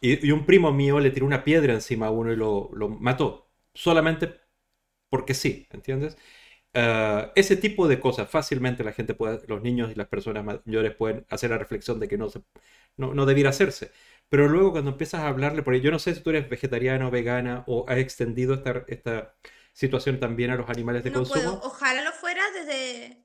Y, 0.00 0.30
un 0.30 0.46
primo 0.46 0.72
mío 0.72 0.98
le 1.00 1.10
tiró 1.10 1.26
una 1.26 1.44
piedra 1.44 1.74
encima 1.74 2.06
a 2.06 2.10
uno 2.10 2.32
y 2.32 2.36
lo, 2.36 2.70
lo 2.74 2.88
mató, 2.88 3.50
solamente 3.74 4.40
porque 5.10 5.34
sí, 5.34 5.66
¿entiendes? 5.70 6.16
Ah, 6.74 7.32
ese 7.34 7.56
tipo 7.56 7.88
de 7.88 7.98
cosas 8.00 8.30
fácilmente 8.30 8.84
la 8.84 8.92
gente 8.92 9.14
puede, 9.14 9.40
los 9.48 9.62
niños 9.62 9.90
y 9.90 9.96
las 9.96 10.08
personas 10.08 10.44
mayores 10.44 10.94
pueden 10.94 11.26
hacer 11.28 11.50
la 11.50 11.58
reflexión 11.58 11.98
de 11.98 12.08
que 12.08 12.16
no, 12.16 12.30
se, 12.30 12.42
no, 12.96 13.14
no 13.14 13.26
debiera 13.26 13.50
hacerse. 13.50 13.92
Pero 14.28 14.48
luego 14.48 14.72
cuando 14.72 14.92
empiezas 14.92 15.22
a 15.22 15.28
hablarle, 15.28 15.62
porque 15.62 15.80
yo 15.80 15.90
no 15.90 15.98
sé 15.98 16.14
si 16.14 16.22
tú 16.22 16.30
eres 16.30 16.48
vegetariana 16.48 17.08
o 17.08 17.10
vegana 17.10 17.64
o 17.66 17.84
has 17.88 17.98
extendido 17.98 18.54
esta, 18.54 18.84
esta 18.86 19.34
situación 19.72 20.20
también 20.20 20.50
a 20.50 20.56
los 20.56 20.70
animales 20.70 21.02
de 21.02 21.12
consumo. 21.12 21.60
Ojalá 21.64 22.02
lo 22.02 22.12
fuera 22.12 22.42
desde, 22.52 23.19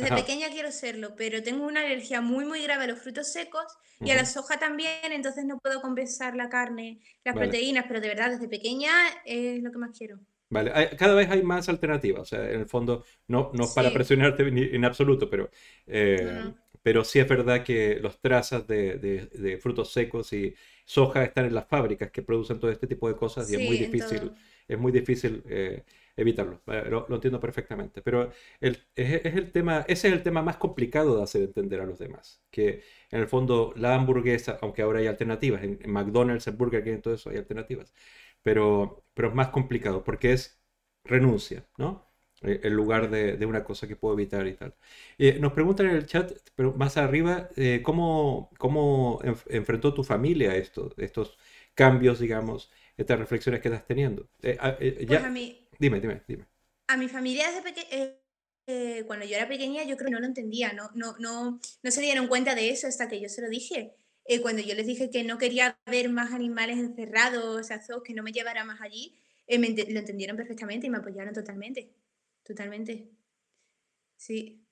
desde 0.00 0.14
pequeña 0.14 0.48
quiero 0.50 0.72
serlo, 0.72 1.14
pero 1.16 1.42
tengo 1.42 1.64
una 1.64 1.80
alergia 1.80 2.20
muy, 2.20 2.44
muy 2.44 2.62
grave 2.62 2.84
a 2.84 2.86
los 2.88 2.98
frutos 2.98 3.32
secos 3.32 3.64
y 4.00 4.10
a 4.10 4.16
la 4.16 4.24
soja 4.24 4.58
también, 4.58 5.12
entonces 5.12 5.44
no 5.44 5.58
puedo 5.58 5.80
compensar 5.80 6.34
la 6.34 6.48
carne, 6.48 7.00
las 7.24 7.34
proteínas, 7.34 7.84
pero 7.86 8.00
de 8.00 8.08
verdad 8.08 8.30
desde 8.30 8.48
pequeña 8.48 8.90
es 9.24 9.62
lo 9.62 9.70
que 9.70 9.78
más 9.78 9.96
quiero. 9.96 10.18
Vale, 10.50 10.72
cada 10.96 11.14
vez 11.14 11.30
hay 11.30 11.42
más 11.42 11.68
alternativas, 11.68 12.22
o 12.22 12.24
sea, 12.24 12.50
en 12.50 12.60
el 12.60 12.66
fondo, 12.66 13.04
no, 13.28 13.50
no 13.54 13.66
para 13.74 13.92
presionarte 13.92 14.46
en 14.46 14.84
absoluto, 14.84 15.30
pero, 15.30 15.50
eh, 15.86 16.52
pero 16.82 17.02
sí 17.02 17.18
es 17.18 17.28
verdad 17.28 17.62
que 17.62 17.98
los 18.00 18.20
trazas 18.20 18.66
de, 18.66 18.98
de, 18.98 19.58
frutos 19.58 19.92
secos 19.92 20.32
y 20.32 20.54
soja 20.84 21.24
están 21.24 21.46
en 21.46 21.54
las 21.54 21.66
fábricas 21.66 22.10
que 22.10 22.22
producen 22.22 22.60
todo 22.60 22.70
este 22.70 22.86
tipo 22.86 23.08
de 23.08 23.16
cosas 23.16 23.50
y 23.50 23.54
es 23.54 23.62
muy 23.62 23.78
difícil, 23.78 24.32
es 24.68 24.78
muy 24.78 24.92
difícil 24.92 25.42
eh, 25.48 25.82
evitarlo. 26.16 26.62
Eh, 26.66 26.84
lo, 26.90 27.06
entiendo 27.14 27.40
perfectamente. 27.40 28.02
Pero 28.02 28.30
el, 28.60 28.86
es, 28.94 29.24
el 29.24 29.52
tema, 29.52 29.84
ese 29.88 30.08
es 30.08 30.14
el 30.14 30.22
tema 30.22 30.42
más 30.42 30.56
complicado 30.56 31.16
de 31.16 31.22
hacer 31.22 31.42
entender 31.42 31.80
a 31.80 31.86
los 31.86 31.98
demás. 31.98 32.42
Que 32.50 32.82
en 33.10 33.20
el 33.20 33.28
fondo 33.28 33.72
la 33.76 33.94
hamburguesa, 33.94 34.58
aunque 34.62 34.82
ahora 34.82 35.00
hay 35.00 35.06
alternativas, 35.06 35.62
en, 35.62 35.80
McDonald's, 35.86 36.46
en 36.46 36.56
Burger 36.56 36.84
King, 36.84 37.00
todo 37.00 37.14
eso 37.14 37.30
hay 37.30 37.36
alternativas. 37.38 37.92
Pero, 38.42 39.04
pero 39.14 39.28
es 39.28 39.34
más 39.34 39.48
complicado 39.48 40.04
porque 40.04 40.32
es 40.32 40.60
renuncia, 41.04 41.66
¿no? 41.76 42.10
Eh, 42.42 42.60
en 42.64 42.74
lugar 42.74 43.10
de, 43.10 43.44
una 43.46 43.64
cosa 43.64 43.88
que 43.88 43.96
puedo 43.96 44.14
evitar 44.14 44.46
y 44.46 44.54
tal. 44.54 44.74
Eh, 45.18 45.38
nos 45.40 45.52
preguntan 45.52 45.86
en 45.86 45.96
el 45.96 46.06
chat, 46.06 46.32
pero 46.54 46.72
más 46.74 46.96
arriba, 46.96 47.48
¿cómo, 47.82 48.50
cómo 48.58 49.20
enfrentó 49.48 49.94
tu 49.94 50.04
familia 50.04 50.54
esto, 50.56 50.92
estos 50.98 51.38
cambios, 51.74 52.18
digamos, 52.20 52.70
estas 52.96 53.18
reflexiones 53.18 53.60
que 53.60 53.68
estás 53.68 53.86
teniendo? 53.86 54.28
ya... 54.42 54.76
Pues 55.06 55.24
a 55.24 55.30
mí, 55.30 55.63
Dime, 55.78 56.00
dime, 56.00 56.22
dime. 56.26 56.46
A 56.88 56.96
mi 56.96 57.08
familia 57.08 57.48
desde 57.48 57.62
pequeña, 57.62 57.88
eh, 57.90 58.20
eh, 58.66 59.04
cuando 59.06 59.26
yo 59.26 59.36
era 59.36 59.48
pequeña, 59.48 59.84
yo 59.84 59.96
creo 59.96 60.08
que 60.08 60.14
no 60.14 60.20
lo 60.20 60.26
entendía, 60.26 60.72
no, 60.72 60.90
no, 60.94 61.16
no, 61.18 61.60
no 61.82 61.90
se 61.90 62.00
dieron 62.00 62.28
cuenta 62.28 62.54
de 62.54 62.70
eso 62.70 62.86
hasta 62.86 63.08
que 63.08 63.20
yo 63.20 63.28
se 63.28 63.42
lo 63.42 63.48
dije. 63.48 63.94
Eh, 64.26 64.40
cuando 64.40 64.62
yo 64.62 64.74
les 64.74 64.86
dije 64.86 65.10
que 65.10 65.22
no 65.22 65.36
quería 65.36 65.78
ver 65.86 66.08
más 66.08 66.32
animales 66.32 66.78
encerrados, 66.78 67.68
que 68.04 68.14
no 68.14 68.22
me 68.22 68.32
llevara 68.32 68.64
más 68.64 68.80
allí, 68.80 69.18
lo 69.46 69.98
entendieron 69.98 70.36
perfectamente 70.36 70.86
y 70.86 70.90
me 70.90 70.98
apoyaron 70.98 71.34
totalmente. 71.34 71.92
Totalmente. 72.42 73.10
Sí. 74.16 74.64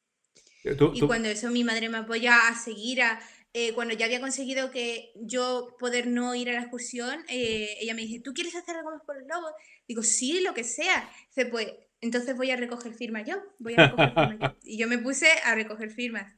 y 0.64 1.00
cuando 1.00 1.28
eso 1.28 1.50
mi 1.50 1.64
madre 1.64 1.88
me 1.88 1.98
apoya 1.98 2.48
a 2.48 2.54
seguir, 2.54 3.02
a, 3.02 3.20
eh, 3.54 3.74
cuando 3.74 3.94
ya 3.94 4.06
había 4.06 4.20
conseguido 4.20 4.70
que 4.70 5.12
yo 5.16 5.76
poder 5.78 6.06
no 6.06 6.34
ir 6.34 6.50
a 6.50 6.54
la 6.54 6.60
excursión, 6.62 7.24
eh, 7.28 7.76
ella 7.80 7.94
me 7.94 8.02
dice, 8.02 8.20
¿tú 8.20 8.32
quieres 8.34 8.54
hacer 8.56 8.76
algo 8.76 8.90
más 8.92 9.02
por 9.04 9.16
los 9.18 9.26
lobos? 9.28 9.52
Digo, 9.88 10.02
sí, 10.02 10.40
lo 10.42 10.54
que 10.54 10.64
sea. 10.64 11.10
Dice, 11.28 11.46
pues, 11.50 11.68
entonces 12.00 12.36
voy 12.36 12.50
a 12.50 12.56
recoger 12.56 12.94
firmas 12.94 13.26
yo. 13.26 13.36
Voy 13.58 13.74
a 13.74 13.80
recoger 13.80 14.12
firmas 14.14 14.38
yo. 14.40 14.50
Y 14.64 14.78
yo 14.78 14.88
me 14.88 14.98
puse 14.98 15.28
a 15.44 15.54
recoger 15.54 15.90
firmas. 15.90 16.34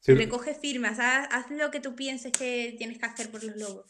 Sí, 0.00 0.12
Recoge 0.12 0.54
firmas, 0.54 0.98
haz, 1.00 1.28
haz 1.30 1.50
lo 1.50 1.70
que 1.70 1.80
tú 1.80 1.94
pienses 1.96 2.32
que 2.32 2.74
tienes 2.78 2.98
que 2.98 3.06
hacer 3.06 3.30
por 3.30 3.42
los 3.44 3.56
lobos. 3.56 3.86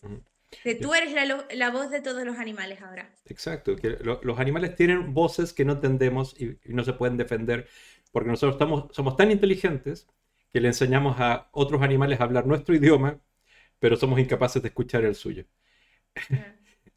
Que 0.63 0.75
tú 0.75 0.95
eres 0.95 1.13
la, 1.13 1.47
la 1.53 1.71
voz 1.71 1.91
de 1.91 2.01
todos 2.01 2.25
los 2.25 2.39
animales 2.39 2.81
ahora. 2.83 3.15
Exacto, 3.27 3.77
que 3.77 3.91
lo- 4.01 4.21
los 4.23 4.39
animales 4.39 4.77
tienen 4.77 5.15
voces 5.15 5.53
que 5.53 5.65
no 5.65 5.73
entendemos 5.75 6.35
y, 6.41 6.59
y 6.65 6.75
no 6.75 6.85
se 6.85 6.93
pueden 6.93 7.17
defender 7.17 7.69
porque 8.13 8.29
nosotros 8.31 8.55
estamos, 8.55 8.95
somos 8.95 9.17
tan 9.17 9.31
inteligentes 9.31 10.07
que 10.55 10.61
le 10.63 10.69
enseñamos 10.71 11.21
a 11.21 11.51
otros 11.53 11.83
animales 11.83 12.21
a 12.21 12.25
hablar 12.25 12.47
nuestro 12.47 12.77
idioma, 12.77 13.21
pero 13.81 13.97
somos 13.97 14.21
incapaces 14.21 14.63
de 14.63 14.69
escuchar 14.71 15.05
el 15.05 15.15
suyo. 15.17 15.45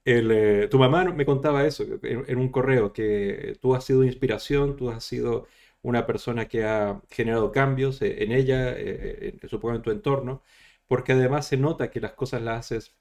El, 0.05 0.31
eh, 0.31 0.67
tu 0.69 0.79
mamá 0.79 1.03
me 1.05 1.25
contaba 1.25 1.65
eso 1.65 1.83
en, 2.03 2.23
en 2.27 2.37
un 2.37 2.49
correo, 2.49 2.93
que 2.93 3.57
tú 3.61 3.75
has 3.75 3.83
sido 3.85 4.03
inspiración, 4.03 4.75
tú 4.77 4.89
has 4.89 5.03
sido 5.03 5.47
una 5.81 6.05
persona 6.05 6.47
que 6.47 6.63
ha 6.65 7.01
generado 7.09 7.51
cambios 7.51 8.01
eh, 8.01 8.23
en 8.23 8.31
ella, 8.31 8.71
eh, 8.77 9.37
en- 9.41 9.49
supongo 9.49 9.75
en 9.75 9.81
tu 9.81 9.91
entorno, 9.91 10.43
porque 10.87 11.11
además 11.13 11.47
se 11.47 11.57
nota 11.57 11.91
que 11.91 11.99
las 12.01 12.13
cosas 12.13 12.41
las 12.41 12.59
haces 12.71 12.95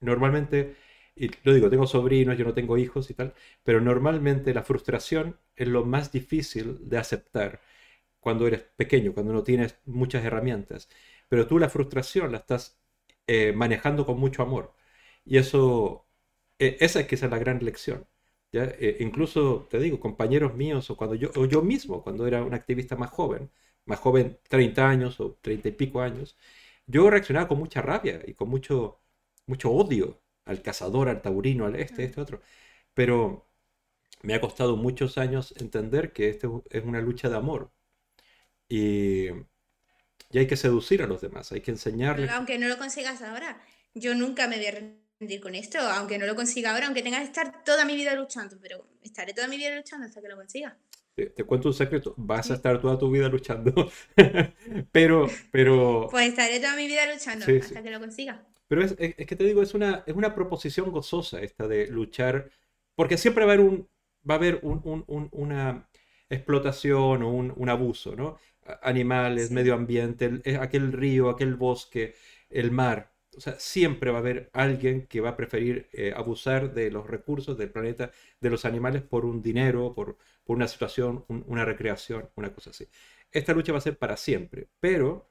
normalmente, 0.00 0.76
y 1.16 1.30
lo 1.44 1.54
digo, 1.54 1.70
tengo 1.70 1.86
sobrinos, 1.86 2.38
yo 2.38 2.44
no 2.44 2.54
tengo 2.54 2.78
hijos 2.78 3.10
y 3.10 3.14
tal, 3.14 3.34
pero 3.64 3.80
normalmente 3.80 4.54
la 4.54 4.62
frustración 4.64 5.38
es 5.56 5.68
lo 5.68 5.84
más 5.84 6.12
difícil 6.12 6.78
de 6.88 6.98
aceptar 6.98 7.60
cuando 8.26 8.48
eres 8.48 8.62
pequeño, 8.76 9.14
cuando 9.14 9.32
no 9.32 9.44
tienes 9.44 9.78
muchas 9.84 10.24
herramientas. 10.24 10.88
Pero 11.28 11.46
tú 11.46 11.60
la 11.60 11.68
frustración 11.70 12.32
la 12.32 12.38
estás 12.38 12.76
eh, 13.28 13.52
manejando 13.52 14.04
con 14.04 14.18
mucho 14.18 14.42
amor. 14.42 14.74
Y 15.24 15.38
eso, 15.38 16.06
eh, 16.58 16.76
esa 16.80 17.00
es 17.00 17.12
es 17.12 17.22
la 17.22 17.38
gran 17.38 17.64
lección. 17.64 18.08
¿ya? 18.52 18.64
Eh, 18.64 18.96
incluso, 19.00 19.68
te 19.70 19.78
digo, 19.78 20.00
compañeros 20.00 20.54
míos 20.56 20.90
o, 20.90 20.96
cuando 20.96 21.14
yo, 21.14 21.30
o 21.36 21.46
yo 21.46 21.62
mismo, 21.62 22.02
cuando 22.02 22.26
era 22.26 22.42
un 22.42 22.52
activista 22.54 22.96
más 22.96 23.10
joven, 23.10 23.50
más 23.84 24.00
joven, 24.00 24.38
30 24.48 24.88
años 24.88 25.20
o 25.20 25.38
30 25.40 25.68
y 25.68 25.72
pico 25.72 26.00
años, 26.00 26.36
yo 26.86 27.08
reaccionaba 27.10 27.46
con 27.48 27.58
mucha 27.58 27.80
rabia 27.82 28.22
y 28.26 28.34
con 28.34 28.48
mucho, 28.48 29.00
mucho 29.46 29.70
odio 29.70 30.20
al 30.44 30.62
cazador, 30.62 31.08
al 31.08 31.22
taurino, 31.22 31.66
al 31.66 31.76
este, 31.76 32.04
este, 32.04 32.20
otro. 32.20 32.40
Pero 32.94 33.48
me 34.22 34.34
ha 34.34 34.40
costado 34.40 34.76
muchos 34.76 35.18
años 35.18 35.54
entender 35.58 36.12
que 36.12 36.28
esto 36.30 36.64
es 36.70 36.84
una 36.84 37.00
lucha 37.00 37.28
de 37.28 37.36
amor. 37.36 37.70
Y, 38.68 39.28
y 40.30 40.38
hay 40.38 40.46
que 40.46 40.56
seducir 40.56 41.02
a 41.02 41.06
los 41.06 41.20
demás, 41.20 41.52
hay 41.52 41.60
que 41.60 41.70
enseñarles. 41.70 42.30
Aunque 42.32 42.58
no 42.58 42.68
lo 42.68 42.78
consigas 42.78 43.22
ahora, 43.22 43.60
yo 43.94 44.14
nunca 44.14 44.48
me 44.48 44.56
voy 44.56 44.66
a 44.66 44.72
rendir 45.20 45.40
con 45.40 45.54
esto, 45.54 45.78
aunque 45.78 46.18
no 46.18 46.26
lo 46.26 46.34
consiga 46.34 46.72
ahora, 46.72 46.86
aunque 46.86 47.02
tenga 47.02 47.18
que 47.18 47.24
estar 47.24 47.64
toda 47.64 47.84
mi 47.84 47.94
vida 47.94 48.14
luchando, 48.14 48.58
pero 48.60 48.86
estaré 49.02 49.32
toda 49.34 49.48
mi 49.48 49.56
vida 49.56 49.74
luchando 49.76 50.06
hasta 50.06 50.20
que 50.20 50.28
lo 50.28 50.36
consiga. 50.36 50.76
Te, 51.14 51.26
te 51.30 51.44
cuento 51.44 51.68
un 51.68 51.74
secreto, 51.74 52.14
vas 52.18 52.50
a 52.50 52.54
estar 52.54 52.80
toda 52.80 52.98
tu 52.98 53.10
vida 53.10 53.28
luchando. 53.28 53.72
Pero, 54.92 55.26
pero, 55.50 56.08
Pues 56.10 56.28
estaré 56.28 56.58
toda 56.60 56.74
mi 56.76 56.86
vida 56.86 57.06
luchando 57.12 57.46
Sí, 57.46 57.60
hasta 57.60 57.66
sí. 57.78 57.84
que 57.84 57.90
lo 57.90 58.00
consiga. 58.00 58.44
pero 58.68 58.82
es, 58.84 58.96
es- 58.98 59.14
es 59.18 59.26
que 59.26 59.36
te 59.36 59.44
digo, 59.44 59.62
es 59.62 59.74
una, 59.74 60.04
es 60.06 60.14
una 60.16 60.34
proposición 60.34 60.90
gozosa 60.92 61.40
esta 61.42 61.68
de 61.68 61.86
luchar, 61.88 62.50
porque 62.96 63.18
siempre 63.18 63.44
va 63.44 63.52
a 63.52 63.54
haber 63.54 63.66
un, 63.66 63.88
va 64.28 64.34
a 64.34 64.38
haber 64.38 64.60
un- 64.62 64.80
un- 64.84 65.04
un- 65.06 65.28
una 65.32 65.88
explotación 66.28 67.22
o 67.22 67.30
un, 67.32 67.52
un 67.56 67.68
abuso, 67.68 68.16
¿no? 68.16 68.38
Animales, 68.82 69.48
Sí. 69.48 69.54
medio 69.54 69.74
ambiente, 69.74 70.24
el- 70.26 70.42
eh, 70.44 70.56
aquel 70.56 70.92
río, 70.92 71.28
aquel 71.30 71.54
bosque, 71.56 72.14
el 72.50 72.70
mar. 72.70 73.12
O 73.36 73.40
sea, 73.40 73.58
siempre 73.60 74.10
va 74.10 74.18
a 74.18 74.20
haber 74.20 74.48
alguien 74.54 75.06
que 75.06 75.20
va 75.20 75.30
a 75.30 75.36
preferir 75.36 75.88
eh, 75.92 76.12
abusar 76.16 76.72
de 76.72 76.90
los 76.90 77.06
recursos 77.06 77.58
del 77.58 77.70
planeta, 77.70 78.10
de 78.40 78.50
los 78.50 78.64
animales, 78.64 79.02
por 79.02 79.24
un 79.26 79.42
dinero, 79.42 79.94
por, 79.94 80.16
por 80.44 80.56
una 80.56 80.68
situación, 80.68 81.24
un- 81.28 81.44
una 81.46 81.64
recreación, 81.64 82.30
una 82.36 82.52
cosa 82.54 82.70
así. 82.70 82.86
Esta 83.32 83.52
lucha 83.52 83.72
va 83.72 83.78
a 83.78 83.82
ser 83.82 83.98
para 83.98 84.16
siempre, 84.16 84.68
pero 84.80 85.30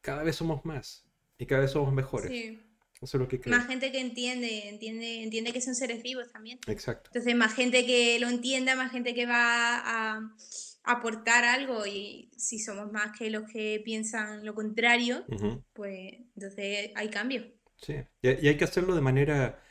cada 0.00 0.22
vez 0.22 0.36
somos 0.36 0.64
más 0.64 1.04
y 1.38 1.46
cada 1.46 1.62
vez 1.62 1.72
somos 1.72 1.92
mejores. 1.92 2.30
Sí. 2.30 2.60
Eso 3.02 3.16
es 3.16 3.20
lo 3.22 3.28
que 3.28 3.40
creo. 3.40 3.56
Más 3.56 3.66
gente 3.66 3.90
que 3.90 3.98
entiende, 4.00 4.68
entiende, 4.68 5.22
entiende 5.22 5.52
que 5.54 5.62
son 5.62 5.74
seres 5.74 6.02
vivos 6.02 6.30
también. 6.30 6.58
Exacto. 6.66 7.08
Entonces, 7.08 7.34
más 7.34 7.54
gente 7.54 7.86
que 7.86 8.20
lo 8.20 8.28
entienda, 8.28 8.76
más 8.76 8.92
gente 8.92 9.14
que 9.14 9.24
va 9.24 9.78
a 10.16 10.36
aportar 10.84 11.44
algo 11.44 11.86
y 11.86 12.30
si 12.36 12.58
somos 12.58 12.90
más 12.92 13.16
que 13.18 13.30
los 13.30 13.44
que 13.50 13.80
piensan 13.84 14.44
lo 14.44 14.54
contrario, 14.54 15.26
Ujú, 15.28 15.62
pues 15.74 16.14
entonces 16.36 16.90
hay 16.96 17.10
cambio. 17.10 17.44
Sí. 17.76 17.94
Y, 18.22 18.28
hay 18.48 18.56
que 18.56 18.64
hacerlo 18.64 18.94
de 18.94 19.00
manera... 19.00 19.62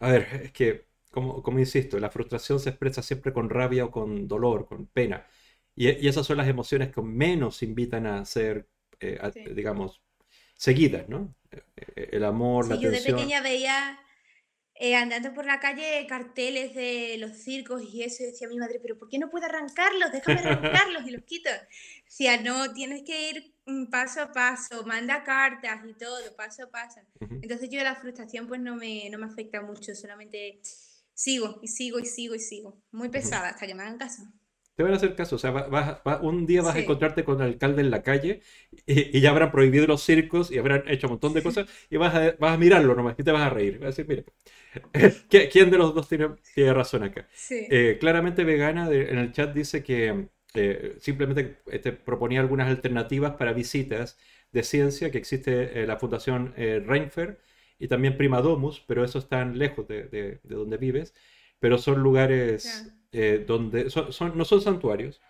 A 0.00 0.10
ver, 0.10 0.28
es 0.44 0.52
que, 0.52 0.88
como, 1.10 1.42
como 1.42 1.58
insisto, 1.60 1.98
la 2.00 2.10
frustración 2.10 2.60
se 2.60 2.70
expresa 2.70 3.02
siempre 3.02 3.32
con 3.32 3.50
rabia 3.50 3.86
o 3.86 3.90
con 3.90 4.28
dolor, 4.28 4.66
con 4.66 4.86
pena. 4.88 5.26
Y, 5.76 5.90
y 6.04 6.08
esas 6.08 6.26
son 6.26 6.36
las 6.38 6.48
emociones 6.48 6.92
que 6.92 7.02
menos 7.02 7.62
invitan 7.62 8.06
a 8.06 8.24
ser, 8.24 8.68
eh, 9.00 9.18
a- 9.22 9.30
Sí. 9.32 9.54
digamos, 9.54 10.02
seguidas, 10.56 11.08
¿no? 11.08 11.34
Eh, 11.52 11.62
eh, 11.96 12.10
El 12.14 12.24
amor, 12.24 12.68
la 12.68 12.74
Sí, 12.74 12.80
yo 12.80 12.90
de 12.90 13.00
atención. 13.00 13.00
pequeña 13.02 13.40
veía 13.40 13.98
eh, 14.76 14.96
andando 14.96 15.32
por 15.32 15.46
la 15.46 15.60
calle 15.60 16.04
carteles 16.08 16.74
de 16.74 17.16
los 17.18 17.38
circos 17.38 17.82
y 17.82 18.02
eso, 18.02 18.22
y 18.22 18.26
decía 18.26 18.48
mi 18.48 18.58
madre, 18.58 18.80
pero 18.82 18.98
¿por 18.98 19.08
qué 19.08 19.18
no 19.18 19.30
puedo 19.30 19.46
arrancarlos? 19.46 20.10
Déjame 20.10 20.40
arrancarlos 20.40 21.06
y 21.06 21.12
los 21.12 21.22
quito. 21.24 21.50
Decía, 22.04 22.40
no, 22.40 22.72
tienes 22.72 23.02
que 23.02 23.30
ir 23.30 23.54
mm, 23.66 23.86
paso 23.90 24.20
a 24.22 24.32
paso, 24.32 24.84
manda 24.84 25.22
cartas 25.22 25.80
y 25.88 25.94
todo, 25.94 26.18
paso 26.36 26.64
a 26.64 26.70
paso. 26.70 27.00
Ujú. 27.20 27.38
Entonces 27.42 27.68
yo 27.70 27.82
la 27.84 27.94
frustración 27.94 28.48
pues 28.48 28.60
no 28.60 28.74
me, 28.74 29.08
no 29.10 29.18
me 29.18 29.26
afecta 29.26 29.62
mucho, 29.62 29.94
solamente 29.94 30.60
sigo 31.14 31.60
y 31.62 31.68
sigo 31.68 32.00
y 32.00 32.06
sigo 32.06 32.34
y 32.34 32.40
sigo. 32.40 32.82
Muy 32.90 33.08
pesada 33.08 33.50
hasta 33.50 33.66
que 33.66 33.74
me 33.74 33.82
hagan 33.82 33.98
caso. 33.98 34.22
Te 34.76 34.82
van 34.82 34.92
a 34.92 34.96
hacer 34.96 35.14
caso, 35.14 35.36
o 35.36 35.38
sea, 35.38 35.52
va- 35.52 35.68
vas- 35.68 36.00
va- 36.06 36.20
un 36.20 36.46
día 36.46 36.60
vas 36.62 36.74
a 36.76 36.80
encontrarte 36.80 37.22
con 37.24 37.36
el 37.40 37.46
alcalde 37.48 37.80
en 37.82 37.90
la 37.92 38.02
calle 38.02 38.42
y, 38.86 39.16
y 39.16 39.20
ya 39.20 39.30
habrán 39.30 39.52
prohibido 39.52 39.86
los 39.86 40.02
circos 40.02 40.50
y 40.50 40.58
habrán 40.58 40.82
hecho 40.88 41.06
un 41.06 41.12
montón 41.12 41.32
de 41.32 41.42
cosas 41.44 41.68
y 41.90 41.96
vas 41.96 42.12
a, 42.14 42.32
vas 42.40 42.54
a 42.54 42.58
mirarlo 42.58 42.94
nomás 42.96 43.14
y 43.18 43.22
te 43.22 43.30
vas 43.30 43.42
a 43.42 43.50
reír. 43.50 43.74
Vas 43.78 43.84
a 43.84 43.86
decir, 44.02 44.06
mira, 44.08 44.24
¿qui- 45.30 45.48
¿quién 45.50 45.70
de 45.70 45.78
los 45.78 45.94
dos 45.94 46.08
tiene, 46.08 46.28
tiene 46.54 46.72
razón 46.74 47.02
acá? 47.04 47.28
Sí. 47.32 47.66
Eh, 47.70 47.96
claramente 48.00 48.44
Vegana 48.44 48.88
de- 48.88 49.10
en 49.10 49.18
el 49.18 49.32
chat 49.32 49.54
dice 49.54 49.82
que 49.82 50.28
eh, 50.54 50.96
simplemente 51.00 51.58
este, 51.66 51.92
proponía 51.92 52.40
algunas 52.40 52.68
alternativas 52.68 53.32
para 53.36 53.52
visitas 53.52 54.18
de 54.52 54.62
ciencia, 54.62 55.10
que 55.10 55.18
existe 55.18 55.82
eh, 55.82 55.86
la 55.86 55.98
Fundación 55.98 56.52
Reinfer 56.56 57.40
y 57.78 57.88
también 57.88 58.16
Prima 58.16 58.40
Domus, 58.40 58.80
pero 58.86 59.04
eso 59.04 59.18
están 59.18 59.58
lejos 59.58 59.86
de, 59.88 60.04
de- 60.08 60.40
de 60.42 60.54
donde 60.54 60.76
vives, 60.78 61.14
pero 61.60 61.78
son 61.78 62.00
lugares. 62.02 62.93
Eh, 63.14 63.44
donde 63.46 63.88
son, 63.90 64.12
son- 64.12 64.36
no 64.36 64.44
son 64.44 64.60
santuarios, 64.60 65.20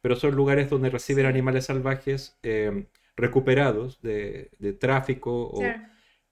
pero 0.00 0.16
son 0.16 0.34
lugares 0.34 0.68
donde 0.70 0.90
reciben 0.90 1.26
animales 1.26 1.64
salvajes 1.66 2.38
eh, 2.42 2.86
recuperados 3.16 4.00
de, 4.02 4.50
de 4.58 4.72
tráfico 4.74 5.48
o- 5.48 5.60
Claro. 5.60 5.82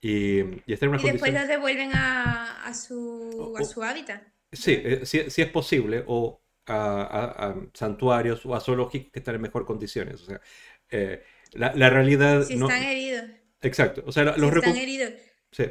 y, 0.01 0.41
y 0.66 0.73
están 0.73 0.89
en 0.89 0.95
unas 0.97 1.05
Y 1.05 1.11
después 1.12 1.33
los 1.33 1.49
devuelven 1.49 1.91
a, 1.95 2.65
a 2.66 2.74
su, 2.74 3.31
O- 3.55 3.59
a 3.59 3.65
su 3.65 3.83
hábitat. 3.83 4.23
Sí, 4.53 4.73
eh, 4.85 5.01
sí, 5.05 5.28
sí 5.31 5.43
es 5.43 5.51
posible, 5.51 6.05
o 6.07 6.43
a, 6.66 7.03
a- 7.49 7.55
santuarios 7.74 8.45
o 8.47 8.55
a 8.55 8.61
zoológicos 8.61 9.11
que 9.12 9.19
están 9.20 9.35
en 9.37 9.41
mejor 9.43 9.65
condiciones. 9.65 10.23
O 10.23 10.27
sea, 10.27 10.41
eh, 10.91 11.23
la, 11.53 11.74
la 11.74 11.91
realidad 11.91 12.43
Si 12.43 12.57
no... 12.57 12.69
están 12.69 12.85
heridos. 12.85 13.24
Exacto, 13.62 14.03
o 14.07 14.12
sea, 14.12 14.24
la- 14.24 14.35
Si 14.35 14.41
los 14.41 14.53
están 14.55 14.74
recu- 14.74 14.78
heridos. 14.83 15.12
Sí. 15.51 15.65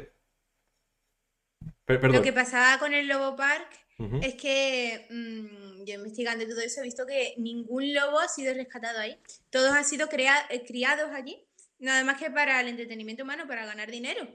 Lo 1.88 2.22
que 2.22 2.32
pasaba 2.32 2.78
con 2.78 2.92
el 2.92 3.06
Lobo 3.08 3.36
Park 3.36 3.68
Ujú. 3.98 4.20
es 4.22 4.34
que 4.34 5.06
mm, 5.08 5.84
yo 5.84 5.94
investigando 5.94 6.46
todo 6.46 6.60
eso 6.60 6.80
he 6.80 6.84
visto 6.84 7.06
que 7.06 7.34
ningún 7.38 7.94
lobo 7.94 8.18
ha 8.18 8.28
sido 8.28 8.52
rescatado 8.52 8.98
ahí. 8.98 9.18
Todos 9.50 9.72
han 9.72 9.84
sido 9.84 10.08
eh, 10.12 10.64
criados 10.66 11.10
allí, 11.12 11.42
nada 11.78 12.04
más 12.04 12.20
que 12.20 12.30
para 12.30 12.60
el 12.60 12.68
entretenimiento 12.68 13.22
humano, 13.22 13.46
para 13.46 13.64
ganar 13.64 13.90
dinero. 13.90 14.28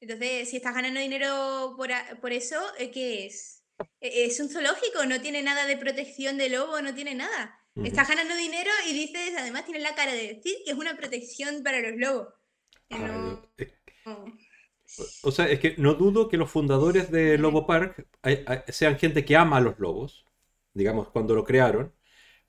Entonces, 0.00 0.48
si 0.48 0.56
estás 0.56 0.74
ganando 0.74 1.00
dinero 1.00 1.74
por, 1.76 1.90
por 2.20 2.32
eso, 2.32 2.56
¿qué 2.92 3.26
es? 3.26 3.64
Eh, 4.00 4.26
Es 4.26 4.40
un 4.40 4.48
zoológico, 4.48 5.04
no 5.06 5.20
tiene 5.20 5.42
nada 5.42 5.66
de 5.66 5.76
protección 5.76 6.38
de 6.38 6.48
lobo, 6.48 6.80
no 6.80 6.94
tiene 6.94 7.14
nada. 7.14 7.60
Ujú. 7.74 7.86
Estás 7.86 8.08
ganando 8.08 8.36
dinero 8.36 8.70
y 8.88 8.92
dices, 8.92 9.34
además 9.36 9.64
tienes 9.64 9.82
la 9.82 9.94
cara 9.94 10.12
de 10.12 10.34
decir 10.34 10.56
que 10.64 10.70
es 10.70 10.76
una 10.76 10.96
protección 10.96 11.62
para 11.62 11.80
los 11.80 11.96
lobos. 11.96 12.28
No. 12.90 13.50
O 15.22 15.30
sea, 15.30 15.48
es 15.48 15.60
que 15.60 15.74
no 15.78 15.94
dudo 15.94 16.28
que 16.28 16.36
los 16.36 16.50
fundadores 16.50 17.10
de. 17.10 17.38
Lobo 17.38 17.66
Park 17.66 18.06
sean 18.68 18.98
gente 18.98 19.24
que 19.24 19.36
ama 19.36 19.58
a 19.58 19.60
los 19.60 19.78
lobos, 19.78 20.26
digamos, 20.74 21.08
cuando 21.10 21.34
lo 21.34 21.44
crearon, 21.44 21.92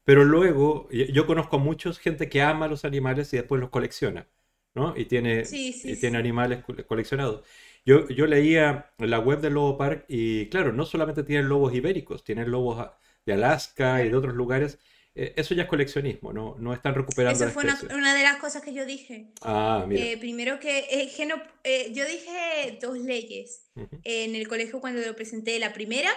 pero 0.05 0.25
luego 0.25 0.89
yo 0.91 1.27
conozco 1.27 1.59
mucha 1.59 1.93
gente 1.93 2.29
que 2.29 2.41
ama 2.41 2.65
a 2.65 2.69
los 2.69 2.85
animales 2.85 3.33
y 3.33 3.37
después 3.37 3.61
los 3.61 3.69
colecciona, 3.71 4.27
¿no? 4.75 4.95
Y 4.97 5.05
tiene, 5.05 5.43
Sí, 5.45 5.73
sí, 5.73 5.93
y 5.93 5.97
tiene 5.97 6.17
animales 6.17 6.63
co- 6.63 6.75
coleccionados. 6.87 7.45
Yo, 7.85 8.07
yo 8.09 8.27
leía 8.27 8.91
la 8.99 9.19
web 9.19 9.41
del 9.41 9.53
Lobo 9.55 9.77
Park 9.77 10.05
y 10.07 10.47
claro, 10.49 10.73
no 10.73 10.85
solamente 10.85 11.23
tienen 11.23 11.49
lobos 11.49 11.73
ibéricos, 11.75 12.23
tienen 12.23 12.51
lobos 12.51 12.79
a- 12.79 12.97
de 13.25 13.33
Alaska 13.33 14.03
y 14.03 14.09
de 14.09 14.15
otros 14.15 14.35
lugares 14.35 14.79
eh, 15.21 15.33
eso 15.35 15.53
ya 15.53 15.63
es 15.63 15.69
coleccionismo, 15.69 16.31
no, 16.31 16.55
no 16.59 16.73
están 16.73 16.95
recuperando 16.95 17.43
Eso 17.43 17.53
fue 17.53 17.63
una, 17.63 17.77
una 17.93 18.15
de 18.15 18.23
las 18.23 18.37
cosas 18.37 18.61
que 18.61 18.73
yo 18.73 18.85
dije. 18.85 19.33
Ah, 19.41 19.83
mira. 19.85 20.05
Eh, 20.05 20.17
primero 20.17 20.59
que, 20.59 21.11
que 21.15 21.25
no, 21.25 21.35
eh, 21.63 21.91
yo 21.93 22.05
dije 22.05 22.77
dos 22.81 22.97
leyes 22.97 23.69
en 24.03 24.35
el 24.35 24.47
colegio 24.47 24.79
cuando 24.79 25.01
lo 25.01 25.15
presenté. 25.15 25.59
La 25.59 25.73
primera, 25.73 26.09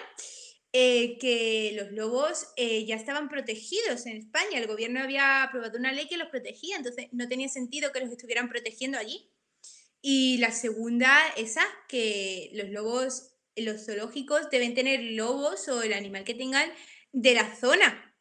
eh, 0.72 1.18
que 1.18 1.72
los 1.74 1.90
lobos 1.92 2.46
eh, 2.56 2.86
ya 2.86 2.94
estaban 2.94 3.28
protegidos 3.28 4.06
en 4.06 4.18
España. 4.18 4.58
El 4.58 4.68
gobierno 4.68 5.00
había 5.00 5.42
aprobado 5.42 5.76
una 5.78 5.92
ley 5.92 6.06
que 6.08 6.16
los 6.16 6.28
protegía, 6.28 6.76
entonces 6.76 7.08
no 7.10 7.28
tenía 7.28 7.48
sentido 7.48 7.92
que 7.92 8.00
los 8.00 8.10
estuvieran 8.10 8.48
protegiendo 8.48 8.98
allí. 8.98 9.30
Y 10.00 10.38
la 10.38 10.50
segunda, 10.52 11.18
esa, 11.36 11.62
que 11.88 12.50
los 12.54 12.70
lobos, 12.70 13.34
los 13.54 13.84
zoológicos 13.84 14.48
deben 14.50 14.74
tener 14.74 15.00
lobos 15.00 15.68
o 15.68 15.82
el 15.82 15.92
animal 15.92 16.24
que 16.24 16.34
tengan 16.34 16.70
de 17.12 17.34
la 17.34 17.54
zona. 17.54 18.11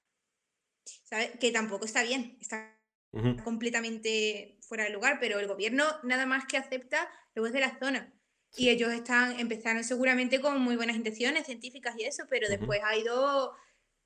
¿Sabes? 1.12 1.32
Que 1.40 1.52
tampoco 1.52 1.86
está 1.86 2.04
bien, 2.04 2.38
está 2.42 2.80
ujú. 3.14 3.32
completamente 3.44 4.58
fuera 4.62 4.86
de 4.86 4.92
lugar, 4.92 5.18
pero 5.20 5.40
el 5.40 5.48
gobierno 5.48 5.86
nada 6.04 6.26
más 6.26 6.46
que 6.46 6.58
acepta 6.58 7.10
lobos 7.36 7.52
de 7.54 7.62
la 7.62 7.80
zona. 7.80 8.14
Y 8.56 8.70
ellos 8.70 8.92
están, 8.94 9.40
empezaron 9.40 9.84
seguramente 9.84 10.42
con 10.42 10.62
muy 10.62 10.76
buenas 10.76 10.96
intenciones 10.98 11.46
científicas 11.46 11.96
y 11.98 12.04
eso, 12.06 12.26
pero 12.30 12.50
Ujú. 12.50 12.58
después 12.58 12.82
ha 12.84 12.98
ido, 12.98 13.54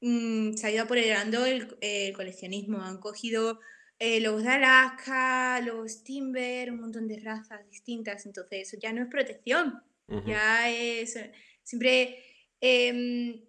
mm, 0.01 0.53
se 0.53 0.67
ha 0.67 0.71
ido 0.71 0.83
apoderando 0.83 1.45
el, 1.45 1.77
el 1.81 2.13
coleccionismo. 2.13 2.81
Han 2.81 2.99
cogido 2.99 3.59
eh, 3.99 4.19
lobos 4.21 4.43
de 4.43 4.49
Alaska, 4.49 5.61
lobos 5.61 6.03
Timber, 6.03 6.71
un 6.71 6.81
montón 6.81 7.07
de 7.07 7.19
razas 7.19 7.67
distintas. 7.69 8.25
Entonces, 8.25 8.67
eso 8.69 8.77
ya 8.81 8.93
no 8.93 9.01
es 9.03 9.09
protección, 9.09 9.83
Ujú. 10.07 10.31
ya 10.31 10.69
es 10.69 11.17
siempre 11.63 12.23
em, 12.61 13.45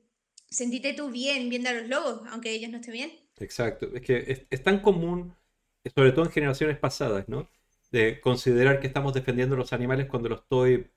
sentirte 0.51 0.95
tú 0.95 1.11
bien 1.11 1.49
viendo 1.51 1.69
a 1.71 1.75
los 1.75 1.89
lobos, 1.89 2.23
aunque 2.31 2.51
ellos 2.53 2.71
no 2.71 2.79
estén 2.79 2.95
bien. 2.95 3.26
Exacto, 3.39 3.89
es 3.95 4.03
que 4.03 4.47
es, 4.51 4.63
tan 4.63 4.81
común, 4.81 5.35
eh, 5.85 5.91
sobre 5.95 6.13
todo 6.13 6.25
en 6.25 6.31
generaciones 6.33 6.79
pasadas, 6.79 7.29
¿no? 7.29 7.49
De 7.91 8.21
considerar 8.21 8.81
que 8.81 8.87
estamos 8.87 9.13
defendiendo 9.15 9.55
a 9.55 9.59
los 9.59 9.73
animales 9.73 10.07
cuando 10.07 10.29
lo 10.31 10.37
estoy... 10.37 10.91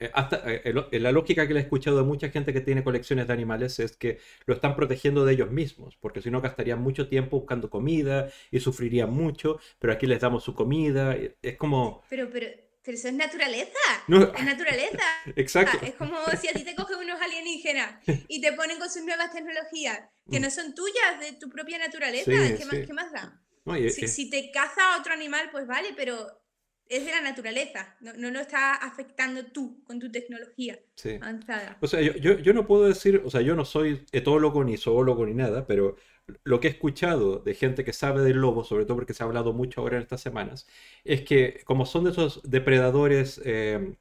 eh, 0.00 0.10
hasta, 0.14 0.38
eh, 0.52 0.62
el- 0.66 0.86
eh, 0.92 1.00
la 1.00 1.12
lógica 1.12 1.46
que 1.48 1.54
le 1.54 1.60
he 1.60 1.64
escuchado 1.64 1.98
de 1.98 2.04
mucha 2.04 2.30
gente 2.30 2.52
que 2.54 2.60
tiene 2.62 2.84
colecciones 2.84 3.26
de 3.28 3.34
animales 3.34 3.78
es 3.80 3.96
que 3.96 4.18
lo 4.46 4.54
están 4.54 4.76
protegiendo 4.76 5.24
de 5.26 5.34
ellos 5.34 5.50
mismos, 5.52 5.96
porque 5.98 6.22
si 6.22 6.30
no 6.30 6.40
gastarían 6.42 6.82
mucho 6.82 7.08
tiempo 7.08 7.38
buscando 7.38 7.70
comida 7.70 8.30
y 8.52 8.60
sufrirían 8.60 9.12
mucho, 9.12 9.60
pero 9.80 9.92
aquí 9.94 10.06
les 10.06 10.20
damos 10.20 10.44
su 10.44 10.54
comida, 10.54 11.16
es 11.42 11.56
como... 11.58 12.02
Pero, 12.10 12.24
pero, 12.30 12.46
pero 12.86 12.96
eso 12.96 13.08
es 13.08 13.14
naturaleza. 13.14 13.78
No, 14.08 14.32
Es 14.32 14.44
naturaleza. 14.44 15.02
exacto, 15.36 15.84
Es 15.84 15.94
como 15.96 16.16
si 16.40 16.48
a 16.48 16.52
ti 16.54 16.64
te 16.64 16.74
cogen 16.76 16.98
unos 17.00 17.20
alienígenas 17.20 18.00
y 18.28 18.40
te 18.40 18.52
ponen 18.54 18.78
con 18.78 18.88
sus 18.90 19.02
nuevas 19.04 19.32
tecnologías 19.32 20.00
que 20.30 20.40
no 20.40 20.50
son 20.50 20.74
tuyas, 20.74 21.20
de 21.20 21.32
tu 21.32 21.50
propia 21.50 21.78
naturaleza. 21.78 22.30
Mm. 22.30 22.46
Sí, 22.48 22.54
¿Qué, 22.58 22.64
más, 22.64 22.76
sí. 22.76 22.86
qué 22.86 22.92
más 22.94 23.12
da? 23.12 23.42
¿no? 23.64 23.76
Y- 23.76 23.90
Si, 23.90 24.04
y- 24.04 24.08
si 24.08 24.30
te 24.30 24.50
caza 24.52 24.96
otro 24.98 25.12
animal, 25.12 25.50
pues 25.52 25.66
vale, 25.66 25.92
pero 25.96 26.42
es 26.88 27.04
de 27.04 27.10
la 27.10 27.20
naturaleza. 27.20 27.96
No, 28.00 28.12
no 28.14 28.30
lo 28.30 28.40
estás 28.40 28.78
afectando 28.80 29.44
tú 29.46 29.82
con 29.84 29.98
tu 29.98 30.10
tecnología 30.10 30.78
sí. 30.94 31.16
avanzada. 31.16 31.76
O 31.80 31.86
sea, 31.88 32.00
yo, 32.00 32.12
yo, 32.14 32.38
yo 32.38 32.52
no 32.52 32.66
puedo 32.66 32.84
decir, 32.84 33.22
o 33.24 33.30
sea, 33.30 33.40
yo 33.40 33.56
no 33.56 33.64
soy 33.64 34.06
etólogo 34.12 34.62
ni 34.64 34.76
zoólogo 34.76 35.26
ni 35.26 35.34
nada, 35.34 35.66
pero 35.66 35.96
lo 36.44 36.60
que 36.60 36.68
he 36.68 36.70
escuchado 36.70 37.38
de 37.40 37.54
gente 37.54 37.84
que 37.84 37.92
sabe 37.92 38.22
del 38.22 38.38
lobo, 38.38 38.64
sobre 38.64 38.84
todo 38.84 38.96
porque 38.96 39.14
se 39.14 39.22
ha 39.22 39.26
hablado 39.26 39.52
mucho 39.52 39.80
ahora 39.80 39.96
en 39.96 40.02
estas 40.02 40.20
semanas, 40.20 40.66
es 41.04 41.22
que 41.22 41.62
como 41.64 41.86
son 41.86 42.04
de 42.04 42.10
esos 42.10 42.42
depredadores, 42.48 43.40
eh, 43.44 43.96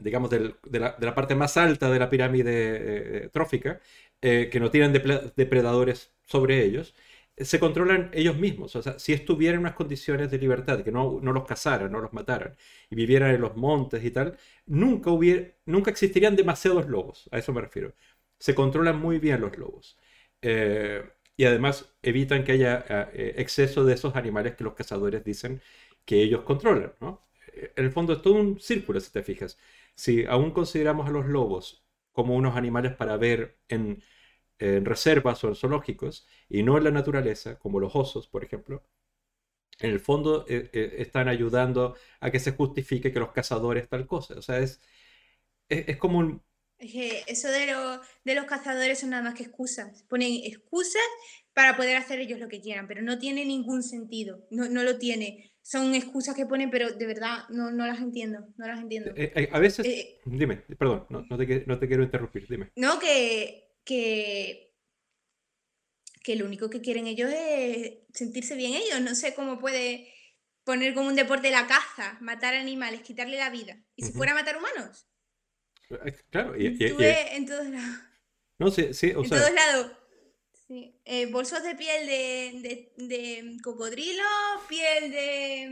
digamos, 0.00 0.30
de 0.30 0.54
la, 0.80 1.14
parte 1.14 1.34
más 1.34 1.56
alta 1.56 1.90
de 1.90 1.98
la 1.98 2.10
pirámide 2.10 3.24
eh, 3.26 3.28
trófica, 3.32 3.80
eh, 4.20 4.48
que 4.50 4.60
no 4.60 4.70
tienen 4.70 4.92
depre- 4.92 5.32
depredadores 5.36 6.12
sobre 6.26 6.64
ellos, 6.64 6.94
eh, 7.36 7.44
se 7.44 7.58
controlan 7.60 8.10
ellos 8.12 8.36
mismos. 8.36 8.74
O 8.76 8.82
sea, 8.82 8.98
si 8.98 9.12
estuvieran 9.12 9.56
en 9.56 9.60
unas 9.62 9.74
condiciones 9.74 10.30
de 10.30 10.38
libertad, 10.38 10.82
que 10.82 10.92
no, 10.92 11.20
no 11.22 11.32
los 11.32 11.44
cazaran, 11.44 11.90
no 11.92 12.00
los 12.00 12.12
mataran, 12.12 12.56
y 12.90 12.94
vivieran 12.96 13.34
en 13.34 13.40
los 13.40 13.56
montes 13.56 14.04
y 14.04 14.10
tal, 14.10 14.36
nunca 14.66 15.10
hubiera, 15.10 15.48
nunca 15.66 15.90
existirían 15.90 16.36
demasiados 16.36 16.88
lobos, 16.88 17.28
a 17.32 17.38
eso 17.38 17.52
me 17.52 17.60
refiero. 17.60 17.94
Se 18.38 18.54
controlan 18.54 18.98
muy 19.00 19.18
bien 19.18 19.40
los 19.40 19.56
lobos. 19.56 19.96
Eh, 20.42 21.04
y 21.36 21.44
además 21.44 21.94
evitan 22.02 22.44
que 22.44 22.52
haya 22.52 22.84
eh, 23.14 23.34
exceso 23.38 23.84
de 23.84 23.94
esos 23.94 24.16
animales 24.16 24.56
que 24.56 24.64
los 24.64 24.74
cazadores 24.74 25.24
dicen 25.24 25.62
que 26.04 26.22
ellos 26.22 26.42
controlan, 26.42 26.94
¿no? 27.00 27.26
Eh, 27.54 27.72
En 27.76 27.84
el 27.86 27.92
fondo 27.92 28.14
es 28.14 28.22
todo 28.22 28.34
un 28.34 28.60
círculo, 28.60 29.00
si 29.00 29.12
te 29.12 29.22
fijas. 29.22 29.58
Si 29.94 30.24
aún 30.26 30.52
consideramos 30.52 31.08
a 31.08 31.12
los 31.12 31.26
lobos 31.26 31.84
como 32.12 32.36
unos 32.36 32.56
animales 32.56 32.94
para 32.96 33.16
ver 33.16 33.58
en, 33.68 34.02
reservas 34.60 35.42
o 35.44 35.48
en 35.48 35.56
zoológicos 35.56 36.26
y 36.48 36.62
no 36.62 36.78
en 36.78 36.84
la 36.84 36.90
naturaleza, 36.92 37.58
como 37.58 37.80
los 37.80 37.96
osos, 37.96 38.28
por 38.28 38.44
ejemplo, 38.44 38.84
en 39.80 39.90
el 39.90 40.00
fondo 40.00 40.46
están 40.48 41.28
ayudando 41.28 41.96
a 42.20 42.30
que 42.30 42.40
se 42.40 42.52
justifique 42.52 43.12
que 43.12 43.20
los 43.20 43.32
cazadores 43.32 43.88
tal 43.88 44.06
cosa. 44.06 44.34
O 44.38 44.42
sea, 44.42 44.58
es, 44.60 44.80
es, 45.68 45.88
es 45.88 45.96
como 45.98 46.18
un... 46.18 46.42
Eso 47.26 47.48
de, 47.48 47.66
lo- 47.66 48.00
de 48.24 48.34
los 48.34 48.44
cazadores 48.46 48.98
son 48.98 49.10
nada 49.10 49.22
más 49.22 49.34
que 49.34 49.44
excusas. 49.44 50.02
Ponen 50.08 50.32
excusas 50.44 51.02
para 51.54 51.76
poder 51.76 51.96
hacer 51.96 52.18
ellos 52.18 52.40
lo 52.40 52.48
que 52.48 52.60
quieran, 52.60 52.86
pero 52.88 53.02
no 53.02 53.18
tiene 53.18 53.44
ningún 53.44 53.82
sentido. 53.82 54.46
No, 54.50 54.68
no 54.68 54.82
lo 54.82 54.98
tiene. 54.98 55.52
Son 55.62 55.94
excusas 55.94 56.34
que 56.34 56.46
ponen, 56.46 56.70
pero 56.70 56.90
de 56.92 57.06
verdad 57.06 57.44
no, 57.50 57.70
no 57.70 57.86
las 57.86 58.00
entiendo. 58.00 58.48
No 58.56 58.66
las 58.66 58.80
entiendo. 58.80 59.12
eh, 59.16 59.32
eh, 59.36 59.48
a 59.52 59.58
veces... 59.60 59.86
Eh, 59.86 60.18
Dime, 60.24 60.56
perdón, 60.78 61.06
no, 61.08 61.24
no 61.28 61.38
te, 61.38 61.64
no 61.66 61.78
te 61.78 61.86
quiero 61.86 62.02
interrumpir, 62.02 62.46
dime. 62.48 62.72
No, 62.76 62.98
que, 62.98 63.76
que, 63.84 64.74
que 66.24 66.36
lo 66.36 66.46
único 66.46 66.70
que 66.70 66.80
quieren 66.80 67.06
ellos 67.06 67.30
es 67.32 67.92
sentirse 68.12 68.56
bien 68.56 68.74
ellos. 68.74 69.00
No 69.00 69.14
sé 69.14 69.34
cómo 69.34 69.58
puede 69.58 70.12
poner 70.64 70.94
como 70.94 71.08
un 71.08 71.16
deporte 71.16 71.50
la 71.50 71.66
caza, 71.66 72.18
matar 72.20 72.54
animales, 72.54 73.02
quitarle 73.02 73.36
la 73.36 73.50
vida. 73.50 73.80
¿Y 73.96 74.04
si 74.04 74.12
fuera 74.12 74.32
a 74.32 74.36
matar 74.36 74.56
humanos? 74.56 75.06
Eh, 76.04 76.14
Claro, 76.30 76.56
y, 76.56 76.66
y- 76.66 76.86
Tú 76.86 76.96
y- 76.98 77.18
en 77.36 77.46
todos 77.46 77.66
lados. 77.66 77.96
no 78.58 78.70
sé, 78.70 78.94
sí, 78.94 79.12
o 79.16 79.24
en 79.24 79.24
sea, 79.24 79.38
todos 79.38 79.52
lados. 79.52 79.92
Sí. 80.68 81.00
Eh, 81.04 81.26
bolsos 81.26 81.62
de 81.62 81.74
piel 81.74 82.06
de, 82.06 82.92
de, 82.98 83.06
de 83.06 83.56
cocodrilo, 83.62 84.24
piel 84.68 85.10
de 85.10 85.68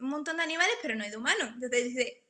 mm, 0.00 0.02
un 0.04 0.08
montón 0.10 0.36
de 0.38 0.42
animales, 0.44 0.76
pero 0.82 0.94
no 0.96 1.04
hay 1.04 1.10
de 1.10 1.16
humanos. 1.16 1.50
Entonces 1.54 1.84
dice, 1.84 2.24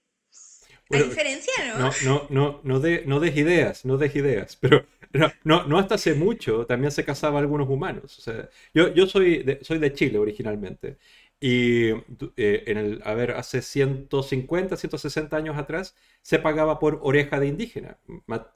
hay 0.93 1.05
bueno, 1.05 1.07
diferencia, 1.09 1.53
¿no? 1.79 1.89
no, 1.89 1.97
no, 2.01 2.27
no, 2.31 2.61
no, 2.65 2.81
de, 2.81 3.05
no 3.07 3.21
des 3.21 3.37
ideas, 3.37 3.85
no 3.85 3.97
des 3.99 4.15
ideas, 4.17 4.57
pero 4.57 4.87
no, 5.13 5.33
no, 5.45 5.65
no 5.67 5.79
hasta 5.79 5.97
hace 5.97 6.15
mucho 6.15 6.67
también 6.67 6.93
se 6.93 7.05
cazaba 7.05 7.39
algunos 7.41 7.69
humanos. 7.69 8.19
O 8.19 8.23
sea, 8.23 8.49
yo, 8.75 8.93
yo 8.95 9.07
soy 9.07 9.43
de, 9.45 9.65
soy 9.65 9.79
de 9.79 9.93
Chile 9.95 10.19
originalmente 10.19 10.99
y 11.43 11.91
eh, 12.37 12.65
en 12.69 12.79
el, 12.79 13.03
a 13.05 13.15
ver, 13.15 13.33
hace 13.33 13.63
150, 13.63 14.77
160 14.79 15.37
años 15.37 15.59
atrás 15.59 15.97
se 16.23 16.39
pagaba 16.41 16.79
por 16.81 17.01
oreja 17.03 17.41
de 17.41 17.49
indígena. 17.49 17.99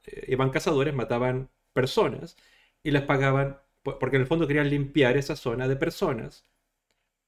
Eh, 0.07 0.27
iban 0.29 0.51
cazadores, 0.51 0.95
mataban 0.95 1.51
personas 1.75 2.37
y 2.83 2.91
les 2.93 3.03
pagaban, 3.03 3.59
po- 3.83 3.99
porque 3.99 4.17
en 4.17 4.23
el 4.23 4.29
fondo 4.29 4.47
querían 4.47 4.71
limpiar 4.71 5.17
esa 5.17 5.37
zona 5.37 5.69
de 5.69 5.77
personas 5.77 6.45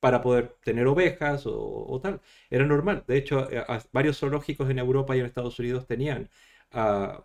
para 0.00 0.22
poder 0.22 0.56
tener 0.64 0.86
ovejas 0.86 1.46
o, 1.46 1.54
o 1.88 2.00
tal. 2.00 2.20
Era 2.50 2.64
normal. 2.66 3.04
De 3.06 3.16
hecho, 3.18 3.50
eh, 3.50 3.58
a- 3.66 3.82
varios 3.92 4.18
zoológicos 4.18 4.70
en 4.70 4.78
Europa 4.78 5.16
y 5.16 5.20
en 5.20 5.26
Estados 5.26 5.58
Unidos 5.58 5.86
tenían 5.86 6.30
a, 6.72 7.24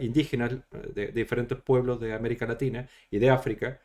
indígenas 0.00 0.52
de, 0.72 1.06
de 1.08 1.12
diferentes 1.12 1.58
pueblos 1.60 2.00
de 2.00 2.12
América 2.14 2.46
Latina 2.46 2.88
y 3.10 3.18
de 3.18 3.30
África, 3.30 3.80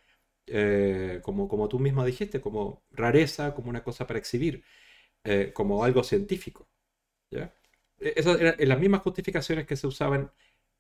eh, 0.48 1.22
como, 1.24 1.48
como 1.48 1.68
tú 1.70 1.80
misma 1.80 2.06
dijiste, 2.06 2.42
como 2.42 2.84
rareza, 2.92 3.54
como 3.56 3.70
una 3.70 3.84
cosa 3.84 4.08
para 4.08 4.20
exhibir, 4.20 4.64
eh, 5.24 5.52
como 5.54 5.84
algo 5.86 6.04
científico. 6.04 6.70
¿ya? 7.32 7.54
E- 8.00 8.14
Esas 8.18 8.40
eran 8.42 8.56
las 8.60 8.80
mismas 8.80 9.02
justificaciones 9.04 9.68
que 9.68 9.78
se 9.78 9.88
usaban 9.88 10.32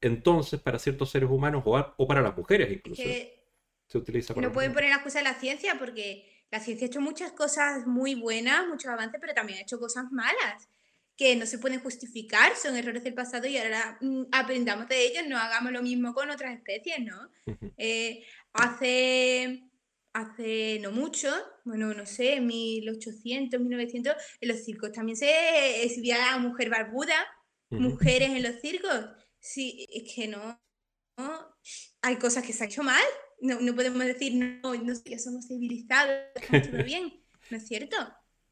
entonces 0.01 0.59
para 0.61 0.79
ciertos 0.79 1.11
seres 1.11 1.29
humanos 1.29 1.63
o, 1.65 1.77
a- 1.77 1.95
o 1.97 2.07
para 2.07 2.21
las 2.21 2.37
mujeres 2.37 2.71
Es 2.71 2.73
incluso. 2.73 3.03
que 3.03 3.45
Se 3.87 3.97
utiliza 3.99 4.35
para 4.35 4.49
no 4.49 4.51
pueden 4.51 4.73
poner 4.73 4.89
la 4.89 4.97
excusa 4.97 5.19
de 5.19 5.23
la 5.25 5.35
ciencia 5.39 5.77
porque 5.79 6.29
la 6.51 6.59
ciencia 6.59 6.85
ha 6.87 6.89
hecho 6.89 7.01
muchas 7.01 7.31
cosas 7.31 7.87
muy 7.87 8.15
buenas, 8.15 8.67
muchos 8.67 8.91
avances, 8.91 9.19
pero 9.21 9.33
también 9.33 9.59
ha 9.59 9.61
hecho 9.63 9.79
cosas 9.79 10.05
malas 10.11 10.69
que 11.17 11.35
no 11.37 11.45
se 11.45 11.59
pueden 11.59 11.79
justificar, 11.81 12.55
son 12.57 12.75
errores 12.75 13.03
del 13.03 13.13
pasado 13.13 13.47
y 13.47 13.57
ahora 13.57 13.97
mm, 14.01 14.23
aprendamos 14.33 14.87
de 14.89 15.05
ellos, 15.05 15.23
no 15.27 15.37
hagamos 15.37 15.71
lo 15.71 15.81
mismo 15.81 16.13
con 16.13 16.29
otras 16.29 16.53
especies, 16.55 16.99
¿no? 16.99 17.29
Ujú. 17.47 17.71
Eh, 17.77 18.23
hace, 18.55 19.69
hace 20.13 20.79
no 20.81 20.91
mucho, 20.91 21.29
bueno, 21.63 21.93
no 21.93 22.05
sé, 22.05 22.39
1800, 22.41 23.59
1900, 23.59 24.13
en 24.41 24.47
los 24.47 24.63
circos 24.63 24.91
también 24.91 25.17
se 25.17 25.83
exhibía 25.83 26.29
a 26.29 26.31
la 26.33 26.37
mujer 26.39 26.69
barbuda, 26.69 27.15
mujeres 27.69 28.29
en 28.29 28.43
los 28.43 28.61
circos. 28.61 29.05
Sí, 29.39 29.85
es 29.93 30.13
que 30.13 30.27
no, 30.27 30.59
no, 31.17 31.55
hay 32.01 32.15
cosas 32.17 32.45
que 32.45 32.53
se 32.53 32.63
han 32.63 32.69
hecho 32.69 32.83
mal. 32.83 33.03
No, 33.41 33.59
no 33.59 33.75
podemos 33.75 34.03
decir, 34.05 34.33
no, 34.35 34.73
no, 34.75 34.93
ya 35.03 35.19
somos 35.19 35.47
civilizados, 35.47 36.15
estamos 36.35 36.71
todo 36.71 36.83
bien. 36.85 37.21
No 37.49 37.57
es 37.57 37.67
cierto. 37.67 37.97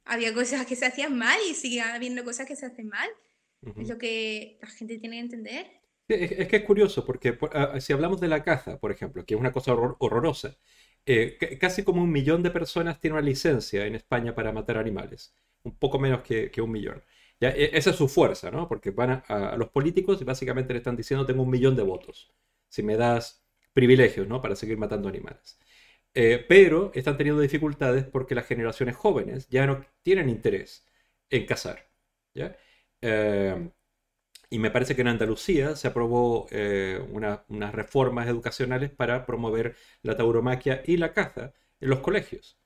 Había 0.05 0.33
cosas 0.33 0.65
que 0.65 0.75
se 0.75 0.85
hacían 0.85 1.17
mal 1.17 1.39
y 1.49 1.53
sigue 1.53 1.81
habiendo 1.81 2.23
cosas 2.23 2.45
que 2.45 2.55
se 2.55 2.65
hacen 2.65 2.89
mal. 2.89 3.09
Ujú. 3.61 3.81
Es 3.81 3.89
lo 3.89 3.97
que 3.97 4.59
la 4.61 4.67
gente 4.67 4.97
tiene 4.97 5.15
que 5.15 5.21
entender. 5.21 5.82
Es, 6.07 6.31
es 6.33 6.47
que 6.47 6.57
es 6.57 6.63
curioso, 6.63 7.05
porque 7.05 7.33
por- 7.33 7.55
ah, 7.55 7.79
si 7.79 7.93
hablamos 7.93 8.19
de 8.21 8.27
la 8.27 8.43
caza, 8.43 8.79
por 8.79 8.91
ejemplo, 8.91 9.25
que 9.25 9.33
es 9.35 9.39
una 9.39 9.51
cosa 9.51 9.71
horror- 9.73 9.95
horrorosa, 9.99 10.55
eh, 11.05 11.37
casi 11.59 11.83
como 11.83 12.01
un 12.03 12.11
millón 12.11 12.43
de 12.43 12.51
personas 12.51 12.99
tienen 12.99 13.17
una 13.17 13.25
licencia 13.25 13.85
en 13.85 13.95
España 13.95 14.35
para 14.35 14.51
matar 14.51 14.77
animales, 14.77 15.35
un 15.63 15.77
poco 15.77 15.99
menos 15.99 16.21
que, 16.21 16.51
un 16.61 16.71
millón. 16.71 17.03
Ya, 17.39 17.49
e, 17.49 17.71
esa 17.77 17.89
es 17.91 17.95
su 17.97 18.07
fuerza, 18.07 18.51
¿no? 18.51 18.67
Porque 18.67 18.91
van 18.91 19.23
a, 19.27 19.55
los 19.57 19.69
políticos 19.69 20.21
y 20.21 20.23
básicamente 20.25 20.73
le 20.73 20.79
están 20.79 20.95
diciendo 20.95 21.25
tengo 21.25 21.43
un 21.43 21.49
millón 21.49 21.75
de 21.75 21.83
votos, 21.83 22.33
si 22.69 22.83
me 22.83 22.95
das 22.97 23.43
privilegios, 23.73 24.27
¿no? 24.27 24.41
Para 24.41 24.55
seguir 24.55 24.77
matando 24.77 25.09
animales. 25.09 25.57
Eh, 26.13 26.45
pero 26.47 26.91
están 26.93 27.17
teniendo 27.17 27.41
dificultades 27.41 28.05
porque 28.05 28.35
las 28.35 28.45
generaciones 28.47 28.95
jóvenes 28.95 29.47
ya 29.49 29.65
no 29.65 29.83
tienen 30.03 30.29
interés 30.29 30.85
en 31.29 31.45
cazar. 31.45 31.89
¿ya? 32.35 32.55
Eh, 33.01 33.69
y 34.53 34.59
me 34.59 34.69
parece 34.69 34.95
que 34.95 35.01
en 35.01 35.07
Andalucía 35.07 35.75
se 35.75 35.87
aprobó 35.87 36.45
eh, 36.51 36.99
unas 37.09 37.73
reformas 37.73 38.27
educacionales 38.27 38.91
para 38.91 39.25
promover 39.25 39.75
la 40.03 40.15
tauromaquia 40.15 40.83
y 40.85 40.97
la 40.97 41.11
caza 41.11 41.53
en 41.79 41.89
los 41.89 42.01
colegios, 42.01 42.59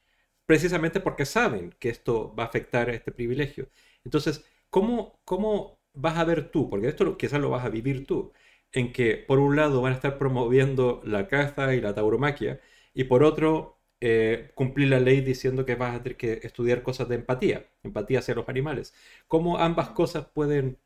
precisamente 0.46 1.00
porque 1.00 1.26
saben 1.26 1.74
que 1.80 1.88
esto 1.90 2.36
va 2.36 2.44
a 2.44 2.48
afectar 2.48 2.90
a 2.90 2.94
este 2.94 3.14
privilegio. 3.14 3.70
Entonces, 4.04 4.46
¿cómo, 4.70 5.22
cómo 5.24 5.80
vas 5.94 6.18
a 6.18 6.26
ver 6.26 6.52
tú? 6.52 6.70
Porque 6.70 6.90
esto 6.90 7.18
quizás 7.18 7.40
lo 7.40 7.50
vas 7.52 7.64
a 7.66 7.70
vivir 7.70 8.06
tú, 8.06 8.34
en 8.74 8.92
que 8.92 9.16
por 9.18 9.40
un 9.40 9.56
lado 9.56 9.82
van 9.82 9.94
a 9.94 9.96
estar 9.96 10.18
promoviendo 10.18 11.02
la 11.06 11.28
caza 11.30 11.74
y 11.74 11.80
la 11.82 11.96
tauromaquia, 11.96 12.60
y 12.94 13.06
por 13.06 13.24
otro 13.24 13.80
eh, 14.02 14.52
cumplir 14.56 14.90
la 14.90 15.00
ley 15.00 15.22
diciendo 15.22 15.66
que 15.66 15.76
vas 15.76 15.96
a 15.96 16.04
tener 16.04 16.18
que 16.18 16.42
estudiar 16.44 16.84
cosas 16.84 17.08
de 17.10 17.16
empatía, 17.16 17.66
empatía 17.84 18.20
hacia 18.20 18.36
los 18.36 18.50
animales. 18.50 18.94
¿Cómo 19.28 19.58
ambas 19.58 19.90
cosas 19.92 20.26
pueden 20.34 20.80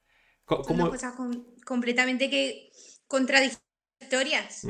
son 0.48 0.90
cosas 0.90 1.14
completamente 1.66 2.30
que 2.30 2.72
contradictorias. 3.08 4.66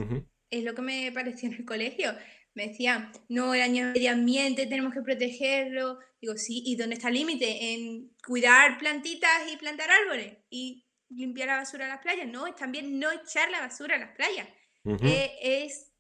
Es 0.50 0.64
lo 0.64 0.76
que 0.76 0.82
me 0.82 1.12
pareció 1.12 1.50
en 1.50 1.56
el 1.56 1.66
colegio. 1.66 2.14
Me 2.54 2.68
decían, 2.68 3.12
no, 3.30 3.54
el 3.54 3.62
año 3.62 3.92
medio 3.94 4.12
ambiente 4.12 4.66
tenemos 4.66 4.94
que 4.94 5.02
protegerlo. 5.02 6.00
Digo, 6.20 6.36
sí, 6.38 6.62
¿y 6.66 6.76
dónde 6.76 6.96
está 6.96 7.08
el 7.08 7.14
límite? 7.14 7.74
En 7.74 8.14
cuidar 8.26 8.78
plantitas 8.78 9.52
y 9.52 9.58
plantar 9.58 9.90
árboles 9.90 10.38
y 10.50 10.86
limpiar 11.10 11.48
la 11.48 11.58
basura 11.58 11.86
a 11.86 11.90
las 11.90 12.02
playas. 12.02 12.28
No, 12.28 12.48
es 12.48 12.56
también 12.56 13.00
no 13.00 13.10
echar 13.12 13.50
la 13.52 13.62
basura 13.62 13.96
a 13.96 14.00
las 14.00 14.16
playas. 14.16 14.48
Eh, 14.84 15.64
es, 15.64 15.94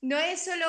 no 0.00 0.16
es 0.18 0.44
solo 0.44 0.66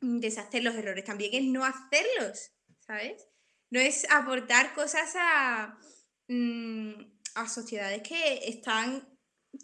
deshacer 0.00 0.62
los 0.62 0.74
errores, 0.74 1.04
también 1.04 1.30
es 1.34 1.44
no 1.44 1.64
hacerlos, 1.64 2.52
¿sabes? 2.78 3.28
No 3.70 3.80
es 3.80 4.08
aportar 4.10 4.74
cosas 4.74 5.12
a, 5.16 5.78
mm, 6.30 6.92
a 7.34 7.48
sociedades 7.48 8.02
que 8.02 8.48
están 8.48 9.06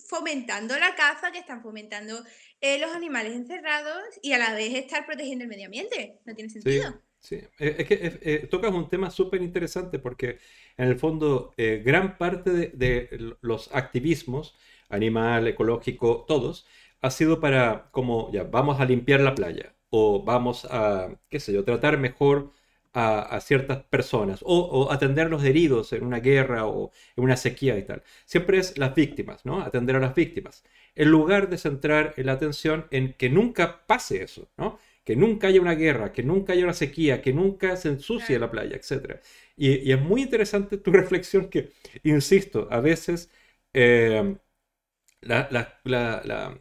fomentando 0.08 0.78
la 0.78 0.94
caza, 0.94 1.30
que 1.30 1.38
están 1.38 1.62
fomentando 1.62 2.22
eh, 2.60 2.78
los 2.78 2.90
animales 2.90 3.34
encerrados 3.34 4.02
y 4.22 4.32
a 4.32 4.38
la 4.38 4.54
vez 4.54 4.74
estar 4.74 5.06
protegiendo 5.06 5.44
el 5.44 5.48
medio 5.48 5.66
ambiente. 5.66 6.18
No 6.24 6.34
tiene 6.34 6.50
sentido. 6.50 7.00
Sí, 7.18 7.36
eh, 7.58 7.76
es 7.78 7.86
que 7.86 8.18
eh, 8.22 8.46
tocas 8.50 8.72
un 8.72 8.88
tema 8.88 9.10
súper 9.10 9.42
interesante 9.42 9.98
porque 9.98 10.38
en 10.76 10.88
el 10.88 10.98
fondo 10.98 11.54
gran 11.56 12.18
parte 12.18 12.50
de, 12.50 13.34
los 13.40 13.74
activismos, 13.74 14.54
animal, 14.88 15.48
ecológico, 15.48 16.24
todos, 16.26 16.66
ha 17.00 17.10
sido 17.10 17.40
para 17.40 17.90
como, 17.90 18.30
ya, 18.32 18.44
vamos 18.44 18.80
a 18.80 18.84
limpiar 18.84 19.20
la 19.20 19.34
playa 19.34 19.74
o 19.90 20.24
vamos 20.24 20.66
a, 20.70 21.18
qué 21.28 21.40
sé 21.40 21.52
yo, 21.52 21.64
tratar 21.64 21.98
mejor 21.98 22.52
a, 22.98 23.40
ciertas 23.40 23.82
personas 23.84 24.40
o, 24.42 24.90
atender 24.90 25.26
a 25.26 25.28
los 25.28 25.44
heridos 25.44 25.92
en 25.92 26.04
una 26.04 26.20
guerra 26.20 26.66
o 26.66 26.92
en 27.16 27.24
una 27.24 27.36
sequía 27.36 27.76
y 27.78 27.82
tal. 27.84 28.02
Siempre 28.24 28.58
es 28.58 28.78
las 28.78 28.94
víctimas, 28.94 29.44
¿no? 29.44 29.60
Atender 29.60 29.96
a 29.96 30.00
las 30.00 30.14
víctimas. 30.14 30.64
En 30.94 31.10
lugar 31.10 31.50
de 31.50 31.58
centrar 31.58 32.14
la 32.16 32.32
atención 32.32 32.86
en 32.90 33.12
que 33.14 33.28
nunca 33.28 33.86
pase 33.86 34.22
eso, 34.22 34.48
¿no? 34.56 34.78
Que 35.04 35.14
nunca 35.14 35.48
haya 35.48 35.60
una 35.60 35.74
guerra, 35.74 36.12
que 36.12 36.22
nunca 36.22 36.54
haya 36.54 36.64
una 36.64 36.72
sequía, 36.74 37.20
que 37.22 37.32
nunca 37.34 37.76
se 37.76 37.88
ensucie 37.90 38.38
la 38.38 38.50
playa, 38.50 38.76
etc. 38.76 39.20
Y, 39.56 39.92
es 39.92 40.00
muy 40.00 40.22
interesante 40.22 40.78
tu 40.78 40.90
reflexión 41.02 41.48
que, 41.50 41.72
insisto, 42.02 42.68
a 42.70 42.80
veces 42.80 43.30
eh, 43.74 44.36
la, 45.20 45.48
la 45.50 46.60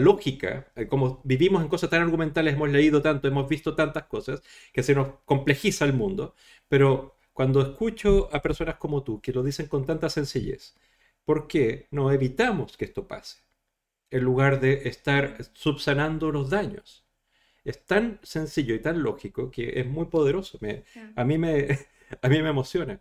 lógica, 0.00 0.72
eh, 0.76 0.86
como 0.86 1.20
vivimos 1.24 1.62
en 1.62 1.68
cosas 1.68 1.90
tan 1.90 2.02
argumentales, 2.02 2.54
hemos 2.54 2.70
leído 2.70 3.02
tanto, 3.02 3.28
hemos 3.28 3.48
visto 3.48 3.74
tantas 3.74 4.04
cosas, 4.04 4.42
que 4.72 4.82
se 4.82 4.94
nos 4.94 5.20
complejiza 5.24 5.84
el 5.84 5.92
mundo, 5.94 6.34
pero 6.68 7.18
cuando 7.32 7.60
escucho 7.62 8.28
a 8.32 8.40
personas 8.42 8.76
como 8.76 9.02
tú 9.02 9.20
que 9.20 9.32
lo 9.32 9.42
dicen 9.42 9.66
con 9.68 9.84
tanta 9.86 10.08
sencillez, 10.08 10.74
¿por 11.24 11.46
qué 11.48 11.88
no 11.90 12.10
evitamos 12.12 12.76
que 12.76 12.84
esto 12.86 13.06
pase? 13.08 13.42
En 14.10 14.24
lugar 14.24 14.60
de 14.60 14.88
estar 14.88 15.38
subsanando 15.54 16.30
los 16.32 16.50
daños. 16.50 17.04
Es 17.64 17.84
tan 17.86 18.20
sencillo 18.22 18.74
y 18.74 18.80
tan 18.80 19.02
lógico 19.02 19.50
que 19.50 19.80
es 19.80 19.86
muy 19.86 20.06
poderoso. 20.06 20.58
a, 21.16 21.24
mí 21.24 21.38
me, 21.38 21.68
a 22.22 22.28
mí 22.28 22.42
me 22.42 22.50
emociona. 22.50 23.00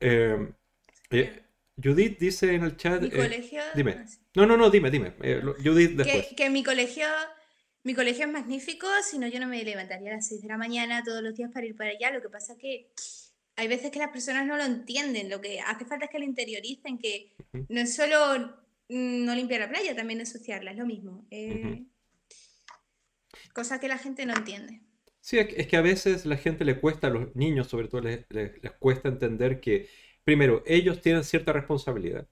Eh, 0.00 0.52
eh, 1.10 1.42
Judith 1.76 2.18
dice 2.18 2.54
en 2.54 2.64
el 2.64 2.76
chat. 2.76 3.02
Mi 3.02 3.10
colegio. 3.10 3.62
dime. 3.74 4.04
No, 4.34 4.46
no, 4.46 4.56
no, 4.56 4.70
dime, 4.70 4.90
dime. 4.90 5.14
Eh, 5.22 5.42
Judith 5.62 5.92
después. 5.92 6.28
Que, 6.36 6.50
mi 6.50 6.62
colegio. 6.62 7.06
Mi 7.84 7.94
colegio 7.94 8.26
es 8.26 8.32
magnífico, 8.32 8.86
si 9.02 9.18
no 9.18 9.26
yo 9.26 9.40
no 9.40 9.48
me 9.48 9.64
levantaría 9.64 10.12
a 10.12 10.14
las 10.16 10.28
6 10.28 10.42
de 10.42 10.48
la 10.48 10.56
mañana 10.56 11.02
todos 11.02 11.20
los 11.20 11.34
días 11.34 11.50
para 11.52 11.66
ir 11.66 11.74
para 11.74 11.90
allá. 11.90 12.12
Lo 12.12 12.22
que 12.22 12.28
pasa 12.28 12.52
es 12.52 12.58
que 12.60 12.92
hay 13.56 13.66
veces 13.66 13.90
que 13.90 13.98
las 13.98 14.10
personas 14.10 14.46
no 14.46 14.56
lo 14.56 14.62
entienden. 14.62 15.28
Lo 15.28 15.40
que 15.40 15.60
hace 15.60 15.84
falta 15.84 16.04
es 16.04 16.10
que 16.10 16.20
lo 16.20 16.24
interioricen, 16.24 16.98
que 16.98 17.34
no 17.68 17.80
es 17.80 17.96
solo 17.96 18.56
no 18.88 19.34
limpiar 19.34 19.62
la 19.62 19.68
playa, 19.68 19.96
también 19.96 20.20
ensuciarla, 20.20 20.72
es 20.72 20.78
lo 20.78 20.86
mismo. 20.86 21.26
Eh, 21.30 21.86
cosa 23.52 23.80
que 23.80 23.88
la 23.88 23.98
gente 23.98 24.26
no 24.26 24.34
entiende. 24.34 24.80
Sí, 25.20 25.38
es 25.38 25.66
que 25.66 25.76
a 25.76 25.82
veces 25.82 26.26
la 26.26 26.36
gente 26.36 26.64
le 26.64 26.80
cuesta, 26.80 27.06
a 27.06 27.10
los 27.10 27.34
niños 27.34 27.68
sobre 27.68 27.88
todo 27.88 28.00
les, 28.00 28.26
les 28.30 28.72
cuesta 28.78 29.08
entender 29.08 29.60
que, 29.60 29.88
primero, 30.24 30.62
ellos 30.66 31.00
tienen 31.00 31.24
cierta 31.24 31.52
responsabilidad 31.52 32.28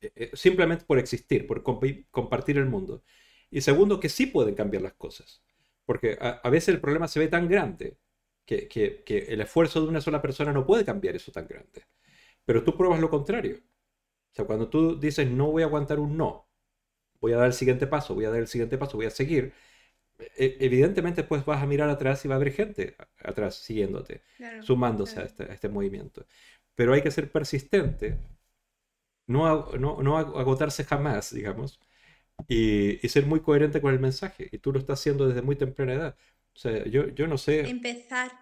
eh, 0.00 0.12
eh, 0.16 0.30
simplemente 0.34 0.84
por 0.84 0.98
existir, 0.98 1.46
por 1.46 1.62
compartir 1.62 2.58
el 2.58 2.66
mundo. 2.66 3.02
Y 3.50 3.60
segundo, 3.60 4.00
que 4.00 4.08
sí 4.08 4.26
pueden 4.26 4.54
cambiar 4.54 4.82
las 4.82 4.94
cosas. 4.94 5.42
Porque 5.84 6.16
a, 6.20 6.48
veces 6.50 6.68
el 6.74 6.80
problema 6.80 7.08
se 7.08 7.18
ve 7.18 7.28
tan 7.28 7.48
grande 7.48 7.98
que, 8.46 8.68
que, 8.68 9.18
el 9.28 9.40
esfuerzo 9.40 9.80
de 9.82 9.88
una 9.88 10.00
sola 10.00 10.22
persona 10.22 10.52
no 10.52 10.66
puede 10.66 10.84
cambiar 10.84 11.16
eso 11.16 11.32
tan 11.32 11.46
grande. 11.48 11.84
Pero 12.44 12.64
tú 12.64 12.76
pruebas 12.76 13.00
lo 13.00 13.10
contrario. 13.10 13.56
O 14.32 14.34
sea, 14.34 14.44
cuando 14.46 14.68
tú 14.68 14.98
dices 14.98 15.28
no 15.28 15.50
voy 15.50 15.62
a 15.62 15.66
aguantar 15.66 15.98
un 15.98 16.16
no, 16.16 16.48
voy 17.20 17.32
a 17.32 17.36
dar 17.36 17.46
el 17.46 17.52
siguiente 17.52 17.86
paso, 17.86 18.14
voy 18.14 18.24
a 18.24 18.30
dar 18.30 18.40
el 18.40 18.46
siguiente 18.48 18.78
paso, 18.78 18.96
voy 18.96 19.06
a 19.06 19.10
seguir, 19.10 19.52
e, 20.36 20.56
evidentemente 20.60 21.24
pues 21.24 21.44
vas 21.44 21.62
a 21.62 21.66
mirar 21.66 21.88
atrás 21.88 22.24
y 22.24 22.28
va 22.28 22.34
a 22.34 22.36
haber 22.36 22.52
gente 22.52 22.96
atrás 23.22 23.56
siguiéndote, 23.56 24.22
sumándose 24.62 25.20
A, 25.20 25.24
este, 25.24 25.44
a, 25.44 25.46
este, 25.46 25.68
movimiento. 25.68 26.26
Pero 26.80 26.94
hay 26.94 27.02
que 27.02 27.10
ser 27.10 27.30
persistente 27.30 28.16
no, 29.26 29.66
no, 29.76 30.16
agotarse 30.16 30.82
jamás, 30.82 31.30
digamos, 31.34 31.78
y, 32.48 32.96
ser 33.06 33.26
muy 33.26 33.40
coherente 33.40 33.82
con 33.82 33.92
el 33.92 34.00
mensaje. 34.00 34.48
Y 34.50 34.56
tú 34.56 34.72
lo 34.72 34.78
estás 34.78 34.98
haciendo 34.98 35.28
desde 35.28 35.42
muy 35.42 35.56
temprana 35.56 35.92
edad. 35.92 36.16
O 36.54 36.58
sea, 36.58 36.86
yo, 36.86 37.08
yo 37.08 37.26
no 37.26 37.36
sé. 37.36 37.68
Empezar. 37.68 38.32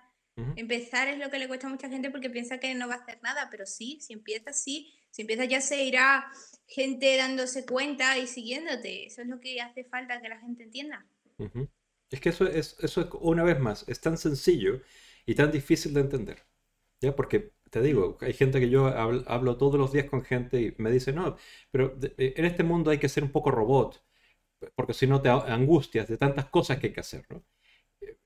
Empezar 0.54 1.08
es 1.08 1.18
lo 1.18 1.30
que 1.30 1.40
le 1.40 1.48
cuesta 1.48 1.66
a 1.66 1.70
mucha 1.70 1.88
gente 1.88 2.12
porque 2.12 2.30
piensa 2.30 2.58
que 2.60 2.72
no 2.76 2.86
va 2.86 2.94
a 2.94 2.98
hacer 2.98 3.18
nada, 3.24 3.48
pero 3.50 3.66
sí, 3.66 3.98
si 4.00 4.12
empiezas, 4.12 4.62
sí. 4.62 4.94
Si 5.10 5.22
empiezas 5.22 5.48
ya 5.48 5.60
se 5.60 5.82
irá 5.82 6.30
gente 6.68 7.16
dándose 7.16 7.66
cuenta 7.66 8.18
y 8.18 8.28
siguiéndote. 8.28 9.06
Eso 9.06 9.22
es 9.22 9.26
lo 9.26 9.40
que 9.40 9.60
hace 9.60 9.82
falta 9.82 10.22
que 10.22 10.28
la 10.28 10.38
gente 10.38 10.62
entienda. 10.62 11.04
Es 12.08 12.20
que 12.20 12.28
eso 12.28 12.46
es, 12.46 12.76
eso 12.78 13.00
es, 13.00 13.08
una 13.20 13.42
vez 13.42 13.58
más, 13.58 13.84
es 13.88 14.00
tan 14.00 14.16
sencillo 14.16 14.80
y 15.26 15.34
tan 15.34 15.50
difícil 15.50 15.92
de 15.92 16.02
entender. 16.02 16.46
¿Ya? 17.00 17.14
Porque 17.14 17.52
te 17.70 17.80
digo, 17.82 18.18
hay 18.20 18.32
gente 18.32 18.60
que 18.60 18.70
yo 18.70 18.86
hablo, 18.86 19.56
todos 19.56 19.78
los 19.78 19.92
días 19.92 20.06
con 20.06 20.24
gente 20.24 20.60
y 20.60 20.74
me 20.78 20.90
dice, 20.90 21.12
no, 21.12 21.36
pero 21.70 21.96
en 22.18 22.44
este 22.44 22.64
mundo 22.64 22.90
hay 22.90 22.98
que 22.98 23.08
ser 23.08 23.24
un 23.24 23.30
poco 23.32 23.50
robot, 23.50 24.02
porque 24.74 24.94
si 24.94 25.06
no 25.06 25.22
te 25.22 25.28
angustias 25.30 26.08
de 26.08 26.18
tantas 26.18 26.46
cosas 26.46 26.78
que 26.78 26.88
hay 26.88 26.92
que 26.92 27.00
hacer, 27.00 27.26
¿no? 27.30 27.44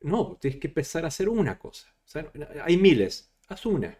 No, 0.03 0.39
tienes 0.41 0.61
que 0.61 0.69
empezar 0.69 1.05
a 1.05 1.09
hacer 1.09 1.29
una 1.29 1.59
cosa. 1.59 1.95
hay 2.65 2.77
miles, 2.77 3.33
haz 3.49 3.67
una. 3.67 3.99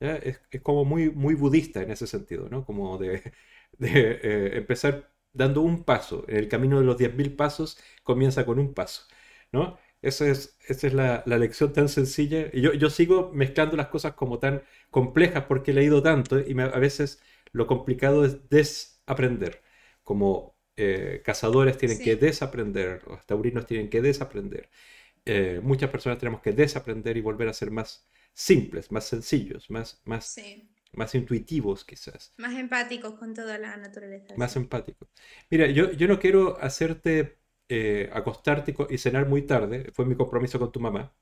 Es, 0.00 0.40
como 0.62 0.84
muy, 0.84 1.10
muy 1.10 1.34
budista 1.34 1.82
en 1.82 1.90
ese 1.90 2.06
sentido, 2.06 2.48
¿no? 2.48 2.64
Como 2.64 2.98
de, 2.98 3.22
eh, 3.80 4.50
empezar 4.54 5.12
dando 5.32 5.62
un 5.62 5.84
paso. 5.84 6.24
En 6.28 6.36
el 6.38 6.48
camino 6.48 6.78
de 6.80 6.86
los 6.86 6.98
10.000 6.98 7.36
pasos 7.36 7.78
comienza 8.02 8.44
con 8.46 8.58
un 8.58 8.74
paso, 8.74 9.06
¿no? 9.52 9.78
Esa 10.04 10.28
es, 10.28 10.58
esa 10.68 10.86
es 10.86 10.92
la, 10.92 11.22
la, 11.26 11.38
lección 11.38 11.72
tan 11.72 11.88
sencilla. 11.88 12.50
Y 12.52 12.60
yo, 12.60 12.74
yo, 12.74 12.90
sigo 12.90 13.30
mezclando 13.32 13.76
las 13.76 13.88
cosas 13.88 14.12
como 14.14 14.38
tan 14.38 14.62
complejas 14.90 15.44
porque 15.46 15.70
he 15.70 15.74
leído 15.74 16.02
tanto 16.02 16.38
y 16.40 16.58
a 16.60 16.78
veces 16.78 17.22
lo 17.52 17.66
complicado 17.66 18.24
es 18.24 18.48
desaprender. 18.50 19.62
Como 20.02 20.54
eh, 20.76 21.22
cazadores 21.24 21.78
tienen 21.78 21.98
que 21.98 22.16
desaprender, 22.16 23.02
los 23.06 23.24
taurinos 23.24 23.66
tienen 23.66 23.88
que 23.88 24.02
desaprender. 24.02 24.68
Eh, 25.24 25.60
muchas 25.62 25.88
personas 25.88 26.18
tenemos 26.18 26.42
que 26.42 26.52
desaprender 26.52 27.16
y 27.16 27.22
volver 27.22 27.48
a 27.48 27.54
ser 27.54 27.70
más 27.70 28.06
simples, 28.34 28.92
más 28.92 29.06
sencillos, 29.06 29.70
más, 29.70 30.02
más, 30.04 30.36
más 30.92 31.14
intuitivos 31.14 31.84
quizás. 31.84 32.34
Más 32.36 32.54
empáticos 32.58 33.14
con 33.14 33.32
toda 33.32 33.56
la 33.56 33.76
naturaleza. 33.78 34.34
Más 34.36 34.54
empáticos. 34.56 35.08
Mira, 35.48 35.66
yo, 35.68 35.92
yo 35.92 36.08
no 36.08 36.18
quiero 36.18 36.60
hacerte 36.60 37.38
eh, 37.68 38.10
acostarte 38.12 38.74
y 38.90 38.98
cenar 38.98 39.28
muy 39.28 39.42
tarde, 39.42 39.90
fue 39.92 40.04
mi 40.06 40.16
compromiso 40.16 40.58
con 40.58 40.72
tu 40.72 40.80
mamá, 40.80 41.14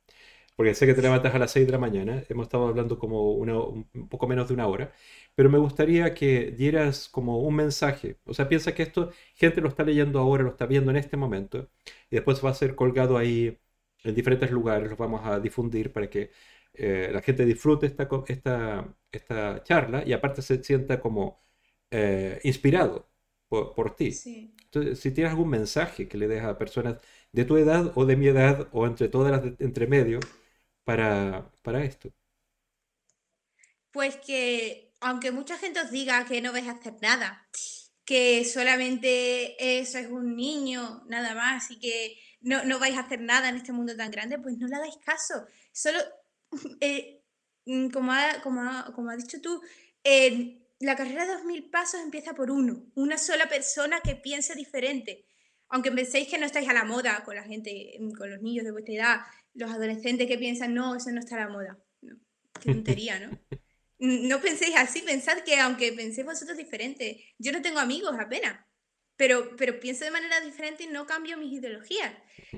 porque 0.56 0.74
sé 0.74 0.86
que 0.86 0.94
te 0.94 1.02
levantas 1.02 1.34
a 1.34 1.38
las 1.38 1.50
6 1.52 1.66
de 1.66 1.72
la 1.72 1.78
mañana, 1.78 2.22
hemos 2.28 2.44
estado 2.46 2.68
hablando 2.68 2.98
como 2.98 3.32
una- 3.32 3.58
un 3.60 4.08
poco 4.08 4.26
menos 4.28 4.48
de 4.48 4.54
una 4.54 4.66
hora, 4.66 4.92
pero 5.34 5.48
me 5.50 5.58
gustaría 5.58 6.14
que 6.14 6.50
dieras 6.52 7.08
como 7.08 7.38
un 7.40 7.54
mensaje, 7.56 8.18
o 8.26 8.34
sea, 8.34 8.48
piensa 8.48 8.74
que 8.74 8.82
esto, 8.82 9.10
gente 9.34 9.60
lo 9.60 9.68
está 9.68 9.84
leyendo 9.84 10.18
ahora, 10.18 10.42
lo 10.44 10.50
está 10.50 10.66
viendo 10.66 10.90
en 10.90 10.96
este 10.98 11.16
momento, 11.16 11.70
y 12.10 12.16
después 12.16 12.44
va 12.44 12.50
a 12.50 12.54
ser 12.54 12.74
colgado 12.74 13.16
ahí 13.18 13.58
en 14.04 14.14
diferentes 14.14 14.50
lugares, 14.50 14.88
los 14.90 14.98
vamos 14.98 15.22
a 15.24 15.40
difundir 15.40 15.92
para 15.92 16.10
que 16.10 16.30
eh, 16.74 17.10
la 17.12 17.20
gente 17.22 17.44
disfrute 17.44 17.86
esta, 17.86 18.08
esta, 18.28 18.94
esta 19.10 19.62
charla 19.62 20.02
y 20.06 20.12
aparte 20.12 20.42
se 20.42 20.62
sienta 20.64 21.00
como 21.00 21.42
eh, 21.90 22.40
inspirado 22.44 23.10
por, 23.48 23.74
por 23.74 23.94
ti. 23.96 24.24
Sí. 24.24 24.54
Si 24.96 25.12
tienes 25.12 25.30
algún 25.32 25.50
mensaje 25.50 26.08
que 26.08 26.16
le 26.18 26.28
des 26.28 26.42
a 26.44 26.58
personas 26.58 26.98
de 27.32 27.44
tu 27.44 27.56
edad 27.56 27.92
o 27.96 28.06
de 28.06 28.16
mi 28.16 28.28
edad 28.28 28.68
o 28.72 28.86
entre 28.86 29.08
todas 29.08 29.30
las 29.32 29.42
de 29.42 29.56
entre 29.64 29.86
medio 29.86 30.20
para, 30.84 31.50
para 31.62 31.84
esto. 31.84 32.12
Pues 33.90 34.16
que, 34.16 34.92
aunque 35.00 35.32
mucha 35.32 35.58
gente 35.58 35.80
os 35.80 35.90
diga 35.90 36.24
que 36.24 36.40
no 36.40 36.52
vais 36.52 36.68
a 36.68 36.72
hacer 36.72 36.94
nada, 37.02 37.46
que 38.04 38.44
solamente 38.44 39.56
eso 39.80 39.98
es 39.98 40.08
un 40.08 40.36
niño, 40.36 41.04
nada 41.08 41.34
más, 41.34 41.70
y 41.70 41.78
que 41.78 42.16
no, 42.40 42.64
no 42.64 42.78
vais 42.78 42.96
a 42.96 43.00
hacer 43.00 43.20
nada 43.20 43.48
en 43.50 43.56
este 43.56 43.72
mundo 43.72 43.96
tan 43.96 44.10
grande, 44.10 44.38
pues 44.38 44.56
no 44.58 44.66
le 44.68 44.76
hagáis 44.76 44.96
caso. 45.04 45.46
Solo, 45.72 45.98
eh, 46.80 47.22
mm, 47.66 47.90
como, 47.90 48.12
ha, 48.12 48.40
como, 48.42 48.62
ha, 48.62 48.92
como 48.94 49.10
ha 49.10 49.16
dicho 49.16 49.40
tú, 49.42 49.60
eh, 50.04 50.61
la 50.82 50.96
carrera 50.96 51.26
de 51.26 51.34
2000 51.34 51.70
pasos 51.70 52.00
empieza 52.00 52.34
por 52.34 52.50
uno, 52.50 52.84
una 52.94 53.16
sola 53.16 53.48
persona 53.48 54.00
que 54.00 54.16
piense 54.16 54.54
diferente. 54.54 55.26
Aunque 55.68 55.92
penséis 55.92 56.28
que 56.28 56.38
no 56.38 56.46
estáis 56.46 56.68
a 56.68 56.72
la 56.72 56.84
moda 56.84 57.22
con 57.24 57.36
la 57.36 57.44
gente, 57.44 57.96
mm, 57.98 58.12
con 58.12 58.30
los 58.30 58.42
niños 58.42 58.64
de 58.64 58.72
vuestra 58.72 58.94
edad, 58.94 59.20
los 59.54 59.70
adolescentes 59.70 60.26
que 60.26 60.38
piensan, 60.38 60.74
no, 60.74 60.96
eso 60.96 61.10
no 61.12 61.20
está 61.20 61.36
a 61.36 61.46
la 61.46 61.48
moda. 61.48 61.78
No, 62.02 62.16
qué 62.60 62.72
tontería, 62.72 63.18
¿no? 63.20 63.30
No 63.98 64.40
penséis 64.40 64.74
así, 64.76 65.00
pensad 65.02 65.44
que 65.44 65.60
aunque 65.60 65.92
penséis 65.92 66.26
vosotros 66.26 66.58
diferente, 66.58 67.24
yo 67.38 67.52
no 67.52 67.62
tengo 67.62 67.78
amigos 67.78 68.16
apenas, 68.18 68.58
pero, 69.16 69.54
pero 69.56 69.78
pienso 69.78 70.04
de 70.04 70.10
manera 70.10 70.40
diferente 70.40 70.82
y 70.82 70.88
no 70.88 71.06
cambio 71.06 71.36
mis 71.36 71.52
ideologías. 71.52 72.12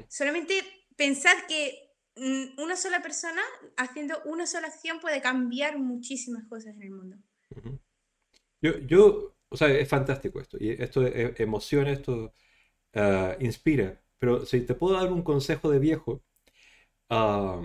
Solamente 0.09 0.65
pensad 0.97 1.37
que 1.47 1.91
mm, 2.17 2.59
una 2.63 2.77
sola 2.77 3.03
persona 3.03 3.43
haciendo 3.77 4.23
una 4.25 4.47
sola 4.47 4.69
acción 4.69 5.01
puede 5.01 5.21
cambiar 5.21 5.77
muchísimas 5.79 6.49
cosas 6.49 6.77
en 6.77 6.83
el 6.85 6.91
mundo. 6.93 7.19
Yo, 8.65 8.79
yo, 8.81 9.35
o 9.51 9.57
sea, 9.57 9.69
es 9.71 9.89
fantástico 9.89 10.41
esto, 10.41 10.57
y 10.61 10.71
esto 10.71 11.07
e- 11.07 11.35
emociona, 11.39 11.91
esto 11.93 12.33
ah, 12.95 13.37
inspira, 13.41 14.01
pero 14.19 14.47
si 14.47 14.63
te 14.63 14.75
puedo 14.75 14.97
dar 14.97 15.13
un 15.13 15.23
consejo 15.23 15.71
de 15.71 15.81
viejo, 15.81 16.23
ah, 17.11 17.63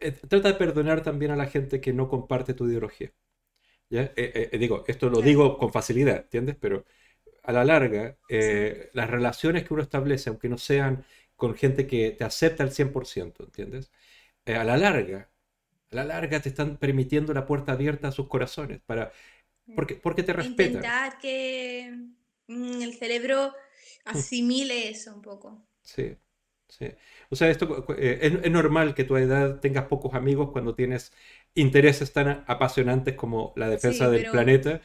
eh, 0.00 0.12
trata 0.12 0.48
de 0.48 0.54
perdonar 0.54 1.02
también 1.02 1.30
a 1.32 1.36
la 1.36 1.46
gente 1.46 1.80
que 1.80 1.92
no 1.92 2.08
comparte 2.08 2.54
tu 2.54 2.66
ideología. 2.68 3.12
¿ya? 3.90 4.04
Eh, 4.16 4.50
eh, 4.52 4.58
digo, 4.58 4.84
esto 4.88 5.10
lo 5.10 5.20
digo 5.22 5.58
con 5.58 5.72
facilidad, 5.72 6.18
¿entiendes? 6.18 6.56
Pero 6.60 6.84
a 7.44 7.52
la 7.52 7.64
larga, 7.64 8.18
eh, 8.30 8.90
las 8.94 9.10
relaciones 9.10 9.64
que 9.64 9.74
uno 9.74 9.82
establece, 9.84 10.30
aunque 10.30 10.48
no 10.48 10.58
sean 10.58 11.04
con 11.36 11.56
gente 11.56 11.86
que 11.86 12.12
te 12.12 12.24
acepta 12.24 12.62
al 12.64 12.72
100%, 12.72 13.44
¿entiendes? 13.44 13.92
A 14.46 14.64
la 14.64 14.76
larga, 14.78 15.30
a 15.92 15.96
la 15.96 16.04
larga 16.04 16.40
te 16.40 16.48
están 16.50 16.78
permitiendo 16.78 17.34
la 17.34 17.46
puerta 17.46 17.72
abierta 17.72 18.08
a 18.08 18.12
sus 18.12 18.28
corazones, 18.28 18.80
para, 18.86 19.12
porque, 19.74 19.94
porque 19.96 20.22
te 20.22 20.32
respetan. 20.32 20.94
Intentar 20.94 21.18
que 21.18 21.92
mm, 22.48 22.82
el 22.82 22.94
cerebro 22.94 23.54
asimile 24.04 24.88
eso 24.90 25.14
un 25.14 25.22
poco. 25.22 25.66
Sí, 25.82 26.16
sí. 26.68 26.86
O 27.30 27.36
sea, 27.36 27.48
esto 27.50 27.86
eh, 27.98 28.18
es, 28.22 28.34
es 28.44 28.50
normal 28.50 28.94
que 28.94 29.04
tu 29.04 29.16
edad 29.16 29.60
tengas 29.60 29.86
pocos 29.86 30.14
amigos 30.14 30.50
cuando 30.52 30.74
tienes 30.74 31.12
intereses 31.54 32.12
tan 32.12 32.44
apasionantes 32.46 33.14
como 33.14 33.52
la 33.56 33.68
defensa 33.68 34.08
Sí, 34.08 34.10
del 34.10 34.26
pero 34.26 34.30
planeta. 34.30 34.80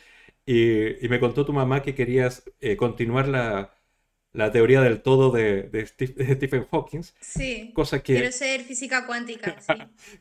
Y, 0.45 1.03
y 1.05 1.09
me 1.09 1.19
contó 1.19 1.45
tu 1.45 1.53
mamá 1.53 1.81
que 1.81 1.95
querías 1.95 2.43
eh, 2.59 2.77
continuar 2.77 3.27
la, 3.27 3.73
la 4.33 4.51
teoría 4.51 4.81
del 4.81 5.01
todo 5.01 5.31
de, 5.31 5.63
de 5.63 5.85
Steve- 5.87 6.13
de 6.13 6.35
Stephen 6.35 6.65
Hawking, 6.71 7.01
sí, 7.19 7.71
cosa 7.73 7.99
quiero 8.01 8.27
que, 8.27 8.31
ser 8.31 8.61
física 8.63 9.05
cuántica, 9.05 9.59
sí. 9.61 9.73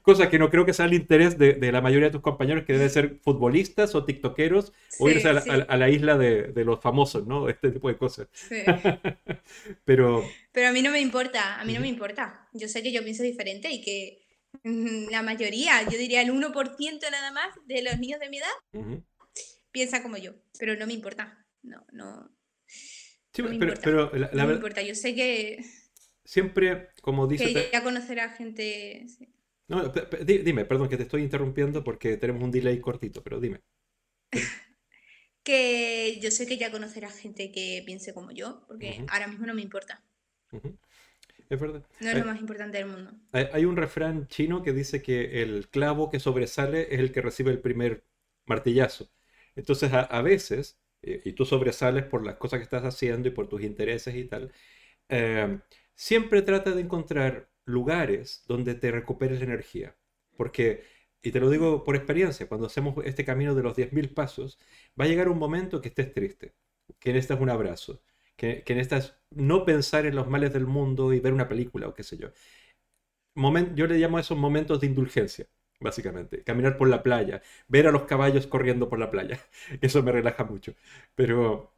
cosa 0.03 0.28
que 0.31 0.39
no 0.39 0.51
creo 0.51 0.65
que 0.66 0.73
sea 0.73 0.87
el 0.87 0.95
interés 0.95 1.39
de, 1.39 1.55
de 1.55 1.73
la 1.73 1.81
mayoría 1.81 2.09
de 2.09 2.12
tus 2.12 2.20
compañeros, 2.23 2.65
que 2.65 2.73
deben 2.74 2.91
ser 2.91 3.19
futbolistas 3.23 3.95
o 3.95 4.05
tiktokeros 4.05 4.73
o 4.99 5.09
irse 5.11 5.28
a 5.28 5.32
la, 5.35 5.41
a 5.41 5.57
la- 5.59 5.65
sí, 5.65 5.65
a 5.65 5.77
la 5.77 5.89
isla 5.91 6.19
de, 6.19 6.53
los 6.65 6.81
famosos, 6.81 7.27
¿no? 7.27 7.49
Este 7.49 7.70
tipo 7.70 7.89
de 7.89 7.97
cosas. 7.97 8.28
sí. 8.32 8.62
Pero... 9.85 10.23
Pero 10.53 10.69
a 10.69 10.73
mí 10.73 10.82
no 10.82 10.91
me 10.91 11.01
importa, 11.01 11.61
a 11.61 11.65
mí 11.65 11.73
no 11.74 11.81
me 11.81 11.89
importa. 11.89 12.49
Yo 12.53 12.69
sé 12.69 12.82
que 12.82 12.93
yo 12.93 13.03
pienso 13.03 13.23
diferente 13.23 13.70
y 13.70 13.81
que 13.82 14.23
mm, 14.65 15.11
la 15.11 15.23
mayoría, 15.23 15.82
yo 15.85 15.97
diría 15.99 16.23
el 16.23 16.31
1% 16.31 17.11
nada 17.11 17.31
más 17.32 17.49
de 17.66 17.82
los 17.82 17.99
niños 17.99 18.20
de 18.20 18.28
mi 18.28 18.39
edad 18.39 18.49
piensa 19.73 20.03
como 20.03 20.16
yo, 20.16 20.32
pero 20.59 20.77
no 20.77 20.87
me 20.87 20.95
importa. 20.95 21.47
No, 21.62 21.85
no, 21.93 22.31
Sí, 23.32 23.43
no 23.43 23.52
pero, 23.59 23.81
pero 23.82 24.11
la, 24.15 24.31
la 24.32 24.44
No 24.44 24.47
me 24.47 24.52
verdad... 24.52 24.66
importa. 24.69 24.82
Yo 24.82 24.94
sé 24.94 25.15
que, 25.15 25.59
Siempre, 26.24 26.89
como 27.02 27.27
dice... 27.27 27.51
que 27.52 27.70
ya 27.73 27.82
conocerá 27.82 28.31
gente. 28.31 29.07
sí. 29.09 29.28
No, 29.69 29.78
dime, 30.48 30.66
perdón 30.66 30.89
que 30.90 30.98
te 30.98 31.05
estoy 31.05 31.23
interrumpiendo 31.23 31.82
porque 31.82 32.19
tenemos 32.19 32.43
un 32.43 32.51
delay 32.51 32.78
cortito, 32.78 33.23
pero 33.23 33.40
dime. 33.40 33.62
Que 35.43 36.19
yo 36.23 36.31
sé 36.31 36.47
que 36.47 36.59
ya 36.59 36.70
conocerá 36.70 37.11
gente 37.11 37.52
que 37.52 37.82
piense 37.86 38.15
como 38.15 38.31
yo, 38.32 38.65
porque 38.69 38.89
Ujú, 38.89 39.11
ahora 39.12 39.27
mismo 39.28 39.47
no 39.47 39.55
me 39.55 39.62
importa. 39.62 40.02
ujú. 40.52 40.78
Es 41.51 41.61
verdad. 41.61 41.85
No 42.01 42.11
es 42.11 42.19
lo 42.19 42.24
más 42.24 42.40
importante 42.40 42.78
del 42.78 42.89
mundo. 42.89 43.12
hay- 43.32 43.48
hay 43.52 43.65
un 43.65 43.77
refrán 43.77 44.27
chino 44.28 44.62
que 44.62 44.73
dice 44.73 45.02
que 45.02 45.43
el 45.43 45.69
clavo 45.69 46.11
que 46.11 46.20
sobresale 46.20 46.93
es 46.94 47.01
el 47.01 47.12
que 47.12 47.23
recibe 47.23 47.51
el 47.51 47.61
primer 47.61 48.05
martillazo. 48.47 49.11
Entonces, 49.57 49.93
a, 49.93 50.01
a 50.02 50.23
veces, 50.23 50.78
eh, 51.02 51.22
y 51.24 51.32
tú 51.32 51.44
sobresales 51.44 52.05
por 52.05 52.24
las 52.24 52.36
cosas 52.36 52.59
que 52.59 52.64
estás 52.64 52.85
haciendo 52.85 53.28
y 53.28 53.32
por 53.32 53.48
tus 53.48 53.62
intereses 53.62 54.14
y 54.16 54.24
tal, 54.27 54.52
eh, 55.09 55.60
siempre 55.94 56.43
trata 56.43 56.72
de 56.72 56.82
encontrar 56.82 57.51
lugares 57.64 58.44
donde 58.48 58.74
te 58.74 58.90
recuperes 58.90 59.43
energía. 59.43 59.97
Porque, 60.36 60.85
y 61.22 61.32
te 61.32 61.40
lo 61.40 61.51
digo 61.51 61.85
por 61.85 61.97
experiencia, 61.97 62.48
cuando 62.48 62.66
hacemos 62.66 62.94
este 63.05 63.24
camino 63.24 63.55
de 63.55 63.62
los 63.62 63.77
10.000 63.77 64.12
pasos, 64.14 64.59
va 65.01 65.05
a 65.05 65.09
llegar 65.09 65.28
un 65.28 65.39
momento 65.39 65.81
que 65.81 65.89
estés 65.89 66.12
triste, 66.12 66.55
que 66.98 67.12
necesitas 67.12 67.40
un 67.40 67.51
abrazo, 67.51 68.02
que, 68.36 68.62
que 68.64 68.74
necesitas 68.74 69.18
no 69.31 69.64
pensar 69.64 70.06
en 70.06 70.16
los 70.16 70.28
males 70.28 70.52
del 70.52 70.66
mundo 70.66 71.12
y 71.12 71.20
ver 71.20 71.32
una 71.32 71.48
película 71.48 71.89
o 71.89 71.94
qué 71.94 72.02
sé 72.02 72.16
yo. 72.18 72.31
Momen- 73.35 73.74
yo 73.74 73.86
le 73.89 73.98
llamo 73.98 74.18
a 74.18 74.20
esos 74.20 74.39
momentos 74.39 74.81
de 74.81 74.86
indulgencia, 74.86 75.47
básicamente. 75.81 76.44
Caminar 76.44 76.77
por 76.78 76.89
la 76.89 77.02
playa, 77.02 77.43
ver 77.69 77.86
a 77.89 77.93
los 77.93 78.05
caballos 78.05 78.47
corriendo 78.47 78.89
por 78.89 78.98
la 78.98 79.11
playa. 79.11 79.40
Eso 79.81 80.02
me 80.02 80.12
relaja 80.12 80.44
mucho. 80.44 80.74
Pero 81.15 81.73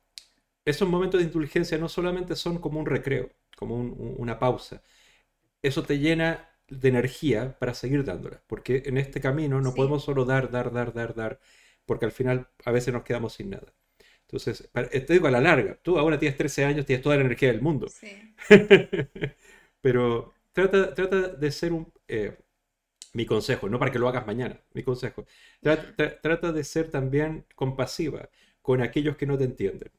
esos 0.65 0.89
momentos 0.89 1.21
de 1.21 1.27
indulgencia 1.27 1.79
no 1.79 1.89
solamente 1.89 2.37
son 2.37 2.59
como 2.59 2.81
un 2.81 2.87
recreo, 2.87 3.31
como 3.57 3.77
un- 3.77 3.93
un- 3.99 4.17
una 4.19 4.39
pausa. 4.39 4.83
Eso 5.63 5.83
te 5.85 5.99
llena 5.99 6.49
de 6.69 6.89
energía 6.89 7.59
para 7.59 7.75
seguir 7.75 8.05
dándola. 8.05 8.43
Porque 8.47 8.83
en 8.87 8.99
este 8.99 9.21
camino 9.21 9.61
no 9.61 9.75
Sí, 9.75 9.75
podemos 9.75 10.05
solo 10.05 10.25
dar, 10.25 10.51
dar, 10.51 10.73
dar, 10.73 10.93
dar, 10.93 11.15
dar, 11.15 11.41
porque 11.87 12.05
al 12.07 12.13
final 12.13 12.49
a 12.65 12.73
veces 12.73 12.93
nos 12.95 13.03
quedamos 13.05 13.35
sin 13.35 13.51
nada. 13.51 13.73
Entonces, 14.23 14.69
para- 14.73 14.89
eh, 14.93 15.01
te 15.01 15.15
digo 15.15 15.29
a 15.29 15.31
la 15.31 15.41
larga, 15.41 15.79
tú 15.83 15.99
ahora 15.99 16.19
tienes 16.19 16.39
13 16.39 16.65
años, 16.65 16.87
tienes 16.87 17.03
toda 17.03 17.17
la 17.17 17.23
energía 17.25 17.51
del 17.53 17.63
mundo. 17.63 17.95
sí. 17.99 18.35
Pero 19.81 20.33
trata, 20.53 20.95
trata 20.95 21.29
de 21.29 21.53
ser 21.53 21.73
un... 21.73 21.93
eh, 22.09 22.37
mi 23.13 23.27
consejo, 23.27 23.69
no 23.69 23.79
para 23.79 23.91
que 23.93 23.99
lo 23.99 24.09
hagas 24.09 24.27
mañana, 24.27 24.61
mi 24.75 24.83
consejo. 24.83 25.27
Tra- 25.63 25.95
tra- 25.97 26.21
trata 26.21 26.53
de 26.53 26.65
ser 26.65 26.91
también 26.91 27.47
compasiva 27.55 28.29
con 28.63 28.81
aquellos 28.83 29.17
que 29.17 29.27
no 29.27 29.39
te 29.39 29.45
entienden. 29.45 29.91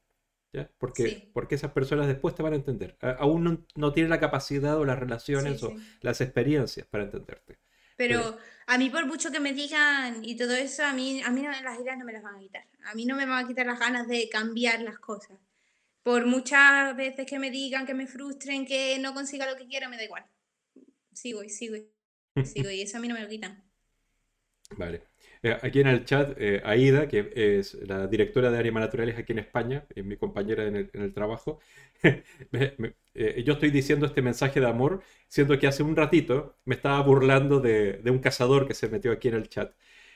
¿ya? 0.53 0.69
Porque, 0.77 1.19
Sí, 1.19 1.33
porque 1.33 1.55
esas 1.55 1.71
personas 1.73 2.07
después 2.07 2.35
te 2.35 2.43
van 2.43 2.53
a 2.53 2.57
entender. 2.57 2.97
A- 3.01 3.11
aún 3.11 3.43
no, 3.43 3.65
no 3.75 3.93
tienen 3.93 4.09
la 4.11 4.19
capacidad 4.19 4.77
o 4.77 4.85
las 4.85 4.99
sí, 5.27 5.57
relaciones 5.57 5.63
o 5.63 5.75
sí. 5.75 5.97
las 6.01 6.21
experiencias 6.21 6.87
para 6.87 7.05
entenderte. 7.05 7.59
Pero, 8.05 8.23
Pero 8.23 8.37
a 8.67 8.77
mí 8.77 8.89
por 8.89 9.05
mucho 9.05 9.31
que 9.31 9.39
me 9.39 9.53
digan 9.53 10.23
y 10.23 10.35
todo 10.35 10.53
eso, 10.53 10.83
a 10.83 10.93
mí, 10.93 11.21
a 11.23 11.29
mí 11.31 11.41
no- 11.41 11.51
las 11.51 11.79
ideas 11.79 11.97
no 11.97 12.05
me 12.05 12.13
las 12.13 12.23
van 12.23 12.35
a 12.35 12.39
quitar. 12.39 12.65
A 12.85 12.93
mí 12.95 13.05
no 13.05 13.15
me 13.15 13.25
van 13.25 13.43
a 13.45 13.47
quitar 13.47 13.65
las 13.65 13.79
ganas 13.79 14.07
de 14.07 14.29
cambiar 14.29 14.81
las 14.81 14.99
cosas. 14.99 15.39
Por 16.03 16.25
muchas 16.27 16.95
veces 16.97 17.25
que 17.27 17.39
me 17.39 17.51
digan, 17.51 17.85
que 17.85 17.93
me 17.95 18.07
frustren, 18.07 18.65
que 18.67 18.99
no 18.99 19.13
consiga 19.15 19.47
lo 19.49 19.57
que 19.57 19.67
quiero, 19.67 19.89
me 19.89 19.97
da 19.97 20.03
igual. 20.05 20.25
Sigo 21.13 21.43
y 21.43 21.49
sigo 21.49 21.77
y 21.77 21.87
sigo 22.43 22.69
y 22.71 22.81
eso 22.81 22.97
a 22.97 23.01
mí 23.01 23.07
no 23.07 23.15
me 23.15 23.21
lo 23.21 23.29
quitan. 23.29 23.63
Vale. 24.77 25.03
Eh, 25.43 25.57
aquí 25.61 25.81
en 25.81 25.87
el 25.87 26.05
chat, 26.05 26.35
eh, 26.39 26.61
Aida, 26.63 27.07
que 27.07 27.31
es 27.35 27.73
la 27.87 28.07
directora 28.07 28.49
de 28.49 28.57
Áreas 28.57 28.73
Naturales 28.75 29.17
aquí 29.17 29.33
en 29.33 29.39
España, 29.39 29.85
es 29.93 30.03
mi 30.05 30.15
compañera 30.15 30.65
en 30.65 30.89
el, 30.93 31.13
trabajo, 31.13 31.59
eh, 33.13 33.43
yo 33.45 33.53
estoy 33.53 33.69
diciendo 33.71 34.05
este 34.05 34.21
mensaje 34.21 34.59
de 34.61 34.67
amor, 34.67 35.03
siendo 35.27 35.59
que 35.59 35.67
hace 35.67 35.83
un 35.83 35.95
ratito 35.95 36.57
me 36.65 36.75
estaba 36.75 37.01
burlando 37.01 37.59
de, 37.59 38.01
un 38.05 38.19
cazador 38.19 38.67
que 38.67 38.73
se 38.73 38.87
metió 38.89 39.11
aquí 39.11 39.27
en 39.27 39.35
el 39.35 39.49
chat. 39.49 39.75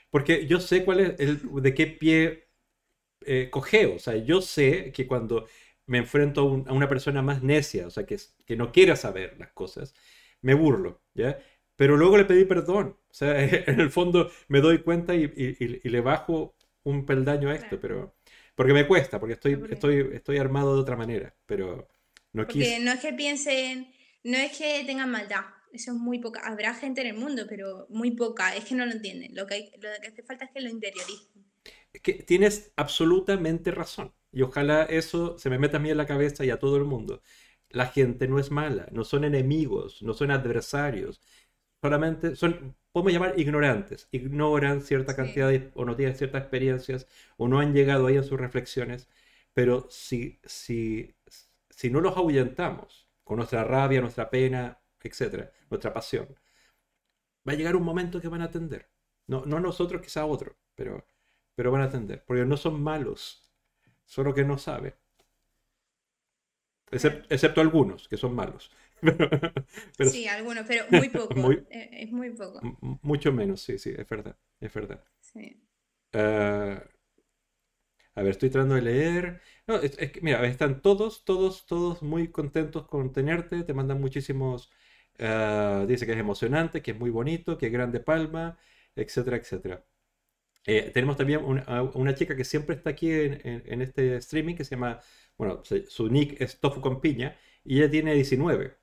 Porque 0.10 0.48
yo 0.48 0.60
sé 0.60 0.86
cuál 0.86 1.02
es 1.02 1.20
el, 1.20 1.42
de 1.62 1.74
qué 1.74 1.88
pie 1.88 2.48
eh, 3.26 3.50
cojeo. 3.52 3.96
O 3.96 4.00
sea, 4.00 4.16
yo 4.18 4.42
sé 4.42 4.92
que 4.92 5.08
cuando 5.08 5.48
me 5.86 6.00
enfrento 6.00 6.42
a, 6.68 6.74
una 6.74 6.88
persona 6.90 7.22
más 7.22 7.44
necia, 7.44 7.88
o 7.88 7.90
sea, 7.90 8.06
que, 8.06 8.18
que 8.46 8.56
no 8.56 8.72
quiera 8.72 8.96
saber 8.96 9.36
las 9.40 9.52
cosas, 9.54 9.94
me 10.42 10.54
burlo, 10.54 11.02
¿ya? 11.14 11.40
Pero 11.78 11.96
luego 11.96 12.18
le 12.18 12.26
pedí 12.26 12.44
perdón, 12.44 12.98
o 13.10 13.14
sea, 13.14 13.42
en 13.70 13.80
el 13.80 13.90
fondo 13.90 14.30
me 14.50 14.60
doy 14.60 14.80
cuenta 14.80 15.16
y, 15.16 15.28
le 15.28 16.02
bajo 16.02 16.56
un 16.84 17.06
peldaño 17.06 17.50
a 17.50 17.56
esto, 17.56 17.80
pero... 17.80 18.16
Porque 18.56 18.74
me 18.74 18.88
cuesta, 18.88 19.20
porque 19.20 19.34
estoy, 19.36 19.64
estoy, 19.70 20.10
estoy 20.14 20.38
armado 20.40 20.74
de 20.74 20.82
otra 20.82 20.96
manera, 20.96 21.34
pero 21.46 21.88
no 22.34 22.44
porque 22.44 22.80
no 22.80 22.92
es 22.92 23.00
que 23.00 23.14
piensen, 23.14 23.94
no 24.24 24.36
es 24.38 24.58
que 24.58 24.84
tengan 24.84 25.12
maldad, 25.12 25.46
eso 25.72 25.92
es 25.92 25.98
muy 25.98 26.20
poca. 26.20 26.42
Habrá 26.44 26.74
gente 26.74 27.02
en 27.02 27.08
el 27.08 27.18
mundo, 27.18 27.46
pero 27.48 27.88
muy 27.90 28.12
poca, 28.12 28.56
es 28.56 28.66
que 28.66 28.76
no 28.76 28.86
lo 28.86 28.92
entienden. 28.94 29.36
Lo 29.36 29.46
que, 29.46 29.72
lo 29.80 29.90
que 30.02 30.08
hace 30.08 30.24
falta 30.24 30.46
es 30.46 30.52
que 30.52 30.62
lo 30.62 30.70
interioricen. 30.70 31.46
Es 31.94 32.02
que 32.02 32.14
tienes 32.14 32.72
absolutamente 32.76 33.72
razón. 33.72 34.14
Y 34.32 34.42
ojalá 34.42 34.84
eso 34.84 35.38
se 35.38 35.50
me 35.50 35.60
meta 35.60 35.78
a 35.78 35.80
mí 35.80 35.90
en 35.90 35.98
la 35.98 36.06
cabeza 36.06 36.46
y 36.46 36.50
a 36.50 36.60
todo 36.60 36.78
el 36.78 36.84
mundo. 36.84 37.22
La 37.70 37.88
gente 37.88 38.28
no 38.28 38.40
es 38.40 38.52
mala, 38.52 38.88
no 38.92 39.04
son 39.04 39.24
enemigos, 39.24 40.02
no 40.02 40.14
son 40.14 40.32
adversarios. 40.32 41.22
Solamente 41.82 42.36
son, 42.36 42.76
podemos 42.92 43.14
llamar 43.14 43.40
ignorantes. 43.40 44.08
Ignoran 44.12 44.82
cierta 44.82 45.16
cantidad 45.16 45.52
o 45.76 45.86
no 45.86 45.96
tienen 45.96 46.16
ciertas 46.16 46.42
experiencias 46.42 47.08
o 47.38 47.48
no 47.48 47.60
han 47.60 47.74
llegado 47.74 48.08
ahí 48.08 48.18
en 48.18 48.24
sus 48.24 48.40
reflexiones. 48.40 49.08
Pero 49.54 49.88
si, 49.90 50.40
si, 50.46 51.16
si 51.70 51.90
no 51.90 52.02
los 52.02 52.18
ahuyentamos 52.18 53.08
con 53.24 53.38
nuestra 53.38 53.64
rabia, 53.64 54.02
nuestra 54.02 54.30
pena, 54.30 54.80
etcétera, 55.02 55.52
nuestra 55.70 55.94
pasión, 55.94 56.28
va 57.48 57.54
a 57.54 57.56
llegar 57.56 57.76
un 57.76 57.84
momento 57.84 58.22
que 58.22 58.28
van 58.28 58.42
a 58.42 58.46
atender. 58.46 58.90
No, 59.28 59.46
no 59.46 59.60
nosotros, 59.60 60.02
quizá 60.02 60.26
otro, 60.26 60.56
pero, 60.76 61.06
pero 61.56 61.72
van 61.72 61.82
a 61.82 61.86
atender. 61.86 62.24
Porque 62.26 62.46
no 62.46 62.58
son 62.58 62.82
malos 62.82 63.52
solo 64.06 64.34
que 64.34 64.44
no 64.46 64.58
sabe. 64.58 64.98
excepto 66.92 67.62
algunos, 67.62 68.08
que 68.08 68.18
son 68.18 68.36
malos. 68.36 68.72
Sí, 70.12 70.28
algunos, 70.28 70.66
pero 70.68 70.86
muy 70.90 71.10
poco. 71.10 71.36
Eh, 71.70 71.90
es 71.92 72.12
muy 72.12 72.32
poco. 72.32 72.60
Mucho 73.02 73.32
menos, 73.32 73.62
sí, 73.62 73.78
sí, 73.78 73.94
es 73.96 74.08
verdad. 74.08 74.38
Es 74.60 74.74
verdad. 74.74 75.04
Ah, 76.14 76.84
a 78.16 78.22
ver, 78.22 78.32
estoy 78.32 78.50
tratando 78.50 78.76
de 78.76 78.82
leer. 78.82 79.42
No, 79.68 79.76
es, 79.76 79.96
que, 79.96 80.22
mira, 80.22 80.46
están 80.48 80.82
todos, 80.82 81.24
todos, 81.26 81.66
todos 81.66 82.02
muy 82.02 82.30
contentos 82.30 82.88
con 82.88 83.12
tenerte. 83.14 83.64
Te 83.64 83.74
mandan 83.74 84.02
muchísimos. 84.02 84.72
Ah, 85.20 85.86
dice 85.88 86.06
que 86.06 86.14
es 86.14 86.18
emocionante, 86.18 86.82
que 86.82 86.92
es 86.92 87.00
muy 87.00 87.10
bonito, 87.10 87.58
que 87.58 87.68
es 87.68 87.72
grande 87.72 88.00
palma, 88.00 88.58
etcétera, 88.96 89.38
etcétera. 89.38 89.86
Eh, 90.68 90.92
tenemos 90.94 91.16
también 91.18 91.44
una, 91.46 92.16
chica 92.16 92.36
que 92.36 92.44
siempre 92.44 92.76
está 92.76 92.90
aquí 92.92 93.10
en, 93.12 93.82
este 93.82 94.18
streaming 94.18 94.56
que 94.56 94.66
se 94.66 94.76
llama, 94.76 95.00
bueno, 95.38 95.64
su 95.88 96.10
nick 96.10 96.42
es 96.42 96.60
Tofu 96.60 96.82
con 96.82 97.00
piña 97.00 97.38
y 97.64 97.78
ella 97.80 97.90
tiene 97.90 98.14
19. 98.14 98.78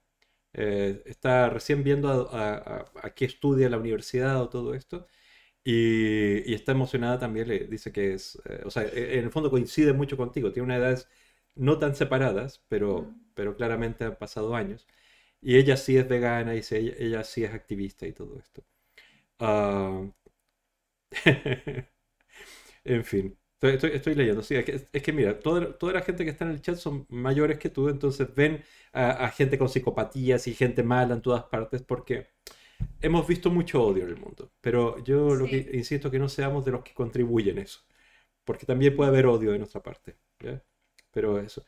Eh, 0.55 1.03
está 1.07 1.51
recién 1.51 1.83
viendo 1.85 2.31
a, 2.33 2.87
qué 3.17 3.25
estudia 3.27 3.69
la 3.69 3.79
universidad 3.79 4.41
o 4.43 4.49
todo 4.49 4.75
esto 4.75 5.07
y, 5.65 6.55
está 6.55 6.73
emocionada 6.73 7.19
también, 7.19 7.49
le 7.49 7.61
dice 7.67 7.93
que 7.93 8.15
es, 8.15 8.41
eh, 8.47 8.63
o 8.65 8.71
sea, 8.71 8.85
e, 8.85 9.19
en 9.19 9.25
el 9.27 9.31
fondo 9.33 9.51
coincide 9.51 9.93
mucho 9.93 10.17
contigo, 10.17 10.53
tiene 10.53 10.67
una 10.67 10.77
edad 10.77 11.07
no 11.57 11.79
tan 11.79 11.95
separadas, 11.97 12.63
pero, 12.69 13.15
pero 13.35 13.57
claramente 13.57 14.05
han 14.05 14.17
pasado 14.17 14.55
años. 14.57 14.87
Y 15.41 15.57
ella 15.57 15.77
sí 15.77 15.97
es 15.97 16.09
vegana 16.09 16.55
y 16.57 16.59
ella, 16.59 16.95
ella 16.99 17.25
sí 17.25 17.45
es 17.45 17.55
activista 17.55 18.07
y 18.07 18.13
todo 18.13 18.39
esto. 18.39 18.65
Uh, 19.41 20.13
en 22.85 23.05
fin, 23.05 23.39
estoy, 23.69 24.15
leyendo. 24.15 24.43
Sí, 24.43 24.55
es 24.55 25.03
que, 25.03 25.13
mira, 25.13 25.39
toda, 25.41 25.77
toda, 25.79 25.95
la 25.95 26.03
gente 26.03 26.25
que 26.25 26.31
está 26.31 26.45
en 26.45 26.53
el 26.53 26.61
chat 26.63 26.77
son 26.77 27.07
mayores 27.09 27.59
que 27.59 27.71
tú, 27.71 27.89
entonces 27.89 28.35
ven 28.35 28.63
a, 28.93 29.29
gente 29.31 29.59
con 29.59 29.69
psicopatías 29.69 30.47
y 30.47 30.55
gente 30.55 30.83
mala 30.83 31.15
en 31.15 31.23
todas 31.23 31.45
partes 31.45 31.83
porque 31.83 32.29
hemos 33.01 33.27
visto 33.27 33.51
mucho 33.51 33.83
odio 33.83 34.05
en 34.05 34.11
el 34.11 34.17
mundo. 34.17 34.53
Pero 34.61 35.03
yo 35.05 35.35
lo 35.35 35.47
que 35.47 35.71
insisto 35.75 36.11
que 36.11 36.19
no 36.19 36.29
seamos 36.29 36.65
de 36.65 36.73
los 36.73 36.83
que 36.83 36.95
contribuyen 36.95 37.59
eso, 37.59 37.81
porque 38.45 38.67
también 38.67 38.97
puede 38.97 39.11
haber 39.11 39.27
odio 39.27 39.53
de 39.53 39.59
nuestra 39.59 39.83
parte. 39.83 40.17
Pero 41.13 41.39
eso. 41.39 41.65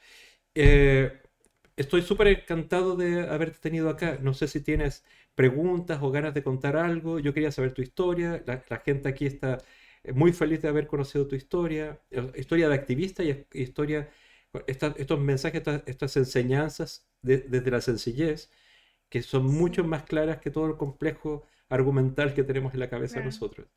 Eh, 0.55 1.23
estoy 1.77 2.03
súper 2.03 2.29
encantado 2.29 2.97
de 2.97 3.29
haberte 3.29 3.59
tenido 3.61 3.91
acá. 3.91 4.19
No 4.23 4.35
sé 4.35 4.49
si 4.49 4.61
tienes 4.61 5.05
preguntas 5.35 5.99
o 6.03 6.11
ganas 6.11 6.35
de 6.35 6.43
contar 6.43 6.77
algo. 6.77 7.19
Yo 7.21 7.35
quería 7.35 7.53
saber 7.53 7.75
tu 7.75 7.83
historia. 7.83 8.43
La, 8.47 8.79
gente 8.85 9.09
aquí 9.09 9.27
está 9.27 9.59
muy 10.15 10.33
feliz 10.33 10.63
de 10.63 10.69
haber 10.69 10.87
conocido 10.87 11.27
tu 11.27 11.35
historia. 11.35 12.01
Eh, 12.11 12.33
historia 12.37 12.69
de 12.69 12.75
activista 12.75 13.23
y 13.23 13.47
historia, 13.53 14.11
estos 14.67 15.21
mensajes, 15.21 15.63
estas, 15.87 16.17
enseñanzas 16.17 17.07
desde 17.23 17.71
la 17.71 17.81
sencillez, 17.81 18.51
que 19.09 19.23
son 19.23 19.47
mucho 19.47 19.85
más 19.85 20.05
claras 20.05 20.39
que 20.39 20.51
todo 20.51 20.67
el 20.67 20.77
complejo 20.77 21.45
argumental 21.69 22.35
que 22.35 22.45
tenemos 22.45 22.75
en 22.75 22.81
la 22.81 22.89
cabeza 22.89 23.21
nosotros. 23.21 23.69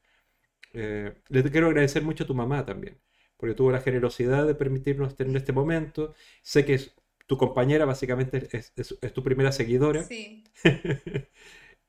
Eh, 0.74 1.14
le 1.30 1.44
quiero 1.44 1.68
agradecer 1.68 2.04
mucho 2.04 2.24
a 2.24 2.28
tu 2.28 2.36
mamá 2.36 2.66
también, 2.66 3.00
porque 3.38 3.56
tuvo 3.56 3.72
la 3.72 3.82
generosidad 3.82 4.46
de 4.46 4.56
permitirnos 4.56 5.16
tener 5.16 5.36
este 5.38 5.54
momento. 5.54 6.14
Sé 6.42 6.66
que 6.66 6.76
es 6.76 6.94
tu 7.30 7.38
compañera 7.38 7.86
básicamente 7.86 8.50
es, 8.52 9.14
tu 9.14 9.24
primera 9.24 9.52
seguidora. 9.52 10.04
Sí. 10.04 10.44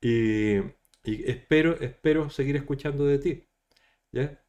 y, 0.03 0.57
espero, 1.03 1.81
espero 1.81 2.29
seguir 2.29 2.57
escuchando 2.57 3.07
de 3.07 3.19
ti. 3.19 3.45
¿Ya? 4.13 4.43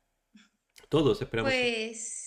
Todos 0.89 1.21
esperamos. 1.21 1.51
Pues 1.51 2.25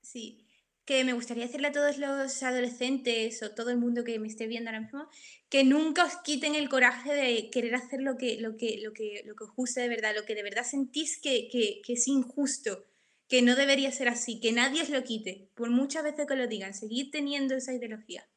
sí. 0.00 0.46
Que 0.84 1.04
me 1.04 1.12
gustaría 1.12 1.46
decirle 1.46 1.68
a 1.68 1.72
todos 1.72 1.98
los 1.98 2.42
adolescentes 2.42 3.42
o 3.42 3.54
todo 3.54 3.70
el 3.70 3.78
mundo 3.78 4.02
que 4.02 4.18
me 4.18 4.26
esté 4.26 4.46
viendo 4.46 4.70
ahora 4.70 4.80
mismo 4.80 5.08
que 5.48 5.62
nunca 5.64 6.04
os 6.04 6.16
quiten 6.24 6.54
el 6.54 6.68
coraje 6.68 7.14
de 7.14 7.50
querer 7.50 7.74
hacer 7.76 8.00
lo 8.00 8.16
que, 8.16 8.40
lo 8.40 8.56
que, 8.56 8.80
lo 8.82 8.92
que, 8.92 9.22
lo 9.24 9.36
que 9.36 9.44
os 9.44 9.54
guste 9.54 9.80
de 9.80 9.88
verdad, 9.88 10.14
lo 10.16 10.24
que 10.24 10.34
de 10.34 10.42
verdad 10.42 10.64
sentís 10.64 11.20
que, 11.20 11.48
que, 11.48 11.82
que 11.84 11.92
es 11.92 12.08
injusto 12.08 12.84
que 13.28 13.40
no 13.40 13.56
debería 13.56 13.90
ser 13.92 14.08
así, 14.08 14.40
que 14.40 14.52
nadie 14.52 14.82
os 14.82 14.90
lo 14.90 15.02
quite, 15.04 15.48
por 15.54 15.70
muchas 15.70 16.04
veces 16.04 16.26
que 16.26 16.36
lo 16.36 16.46
digan, 16.46 16.74
seguir 16.74 17.10
teniendo 17.10 17.54
esa 17.54 17.72
ideología. 17.72 18.28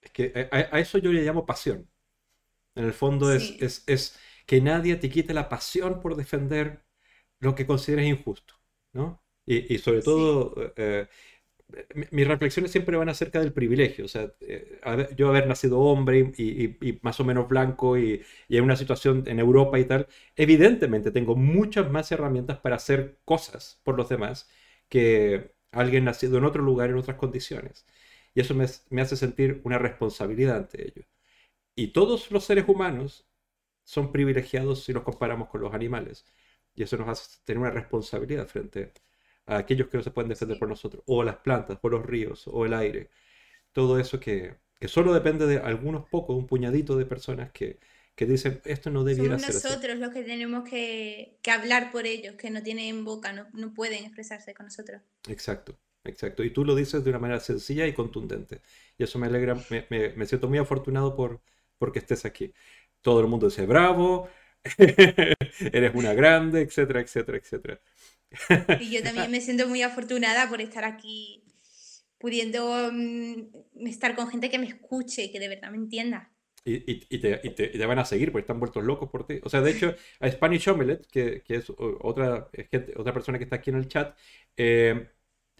Es 0.00 0.10
que 0.10 0.48
a, 0.50 0.80
eso 0.80 0.98
yo 0.98 1.12
le 1.12 1.22
llamo 1.22 1.46
pasión. 1.46 1.88
En 2.74 2.84
el 2.84 2.92
fondo 2.92 3.32
es, 3.32 3.84
es, 3.86 4.18
que 4.48 4.62
nadie 4.62 4.96
te 4.96 5.10
quite 5.10 5.34
la 5.34 5.50
pasión 5.50 6.00
por 6.00 6.16
defender 6.16 6.82
lo 7.40 7.54
que 7.54 7.66
consideres 7.66 8.06
injusto, 8.08 8.54
¿no? 8.94 9.22
Y, 9.46 9.78
sobre 9.78 10.02
todo, 10.02 10.54
eh, 10.76 11.06
mis 12.12 12.26
reflexiones 12.26 12.70
siempre 12.72 12.96
van 12.96 13.08
acerca 13.10 13.40
del 13.40 13.52
privilegio. 13.52 14.04
O 14.06 14.08
sea, 14.08 14.32
eh, 14.40 14.80
yo 15.16 15.28
haber 15.28 15.46
nacido 15.46 15.80
hombre 15.80 16.32
y, 16.38 16.98
más 17.02 17.20
o 17.20 17.24
menos 17.24 17.48
blanco 17.48 17.98
y, 17.98 18.22
en 18.48 18.64
una 18.64 18.76
situación 18.76 19.24
en 19.26 19.38
Europa 19.38 19.78
y 19.78 19.84
tal, 19.84 20.08
evidentemente 20.36 21.10
tengo 21.10 21.36
muchas 21.36 21.90
más 21.90 22.10
herramientas 22.12 22.58
para 22.58 22.76
hacer 22.76 23.18
cosas 23.24 23.80
por 23.84 23.96
los 23.96 24.08
demás 24.08 24.48
que 24.88 25.52
alguien 25.72 26.04
nacido 26.04 26.38
en 26.38 26.44
otro 26.44 26.62
lugar, 26.62 26.90
en 26.90 26.96
otras 26.98 27.18
condiciones. 27.18 27.86
Y 28.34 28.40
eso 28.40 28.54
me, 28.54 28.66
me 28.90 29.02
hace 29.02 29.16
sentir 29.16 29.60
una 29.64 29.78
responsabilidad 29.78 30.56
ante 30.56 30.88
ellos. 30.88 31.06
Y 31.76 31.88
todos 31.88 32.30
los 32.30 32.44
seres 32.44 32.66
humanos 32.68 33.27
son 33.88 34.12
privilegiados 34.12 34.84
si 34.84 34.92
los 34.92 35.02
comparamos 35.02 35.48
con 35.48 35.62
los 35.62 35.72
animales. 35.72 36.26
Y 36.74 36.82
eso 36.82 36.98
nos 36.98 37.08
hace 37.08 37.38
tener 37.42 37.58
una 37.58 37.70
responsabilidad 37.70 38.46
frente 38.46 38.92
a 39.46 39.56
aquellos 39.56 39.88
que 39.88 39.96
no 39.96 40.02
se 40.02 40.10
pueden 40.10 40.28
defender 40.28 40.58
por 40.58 40.68
nosotros, 40.68 41.02
o 41.06 41.24
las 41.24 41.36
plantas, 41.36 41.78
o 41.80 41.88
los 41.88 42.04
ríos, 42.04 42.46
o 42.48 42.66
el 42.66 42.74
aire. 42.74 43.08
Todo 43.72 43.98
eso 43.98 44.20
que, 44.20 44.56
que 44.78 44.88
solo 44.88 45.14
depende 45.14 45.46
de 45.46 45.56
algunos 45.56 46.06
pocos, 46.06 46.36
un 46.36 46.46
puñadito 46.46 46.98
de 46.98 47.06
personas 47.06 47.50
que, 47.50 47.78
que 48.14 48.26
dicen 48.26 48.60
esto 48.66 48.90
no 48.90 49.04
debiera 49.04 49.38
ser. 49.38 49.54
Somos 49.54 49.64
nosotros 49.64 49.98
los 49.98 50.10
que 50.12 50.22
tenemos 50.22 50.68
que, 50.68 51.38
que, 51.40 51.50
hablar 51.50 51.90
por 51.90 52.04
ellos, 52.04 52.34
que 52.34 52.50
no 52.50 52.62
tienen 52.62 53.06
boca, 53.06 53.32
no, 53.32 53.46
no 53.54 53.72
pueden 53.72 54.04
expresarse 54.04 54.52
con 54.52 54.66
nosotros. 54.66 55.00
Exacto. 55.28 55.78
Exacto, 56.04 56.42
y 56.42 56.50
tú 56.50 56.64
lo 56.64 56.74
dices 56.74 57.04
de 57.04 57.10
una 57.10 57.18
manera 57.18 57.40
sencilla 57.40 57.86
y 57.86 57.92
contundente. 57.92 58.62
Y 58.96 59.04
eso 59.04 59.18
me 59.18 59.26
alegra, 59.26 59.56
me, 59.68 59.86
me, 59.90 60.10
me 60.10 60.26
siento 60.26 60.48
muy 60.48 60.58
afortunado 60.58 61.14
por 61.16 61.40
porque 61.78 62.00
estés 62.00 62.24
aquí. 62.24 62.52
Todo 63.02 63.20
el 63.20 63.26
mundo 63.26 63.48
dice 63.48 63.66
bravo, 63.66 64.28
eres 64.78 65.94
una 65.94 66.14
grande, 66.14 66.62
etcétera, 66.62 67.00
etcétera, 67.00 67.38
etcétera. 67.38 67.80
Y 68.80 68.90
yo 68.90 69.02
también 69.02 69.30
me 69.30 69.40
siento 69.40 69.66
muy 69.68 69.82
afortunada 69.82 70.48
por 70.48 70.60
estar 70.60 70.84
aquí, 70.84 71.44
pudiendo 72.18 72.90
mm, 72.92 73.86
estar 73.86 74.14
con 74.14 74.28
gente 74.28 74.50
que 74.50 74.58
me 74.58 74.66
escuche, 74.66 75.30
que 75.30 75.40
de 75.40 75.48
verdad 75.48 75.70
me 75.70 75.78
entienda. 75.78 76.30
Y, 76.64 76.74
y, 76.92 77.06
y, 77.08 77.18
te, 77.18 77.40
y, 77.42 77.50
te, 77.50 77.86
van 77.86 77.98
a 77.98 78.04
seguir 78.04 78.30
porque 78.30 78.42
están 78.42 78.60
vueltos 78.60 78.84
locos 78.84 79.08
por 79.08 79.26
ti. 79.26 79.40
O 79.42 79.48
sea, 79.48 79.62
de 79.62 79.70
hecho, 79.70 79.94
a 80.20 80.30
Spanish 80.30 80.68
Omelette, 80.68 81.06
que, 81.06 81.42
que 81.42 81.56
es 81.56 81.72
otra, 81.78 82.48
gente, 82.70 82.92
otra 82.96 83.14
persona 83.14 83.38
que 83.38 83.44
está 83.44 83.56
aquí 83.56 83.70
en 83.70 83.76
el 83.76 83.88
chat, 83.88 84.16
eh, 84.56 85.08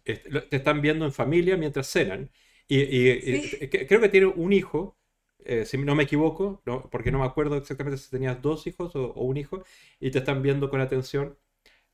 te 0.05 0.57
están 0.57 0.81
viendo 0.83 1.05
en 1.05 1.13
familia 1.13 1.57
mientras 1.57 1.87
cenan. 1.89 2.31
Y, 2.67 3.49
creo 3.69 4.01
que 4.01 4.09
tiene 4.11 4.27
un 4.27 4.53
hijo, 4.53 4.99
eh, 5.45 5.65
si 5.65 5.79
no 5.79 5.95
me 5.95 6.05
equivoco, 6.05 6.63
no, 6.67 6.89
porque 6.91 7.11
no 7.13 7.21
me 7.21 7.27
acuerdo 7.27 7.57
exactamente 7.57 7.99
si 7.99 8.11
tenías 8.11 8.41
dos 8.43 8.67
hijos 8.67 8.95
o, 8.97 9.13
o, 9.15 9.25
un 9.25 9.37
hijo, 9.37 9.63
y 10.01 10.11
te 10.11 10.19
están 10.19 10.43
viendo 10.43 10.71
con 10.71 10.81
atención. 10.81 11.39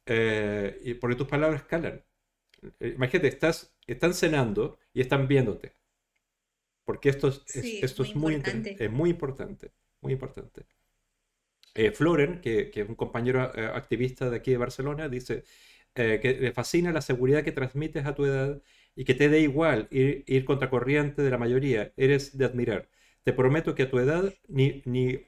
Eh, 0.06 0.80
y 0.84 0.94
porque 0.94 1.16
tus 1.16 1.28
palabras 1.28 1.64
calan. 1.64 2.04
eh, 2.80 2.94
imagínate, 2.96 3.28
estás, 3.28 3.74
están 3.86 4.14
cenando 4.14 4.78
y 4.94 5.00
están 5.02 5.28
viéndote. 5.28 5.74
Porque 6.86 7.10
esto 7.10 7.28
es, 7.28 7.42
es- 7.52 7.72
Sí, 7.72 7.78
esto 7.82 8.02
muy 8.02 8.08
es 8.08 8.16
muy, 8.16 8.34
importante. 8.36 8.76
es 8.78 8.90
muy 8.90 9.10
importante, 9.10 9.72
muy 10.00 10.12
importante. 10.14 10.66
Eh, 11.74 11.90
Floren, 11.90 12.40
que, 12.40 12.70
que 12.70 12.82
es 12.82 12.88
un 12.88 12.94
compañero 12.94 13.52
eh, 13.56 13.66
activista 13.66 14.30
de 14.30 14.36
aquí 14.36 14.52
de 14.52 14.58
Barcelona, 14.58 15.08
dice 15.08 15.44
eh, 15.96 16.20
que 16.22 16.34
le 16.34 16.52
fascina 16.52 16.92
la 16.92 17.00
seguridad 17.02 17.42
que 17.44 17.50
transmites 17.52 18.06
a 18.06 18.14
tu 18.14 18.24
edad 18.26 18.62
y 18.94 19.04
que 19.04 19.14
te 19.14 19.28
dé 19.28 19.40
igual 19.40 19.88
ir, 19.90 20.22
ir 20.28 20.44
contracorriente 20.44 21.22
de 21.22 21.30
la 21.30 21.38
mayoría. 21.38 21.92
Eres 21.96 22.36
de 22.38 22.44
admirar. 22.44 22.88
Te 23.24 23.32
prometo 23.32 23.74
que 23.74 23.84
a 23.84 23.90
tu 23.90 23.98
edad 23.98 24.32
ni, 24.48 24.82
ni, 24.84 25.18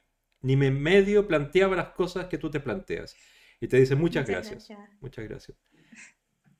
ni 0.42 0.56
me 0.56 0.70
medio 0.70 1.26
planteaba 1.26 1.76
las 1.76 1.88
cosas 1.90 2.26
que 2.26 2.38
tú 2.38 2.50
te 2.50 2.60
planteas. 2.60 3.16
Y 3.60 3.68
te 3.68 3.78
dice 3.78 3.94
muchas, 3.94 4.22
Muchas 4.28 4.28
gracias. 4.28 4.68
gracias. 4.68 5.00
Muchas 5.00 5.28
gracias. 5.28 5.58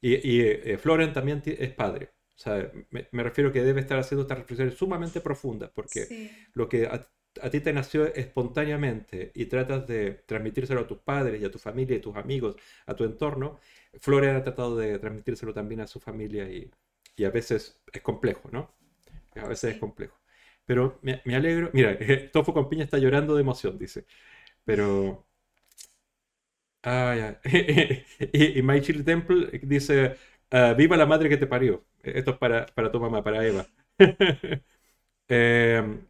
Y, 0.00 0.14
y, 0.28 0.40
eh, 0.40 0.72
eh, 0.72 0.78
Floren 0.78 1.12
también 1.12 1.42
es 1.46 1.72
padre. 1.72 2.10
O 2.34 2.38
sea, 2.38 2.70
me, 2.90 3.08
me 3.12 3.22
refiero 3.22 3.50
que 3.52 3.62
debe 3.62 3.80
estar 3.80 3.98
haciendo 3.98 4.22
estas 4.22 4.38
reflexiones 4.38 4.74
sumamente 4.74 5.20
profundas 5.20 5.70
porque 5.74 6.04
Sí. 6.04 6.30
lo 6.52 6.68
que 6.68 6.86
a, 6.86 7.08
a 7.42 7.50
ti 7.50 7.60
te 7.60 7.72
nació 7.72 8.06
espontáneamente 8.14 9.32
y 9.34 9.46
tratas 9.46 9.86
de 9.86 10.12
transmitírselo 10.26 10.82
a 10.82 10.86
tus 10.86 10.98
padres 10.98 11.40
y 11.40 11.44
a 11.44 11.50
tu 11.50 11.58
familia 11.58 11.96
y 11.96 12.00
tus 12.00 12.14
amigos, 12.16 12.56
a 12.86 12.94
tu 12.94 13.04
entorno, 13.04 13.58
Florian 14.00 14.36
ha 14.36 14.42
tratado 14.42 14.76
de 14.76 14.98
transmitírselo 14.98 15.54
también 15.54 15.80
a 15.80 15.86
su 15.86 15.98
familia 15.98 16.48
y, 16.50 16.70
y 17.16 17.24
a 17.24 17.30
veces 17.30 17.82
es 17.92 18.02
complejo, 18.02 18.50
¿no? 18.52 18.74
A 19.36 19.48
veces 19.48 19.74
es 19.74 19.80
complejo. 19.80 20.18
Pero 20.66 20.98
me, 21.02 21.22
me 21.24 21.36
alegro. 21.36 21.70
Mira, 21.74 21.98
Tofu 22.32 22.52
con 22.54 22.68
piña 22.68 22.84
está 22.84 22.98
llorando 22.98 23.34
de 23.34 23.42
emoción, 23.42 23.78
dice. 23.78 24.06
Pero. 24.64 25.26
Ah, 26.82 27.14
ya. 27.16 27.40
Y, 28.32 28.58
y 28.58 28.62
My 28.62 28.80
Chili 28.80 29.02
Temple 29.02 29.58
dice: 29.62 30.16
ah, 30.50 30.74
Viva 30.76 30.96
la 30.96 31.06
madre 31.06 31.28
que 31.28 31.36
te 31.36 31.46
parió. 31.46 31.84
Esto 32.02 32.32
es 32.32 32.36
para, 32.38 32.66
para 32.66 32.90
tu 32.92 33.00
mamá, 33.00 33.22
para 33.22 33.44
Eva. 33.46 33.66
Eh, 35.28 36.00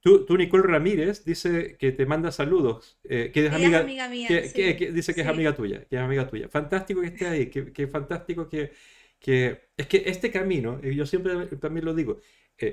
tú, 0.00 0.24
tú, 0.26 0.36
Nicole 0.36 0.62
Ramírez, 0.64 1.24
dice 1.24 1.76
que 1.78 1.92
te 1.92 2.06
manda 2.06 2.32
saludos. 2.32 2.98
eh, 3.04 3.30
que 3.32 3.46
es 3.46 3.52
amiga, 3.52 3.80
es 3.80 3.84
amiga 3.84 4.08
mía. 4.08 4.42
que, 4.42 4.42
sí. 4.42 4.52
que- 4.52 4.76
que 4.76 4.92
dice 4.92 5.14
que 5.14 5.22
es 5.22 5.26
Sí. 5.26 5.32
amiga 5.32 5.54
tuya, 5.56 5.84
que 5.86 5.96
es 5.96 6.02
amiga 6.02 6.28
tuya. 6.28 6.48
Fantástico 6.48 7.00
que 7.02 7.08
esté 7.08 7.26
ahí, 7.28 7.50
que, 7.50 7.72
que 7.72 7.88
fantástico 7.88 8.48
que, 8.48 8.72
que... 9.18 9.62
Es 9.76 9.86
que 9.88 10.02
este 10.06 10.30
camino, 10.32 10.80
y 10.82 10.94
yo 10.96 11.06
siempre 11.06 11.46
también 11.58 11.84
lo 11.86 11.94
digo, 11.94 12.20
eh, 12.20 12.22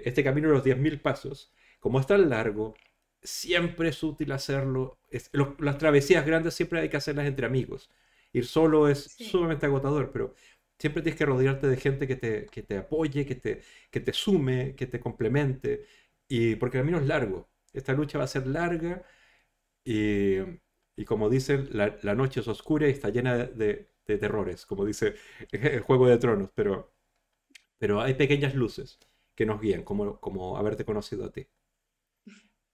este 0.06 0.24
camino 0.24 0.48
de 0.49 0.53
los 0.56 0.64
10.000 0.64 0.99
pasos, 1.02 1.53
como 1.80 1.99
es 1.99 2.07
tan 2.07 2.30
largo, 2.30 2.76
siempre 3.22 3.90
es 3.90 4.02
útil 4.03 4.32
hacerlo. 4.32 4.99
es- 5.10 5.30
lo- 5.34 5.56
las 5.60 5.78
travesías 5.78 6.26
grandes 6.26 6.53
siempre 6.53 6.80
hay 6.82 6.90
que 6.90 6.98
hacerlas 6.98 7.26
entre 7.28 7.45
amigos. 7.48 7.90
Ir 8.34 8.45
solo 8.45 8.88
es 8.90 9.11
Sí. 9.18 9.26
sumamente 9.26 9.66
agotador, 9.66 10.11
pero 10.11 10.36
siempre 10.78 11.02
tienes 11.02 11.18
que 11.18 11.26
rodearte 11.26 11.68
de 11.68 11.78
gente 11.78 12.07
que 12.07 12.16
te, 12.16 12.45
que 12.48 12.61
te 12.64 12.78
apoye, 12.78 13.26
que 13.26 13.36
te, 13.36 13.61
que 13.91 13.99
te 13.99 14.14
sume, 14.14 14.76
que 14.76 14.88
te 14.88 14.99
complemente. 14.99 15.86
Y 16.28 16.56
porque 16.56 16.78
el 16.78 16.84
camino 16.84 16.99
es 16.99 17.07
largo. 17.07 17.49
Esta 17.74 17.94
lucha 17.94 18.18
va 18.20 18.26
a 18.26 18.28
ser 18.28 18.45
larga 18.48 19.03
y, 19.84 20.38
y 20.95 21.06
como 21.06 21.30
dicen, 21.30 21.70
la, 21.72 21.98
la 22.03 22.16
noche 22.16 22.41
es 22.41 22.48
oscura 22.48 22.88
y 22.88 22.91
está 22.91 23.10
llena 23.10 23.36
de, 23.38 23.48
de- 23.48 23.90
de 24.07 24.18
terrores, 24.18 24.66
como 24.66 24.86
dice 24.86 25.16
el 25.52 25.82
Juego 25.82 26.07
de 26.07 26.18
Tronos, 26.18 26.49
pero, 26.56 26.94
pero 27.80 28.02
hay 28.02 28.16
pequeñas 28.16 28.56
luces 28.56 28.99
que 29.40 29.45
nos 29.48 29.61
guían, 29.61 29.84
como, 29.90 30.20
como 30.20 30.57
haberte 30.57 30.84
conocido 30.86 31.24
a 31.26 31.32
ti. 31.32 31.48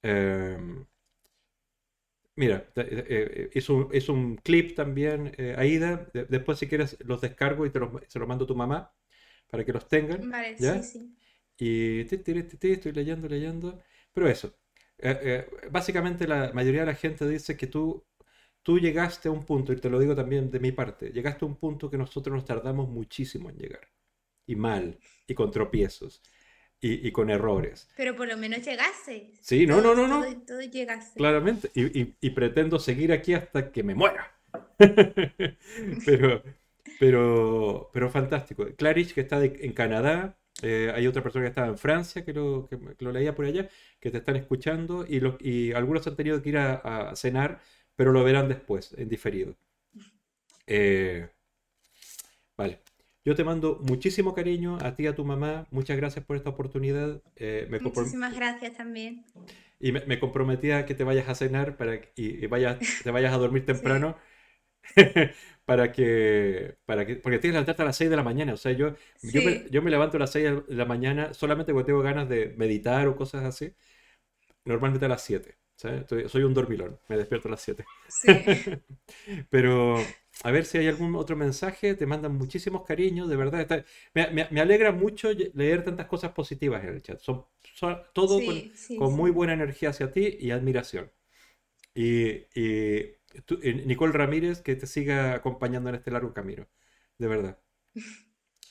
Em, 0.04 0.88
mira, 2.36 2.70
eh, 2.76 3.06
eh, 3.10 3.50
hizo, 3.54 3.76
un- 3.76 3.90
hizo 3.96 4.14
un 4.14 4.36
clip 4.38 4.76
también, 4.76 5.34
eh, 5.38 5.56
Aida. 5.58 6.10
De- 6.14 6.26
después, 6.26 6.60
si 6.60 6.68
quieres, 6.68 6.98
los 7.06 7.22
descargo 7.22 7.66
y 7.66 7.70
te 7.72 7.80
los, 7.80 7.90
se 8.08 8.20
los 8.20 8.28
mando 8.28 8.46
a 8.46 8.48
tu 8.48 8.56
mamá 8.56 8.94
para 9.50 9.66
que 9.66 9.74
los 9.74 9.88
tengan. 9.88 10.30
Vale, 10.32 10.58
¿Ya? 10.58 10.74
sí, 10.74 10.84
sí. 10.84 11.16
Y 11.58 12.02
estoy 12.02 12.94
leyendo, 12.94 13.28
leyendo. 13.30 13.82
Pero 14.14 14.28
eso, 14.30 14.50
eh, 15.00 15.20
eh, 15.24 15.70
básicamente 15.72 16.28
la 16.28 16.52
mayoría 16.54 16.82
de 16.82 16.88
la 16.88 16.96
gente 16.96 17.28
dice 17.30 17.58
que 17.58 17.68
tú, 17.68 18.06
tú 18.64 18.80
llegaste 18.80 19.30
a 19.30 19.32
un 19.32 19.46
punto, 19.46 19.74
y 19.74 19.78
te 19.78 19.90
lo 19.90 20.00
digo 20.00 20.16
también 20.16 20.52
de 20.52 20.60
mi 20.60 20.72
parte, 20.72 21.12
llegaste 21.12 21.46
a 21.46 21.48
un 21.50 21.58
punto 21.58 21.90
que 21.90 21.98
nosotros 21.98 22.36
nos 22.36 22.46
tardamos 22.46 22.90
muchísimo 22.90 23.50
en 23.50 23.58
llegar. 23.58 23.88
Y 24.48 24.56
mal, 24.56 25.00
y 25.28 25.34
con 25.36 25.52
tropiezos, 25.52 26.22
y, 26.81 27.07
y 27.07 27.11
con 27.11 27.30
errores. 27.30 27.88
Pero 27.97 28.15
por 28.15 28.27
lo 28.27 28.38
menos 28.38 28.64
llegaste. 28.64 29.31
Sí, 29.41 29.65
no, 29.68 29.76
no, 29.81 29.93
Todo- 29.93 29.95
no, 29.95 30.07
no. 30.07 30.22
Todo, 30.26 30.41
todo 30.45 30.61
llegaste. 30.61 31.18
Claramente. 31.18 31.72
Y, 31.73 31.99
y- 32.02 32.15
y 32.22 32.30
pretendo 32.31 32.80
seguir 32.80 33.11
aquí 33.11 33.34
hasta 33.34 33.72
que 33.72 33.84
me 33.84 33.95
muera. 33.95 34.31
Pero, 36.06 36.43
pero, 36.99 37.89
pero 37.93 38.10
fantástico. 38.10 38.65
Clarice, 38.77 39.14
que 39.14 39.22
está 39.22 39.39
de- 39.39 39.57
en 39.61 39.73
Canadá. 39.73 40.38
eh, 40.61 40.91
hay 40.95 41.06
otra 41.07 41.22
persona 41.23 41.43
que 41.45 41.49
está 41.49 41.65
en 41.68 41.77
Francia, 41.77 42.23
que 42.23 42.31
lo, 42.34 42.68
que, 42.69 42.77
que 42.97 43.03
lo 43.06 43.11
leía 43.11 43.35
por 43.35 43.45
allá, 43.45 43.69
que 43.99 44.10
te 44.11 44.18
están 44.19 44.35
escuchando. 44.38 45.06
Y, 45.07 45.19
los- 45.19 45.35
y 45.41 45.73
algunos 45.73 46.07
han 46.07 46.15
tenido 46.15 46.41
que 46.41 46.49
ir 46.49 46.57
a, 46.57 46.76
a 47.11 47.15
cenar, 47.15 47.60
pero 47.95 48.11
lo 48.14 48.23
verán 48.23 48.47
después, 48.49 48.93
en 48.97 49.10
diferido. 49.10 49.56
Eh, 50.68 51.30
vale. 52.57 52.80
Yo 53.26 53.35
te 53.35 53.43
mando 53.43 53.80
muchísimo 53.81 54.34
cariño 54.35 54.77
a 54.81 54.95
ti 54.95 55.03
y 55.03 55.07
a 55.07 55.15
tu 55.15 55.26
mamá. 55.26 55.68
Muchas 55.72 55.97
gracias 55.97 56.23
por 56.26 56.38
esta 56.38 56.52
oportunidad. 56.52 57.22
Eh, 57.35 57.68
me 57.69 57.80
Muchísimas 57.80 58.35
gracias 58.35 58.77
también. 58.77 59.26
y 59.80 59.91
me, 59.91 60.02
me 60.06 60.19
comprometí 60.19 60.72
a 60.72 60.85
que 60.85 60.95
te 60.95 61.03
vayas 61.03 61.27
a 61.30 61.35
cenar 61.35 61.77
para 61.77 62.02
que- 62.02 62.11
y, 62.15 62.43
y 62.43 62.47
vayas, 62.47 62.77
te 63.03 63.11
vayas 63.11 63.34
a 63.34 63.38
dormir 63.38 63.65
temprano 63.65 64.18
para 65.65 65.91
que, 65.91 66.77
para 66.85 67.06
que, 67.06 67.15
porque 67.18 67.39
tienes 67.39 67.53
que 67.53 67.53
levantarte 67.53 67.81
a 67.84 67.85
las 67.85 67.97
6 67.97 68.10
de 68.10 68.15
la 68.18 68.23
mañana. 68.23 68.53
O 68.53 68.57
sea, 68.57 68.72
yo, 68.73 68.95
yo, 69.22 69.41
me, 69.43 69.64
Sí. 69.64 69.69
yo 69.72 69.81
me 69.81 69.91
levanto 69.91 70.18
a 70.18 70.22
las 70.22 70.31
6 70.31 70.45
de 70.68 70.76
la 70.76 70.85
mañana 70.85 71.34
solamente 71.34 71.73
cuando 71.73 71.88
tengo 71.88 72.02
ganas 72.02 72.30
de 72.30 72.53
meditar 72.57 73.07
o 73.07 73.15
cosas 73.15 73.43
así. 73.45 73.73
Normalmente 74.65 75.06
a 75.06 75.10
las 75.10 75.23
7. 75.23 75.57
¿sabes? 75.77 76.02
Estoy- 76.02 76.30
soy 76.30 76.43
un 76.43 76.53
dormilón, 76.53 76.99
me 77.10 77.18
despierto 77.18 77.47
a 77.49 77.52
las 77.52 77.61
7. 77.61 77.85
Sí. 78.07 78.27
Pero 79.49 79.97
a 80.44 80.52
ver 80.52 80.66
si 80.66 80.78
hay 80.78 80.88
algún 80.88 81.16
otro 81.16 81.36
mensaje. 81.36 81.95
Te 81.95 82.06
mandan 82.06 82.36
muchísimos 82.38 82.84
cariños, 82.86 83.30
de 83.30 83.36
verdad. 83.36 83.62
está- 83.62 83.86
me, 84.14 84.30
me- 84.32 84.48
me 84.52 84.62
alegra 84.62 84.91
mucho 84.91 85.30
leer 85.53 85.84
tantas 85.84 86.07
cosas 86.07 86.32
positivas 86.34 86.84
en 86.84 86.90
el 86.91 87.02
chat. 87.02 87.20
Son, 87.20 87.45
son- 87.74 88.02
todo 88.14 88.44
con, 88.45 88.66
Sí, 88.66 88.72
sí, 88.76 88.95
con 88.95 89.14
sí. 89.16 89.16
muy 89.16 89.32
buena 89.32 89.53
energía 89.53 89.90
hacia 89.90 90.12
ti 90.12 90.38
y 90.40 90.52
admiración. 90.52 91.12
Y, 91.95 92.45
y 92.56 93.14
tú- 93.45 93.60
y 93.64 93.74
Nicole 93.86 94.14
Ramírez, 94.14 94.62
que 94.62 94.76
te 94.76 94.88
siga 94.88 95.36
acompañando 95.36 95.90
en 95.90 95.95
este 95.95 96.12
largo 96.12 96.34
camino, 96.34 96.68
de 97.20 97.28
verdad. 97.28 97.60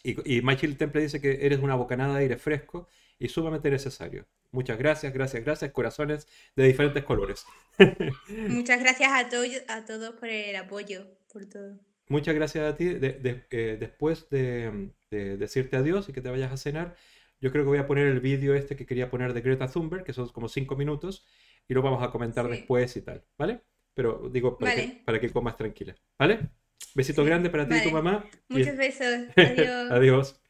Y, 0.03 0.37
y 0.39 0.43
Michael 0.43 0.77
Temple 0.77 1.03
dice 1.03 1.21
que 1.21 1.47
eres 1.47 1.59
una 1.61 1.75
bocanada 1.75 2.15
de 2.15 2.21
aire 2.23 2.37
fresco 2.37 2.89
y 3.19 3.29
sumamente 3.29 3.71
necesario. 3.71 4.27
Muchas 4.53 4.79
gracias, 4.79 5.13
gracias, 5.13 5.45
gracias. 5.45 5.73
Corazones 5.73 6.29
de 6.57 6.65
diferentes 6.65 7.05
colores. 7.05 7.47
Muchas 8.47 8.81
gracias 8.81 9.11
a, 9.13 9.29
todos 9.29 9.49
a 9.69 9.85
todos 9.85 10.15
por 10.17 10.29
el 10.29 10.57
apoyo, 10.57 11.07
por 11.35 11.45
todo. 11.47 11.79
Muchas 12.09 12.35
gracias 12.35 12.65
a 12.73 12.77
ti. 12.77 12.87
De- 12.87 13.13
de- 13.13 13.47
eh, 13.51 13.77
después 13.79 14.31
de, 14.31 14.91
de 15.11 15.37
decirte 15.37 15.77
adiós 15.77 16.09
y 16.09 16.13
que 16.15 16.23
te 16.23 16.31
vayas 16.31 16.53
a 16.53 16.57
cenar, 16.57 16.97
yo 17.41 17.51
creo 17.53 17.65
que 17.65 17.69
voy 17.69 17.79
a 17.79 17.87
poner 17.87 18.07
el 18.07 18.21
vídeo 18.21 18.55
este 18.55 18.77
que 18.77 18.87
quería 18.87 19.11
poner 19.11 19.35
de 19.35 19.41
Greta 19.43 19.69
Thunberg, 19.69 20.05
que 20.05 20.13
son 20.15 20.29
como 20.31 20.49
cinco 20.49 20.77
minutos, 20.77 21.27
y 21.69 21.75
lo 21.75 21.83
vamos 21.83 22.03
a 22.03 22.11
comentar 22.11 22.47
Sí. 22.47 22.53
después 22.53 22.97
y 22.97 23.03
tal, 23.03 23.25
¿vale? 23.37 23.63
Pero 23.95 24.31
digo, 24.31 24.57
para, 24.59 24.75
que, 24.75 24.81
Vale. 24.87 25.03
para 25.05 25.21
que 25.21 25.31
comas 25.31 25.57
tranquila, 25.57 25.95
¿vale? 26.19 26.51
Besito 26.95 27.23
Sí, 27.23 27.29
grande 27.29 27.51
para 27.51 27.69
ti 27.69 27.75
y 27.77 27.83
tu 27.85 27.91
mamá. 27.91 28.25
y- 28.49 28.55
Muchos 28.55 28.77
besos. 28.77 29.29
Adiós. 29.37 29.91
Adiós. 29.91 30.41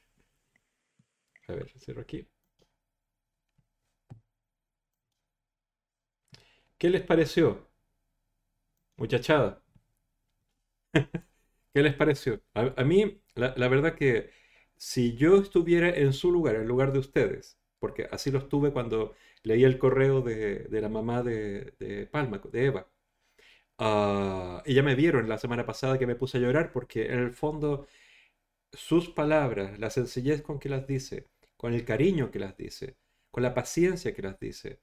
A 1.48 1.52
ver, 1.54 1.70
cierro 1.78 2.02
aquí. 2.02 2.26
¿Qué 6.78 6.90
les 6.90 7.02
pareció? 7.02 7.66
Muchachada. 8.96 9.63
¿Qué 11.74 11.82
les 11.82 11.94
pareció? 11.94 12.40
A, 12.54 12.84
mí, 12.84 13.20
la, 13.34 13.68
verdad 13.68 13.94
que 13.96 14.30
si 14.76 15.16
yo 15.16 15.38
estuviera 15.38 15.90
en 15.90 16.12
su 16.12 16.30
lugar, 16.32 16.56
en 16.56 16.66
lugar 16.68 16.92
de 16.92 16.98
ustedes, 17.00 17.58
porque 17.78 18.08
así 18.10 18.30
lo 18.30 18.38
estuve 18.38 18.72
cuando 18.72 19.14
leí 19.42 19.64
el 19.64 19.78
correo 19.78 20.20
de, 20.22 20.68
la 20.70 20.88
mamá 20.88 21.22
de, 21.22 21.74
de 21.78 22.06
Palma, 22.06 22.40
de 22.52 22.66
Eva. 22.66 22.88
Ah, 23.78 24.62
y 24.66 24.74
ya 24.74 24.82
me 24.82 24.94
vieron 24.96 25.28
la 25.28 25.38
semana 25.38 25.66
pasada 25.66 25.98
que 25.98 26.06
me 26.06 26.16
puse 26.16 26.38
a 26.38 26.40
llorar 26.40 26.72
porque 26.72 27.06
en 27.06 27.20
el 27.20 27.32
fondo 27.32 27.86
sus 28.72 29.08
palabras, 29.10 29.78
la 29.78 29.90
sencillez 29.90 30.42
con 30.42 30.58
que 30.58 30.68
las 30.68 30.86
dice, 30.86 31.28
con 31.56 31.72
el 31.74 31.84
cariño 31.84 32.30
que 32.30 32.38
las 32.38 32.56
dice, 32.56 32.96
con 33.30 33.42
la 33.42 33.54
paciencia 33.54 34.14
que 34.14 34.22
las 34.22 34.38
dice, 34.40 34.80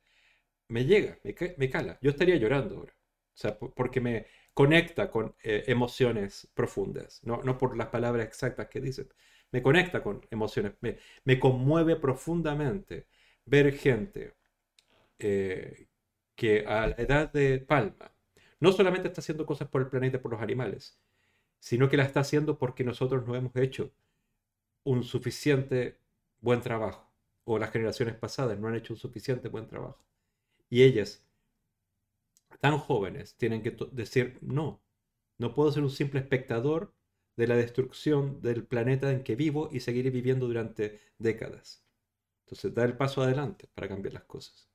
me 0.69 0.85
llega, 0.85 1.19
me, 1.23 1.35
me 1.57 1.69
cala. 1.69 1.99
Yo 2.01 2.11
estaría 2.11 2.37
llorando 2.37 2.77
ahora. 2.77 2.93
O 2.93 3.37
sea, 3.37 3.57
po- 3.59 3.73
porque 3.73 4.01
me 4.01 4.27
conecta 4.53 5.09
con 5.11 5.35
eh, 5.43 5.63
emociones 5.67 6.49
profundas, 6.53 7.21
no, 7.23 7.41
no 7.43 7.57
por 7.57 7.77
las 7.77 7.87
palabras 7.87 8.27
exactas 8.27 8.67
que 8.69 8.81
dicen. 8.81 9.09
Me 9.51 9.61
conecta 9.61 10.01
con 10.03 10.25
emociones, 10.31 10.73
me, 10.81 10.97
me 11.25 11.39
conmueve 11.39 11.95
profundamente 11.97 13.07
ver 13.45 13.73
gente 13.73 14.35
eh, 15.19 15.87
que 16.35 16.65
a 16.65 16.87
la 16.87 16.95
edad 16.97 17.31
de 17.31 17.59
Palma 17.59 18.13
no 18.59 18.71
solamente 18.71 19.07
está 19.07 19.21
haciendo 19.21 19.45
cosas 19.45 19.69
por 19.69 19.81
el 19.81 19.89
planeta, 19.89 20.21
por 20.21 20.31
los 20.31 20.41
animales, 20.41 20.99
sino 21.59 21.89
que 21.89 21.97
la 21.97 22.03
está 22.03 22.21
haciendo 22.21 22.57
porque 22.59 22.83
nosotros 22.83 23.25
no 23.27 23.35
hemos 23.35 23.55
hecho 23.55 23.91
un 24.83 25.03
suficiente 25.03 25.97
buen 26.39 26.61
trabajo, 26.61 27.11
o 27.43 27.59
las 27.59 27.71
generaciones 27.71 28.15
pasadas 28.15 28.59
no 28.59 28.67
han 28.67 28.75
hecho 28.75 28.93
un 28.93 28.99
suficiente 28.99 29.49
buen 29.49 29.67
trabajo. 29.67 30.03
Y 30.69 30.83
ellas, 30.83 31.23
tan 32.61 32.79
jóvenes, 32.79 33.35
tienen 33.37 33.63
que 33.63 33.77
decir, 33.93 34.39
no, 34.41 34.81
no 35.39 35.53
puedo 35.55 35.71
ser 35.73 35.83
un 35.83 35.91
simple 35.91 36.21
espectador 36.21 36.93
de 37.37 37.47
la 37.47 37.55
destrucción 37.57 38.41
del 38.41 38.65
planeta 38.65 39.11
en 39.11 39.23
que 39.23 39.35
vivo 39.35 39.69
y 39.73 39.81
seguiré 39.81 40.11
viviendo 40.11 40.47
durante 40.47 41.01
décadas. 41.19 41.83
Entonces, 42.45 42.73
da 42.75 42.85
el 42.85 42.97
paso 42.97 43.23
adelante 43.23 43.69
para 43.75 43.89
cambiar 43.89 44.13
las 44.15 44.25
cosas. 44.25 44.69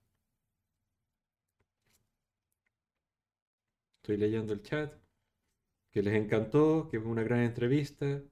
Estoy 4.01 4.17
leyendo 4.17 4.55
el 4.55 4.63
chat, 4.63 4.91
que 5.91 6.03
les 6.03 6.15
encantó, 6.15 6.89
que 6.91 7.01
fue 7.01 7.11
una 7.11 7.25
gran 7.25 7.41
entrevista. 7.41 8.23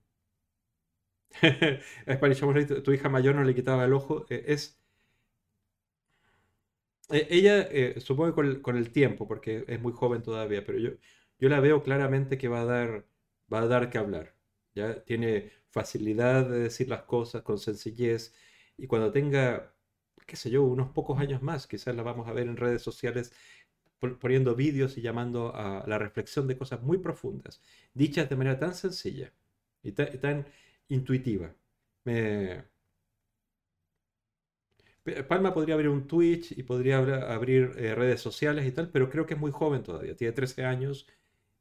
Tu 2.85 2.93
hija 2.93 3.09
mayor 3.09 3.35
no 3.35 3.45
le 3.45 3.55
quitaba 3.55 3.85
el 3.85 3.93
ojo. 3.93 4.27
Eh, 4.31 4.45
es. 4.49 4.79
E, 7.11 7.27
ella, 7.31 7.63
eh, 7.71 8.01
supongo 8.01 8.31
que 8.31 8.35
con 8.35 8.47
el, 8.47 8.63
con 8.63 8.77
el, 8.77 8.91
tiempo, 8.91 9.29
porque 9.29 9.65
es 9.69 9.81
muy 9.81 9.93
joven 9.93 10.23
todavía, 10.23 10.65
pero 10.65 10.79
yo, 10.79 10.91
yo 11.39 11.49
la 11.49 11.61
veo 11.61 11.83
claramente 11.83 12.39
que 12.39 12.49
va 12.49 12.63
a 12.63 12.65
dar, 12.65 13.07
va 13.53 13.61
a 13.63 13.67
dar 13.67 13.91
que 13.91 13.99
hablar. 13.99 14.35
¿ya? 14.75 15.05
Tiene 15.05 15.53
facilidad 15.71 16.49
de 16.49 16.61
decir 16.61 16.89
las 16.89 17.03
cosas 17.03 17.43
con 17.43 17.59
sencillez 17.59 18.35
y 18.77 18.87
cuando 18.87 19.13
tenga, 19.13 19.75
qué 20.27 20.37
sé 20.37 20.51
yo, 20.51 20.63
unos 20.65 20.91
pocos 20.91 21.19
años 21.21 21.43
más, 21.43 21.67
quizás 21.67 21.95
la 21.97 22.03
vamos 22.03 22.29
a 22.29 22.33
ver 22.33 22.49
en 22.49 22.57
redes 22.57 22.83
sociales 22.83 23.33
poniendo 24.21 24.55
vídeos 24.55 24.99
y 24.99 25.03
llamando 25.03 25.55
a 25.55 25.85
la 25.87 25.99
reflexión 25.99 26.47
de 26.47 26.59
cosas 26.59 26.83
muy 26.83 26.99
profundas, 26.99 27.63
dichas 27.95 28.29
de 28.29 28.37
manera 28.37 28.59
tan 28.59 28.75
sencilla 28.75 29.33
y 29.83 29.93
tan, 29.93 30.47
intuitiva. 30.89 31.55
Palma 35.29 35.53
podría 35.53 35.75
abrir 35.75 35.91
un 35.91 36.07
Twitch 36.07 36.53
y 36.53 36.63
podría 36.63 36.99
abrir 36.99 37.73
eh, 37.77 37.95
redes 37.95 38.21
sociales 38.21 38.67
y 38.67 38.73
tal, 38.73 38.91
pero 38.91 39.11
creo 39.11 39.27
que 39.27 39.35
es 39.35 39.41
muy 39.41 39.51
joven 39.51 39.83
todavía, 39.83 40.17
tiene 40.17 40.33
13 40.33 40.65
años 40.65 41.07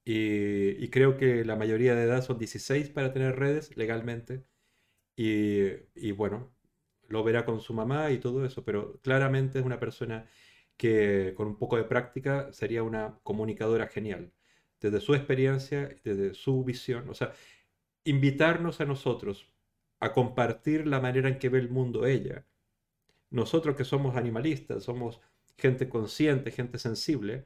y, 0.05 0.89
creo 0.89 1.17
que 1.17 1.45
la 1.45 1.55
mayoría 1.55 1.95
de 1.95 2.03
edad 2.03 2.23
son 2.23 2.37
16 2.37 2.89
para 2.89 3.13
tener 3.13 3.37
redes 3.37 3.75
legalmente. 3.77 4.43
Y, 5.15 6.11
bueno, 6.13 6.53
lo 7.07 7.23
verá 7.23 7.45
con 7.45 7.61
su 7.61 7.73
mamá 7.73 8.11
y 8.11 8.19
todo 8.19 8.45
eso, 8.45 8.63
pero 8.65 8.99
claramente 9.01 9.59
es 9.59 9.65
una 9.65 9.79
persona 9.79 10.27
que 10.77 11.33
con 11.37 11.47
un 11.47 11.57
poco 11.57 11.77
de 11.77 11.83
práctica 11.85 12.51
sería 12.53 12.83
una 12.83 13.19
comunicadora 13.23 13.87
genial, 13.87 14.33
desde 14.81 14.99
su 15.01 15.15
experiencia, 15.15 15.89
desde 16.03 16.33
su 16.33 16.63
visión. 16.63 17.09
O 17.09 17.13
sea, 17.13 17.33
invitarnos 18.05 18.81
a 18.81 18.85
nosotros 18.85 19.47
a 19.99 20.13
compartir 20.13 20.87
la 20.87 20.99
manera 21.01 21.29
en 21.29 21.39
que 21.39 21.49
ve 21.49 21.59
el 21.59 21.69
mundo 21.69 22.05
ella. 22.05 22.45
Nosotros 23.33 23.75
que 23.75 23.83
somos 23.83 24.15
animalistas, 24.15 24.83
somos 24.85 25.19
gente 25.57 25.89
consciente, 25.89 26.51
gente 26.51 26.79
sensible, 26.79 27.45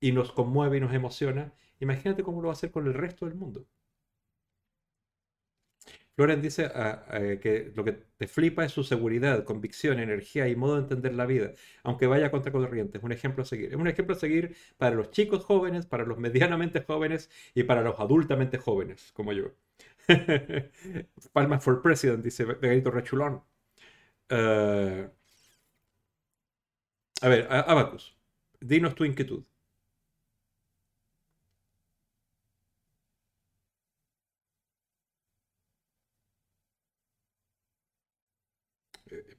y 0.00 0.12
nos 0.12 0.32
conmueve 0.32 0.76
y 0.76 0.80
nos 0.80 0.94
emociona, 0.94 1.54
Imagínate 1.80 2.22
cómo 2.22 2.40
lo 2.42 2.48
va 2.48 2.52
a 2.52 2.56
hacer 2.56 2.70
con 2.70 2.86
el 2.86 2.94
resto 2.94 3.26
del 3.26 3.34
mundo. 3.34 3.66
Floren 6.14 6.42
dice 6.42 6.66
ah, 6.74 7.06
eh, 7.12 7.38
que 7.40 7.72
lo 7.74 7.82
que 7.84 7.92
te 7.92 8.26
flipa 8.28 8.64
es 8.64 8.72
su 8.72 8.84
seguridad, 8.84 9.44
convicción, 9.44 9.98
energía 9.98 10.48
y 10.48 10.56
modo 10.56 10.74
de 10.76 10.82
entender 10.82 11.14
la 11.14 11.24
vida, 11.24 11.52
aunque 11.82 12.06
vaya 12.06 12.30
contra 12.30 12.52
corriente. 12.52 12.98
Es 12.98 13.04
un 13.04 13.12
ejemplo 13.12 13.42
a 13.42 13.46
seguir. 13.46 13.70
Es 13.70 13.76
un 13.76 13.88
ejemplo 13.88 14.14
a 14.14 14.18
seguir 14.18 14.54
para 14.76 14.94
los 14.96 15.10
chicos 15.10 15.44
jóvenes, 15.44 15.86
para 15.86 16.04
los 16.04 16.18
medianamente 16.18 16.82
jóvenes 16.82 17.30
y 17.54 17.62
para 17.62 17.82
los 17.82 17.98
adultamente 17.98 18.58
jóvenes, 18.58 19.12
como 19.12 19.32
yo. 19.32 19.52
Palma 21.32 21.60
for 21.60 21.80
President, 21.80 22.22
dice 22.22 22.44
Begarito 22.44 22.90
Rechulón. 22.90 23.42
Uh, 24.30 25.08
a 27.20 27.28
ver, 27.28 27.46
Abacus, 27.50 28.16
dinos 28.60 28.94
tu 28.94 29.04
inquietud. 29.04 29.44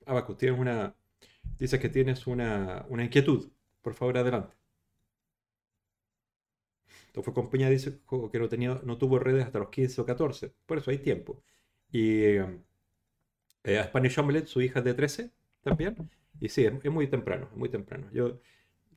Abacus, 0.06 0.38
tienes 0.38 0.60
una. 0.60 0.96
Dices 1.58 1.80
que 1.80 1.90
tienes 1.90 2.28
una, 2.28 2.86
inquietud. 2.90 3.52
Por 3.82 3.94
favor, 3.94 4.18
adelante. 4.18 4.56
Entonces, 7.08 7.34
compañía 7.34 7.70
dice 7.70 8.00
que 8.32 8.40
no, 8.40 8.48
tenía, 8.50 8.80
no 8.84 8.98
tuvo 8.98 9.20
redes 9.20 9.46
hasta 9.46 9.60
los 9.60 9.70
15 9.70 10.02
o 10.02 10.06
14. 10.06 10.54
Por 10.66 10.78
eso 10.78 10.92
hay 10.92 10.98
tiempo. 11.00 11.44
Y 11.92 12.24
eh, 13.64 13.84
Spanish 13.86 14.18
Omelette, 14.20 14.48
su 14.48 14.62
hija 14.62 14.82
de 14.82 14.94
13 14.94 15.32
también. 15.64 15.96
Y 16.40 16.50
sí, 16.50 16.66
es, 16.66 16.92
muy 16.92 17.08
temprano, 17.08 17.50
muy 17.56 17.70
temprano. 17.70 18.08
Yo, 18.12 18.40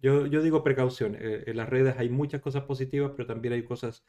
yo, 0.02 0.27
yo 0.27 0.43
digo 0.43 0.65
precaución. 0.65 1.16
Eh, 1.19 1.44
en 1.47 1.56
las 1.56 1.69
redes 1.69 1.97
hay 1.98 2.09
muchas 2.09 2.40
cosas 2.40 2.65
positivas, 2.65 3.12
pero 3.16 3.27
también 3.27 3.55
hay 3.55 3.65
cosas 3.65 4.05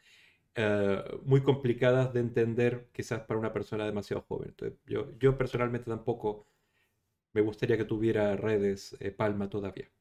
eh, 0.56 1.04
muy 1.24 1.44
complicadas 1.44 2.14
de 2.14 2.22
entender 2.22 2.90
quizás 2.94 3.22
para 3.22 3.40
una 3.40 3.54
persona 3.54 3.86
demasiado 3.86 4.24
joven. 4.28 4.50
Entonces, 4.50 4.80
yo, 4.88 5.12
yo 5.20 5.38
personalmente 5.38 5.90
tampoco 5.90 6.48
me 7.34 7.42
gustaría 7.42 7.78
que 7.78 7.86
tuviera 7.86 8.36
redes 8.38 8.96
eh, 9.00 9.12
Palma 9.12 9.50
todavía, 9.50 9.92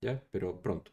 ¿ya? 0.00 0.22
Pero 0.32 0.60
pronto. 0.62 0.92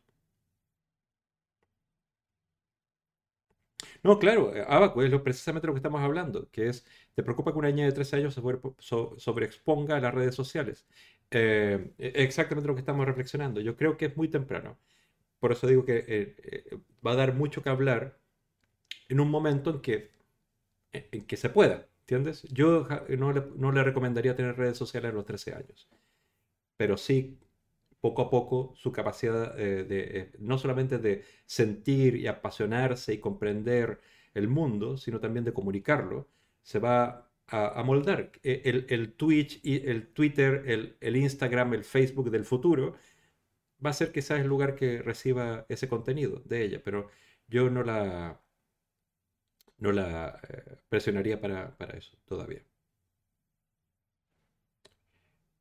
No, 4.03 4.19
claro, 4.19 4.55
eh, 4.55 4.63
Abaco 4.67 5.03
es 5.03 5.09
lo, 5.11 5.23
precisamente 5.23 5.67
lo 5.67 5.73
que 5.73 5.79
estamos 5.79 6.01
hablando, 6.01 6.49
que 6.51 6.67
es, 6.67 6.85
te 7.13 7.23
preocupa 7.23 7.51
que 7.51 7.57
una 7.59 7.69
niña 7.69 7.85
de 7.85 7.91
13 7.91 8.17
años 8.17 8.33
se 8.33 8.41
sobreexponga 9.17 9.97
a 9.97 9.99
las 9.99 10.13
redes 10.13 10.35
sociales. 10.35 10.85
Eh, 11.31 11.93
e, 11.97 12.23
exactamente 12.23 12.67
lo 12.67 12.75
que 12.75 12.81
estamos 12.81 13.05
reflexionando. 13.05 13.61
Yo 13.61 13.75
creo 13.75 13.97
que 13.97 14.05
es 14.07 14.17
muy 14.17 14.29
temprano. 14.29 14.77
Por 15.39 15.51
eso 15.51 15.67
digo 15.67 15.85
que 15.85 16.35
va 17.05 17.13
a 17.13 17.15
dar 17.15 17.33
mucho 17.33 17.63
que 17.63 17.69
hablar 17.69 18.17
en 19.09 19.19
un 19.19 19.29
momento 19.31 19.69
en 19.71 19.81
que, 19.81 20.11
en 20.91 21.25
que 21.25 21.37
se 21.37 21.49
pueda. 21.49 21.89
¿Entiendes? 22.09 22.41
Yo 22.51 22.87
no 23.19 23.71
le, 23.71 23.83
recomendaría 23.83 24.35
tener 24.35 24.57
redes 24.57 24.77
sociales 24.77 25.11
a 25.11 25.13
los 25.13 25.25
13 25.25 25.53
años, 25.53 25.87
pero 26.75 26.97
sí 26.97 27.37
poco 28.01 28.23
a 28.23 28.31
poco 28.31 28.73
su 28.75 28.91
capacidad 28.91 29.59
eh, 29.59 29.83
de, 29.83 29.99
eh, 30.17 30.31
no 30.39 30.57
solamente 30.57 30.97
de 30.97 31.23
sentir 31.45 32.15
y 32.15 32.25
apasionarse 32.25 33.13
y 33.13 33.19
comprender 33.19 34.01
el 34.33 34.47
mundo, 34.47 34.97
sino 34.97 35.19
también 35.19 35.45
de 35.45 35.53
comunicarlo, 35.53 36.27
se 36.63 36.79
va 36.79 37.28
a, 37.51 37.83
moldar. 37.83 38.31
E, 38.43 38.61
el, 38.65 38.85
el, 38.89 39.13
Twitch, 39.13 39.61
el 39.63 40.07
Twitter, 40.13 40.63
el, 40.67 40.97
el, 40.99 41.15
Instagram, 41.17 41.73
el 41.73 41.83
Facebook 41.83 42.29
del 42.31 42.45
futuro 42.45 42.95
va 43.85 43.91
a 43.91 43.93
ser 43.93 44.11
quizás 44.11 44.39
el 44.39 44.47
lugar 44.47 44.75
que 44.75 45.01
reciba 45.01 45.65
ese 45.69 45.87
contenido 45.87 46.41
de 46.45 46.63
ella, 46.63 46.81
pero 46.83 47.09
yo 47.47 47.69
no 47.69 47.83
la, 47.83 48.41
no 49.77 49.91
la 49.91 50.39
eh, 50.49 50.77
presionaría 50.89 51.39
para, 51.41 51.75
eso 51.97 52.17
todavía. 52.25 52.63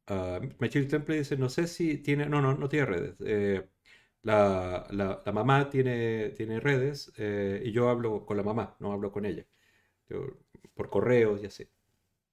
Uh, 0.08 0.40
Temple 0.88 1.18
dice, 1.18 1.36
no 1.36 1.48
sé 1.50 1.66
si 1.66 1.98
tiene, 1.98 2.26
no, 2.26 2.40
no, 2.40 2.54
no 2.56 2.68
tiene 2.68 2.86
redes. 2.86 3.14
Eh, 3.20 3.68
la, 4.22 4.86
mamá 5.32 5.70
tiene, 5.70 6.30
tiene 6.30 6.60
redes 6.60 7.12
eh, 7.18 7.62
y 7.64 7.72
yo 7.72 7.88
hablo 7.90 8.24
con 8.26 8.36
la 8.36 8.42
mamá, 8.42 8.76
no 8.80 8.92
hablo 8.92 9.12
con 9.12 9.26
ella. 9.26 9.46
por 10.74 10.90
correos 10.90 11.40
y 11.42 11.46
así. 11.46 11.68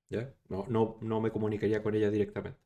¿Ya? 0.10 0.34
No, 0.50 0.66
no, 0.68 0.98
no 1.02 1.22
me 1.22 1.30
comunicaría 1.32 1.84
con 1.84 1.94
ella 1.94 2.10
directamente. 2.10 2.60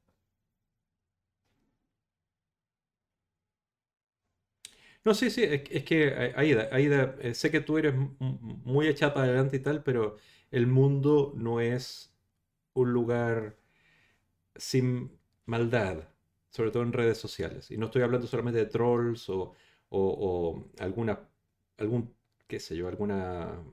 No, 5.06 5.14
sí, 5.14 5.30
sí, 5.30 5.44
es, 5.44 5.84
que 5.84 6.34
Aida, 6.36 6.68
Aida, 6.72 7.16
eh, 7.22 7.34
sé 7.34 7.50
que 7.52 7.62
tú 7.62 7.78
eres 7.78 7.94
muy 8.20 8.88
echada 8.88 9.14
para 9.14 9.28
adelante 9.28 9.58
y 9.58 9.60
tal, 9.60 9.84
pero 9.84 10.18
el 10.52 10.68
mundo 10.68 11.34
no 11.36 11.62
es 11.62 12.14
un 12.74 12.94
lugar 12.94 13.58
sin 14.56 15.12
maldad, 15.46 16.10
sobre 16.50 16.72
todo 16.72 16.84
en 16.84 16.94
redes 16.94 17.18
sociales. 17.18 17.72
Y 17.72 17.78
no 17.78 17.88
estoy 17.88 18.02
hablando 18.04 18.28
solamente 18.28 18.60
de 18.60 18.66
trolls 18.68 19.30
o, 19.30 19.56
alguna, 20.80 21.20
algún, 21.78 22.14
qué 22.48 22.60
sé 22.60 22.76
yo, 22.78 22.88
alguna 22.88 23.64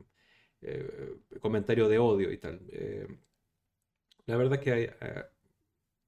eh, 0.63 1.17
comentario 1.41 1.89
de 1.89 1.99
odio 1.99 2.33
y 2.33 2.39
tal. 2.39 2.61
Eh, 2.73 3.09
la 4.27 4.37
verdad 4.37 4.61
que 4.61 4.73
hay, 4.73 4.91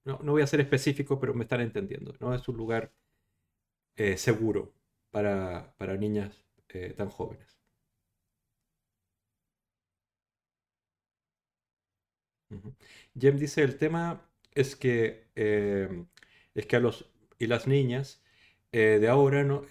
no, 0.04 0.18
no, 0.22 0.32
voy 0.32 0.42
a 0.42 0.46
ser 0.48 0.60
específico, 0.60 1.20
pero 1.20 1.34
me 1.34 1.44
están 1.44 1.60
entendiendo. 1.60 2.14
No 2.20 2.34
es 2.34 2.46
un 2.48 2.56
lugar 2.56 2.92
seguro 4.16 4.72
para, 5.10 5.74
para 5.76 5.96
niñas 5.96 6.44
eh, 6.70 6.94
tan 6.96 7.10
jóvenes. 7.10 7.58
Jem 13.18 13.36
dice, 13.38 13.62
el 13.62 13.76
tema 13.76 14.22
es 14.54 14.76
que, 14.76 15.26
eh, 15.36 16.04
es 16.54 16.66
que 16.66 16.76
a 16.76 16.80
los 16.80 17.10
y 17.38 17.46
las 17.46 17.66
niñas 17.68 18.22
eh, 18.72 18.98
de 19.00 19.08
ahora 19.08 19.44
no, 19.44 19.62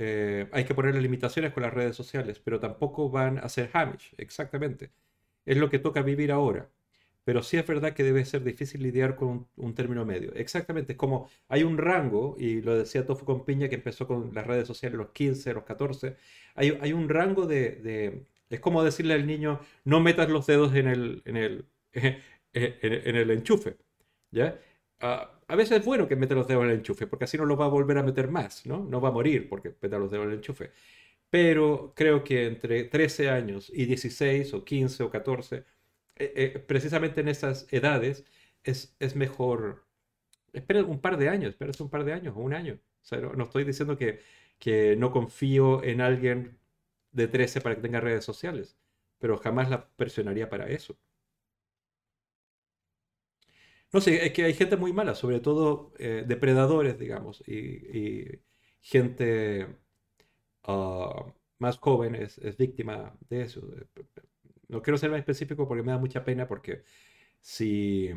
hay 0.51 0.65
que 0.65 0.73
ponerle 0.75 1.01
limitaciones 1.01 1.53
con 1.53 1.63
las 1.63 1.73
redes 1.73 1.95
sociales, 1.95 2.39
pero 2.39 2.59
tampoco 2.59 3.09
van 3.09 3.37
a 3.39 3.49
ser 3.49 3.69
Hamish, 3.73 4.13
exactamente. 4.17 4.91
Es 5.45 5.57
lo 5.57 5.69
que 5.69 5.79
toca 5.79 6.01
vivir 6.03 6.31
ahora. 6.31 6.69
Pero 7.27 7.43
sí 7.43 7.57
es 7.57 7.67
verdad 7.67 7.93
que 7.93 8.03
debe 8.03 8.23
ser 8.25 8.43
difícil 8.43 8.81
lidiar 8.83 9.15
con 9.17 9.27
un, 9.29 9.47
un 9.57 9.75
término 9.75 10.05
medio. 10.05 10.33
Exactamente, 10.35 10.93
es 10.93 10.97
como 10.97 11.29
hay 11.49 11.63
un 11.63 11.77
rango, 11.77 12.35
y 12.39 12.61
lo 12.61 12.75
decía 12.77 13.05
Tofu 13.05 13.25
con 13.25 13.43
Piña, 13.45 13.67
que 13.69 13.75
empezó 13.75 14.07
con 14.07 14.33
las 14.33 14.47
redes 14.47 14.67
sociales 14.67 14.97
los 14.97 15.09
15, 15.11 15.49
a 15.51 15.53
los 15.53 15.63
14, 15.65 16.15
hay, 16.55 16.77
hay 16.81 16.93
un 16.93 17.09
rango 17.09 17.45
de, 17.47 17.71
de- 17.77 18.25
Es 18.49 18.59
como 18.61 18.81
decirle 18.83 19.13
al 19.13 19.27
niño, 19.27 19.59
no 19.83 19.99
metas 19.99 20.29
los 20.29 20.47
dedos 20.47 20.73
en 20.75 20.87
el, 20.87 21.21
en 21.25 21.35
el, 21.37 21.65
en, 21.93 22.23
en 22.83 23.15
el 23.17 23.31
enchufe, 23.31 23.77
¿ya? 24.31 24.59
Ah, 24.99 25.31
a 25.47 25.55
veces 25.55 25.79
es 25.79 25.85
bueno 25.85 26.07
que 26.07 26.15
meta 26.15 26.35
los 26.35 26.47
dedos 26.47 26.63
en 26.63 26.69
el 26.71 26.77
enchufe, 26.77 27.07
porque 27.07 27.25
así 27.25 27.37
no 27.37 27.45
los 27.45 27.59
va 27.59 27.65
a 27.65 27.69
volver 27.69 27.97
a 27.97 28.03
meter 28.03 28.29
más, 28.29 28.65
¿no? 28.65 28.83
No 28.83 28.99
va 29.01 29.09
a 29.09 29.11
morir 29.11 29.47
porque 29.49 29.75
meta 29.81 29.99
los 29.99 30.09
dedos 30.11 30.25
en 30.25 30.31
el 30.31 30.37
enchufe. 30.37 30.71
Pero 31.29 31.93
creo 31.95 32.23
que 32.23 32.47
entre 32.47 32.85
13 32.85 33.29
años 33.29 33.71
y 33.73 33.85
16 33.85 34.53
o 34.53 34.63
15 34.63 35.03
o 35.03 35.09
14 35.11 35.65
eh, 36.19 36.33
eh, 36.35 36.59
precisamente 36.59 37.21
en 37.21 37.27
esas 37.29 37.67
edades 37.71 38.25
es, 38.63 38.95
es 38.99 39.15
mejor. 39.15 39.85
Espera 40.53 40.83
un 40.83 40.99
par 41.01 41.17
de 41.17 41.29
años, 41.29 41.51
espera 41.51 41.71
un 41.79 41.89
par 41.89 42.03
de 42.05 42.13
años 42.13 42.35
o 42.35 42.39
un 42.39 42.53
año. 42.53 42.79
O 43.03 43.05
sea, 43.05 43.19
no, 43.19 43.33
no 43.33 43.45
estoy 43.45 43.63
diciendo 43.63 43.97
que, 43.97 44.21
que 44.59 44.95
no 44.97 45.11
confío 45.11 45.83
en 45.83 46.01
alguien 46.01 46.57
de 47.11 47.27
13 47.27 47.61
para 47.61 47.75
que 47.75 47.81
tenga 47.81 48.01
redes 48.01 48.25
sociales, 48.25 48.77
pero 49.19 49.37
jamás 49.37 49.69
la 49.69 49.89
presionaría 49.89 50.49
para 50.49 50.69
eso. 50.69 50.97
No 53.93 54.01
sé, 54.01 54.25
es 54.25 54.33
que 54.33 54.43
hay 54.43 54.53
gente 54.53 54.75
muy 54.77 54.91
mala, 54.93 55.15
sobre 55.15 55.39
todo 55.39 55.93
eh, 55.97 56.23
depredadores, 56.27 56.99
digamos, 56.99 57.41
y, 57.47 58.41
gente 58.81 59.67
ah, 60.63 61.33
más 61.59 61.77
joven 61.77 62.15
es 62.15 62.57
víctima 62.57 63.17
de 63.29 63.41
eso. 63.43 63.61
No 64.69 64.81
quiero 64.81 64.97
ser 64.97 65.09
más 65.11 65.19
específico 65.19 65.67
porque 65.67 65.83
me 65.83 65.91
da 65.91 65.97
mucha 65.97 66.23
pena 66.23 66.47
porque 66.47 66.83
si 67.41 68.11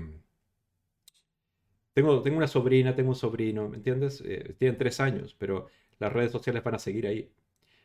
tengo, 1.93 2.23
tengo 2.23 2.37
una 2.39 2.47
sobrina, 2.49 2.95
tengo 2.95 3.11
un 3.11 3.17
sobrino, 3.17 3.69
¿me 3.69 3.77
entiendes? 3.77 4.23
Eh, 4.25 4.55
tienen 4.59 4.79
tres 4.79 5.01
años, 5.01 5.35
pero 5.39 5.69
las 5.99 6.13
redes 6.13 6.33
sociales 6.33 6.63
van 6.65 6.75
a 6.77 6.79
seguir 6.79 7.07
ahí 7.07 7.33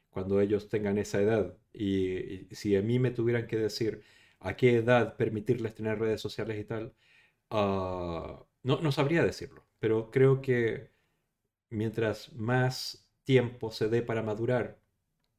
cuando 0.10 0.40
ellos 0.42 0.70
tengan 0.70 0.98
esa 0.98 1.22
edad. 1.22 1.58
Y, 1.74 2.48
si 2.52 2.76
a 2.76 2.82
mí 2.82 3.00
me 3.00 3.12
tuvieran 3.12 3.48
que 3.48 3.58
decir 3.58 4.04
a 4.40 4.56
qué 4.56 4.78
edad 4.78 5.18
permitirles 5.18 5.76
tener 5.76 6.00
redes 6.00 6.22
sociales 6.22 6.60
y 6.60 6.66
tal, 6.66 6.94
ah, 7.52 8.46
no, 8.64 8.82
no 8.82 8.92
sabría 8.92 9.24
decirlo, 9.24 9.66
pero 9.80 10.12
creo 10.12 10.42
que 10.42 10.92
mientras 11.70 12.34
más 12.34 13.08
tiempo 13.24 13.72
se 13.72 13.90
dé 13.90 14.02
para 14.04 14.24
madurar, 14.24 14.80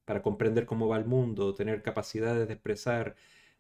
para 0.07 0.23
comprender 0.23 0.65
cómo 0.67 0.89
va 0.89 0.97
el 0.99 1.05
mundo, 1.05 1.55
tener 1.55 1.83
capacidades 1.83 2.49
de 2.49 2.55
expresar, 2.55 3.17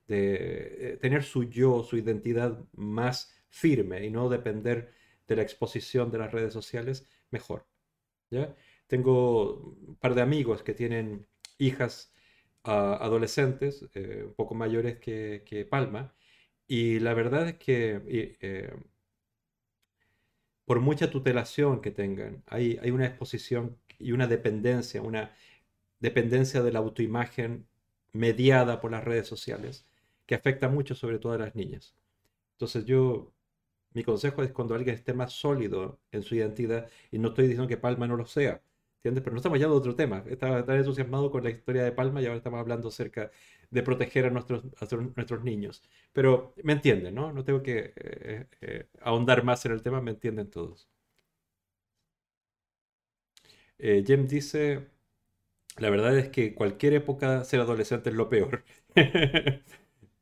de 0.08 0.94
eh, 0.94 0.98
tener 0.98 1.24
su 1.24 1.44
yo, 1.44 1.82
su 1.82 1.98
identidad 1.98 2.64
más 2.72 3.34
firme 3.48 4.06
y 4.06 4.10
no 4.10 4.28
depender 4.30 4.92
de 5.26 5.36
la 5.36 5.42
exposición 5.42 6.10
de 6.10 6.18
las 6.18 6.32
redes 6.32 6.52
sociales, 6.52 7.06
mejor. 7.30 7.66
Tengo 8.86 9.54
un 9.88 9.96
par 9.96 10.14
de 10.14 10.22
amigos 10.22 10.62
que 10.62 10.74
tienen 10.74 11.26
hijas 11.58 12.12
ah, 12.64 12.98
adolescentes, 13.00 13.84
eh, 13.94 14.24
un 14.26 14.34
poco 14.34 14.54
mayores 14.54 14.98
que, 14.98 15.66
Palma, 15.68 16.14
y 16.68 17.00
la 17.00 17.14
verdad 17.14 17.48
es 17.48 17.54
que 17.56 18.02
eh, 18.40 18.72
por 20.64 20.80
mucha 20.80 21.10
tutelación 21.10 21.80
que 21.80 21.90
tengan, 21.90 22.42
hay, 22.46 22.78
hay 22.82 22.90
una 22.90 23.06
exposición 23.06 23.78
y 23.98 24.12
una 24.12 24.26
dependencia, 24.26 25.02
una 25.02 25.34
dependencia 26.00 26.62
de 26.62 26.72
la 26.72 26.80
autoimagen 26.80 27.66
mediada 28.12 28.80
por 28.80 28.90
las 28.92 29.04
redes 29.04 29.26
sociales, 29.26 29.86
que 30.26 30.34
afecta 30.34 30.68
mucho 30.68 30.94
sobre 30.94 31.18
todo 31.18 31.32
a 31.32 31.38
las 31.38 31.54
niñas. 31.54 31.94
Entonces 32.52 32.84
yo, 32.86 33.32
mi 33.92 34.04
consejo 34.04 34.42
es 34.42 34.52
cuando 34.52 34.74
alguien 34.74 34.96
esté 34.96 35.14
más 35.14 35.32
sólido 35.32 36.00
en 36.12 36.22
su 36.22 36.34
identidad, 36.36 36.88
y 37.10 37.18
no 37.18 37.28
estoy 37.28 37.46
diciendo 37.46 37.68
que 37.68 37.76
Palma 37.76 38.06
no 38.06 38.16
lo 38.16 38.26
sea, 38.26 38.62
¿entiendes? 38.96 39.22
Pero 39.24 39.34
no 39.34 39.38
estamos 39.38 39.56
hablando 39.56 39.74
de 39.76 39.80
otro 39.80 39.96
tema. 39.96 40.24
Estaba 40.28 40.64
tan 40.64 40.76
entusiasmado 40.78 41.30
con 41.30 41.44
la 41.44 41.50
historia 41.50 41.84
de 41.84 41.92
Palma 41.92 42.20
y 42.22 42.26
ahora 42.26 42.38
estamos 42.38 42.60
hablando 42.60 42.88
acerca 42.88 43.30
de 43.70 43.82
proteger 43.82 44.26
a 44.26 44.30
nuestros, 44.30 44.64
nuestros 45.16 45.44
niños. 45.44 45.82
Pero 46.12 46.54
me 46.62 46.72
entienden, 46.74 47.14
¿no? 47.14 47.32
No 47.32 47.44
tengo 47.44 47.62
que 47.62 47.92
eh, 47.96 48.46
eh, 48.60 48.88
ahondar 49.00 49.44
más 49.44 49.64
en 49.66 49.72
el 49.72 49.82
tema, 49.82 50.00
me 50.00 50.12
entienden 50.12 50.50
todos. 50.50 50.88
Eh, 53.78 54.02
dice, 54.28 54.86
la 55.78 55.90
verdad 55.90 56.16
es 56.18 56.28
que 56.30 56.54
cualquier 56.54 56.94
época 56.94 57.44
ser 57.44 57.60
adolescente 57.60 58.10
es 58.10 58.16
lo 58.16 58.28
peor. 58.28 58.64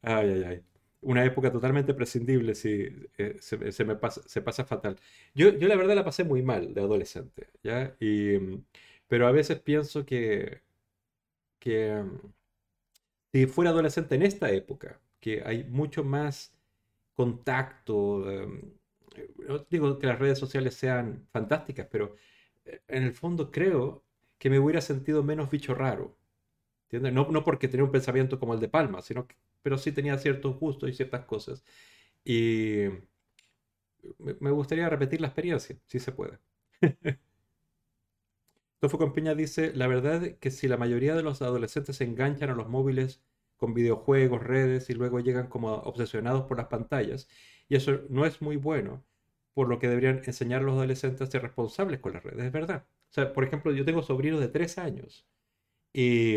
Ay, 0.03 0.31
ay, 0.31 0.45
ay. 0.45 0.63
Una 1.03 1.25
época 1.25 1.53
totalmente 1.53 1.95
prescindible, 1.95 2.55
si 2.55 2.89
eh, 3.19 3.37
se, 3.41 3.85
me 3.85 3.97
pasa, 3.97 4.23
se 4.27 4.43
pasa 4.43 4.65
fatal. 4.65 4.99
Yo, 5.35 5.51
yo 5.59 5.69
la 5.69 5.77
verdad 5.77 5.95
la 5.97 6.05
pasé 6.05 6.25
muy 6.25 6.43
mal 6.43 6.75
de 6.75 6.81
adolescente, 6.83 7.49
¿ya? 7.63 7.97
Y, 8.01 8.39
mm, 8.39 8.65
pero 9.09 9.27
a 9.27 9.33
veces 9.33 9.61
pienso 9.61 10.07
que, 10.07 10.63
que 11.59 11.95
mm, 12.03 12.33
si 13.33 13.47
fuera 13.47 13.71
adolescente 13.71 14.15
en 14.15 14.23
esta 14.23 14.51
época, 14.51 15.01
que 15.21 15.43
hay 15.45 15.65
mucho 15.65 16.05
más 16.05 16.55
contacto, 17.15 18.31
em, 18.31 18.75
no 19.49 19.59
digo 19.71 19.99
que 19.99 20.07
las 20.07 20.19
redes 20.19 20.39
sociales 20.39 20.75
sean 20.75 21.27
fantásticas, 21.33 21.89
pero 21.91 22.17
eh, 22.65 22.83
en 22.89 23.05
el 23.05 23.15
fondo 23.15 23.51
creo 23.51 24.05
que 24.39 24.51
me 24.51 24.59
hubiera 24.59 24.81
sentido 24.81 25.23
menos 25.23 25.51
bicho 25.51 25.75
raro. 25.75 26.17
¿Entiendes? 26.85 27.13
No, 27.13 27.29
no 27.31 27.45
porque 27.45 27.69
tenía 27.69 27.85
un 27.85 27.93
pensamiento 27.93 28.39
como 28.39 28.55
el 28.55 28.61
de 28.61 28.69
Palma, 28.69 29.03
sino 29.03 29.27
que, 29.27 29.37
pero 29.63 29.79
sí 29.79 29.93
tenía 29.93 30.19
ciertos 30.19 30.59
gustos 30.59 30.91
y 30.91 30.95
ciertas 30.95 31.25
cosas. 31.27 31.65
Y 32.25 32.85
me, 34.19 34.51
gustaría 34.51 34.89
repetir 34.89 35.21
la 35.21 35.29
experiencia, 35.29 35.77
si 35.87 35.99
se 35.99 36.13
puede. 36.13 36.39
Tofu 38.81 38.99
Compiña 38.99 39.35
dice, 39.35 39.73
la 39.75 39.87
verdad 39.87 40.37
que 40.39 40.51
si 40.51 40.69
la 40.69 40.77
mayoría 40.77 41.15
de 41.15 41.23
los 41.23 41.43
adolescentes 41.43 41.97
se 41.97 42.05
enganchan 42.05 42.51
a 42.51 42.55
los 42.55 42.69
móviles 42.69 43.23
con 43.57 43.73
videojuegos, 43.75 44.43
redes 44.43 44.91
y 44.91 44.95
luego 44.95 45.21
llegan 45.21 45.49
como 45.49 45.73
obsesionados 45.75 46.45
por 46.45 46.59
las 46.59 46.67
pantallas, 46.67 47.29
y 47.69 47.77
eso 47.77 48.03
no 48.11 48.27
es 48.27 48.43
muy 48.43 48.57
bueno, 48.57 49.03
por 49.55 49.69
lo 49.69 49.79
que 49.79 49.89
deberían 49.89 50.23
enseñar 50.27 50.61
a 50.63 50.65
los 50.65 50.75
adolescentes 50.75 51.23
a 51.23 51.31
ser 51.31 51.43
responsables 51.43 52.01
con 52.01 52.13
las 52.13 52.23
redes, 52.25 52.45
es 52.45 52.53
verdad. 52.53 52.85
Sea, 53.15 53.33
por 53.33 53.45
ejemplo, 53.45 53.73
yo 53.73 53.85
tengo 53.85 54.03
sobrinos 54.03 54.41
de 54.41 54.49
3 54.49 54.79
años 54.79 55.27
y 55.93 56.37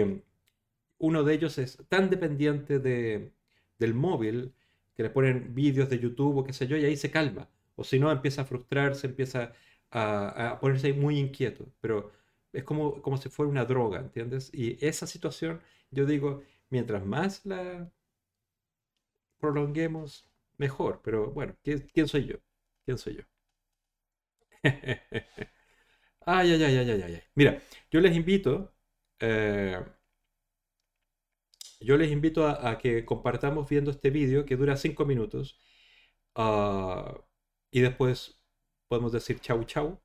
uno 1.00 1.24
de 1.24 1.34
ellos 1.34 1.58
es 1.58 1.78
tan 1.90 2.10
dependiente 2.10 2.80
de, 2.80 3.34
del 3.80 3.94
móvil 3.94 4.54
que 4.96 5.04
le 5.04 5.10
ponen 5.10 5.54
vídeos 5.54 5.90
de 5.90 6.00
YouTube 6.00 6.38
o 6.38 6.44
qué 6.44 6.54
sé 6.54 6.68
yo, 6.68 6.78
y 6.78 6.86
ahí 6.86 6.98
se 6.98 7.12
calma. 7.12 7.50
O 7.76 7.84
si 7.84 8.00
no, 8.00 8.12
empieza 8.12 8.42
a 8.44 8.46
frustrarse, 8.46 9.08
empieza 9.08 9.54
a, 9.92 10.52
a 10.52 10.60
ponerse 10.60 10.94
muy 10.94 11.20
inquieto. 11.20 11.68
Pero 11.82 12.12
es 12.54 12.64
como, 12.64 13.02
como 13.02 13.18
si 13.18 13.30
fuera 13.30 13.52
una 13.52 13.66
droga, 13.66 14.00
¿entiendes? 14.00 14.50
Y 14.54 14.84
esa 14.86 15.06
situación, 15.08 15.62
yo 15.92 16.06
digo, 16.06 16.42
mientras 16.70 17.06
más 17.06 17.46
la 17.46 17.92
prolonguemos, 19.40 20.28
mejor. 20.58 21.02
Pero 21.04 21.32
bueno, 21.32 21.56
¿quién, 21.64 21.88
quién 21.94 22.08
soy 22.08 22.26
yo? 22.26 22.36
¿Quién 22.86 22.98
soy 23.00 23.16
yo? 23.18 23.24
Ay, 26.28 26.52
ay, 26.54 26.64
ay, 26.64 26.78
ay, 26.78 26.90
ay, 26.92 27.02
ay. 27.04 27.22
Mira, 27.36 27.62
yo 27.92 28.00
les 28.02 28.16
invito, 28.16 28.74
eh, 29.20 29.80
yo 31.80 31.98
les 31.98 32.12
invito 32.12 32.46
a, 32.48 32.70
a 32.72 32.78
que 32.78 33.06
compartamos 33.06 33.70
viendo 33.70 33.92
este 33.92 34.10
vídeo 34.10 34.46
que 34.46 34.56
dura 34.58 34.78
5 34.78 35.06
minutos 35.06 35.60
ah, 36.36 37.22
y 37.72 37.82
después 37.82 38.42
podemos 38.88 39.12
decir 39.12 39.40
chau 39.40 39.64
chau 39.66 40.00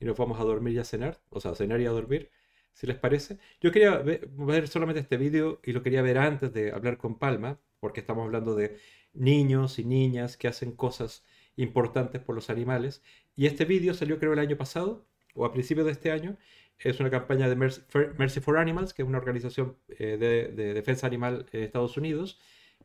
y 0.00 0.04
nos 0.06 0.16
vamos 0.18 0.40
a 0.40 0.44
dormir 0.44 0.74
y 0.74 0.78
a 0.80 0.84
cenar, 0.84 1.22
o 1.30 1.40
sea, 1.40 1.52
a 1.52 1.56
cenar 1.56 1.80
y 1.80 1.86
a 1.86 1.90
dormir, 1.90 2.30
si 2.74 2.86
les 2.86 2.96
parece. 2.98 3.38
Yo 3.60 3.72
quería 3.72 3.98
ver, 3.98 4.28
ver 4.30 4.68
solamente 4.68 5.00
este 5.00 5.16
vídeo 5.18 5.60
y 5.64 5.72
lo 5.72 5.82
quería 5.82 6.02
ver 6.02 6.18
antes 6.18 6.52
de 6.54 6.72
hablar 6.72 6.98
con 6.98 7.18
Palma, 7.18 7.60
porque 7.80 8.00
estamos 8.00 8.24
hablando 8.26 8.54
de 8.56 8.78
niños 9.14 9.78
y 9.78 9.84
niñas 9.86 10.36
que 10.38 10.48
hacen 10.48 10.72
cosas 10.72 11.24
importantes 11.56 12.22
por 12.22 12.34
los 12.36 12.50
animales. 12.50 13.02
Y 13.36 13.46
este 13.46 13.64
vídeo 13.66 13.94
salió 13.94 14.18
creo 14.18 14.34
el 14.34 14.40
año 14.40 14.56
pasado 14.58 15.06
o 15.34 15.44
a 15.44 15.52
principios 15.52 15.86
de 15.86 15.92
este 15.92 16.10
año. 16.10 16.36
Es 16.78 16.98
una 17.00 17.10
campaña 17.10 17.48
de 17.48 17.56
Mercy 17.56 18.40
for, 18.40 18.58
Animals, 18.58 18.94
que 18.94 19.02
es 19.02 19.08
una 19.08 19.18
organización 19.18 19.76
eh, 19.88 20.16
de, 20.16 20.48
de, 20.48 20.74
defensa 20.74 21.06
animal 21.06 21.46
en 21.52 21.62
Estados 21.64 21.96
Unidos, 21.96 22.40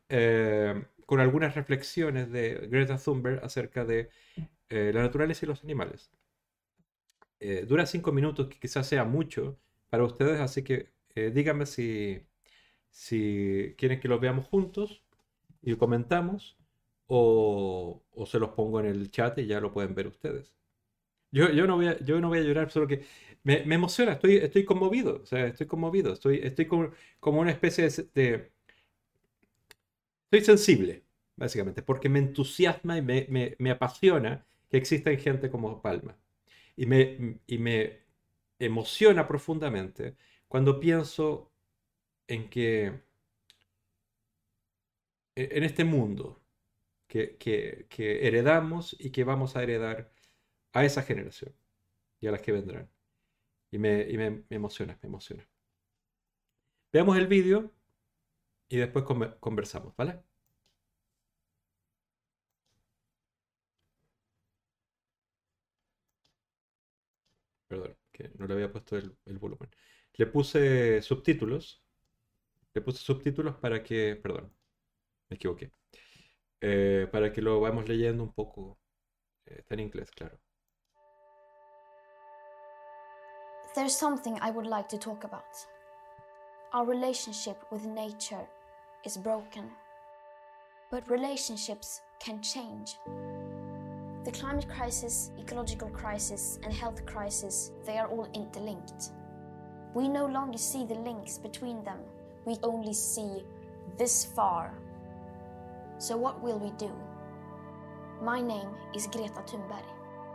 eh, 0.09 0.83
con 1.05 1.19
algunas 1.21 1.55
reflexiones 1.55 2.31
de 2.31 2.67
Greta 2.69 2.97
Thunberg 2.97 3.43
acerca 3.43 3.85
de 3.85 4.09
eh, 4.69 4.91
la 4.93 5.01
naturaleza 5.01 5.45
y 5.45 5.49
los 5.49 5.63
animales. 5.63 6.11
Dura 7.67 7.85
cinco 7.85 8.11
minutos, 8.11 8.47
que 8.47 8.57
quizás 8.59 8.87
sea 8.87 9.03
mucho 9.03 9.59
para 9.91 10.03
ustedes, 10.03 10.39
así 10.39 10.63
que 10.63 10.89
díganme 11.13 11.67
si, 11.67 12.25
si 12.89 13.75
quieren 13.77 13.99
que 13.99 14.07
los 14.07 14.19
veamos 14.19 14.47
juntos 14.47 15.03
y 15.61 15.75
comentamos 15.75 16.57
o, 17.07 18.03
o, 18.11 18.25
se 18.25 18.39
los 18.39 18.49
pongo 18.51 18.79
en 18.79 18.87
el 18.87 19.11
chat 19.11 19.37
y 19.37 19.45
ya 19.45 19.59
lo 19.59 19.71
pueden 19.71 19.93
ver 19.93 20.07
ustedes. 20.07 20.54
Yo, 21.35 21.49
yo, 21.51 21.67
no, 21.67 21.75
voy 21.77 21.87
a, 21.87 21.99
yo 21.99 22.21
no 22.21 22.29
voy 22.29 22.39
a 22.39 22.41
llorar, 22.43 22.71
solo 22.71 22.87
que 22.87 23.05
me, 23.43 23.63
emociona, 23.75 24.13
estoy, 24.13 24.37
estoy 24.37 24.63
conmovido, 24.65 25.21
o 25.23 25.25
sea, 25.25 25.47
estoy 25.47 25.67
conmovido, 25.67 26.13
estoy, 26.13 26.39
estoy 26.43 26.65
como, 26.67 26.91
como 27.19 27.41
una 27.41 27.51
especie 27.51 27.89
de. 28.13 28.51
Estoy 30.31 30.45
sensible, 30.57 31.03
básicamente, 31.35 31.81
porque 31.83 32.09
me 32.09 32.19
entusiasma 32.19 32.97
y 32.97 33.01
me, 33.01 33.25
me- 33.29 33.55
apasiona 33.71 34.45
que 34.69 34.77
existen 34.77 35.17
gente 35.19 35.49
como 35.49 35.81
Palma. 35.81 36.17
Y 36.77 36.85
me, 36.87 37.39
y 37.47 37.57
me 37.59 37.99
emociona 38.59 39.27
profundamente 39.27 40.17
cuando 40.47 40.79
pienso 40.79 41.51
en 42.27 42.49
que 42.49 42.93
e- 45.35 45.49
en 45.57 45.63
este 45.63 45.83
mundo 45.83 46.41
que, 47.07 47.37
que- 47.37 47.87
que 47.89 48.27
heredamos 48.27 48.95
y 48.99 49.11
que 49.11 49.25
vamos 49.25 49.55
a 49.57 49.63
heredar 49.63 50.11
a 50.75 50.85
esa 50.85 51.01
generación 51.03 51.55
y 52.21 52.27
a 52.27 52.31
las 52.33 52.41
que 52.43 52.51
vendrán. 52.53 52.89
Y 53.71 53.79
me, 53.79 54.03
y 54.09 54.17
me- 54.17 54.45
emociona, 54.51 54.97
me 55.03 55.07
emociona. 55.09 55.47
Veamos 56.91 57.15
el 57.17 57.27
vídeo 57.27 57.71
y 58.69 58.77
después 58.77 59.05
conversamos, 59.39 59.95
¿vale? 59.97 60.21
Perdón, 67.67 67.97
que 68.11 68.29
no 68.37 68.47
le 68.47 68.53
había 68.53 68.71
puesto 68.71 68.97
el, 68.97 69.17
el 69.25 69.37
volumen. 69.39 69.69
Le 70.13 70.25
puse 70.27 71.01
subtítulos. 71.01 71.83
Le 72.73 72.81
puse 72.81 72.99
subtítulos 73.03 73.57
para 73.57 73.83
que, 73.83 74.17
perdón, 74.17 74.53
me 75.29 75.37
equivoqué. 75.37 75.71
Eh, 76.61 77.07
para 77.11 77.33
que 77.33 77.41
lo 77.43 77.61
vayamos 77.61 77.89
leyendo 77.89 78.23
un 78.23 78.33
poco. 78.33 78.79
Eh, 79.47 79.57
está 79.59 79.75
en 79.75 79.81
inglés, 79.81 80.11
claro. 80.11 80.39
There's 83.75 83.93
something 83.93 84.39
I 84.39 84.51
would 84.51 84.67
like 84.67 84.87
to 84.87 84.97
talk 84.97 85.25
about. 85.25 85.65
Our 86.71 86.85
relationship 86.85 87.61
with 87.71 87.85
nature 87.85 88.47
is 89.03 89.17
broken. 89.17 89.69
But 90.89 91.09
relationships 91.09 91.99
can 92.21 92.41
change. 92.41 92.97
The 94.23 94.31
climate 94.31 94.69
crisis, 94.69 95.31
ecological 95.37 95.89
crisis, 95.89 96.57
and 96.63 96.71
health 96.71 97.05
crisis, 97.05 97.73
they 97.85 97.97
are 97.97 98.07
all 98.07 98.29
interlinked. 98.33 99.11
We 99.93 100.07
no 100.07 100.25
longer 100.25 100.57
see 100.57 100.85
the 100.85 100.95
links 100.95 101.37
between 101.37 101.83
them. 101.83 101.99
We 102.45 102.55
only 102.63 102.93
see 102.93 103.43
this 103.97 104.23
far. 104.23 104.73
So 105.97 106.15
what 106.15 106.41
will 106.41 106.59
we 106.59 106.71
do? 106.77 106.93
My 108.21 108.39
name 108.39 108.69
is 108.95 109.07
Greta 109.07 109.43
Thunberg, 109.45 109.83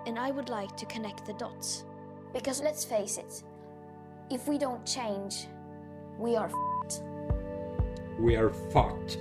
and 0.04 0.18
I 0.18 0.30
would 0.30 0.50
like 0.50 0.76
to 0.76 0.84
connect 0.84 1.24
the 1.24 1.32
dots. 1.32 1.86
Because 2.32 2.60
let's 2.62 2.84
face 2.84 3.18
it, 3.18 3.42
if 4.30 4.46
we 4.46 4.58
don't 4.58 4.84
change, 4.86 5.48
we 6.18 6.36
are 6.36 6.46
f***ed. 6.46 6.94
We 8.18 8.36
are 8.36 8.50
fucked. 8.72 9.18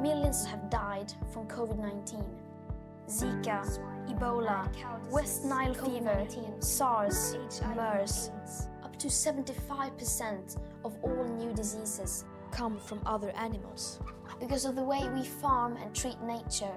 Millions 0.00 0.44
have 0.46 0.70
died 0.70 1.12
from 1.32 1.46
COVID 1.46 1.78
19. 1.78 2.24
Zika, 3.08 3.78
Ebola, 4.08 4.68
West 5.10 5.44
Nile 5.44 5.74
fever, 5.74 6.26
SARS, 6.60 7.36
MERS. 7.76 8.30
Up 8.82 8.96
to 8.98 9.08
75% 9.08 10.56
of 10.84 10.96
all 11.02 11.24
new 11.24 11.52
diseases 11.52 12.24
come 12.50 12.78
from 12.78 13.00
other 13.04 13.30
animals. 13.30 14.00
Because 14.40 14.64
of 14.64 14.76
the 14.76 14.82
way 14.82 15.08
we 15.14 15.24
farm 15.24 15.76
and 15.76 15.94
treat 15.94 16.20
nature, 16.22 16.72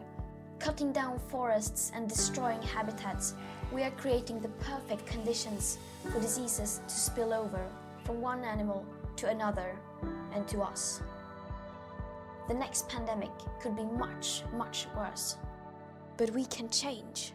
cutting 0.65 0.91
down 0.91 1.19
forests 1.29 1.91
and 1.93 2.09
destroying 2.09 2.59
habitats, 2.63 3.35
we 3.71 3.83
are 3.83 3.91
creating 3.91 4.39
the 4.39 4.49
perfect 4.65 5.05
conditions 5.05 5.77
for 6.11 6.19
diseases 6.19 6.81
to 6.87 6.95
spill 6.95 7.31
over 7.31 7.63
from 8.03 8.19
one 8.19 8.43
animal 8.43 8.83
to 9.15 9.29
another 9.29 9.75
and 10.33 10.47
to 10.47 10.63
us. 10.63 11.03
The 12.47 12.55
next 12.55 12.89
pandemic 12.89 13.29
could 13.61 13.75
be 13.75 13.83
much, 13.83 14.41
much 14.57 14.87
worse. 14.97 15.37
But 16.17 16.31
we 16.31 16.45
can 16.45 16.67
change. 16.69 17.33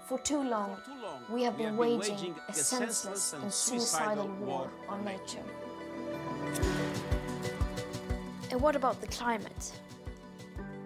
for 0.07 0.19
too 0.19 0.43
long, 0.43 0.77
we 1.31 1.43
have 1.43 1.57
been 1.57 1.79
waging 1.79 2.35
a 2.47 2.53
senseless 2.53 3.33
and 3.33 3.53
suicidal 3.53 4.29
war 4.41 4.71
on 4.87 5.03
nature. 5.03 5.43
And 8.51 8.61
what 8.61 8.77
about 8.77 9.01
the 9.01 9.07
climate? 9.07 9.73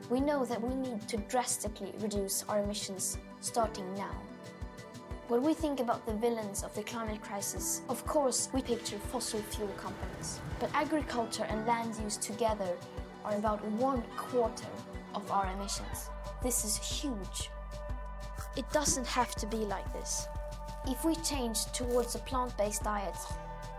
We 0.08 0.20
know 0.20 0.44
that 0.44 0.62
we 0.62 0.74
need 0.74 1.08
to 1.08 1.16
drastically 1.16 1.92
reduce 1.98 2.44
our 2.48 2.60
emissions 2.60 3.18
starting 3.40 3.92
now. 3.96 4.16
When 5.26 5.42
we 5.42 5.52
think 5.52 5.80
about 5.80 6.06
the 6.06 6.14
villains 6.14 6.62
of 6.62 6.74
the 6.74 6.82
climate 6.82 7.20
crisis, 7.20 7.82
of 7.88 8.06
course 8.06 8.48
we 8.54 8.62
picture 8.62 8.98
fossil 8.98 9.40
fuel 9.50 9.68
companies. 9.76 10.40
But 10.60 10.70
agriculture 10.74 11.44
and 11.50 11.66
land 11.66 11.96
use 12.02 12.16
together 12.16 12.76
are 13.28 13.36
about 13.36 13.64
one 13.72 14.02
quarter 14.16 14.66
of 15.14 15.30
our 15.30 15.50
emissions. 15.52 16.10
This 16.42 16.64
is 16.64 16.76
huge. 16.76 17.50
It 18.56 18.70
doesn't 18.72 19.06
have 19.06 19.34
to 19.36 19.46
be 19.46 19.58
like 19.58 19.92
this. 19.92 20.26
If 20.86 21.04
we 21.04 21.14
change 21.16 21.66
towards 21.72 22.14
a 22.14 22.20
plant 22.20 22.56
based 22.56 22.84
diet, 22.84 23.16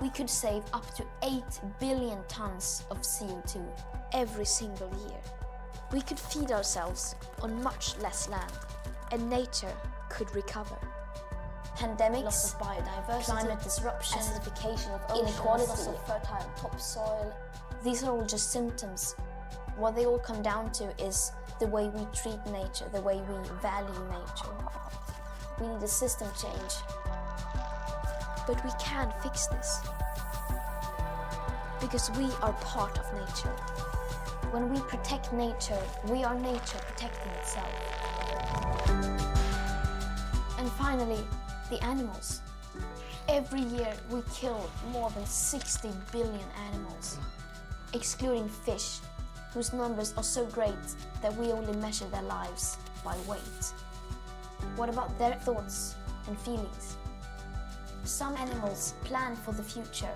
we 0.02 0.10
could 0.10 0.30
save 0.30 0.64
up 0.74 0.94
to 0.96 1.04
8 1.24 1.44
billion 1.80 2.20
tons 2.28 2.84
of 2.92 3.02
CO2 3.02 3.66
every 4.14 4.46
single 4.46 4.92
year. 5.08 5.20
We 5.92 6.02
could 6.02 6.20
feed 6.20 6.52
ourselves 6.52 7.16
on 7.42 7.64
much 7.64 7.98
less 7.98 8.30
land, 8.30 8.52
and 9.12 9.30
nature 9.30 9.74
could 10.10 10.34
recover. 10.36 10.78
Pandemics, 11.76 12.24
loss 12.24 12.54
of 12.54 12.60
biodiversity, 12.60 13.26
climate 13.26 13.64
disruption, 13.64 14.20
acidification 14.20 14.94
of 14.94 15.02
oceans, 15.10 15.30
inequality, 15.30 15.70
loss 15.70 15.88
of 15.88 16.06
fertile 16.06 16.52
topsoil. 16.58 17.36
These 17.84 18.04
are 18.04 18.12
all 18.12 18.26
just 18.26 18.52
symptoms. 18.52 19.16
What 19.80 19.96
they 19.96 20.06
all 20.06 20.20
come 20.20 20.42
down 20.42 20.74
to 20.74 20.92
is 21.02 21.32
the 21.62 21.68
way 21.68 21.88
we 21.88 22.06
treat 22.14 22.46
nature, 22.48 22.90
the 22.92 23.00
way 23.00 23.16
we 23.16 23.50
value 23.62 24.00
nature. 24.12 24.54
We 25.58 25.68
need 25.70 25.82
a 25.82 25.88
system 25.88 26.28
change. 26.38 26.74
But 28.46 28.62
we 28.66 28.72
can 28.78 29.14
fix 29.24 29.48
this. 29.48 29.80
Because 31.80 32.12
we 32.12 32.26
are 32.42 32.52
part 32.60 33.00
of 33.00 33.06
nature. 33.14 33.56
When 34.52 34.70
we 34.70 34.82
protect 34.82 35.32
nature, 35.32 35.82
we 36.10 36.26
are 36.26 36.38
nature 36.38 36.80
protecting 36.80 37.32
itself. 37.40 37.72
And 40.58 40.70
finally, 40.72 41.24
the 41.70 41.82
animals. 41.86 42.42
Every 43.30 43.62
year 43.62 43.94
we 44.10 44.24
kill 44.34 44.70
more 44.92 45.10
than 45.12 45.26
60 45.26 45.90
billion 46.12 46.50
animals, 46.68 47.18
excluding 47.94 48.50
fish, 48.50 49.00
whose 49.54 49.74
numbers 49.74 50.14
are 50.18 50.24
so 50.24 50.46
great 50.46 50.96
that 51.22 51.36
we 51.36 51.52
only 51.52 51.74
measure 51.78 52.06
their 52.06 52.24
lives 52.24 52.78
by 53.04 53.16
weight. 53.28 53.74
What 54.76 54.90
about 54.90 55.18
their 55.18 55.36
thoughts 55.36 55.96
and 56.28 56.38
feelings? 56.40 56.98
Some 58.04 58.36
animals 58.38 58.94
plan 59.04 59.36
for 59.36 59.52
the 59.52 59.64
future, 59.64 60.14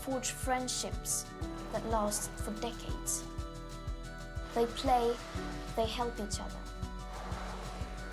forge 0.00 0.30
friendships 0.30 1.26
that 1.72 1.88
last 1.90 2.30
for 2.36 2.52
decades. 2.60 3.24
They 4.54 4.66
play, 4.66 5.10
they 5.76 5.86
help 5.86 6.14
each 6.20 6.40
other. 6.40 6.62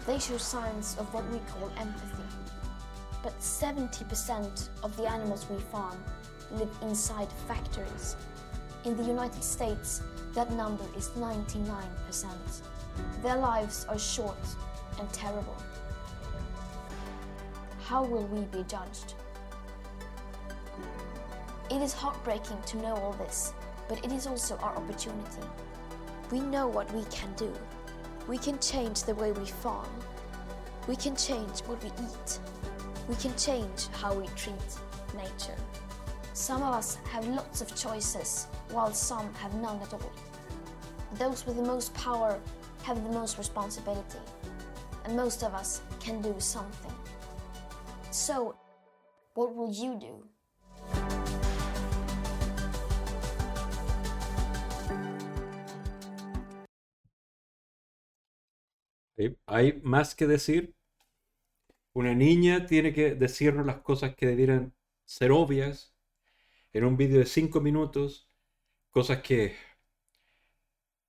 They 0.07 0.17
show 0.17 0.37
signs 0.37 0.97
of 0.97 1.13
what 1.13 1.29
we 1.31 1.39
call 1.39 1.71
empathy. 1.77 2.23
But 3.21 3.37
70% 3.39 4.69
of 4.83 4.97
the 4.97 5.05
animals 5.05 5.45
we 5.49 5.59
farm 5.59 5.97
live 6.51 6.71
inside 6.81 7.27
factories. 7.47 8.15
In 8.83 8.97
the 8.97 9.03
United 9.03 9.43
States, 9.43 10.01
that 10.33 10.51
number 10.53 10.83
is 10.97 11.09
99%. 11.09 12.25
Their 13.21 13.35
lives 13.35 13.85
are 13.87 13.99
short 13.99 14.39
and 14.99 15.11
terrible. 15.13 15.55
How 17.83 18.03
will 18.03 18.25
we 18.25 18.41
be 18.45 18.63
judged? 18.67 19.13
It 21.69 21.79
is 21.81 21.93
heartbreaking 21.93 22.57
to 22.65 22.77
know 22.77 22.95
all 22.95 23.13
this, 23.13 23.53
but 23.87 24.03
it 24.03 24.11
is 24.11 24.25
also 24.25 24.57
our 24.57 24.75
opportunity. 24.75 25.43
We 26.31 26.39
know 26.39 26.67
what 26.67 26.91
we 26.91 27.03
can 27.11 27.31
do. 27.33 27.53
We 28.27 28.39
can 28.39 28.57
change 28.57 29.03
the 29.03 29.13
way 29.13 29.31
we 29.31 29.45
farm. 29.45 29.93
We 30.87 30.95
can 30.95 31.15
change 31.15 31.59
what 31.67 31.83
we 31.83 31.89
eat. 31.89 32.39
We 33.07 33.15
can 33.15 33.35
change 33.35 33.89
how 33.89 34.15
we 34.15 34.25
treat 34.35 34.55
nature. 35.15 35.57
Some 36.33 36.63
of 36.63 36.73
us 36.73 36.95
have 37.11 37.27
lots 37.27 37.61
of 37.61 37.75
choices, 37.75 38.47
while 38.71 38.93
some 38.93 39.33
have 39.35 39.53
none 39.55 39.81
at 39.81 39.93
all. 39.93 40.11
Those 41.15 41.45
with 41.45 41.57
the 41.57 41.63
most 41.63 41.93
power 41.93 42.39
have 42.83 43.03
the 43.03 43.09
most 43.11 43.37
responsibility, 43.37 44.19
and 45.03 45.15
most 45.15 45.43
of 45.43 45.53
us 45.53 45.81
can 45.99 46.21
do 46.21 46.33
something. 46.39 46.93
So, 48.11 48.55
what 49.35 49.55
will 49.55 49.71
you 49.71 49.99
do? 49.99 50.23
Hay- 59.17 59.37
Hay 59.47 59.81
más 59.83 60.15
que 60.15 60.27
decir. 60.27 60.73
Una 61.93 62.13
niña 62.15 62.65
tiene 62.67 62.93
que 62.93 63.15
decirnos 63.15 63.65
las 63.65 63.81
cosas 63.81 64.15
que 64.15 64.25
debieran 64.27 64.73
ser 65.05 65.31
obvias 65.31 65.90
en 66.73 66.83
un 66.85 66.97
vídeo 66.97 67.19
de 67.19 67.25
5 67.25 67.61
minutos, 67.61 68.29
cosas 68.91 69.21
que 69.21 69.55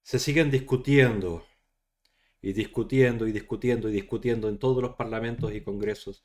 se 0.02 0.18
siguen 0.18 0.51
discutiendo 0.51 1.47
y 2.40 2.52
discutiendo 2.52 3.26
y 3.28 3.32
discutiendo 3.32 3.89
y 3.89 3.93
discutiendo 3.93 4.48
en 4.48 4.59
todos 4.59 4.82
los 4.82 4.97
parlamentos 4.97 5.52
y 5.55 5.62
congresos 5.62 6.24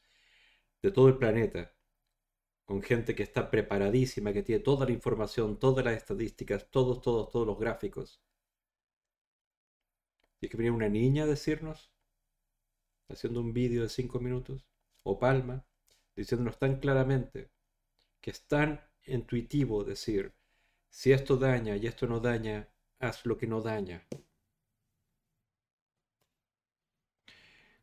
de 0.81 0.91
todo 0.91 1.07
el 1.09 1.17
planeta, 1.17 1.75
con 2.65 2.81
gente 2.81 3.15
que 3.15 3.23
está 3.23 3.51
preparadísima, 3.51 4.33
que 4.33 4.43
tiene 4.43 4.63
toda 4.63 4.85
la 4.85 4.91
información, 4.91 5.59
todas 5.59 5.85
las 5.85 5.97
estadísticas, 5.97 6.69
todos, 6.71 7.01
todos, 7.01 7.29
todos 7.31 7.47
los 7.47 7.59
gráficos. 7.59 8.21
Y 10.41 10.49
que 10.49 10.57
viene 10.57 10.75
una 10.75 10.89
niña 10.89 11.23
a 11.23 11.27
decirnos, 11.27 11.91
haciendo 13.09 13.41
un 13.41 13.53
vídeo 13.53 13.83
de 13.83 13.89
5 13.89 14.19
minutos, 14.19 14.67
o 15.03 15.17
Palma, 15.19 15.65
diciéndonos 16.15 16.57
tan 16.59 16.79
claramente 16.79 17.51
que 18.21 18.31
es 18.31 18.47
tan 18.47 18.81
intuitivo 19.07 19.83
decir, 19.83 20.33
si 20.89 21.11
esto 21.13 21.37
daña 21.37 21.77
y 21.77 21.87
esto 21.87 22.07
no 22.07 22.19
daña, 22.19 22.69
haz 22.99 23.25
lo 23.25 23.37
que 23.37 23.47
no 23.47 23.61
daña. 23.61 24.07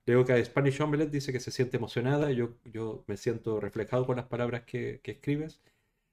Leo 0.07 0.25
que 0.25 0.45
Spanish 0.45 0.81
Omelette 0.83 1.11
dice 1.11 1.33
que 1.33 1.41
se 1.41 1.51
siente 1.51 1.77
emocionada, 1.79 2.31
yo, 2.31 2.57
yo 2.65 3.05
me 3.07 3.17
siento 3.17 3.61
reflejado 3.61 4.07
con 4.07 4.17
las 4.17 4.27
palabras 4.27 4.65
que, 4.65 5.01
que 5.03 5.13
escribes. 5.13 5.61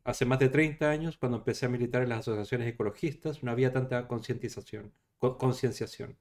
Hace 0.03 0.25
más 0.25 0.39
de 0.39 0.49
30 0.49 0.89
años, 0.91 1.17
cuando 1.17 1.37
empecé 1.39 1.65
a 1.65 1.69
militar 1.69 2.03
en 2.03 2.09
las 2.09 2.19
asociaciones 2.21 2.67
ecologistas, 2.69 3.43
no 3.43 3.51
había 3.51 3.73
tanta 3.73 4.07
concientización, 4.07 4.93
co- 5.17 5.37
concienciación. 5.37 6.17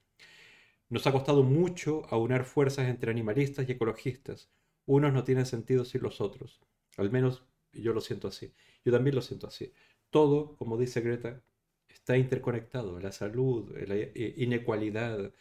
Nos 0.90 1.06
ha 1.06 1.12
costado 1.12 1.42
mucho 1.44 2.04
aunar 2.10 2.44
fuerzas 2.44 2.88
entre 2.88 3.10
animalistas 3.12 3.68
y 3.68 3.72
ecologistas. 3.72 4.50
Unos 4.86 5.12
no 5.12 5.24
tienen 5.24 5.46
sentido 5.46 5.84
sin 5.84 6.02
los 6.02 6.20
otros. 6.20 6.60
Al 6.98 7.10
menos 7.10 7.44
yo 7.72 7.92
lo 7.94 8.00
siento 8.02 8.28
así. 8.28 8.54
Yo 8.84 8.92
también 8.92 9.14
lo 9.16 9.22
siento 9.22 9.46
así. 9.46 9.72
Todo, 10.10 10.56
como 10.56 10.76
dice 10.78 11.00
Greta, 11.00 11.42
está 11.88 12.16
interconectado. 12.16 12.98
La 13.00 13.12
salud, 13.12 13.70
la 13.86 13.96
i- 13.96 14.34
inecualidad, 14.38 15.32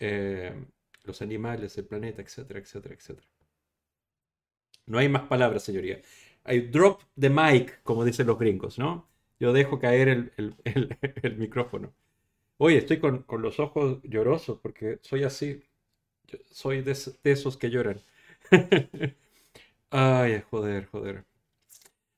eh, 0.00 0.66
los 1.04 1.22
animales, 1.22 1.76
el 1.78 1.86
planeta, 1.86 2.22
etcétera, 2.22 2.60
etcétera, 2.60 2.94
etcétera. 2.94 3.28
No 4.86 4.98
hay 4.98 5.08
más 5.08 5.22
palabras, 5.28 5.62
señoría. 5.62 6.00
Hay 6.44 6.60
drop 6.68 7.02
the 7.18 7.30
mic, 7.30 7.82
como 7.82 8.04
dicen 8.04 8.26
los 8.26 8.38
gringos, 8.38 8.78
¿no? 8.78 9.08
Yo 9.38 9.52
dejo 9.52 9.78
caer 9.78 10.08
el, 10.08 10.32
el- 10.64 10.98
micrófono. 11.38 11.92
Oye, 12.58 12.78
estoy 12.78 13.00
con, 13.00 13.24
con 13.24 13.42
los 13.42 13.60
ojos 13.60 14.00
llorosos 14.04 14.60
porque 14.60 14.98
soy 15.02 15.24
así. 15.24 15.62
Soy 16.50 16.82
de, 16.82 16.94
de 17.24 17.32
esos 17.32 17.56
que 17.58 17.70
lloran. 17.70 18.02
Ay, 19.90 20.42
joder, 20.50 20.86
joder. 20.86 21.24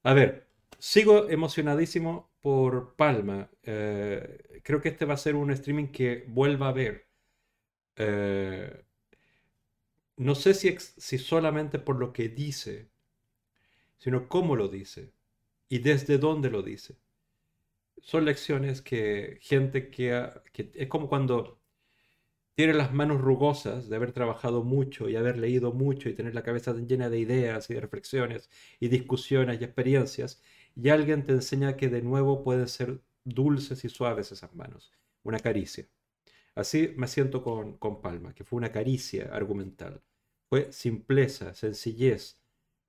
A 0.05 0.15
ver, 0.15 0.47
sigo 0.83 1.29
emocionadísimo 1.31 2.33
por 2.41 2.97
Palma. 2.97 3.49
Eh, 3.63 4.61
creo 4.65 4.81
que 4.81 4.89
este 4.89 5.05
va 5.05 5.15
a 5.15 5.17
ser 5.17 5.37
un 5.37 5.53
streaming 5.53 5.93
que 5.93 6.25
vuelva 6.27 6.69
a 6.69 6.73
ver. 6.73 7.07
Eh, 7.95 8.85
no 10.17 10.35
sé 10.35 10.55
si, 10.55 10.77
si 10.79 11.19
solamente 11.19 11.79
por 11.79 11.97
lo 12.01 12.13
que 12.13 12.29
dice, 12.29 12.91
sino 13.97 14.29
cómo 14.29 14.57
lo 14.57 14.67
dice 14.67 15.13
y 15.69 15.79
desde 15.79 16.19
dónde 16.19 16.51
lo 16.51 16.63
dice. 16.63 16.97
Son 18.01 18.25
lecciones 18.25 18.83
que 18.83 19.39
gente 19.41 19.89
que, 19.89 20.29
que 20.53 20.73
es 20.75 20.89
como 20.89 21.09
cuando 21.09 21.63
tiene 22.55 22.75
las 22.75 22.93
manos 22.93 23.21
rugosas 23.21 23.89
de 23.89 23.97
haber 23.97 24.13
trabajado 24.13 24.63
mucho 24.63 25.09
y 25.09 25.17
haber 25.17 25.39
leído 25.39 25.73
mucho 25.73 26.09
y 26.09 26.15
tener 26.15 26.35
la 26.35 26.43
cabeza 26.43 26.75
llena 26.75 27.09
de 27.09 27.19
ideas 27.19 27.71
y 27.71 27.75
de 27.75 27.81
reflexiones 27.81 28.51
y 28.79 28.89
discusiones 28.89 29.61
y 29.61 29.65
experiencias, 29.65 30.43
y 30.75 30.89
alguien 30.89 31.27
te 31.27 31.33
enseña 31.33 31.77
que 31.77 31.89
de 31.89 32.03
nuevo 32.03 32.43
pueden 32.43 32.69
ser 32.69 33.01
dulces 33.25 33.85
y 33.85 33.89
suaves 33.89 34.33
esas 34.33 34.55
manos, 34.55 34.93
una 35.23 35.39
caricia. 35.39 35.87
Así 36.55 36.93
me 36.97 37.09
siento 37.09 37.43
con, 37.43 37.79
con 37.79 38.03
Palma, 38.03 38.35
que 38.35 38.45
fue 38.45 38.59
una 38.59 38.73
caricia 38.73 39.31
argumental. 39.33 40.03
Fue 40.49 40.73
simpleza, 40.73 41.55
sencillez, 41.55 42.39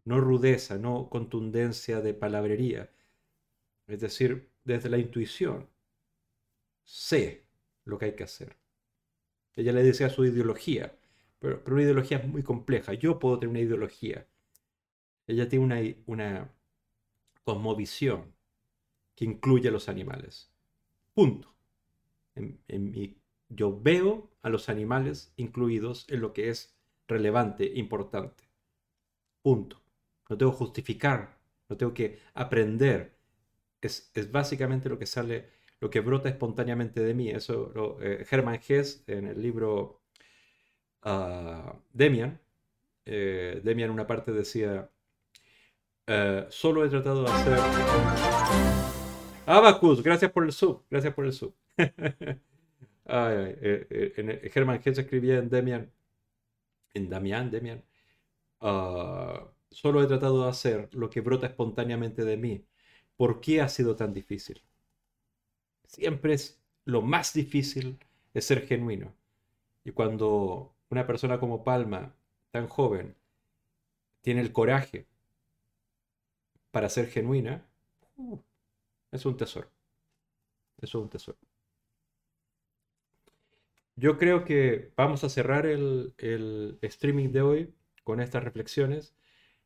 no 0.06 0.20
rudeza, 0.20 0.78
no 0.78 1.10
contundencia 1.10 2.02
de 2.02 2.14
palabrería. 2.14 2.90
Es 3.88 4.02
decir, 4.02 4.50
desde 4.66 4.90
la 4.90 4.98
intuición, 4.98 5.70
sé 6.84 7.46
lo 7.86 7.98
que 7.98 8.06
hay 8.06 8.16
que 8.16 8.24
hacer. 8.26 8.58
Ella 9.56 9.72
le 9.72 9.84
decía 9.84 10.10
su 10.10 10.26
ideología, 10.26 10.98
pero, 11.40 11.64
pero 11.64 11.76
una 11.76 11.84
ideología 11.84 12.18
es 12.18 12.28
muy 12.28 12.44
compleja. 12.44 12.94
Yo 12.94 13.20
puedo 13.20 13.40
tener 13.40 13.52
una 13.52 13.62
ideología. 13.62 14.28
Ella 15.28 15.48
tiene 15.48 15.66
una, 15.66 15.82
una 16.06 16.52
cosmovisión 17.44 18.34
que 19.16 19.26
incluye 19.26 19.70
a 19.70 19.72
los 19.72 19.90
animales. 19.90 20.52
Punto. 21.14 21.54
Yo 23.50 23.80
veo 23.80 24.32
a 24.42 24.50
los 24.50 24.70
animales 24.70 25.34
incluidos 25.38 26.06
en 26.10 26.22
lo 26.22 26.34
que 26.34 26.50
es 26.50 26.76
relevante, 27.08 27.72
importante. 27.76 28.44
Punto. 29.42 29.82
No 30.30 30.38
tengo 30.38 30.52
que 30.52 30.58
justificar, 30.58 31.38
no 31.70 31.78
tengo 31.78 31.94
que 31.94 32.20
aprender. 32.34 33.18
Es, 33.82 34.12
es 34.16 34.32
básicamente 34.32 34.90
lo 34.90 34.98
que 34.98 35.06
sale, 35.06 35.50
lo 35.80 35.90
que 35.90 36.00
brota 36.00 36.30
espontáneamente 36.30 37.02
de 37.02 37.14
mí. 37.14 37.30
Eso, 37.30 37.72
lo, 37.76 38.02
eh, 38.02 38.26
en 39.08 39.28
el 39.28 39.42
libro 39.42 40.02
ah, 41.04 41.76
Demian, 41.92 42.40
eh, 43.06 43.62
Demian 43.64 43.90
en 43.90 43.94
una 43.94 44.08
parte 44.08 44.32
decía, 44.32 44.90
eh, 46.08 46.46
solo 46.50 46.86
he 46.86 46.90
tratado 46.90 47.24
de 47.24 47.32
hacer... 47.32 47.60
Abacus, 49.46 50.02
gracias 50.02 50.32
por 50.32 50.46
el 50.46 50.52
sub, 50.52 50.84
gracias 50.90 51.14
por 51.14 51.26
el 51.26 51.34
sub. 51.34 51.54
Eh, 53.06 53.86
eh, 54.16 54.52
Hermann 54.56 54.80
Hesse 54.84 55.00
escribía 55.00 55.38
en 55.38 55.50
Demian, 55.50 55.92
en 56.94 57.10
Damián, 57.10 57.52
Demian, 57.52 57.84
ah, 58.62 59.46
solo 59.70 60.02
he 60.02 60.08
tratado 60.08 60.44
de 60.44 60.50
hacer 60.50 60.90
lo 60.94 61.10
que 61.10 61.20
brota 61.20 61.48
espontáneamente 61.48 62.24
de 62.24 62.38
mí. 62.38 62.66
¿Por 63.18 63.42
qué 63.42 63.60
ha 63.62 63.68
sido 63.68 63.98
tan 63.98 64.14
difícil? 64.14 64.64
Siempre 65.86 66.34
es 66.34 66.64
lo 66.86 67.02
más 67.02 67.34
difícil 67.34 68.00
es 68.34 68.46
ser 68.46 68.66
genuino. 68.66 69.14
Y 69.84 69.92
cuando 69.92 70.74
una 70.90 71.06
persona 71.06 71.40
como 71.40 71.64
Palma, 71.64 72.16
tan 72.52 72.68
joven, 72.68 73.16
tiene 74.22 74.42
el 74.42 74.54
coraje 74.54 75.08
para 76.74 76.90
ser 76.90 77.08
genuina, 77.08 77.64
uh, 78.18 78.40
es 79.12 79.26
un 79.28 79.38
tesoro. 79.38 79.70
Eso 80.82 80.98
es 80.98 81.04
un 81.04 81.10
tesoro. 81.10 81.38
Yo 83.96 84.18
creo 84.18 84.44
que 84.44 84.92
vamos 84.98 85.24
a 85.24 85.30
cerrar 85.30 85.68
el, 85.68 86.16
streaming 86.82 87.30
de 87.32 87.42
hoy 87.44 87.74
con 88.04 88.20
estas 88.22 88.44
reflexiones. 88.44 89.16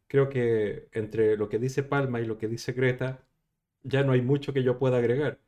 Creo 0.08 0.30
que 0.30 0.90
entre 0.92 1.38
lo 1.38 1.50
que 1.50 1.60
dice 1.60 1.84
Palma 1.84 2.20
y 2.22 2.26
lo 2.26 2.38
que 2.38 2.50
dice 2.50 2.74
Greta, 2.74 3.26
ya 3.84 4.04
no 4.04 4.12
hay 4.14 4.22
mucho 4.22 4.54
que 4.54 4.64
yo 4.64 4.80
pueda 4.80 4.98
agregar. 4.98 5.40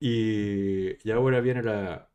Y, 0.00 0.96
y 1.08 1.10
ahora 1.12 1.40
viene 1.40 1.62
la, 1.62 2.10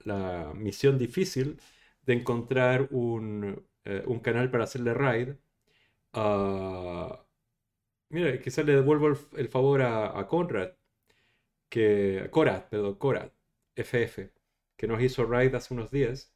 misión 0.56 0.98
difícil 0.98 1.60
de 2.06 2.14
encontrar 2.14 2.90
un, 2.92 3.66
eh, 3.86 4.04
un 4.08 4.20
canal 4.20 4.52
para 4.52 4.66
hacerle 4.66 4.94
raid. 4.94 5.30
a 6.14 7.24
mira, 8.12 8.40
quizás 8.42 8.66
le 8.66 8.76
devuelvo 8.76 9.08
el, 9.08 9.18
el 9.38 9.48
favor 9.50 9.82
a, 9.82 10.28
Conrad, 10.28 10.72
que, 11.70 12.28
Corad, 12.32 12.66
perdón, 12.70 12.96
Corad, 12.96 13.32
FF, 13.76 14.32
que 14.78 14.88
nos 14.88 15.02
hizo 15.02 15.26
raid 15.26 15.56
hace 15.56 15.74
unos 15.74 15.92
días. 15.92 16.34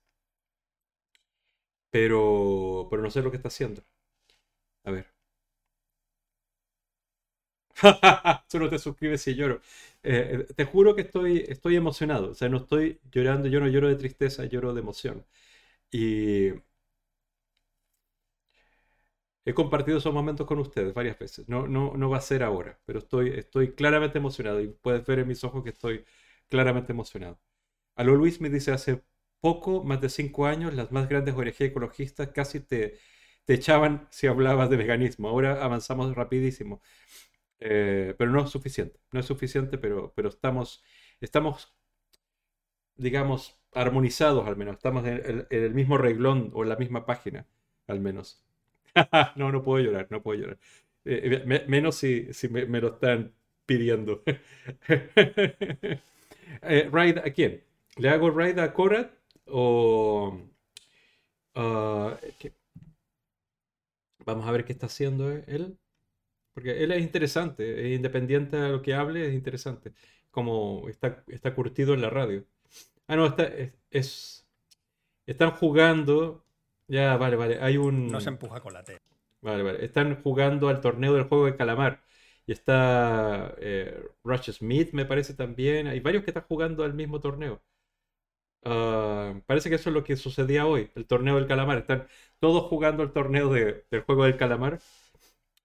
Pero, 1.89 2.87
pero 2.91 3.01
no 3.01 3.09
sé 3.11 3.21
lo 3.23 3.31
que 3.31 3.37
está 3.37 3.47
haciendo. 3.49 3.81
A 4.85 4.91
ver. 4.91 5.05
No 8.59 8.69
te 8.69 8.79
suscribes 8.79 9.27
y 9.27 9.35
lloro. 9.35 9.61
Eh, 10.03 10.45
te 10.55 10.65
juro 10.65 10.95
que 10.95 11.01
estoy, 11.01 11.43
estoy 11.47 11.75
emocionado. 11.75 12.31
O 12.31 12.35
sea, 12.35 12.49
no 12.49 12.57
estoy 12.57 12.99
llorando, 13.11 13.47
yo 13.49 13.59
no 13.59 13.67
lloro 13.67 13.87
de 13.89 13.95
tristeza, 13.95 14.45
lloro 14.45 14.73
de 14.73 14.81
emoción. 14.81 15.25
Y 15.91 16.51
he 19.45 19.53
compartido 19.53 19.97
esos 19.99 20.13
momentos 20.13 20.47
con 20.47 20.59
ustedes 20.59 20.93
varias 20.93 21.19
veces. 21.19 21.47
No, 21.49 21.67
no, 21.67 21.93
no 21.95 22.09
va 22.09 22.17
a 22.17 22.21
ser 22.21 22.43
ahora, 22.43 22.79
pero 22.85 22.99
estoy, 22.99 23.29
estoy 23.31 23.73
claramente 23.73 24.17
emocionado 24.17 24.61
y 24.61 24.67
puedes 24.69 25.05
ver 25.05 25.19
en 25.19 25.27
mis 25.27 25.43
ojos 25.43 25.63
que 25.63 25.69
estoy 25.71 26.05
claramente 26.49 26.91
emocionado. 26.93 27.39
A 27.95 28.03
lo 28.03 28.15
Luis 28.15 28.41
me 28.41 28.49
dice 28.49 28.71
hace 28.71 29.03
poco, 29.41 29.83
más 29.83 30.01
de 30.01 30.09
cinco 30.09 30.45
años, 30.47 30.73
las 30.73 30.91
más 30.91 31.09
grandes 31.09 31.35
ONG 31.35 31.55
ecologistas 31.59 32.29
casi 32.29 32.59
te, 32.61 32.97
te 33.45 33.53
echaban 33.55 34.07
si 34.11 34.27
hablabas 34.27 34.69
de 34.69 34.77
veganismo. 34.77 35.29
Ahora 35.29 35.63
avanzamos 35.63 36.15
rapidísimo. 36.15 36.81
Eh, 37.59 38.15
pero 38.17 38.31
no 38.31 38.43
es 38.43 38.49
suficiente. 38.51 38.99
No 39.11 39.19
es 39.19 39.25
suficiente, 39.25 39.77
pero, 39.77 40.13
pero 40.15 40.29
estamos, 40.29 40.83
estamos, 41.21 41.73
digamos, 42.95 43.57
armonizados 43.73 44.47
al 44.47 44.57
menos. 44.57 44.75
Estamos 44.77 45.05
en 45.05 45.13
el, 45.13 45.47
en 45.49 45.63
el 45.63 45.73
mismo 45.73 45.97
reglón 45.97 46.51
o 46.53 46.63
en 46.63 46.69
la 46.69 46.75
misma 46.77 47.05
página, 47.05 47.47
al 47.87 47.99
menos. 47.99 48.44
no, 49.35 49.51
no 49.51 49.63
puedo 49.63 49.83
llorar, 49.83 50.07
no 50.09 50.21
puedo 50.21 50.39
llorar. 50.41 50.59
Eh, 51.05 51.43
me- 51.45 51.65
menos 51.67 51.95
si, 51.95 52.33
si 52.33 52.49
me, 52.49 52.65
lo 52.81 52.89
están 52.95 53.33
pidiendo. 53.65 54.23
Eh, 56.61 56.89
¿raid 56.91 57.17
a 57.19 57.31
quién? 57.33 57.63
¿Le 57.97 58.09
hago 58.09 58.29
raid 58.31 58.59
a 58.59 58.73
Korat 58.73 59.11
o... 59.47 60.39
ah. 61.55 62.17
Vamos 64.25 64.47
a 64.47 64.51
ver 64.51 64.65
qué 64.65 64.73
está 64.73 64.87
haciendo 64.87 65.31
él. 65.31 65.77
Porque 66.53 66.83
él 66.83 66.91
es 66.93 67.01
interesante, 67.03 67.89
es 67.91 67.97
independiente 67.97 68.57
de 68.57 68.69
lo 68.71 68.81
que 68.81 68.93
hable, 68.95 69.27
es 69.27 69.33
interesante. 69.35 69.93
Como 70.31 70.87
está, 70.89 71.23
está 71.29 71.55
curtido 71.55 71.93
en 71.95 72.01
la 72.01 72.09
radio. 72.11 72.45
Ah, 73.07 73.15
no, 73.17 73.27
está, 73.27 73.45
es, 73.45 73.73
es- 73.91 74.47
están 75.27 75.51
jugando. 75.53 76.44
Ya, 76.87 77.17
vale, 77.17 77.35
vale. 77.35 77.59
Hay 77.61 77.77
un. 77.77 78.11
No 78.11 78.19
se 78.21 78.29
empuja 78.29 78.59
con 78.61 78.73
la 78.73 78.83
T. 78.83 78.99
Vale, 79.41 79.63
vale. 79.63 79.85
Están 79.85 80.21
jugando 80.23 80.69
al 80.69 80.81
torneo 80.81 81.13
del 81.13 81.23
juego 81.25 81.45
de 81.45 81.55
calamar. 81.55 82.03
Y 82.47 82.51
está 82.51 83.55
eh, 83.59 84.03
Rush 84.23 84.51
Smith, 84.51 84.89
me 84.93 85.05
parece 85.05 85.33
también. 85.33 85.87
Hay 85.87 85.99
varios 85.99 86.23
que 86.23 86.31
están 86.31 86.43
jugando 86.47 86.83
al 86.83 86.93
mismo 86.93 87.19
torneo. 87.19 87.61
Ah, 88.63 89.39
parece 89.45 89.69
que 89.69 89.75
eso 89.75 89.89
es 89.89 89.93
lo 89.93 90.03
que 90.03 90.15
sucedía 90.17 90.65
hoy, 90.65 90.91
el 90.95 91.05
torneo 91.05 91.35
del 91.35 91.47
calamar. 91.47 91.77
Están 91.79 92.07
todos 92.39 92.63
jugando 92.65 93.03
el 93.03 93.11
torneo 93.13 93.49
de- 93.53 93.85
del 93.91 94.01
juego 94.01 94.23
del 94.25 94.37
calamar. 94.37 94.79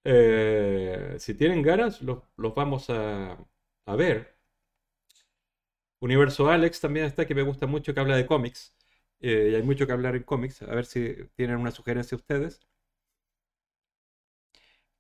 Eh, 0.05 1.17
si 1.19 1.35
tienen 1.35 1.63
ganas, 1.63 2.03
los, 2.03 2.21
los 2.37 2.55
vamos 2.55 2.91
a, 2.91 3.39
a 3.87 3.97
ver. 3.97 4.37
Universo 6.01 6.51
Alex 6.51 6.81
también 6.81 7.07
está, 7.07 7.27
que 7.27 7.35
me 7.35 7.41
gusta 7.43 7.67
mucho, 7.67 7.95
que 7.95 8.01
habla 8.01 8.17
de 8.17 8.27
cómics. 8.27 8.75
Eh, 9.21 9.51
y 9.53 9.55
hay 9.55 9.63
mucho 9.63 9.87
que 9.87 9.93
hablar 9.93 10.17
en 10.17 10.23
cómics. 10.25 10.63
A 10.63 10.75
ver 10.75 10.87
si 10.87 11.15
tienen 11.37 11.57
una 11.59 11.71
sugerencia 11.71 12.17
ustedes. 12.17 12.61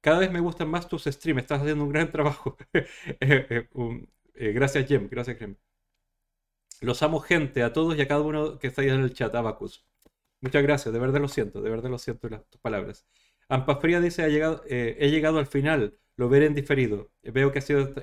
Cada 0.02 0.18
vez 0.18 0.30
me 0.30 0.40
gustan 0.40 0.68
más 0.70 0.88
tus 0.88 1.04
streams. 1.04 1.40
Estás 1.42 1.60
haciendo 1.62 1.84
un 1.84 1.90
gran 1.90 2.10
trabajo. 2.12 2.56
Eh, 3.20 3.68
eh, 4.34 4.52
gracias, 4.52 4.86
Jem. 4.88 5.08
Gracias, 5.10 5.38
Jem. 5.38 5.56
Los 6.80 7.02
amo, 7.02 7.20
gente, 7.20 7.62
a 7.62 7.72
todos 7.72 7.96
y 7.96 8.00
a 8.02 8.08
cada 8.08 8.22
uno 8.22 8.58
que 8.58 8.66
está 8.68 8.82
ahí 8.82 8.88
en 8.88 9.00
el 9.00 9.12
chat, 9.14 9.34
Abacus. 9.34 9.84
Muchas 10.40 10.62
gracias, 10.62 10.92
de 10.94 11.00
verdad 11.00 11.20
lo 11.20 11.28
siento, 11.28 11.60
de 11.62 11.70
verdad 11.70 11.90
lo 11.90 11.98
siento 11.98 12.28
las 12.30 12.48
tus 12.48 12.60
palabras. 12.60 13.06
Ampafría 13.48 14.00
dice, 14.00 14.22
ha 14.22 14.28
llegado, 14.28 14.62
he 14.68 15.10
llegado 15.10 15.38
al 15.38 15.46
final, 15.46 15.98
lo 16.16 16.28
veré 16.30 16.46
en 16.46 16.54
diferido. 16.54 17.12
Veo 17.22 17.52
que 17.52 17.58
ha 17.60 17.62
sido, 17.62 17.94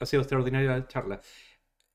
ha 0.00 0.06
sido 0.06 0.22
extraordinaria 0.22 0.70
la 0.70 0.88
charla. 0.88 1.20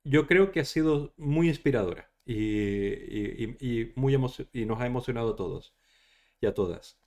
Yo 0.04 0.28
creo 0.28 0.52
que 0.52 0.62
ha 0.62 0.66
sido 0.66 1.14
muy 1.18 1.50
inspiradora 1.50 2.11
y, 2.34 3.58
y- 3.60 4.66
nos 4.66 4.80
ha 4.82 4.86
emocionado 4.86 5.34
a 5.34 5.36
todos 5.36 5.74
y 6.42 6.48
a 6.48 6.54
todas. 6.54 7.00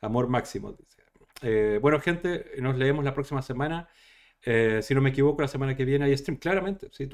Amor 0.00 0.28
máximo, 0.28 0.72
dice. 0.72 1.02
Eh, 1.42 1.78
bueno, 1.82 2.00
gente, 2.00 2.46
nos 2.60 2.76
leemos 2.78 3.04
la 3.04 3.14
próxima 3.14 3.42
semana. 3.42 3.88
Eh, 4.44 4.80
si 4.82 4.94
no 4.94 5.00
me 5.02 5.10
equivoco, 5.10 5.42
la 5.42 5.48
semana 5.48 5.76
que 5.76 5.84
viene 5.84 6.06
hay 6.06 6.16
stream, 6.16 6.38
claramente. 6.38 6.88
Sí, 6.92 7.08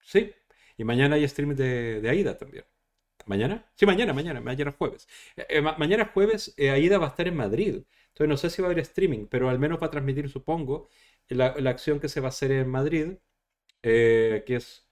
sí. 0.00 0.32
Y 0.76 0.84
mañana 0.84 1.16
hay 1.16 1.26
stream 1.28 1.54
de, 1.54 2.00
de 2.00 2.08
Aida 2.10 2.36
también. 2.36 2.64
¿Mañana? 3.26 3.70
Sí, 3.76 3.86
mañana, 3.86 4.12
mañana, 4.14 4.40
mañana 4.40 4.72
jueves. 4.72 5.08
Eh, 5.36 5.62
ma- 5.62 5.76
mañana 5.78 6.06
jueves, 6.14 6.54
Aida 6.70 6.98
va 6.98 7.06
a 7.08 7.10
estar 7.10 7.28
en 7.28 7.36
Madrid. 7.36 7.84
Entonces 8.08 8.28
no 8.28 8.36
sé 8.38 8.50
si 8.50 8.62
va 8.62 8.68
a 8.68 8.72
haber 8.72 8.80
streaming, 8.82 9.26
pero 9.28 9.50
al 9.50 9.58
menos 9.60 9.82
va 9.82 9.88
a 9.88 9.90
transmitir, 9.90 10.28
supongo, 10.30 10.88
la, 11.28 11.54
la 11.58 11.70
acción 11.70 12.00
que 12.00 12.08
se 12.10 12.20
va 12.20 12.28
a 12.28 12.30
hacer 12.30 12.52
en 12.52 12.68
Madrid, 12.70 13.14
que 14.46 14.56
es 14.56 14.85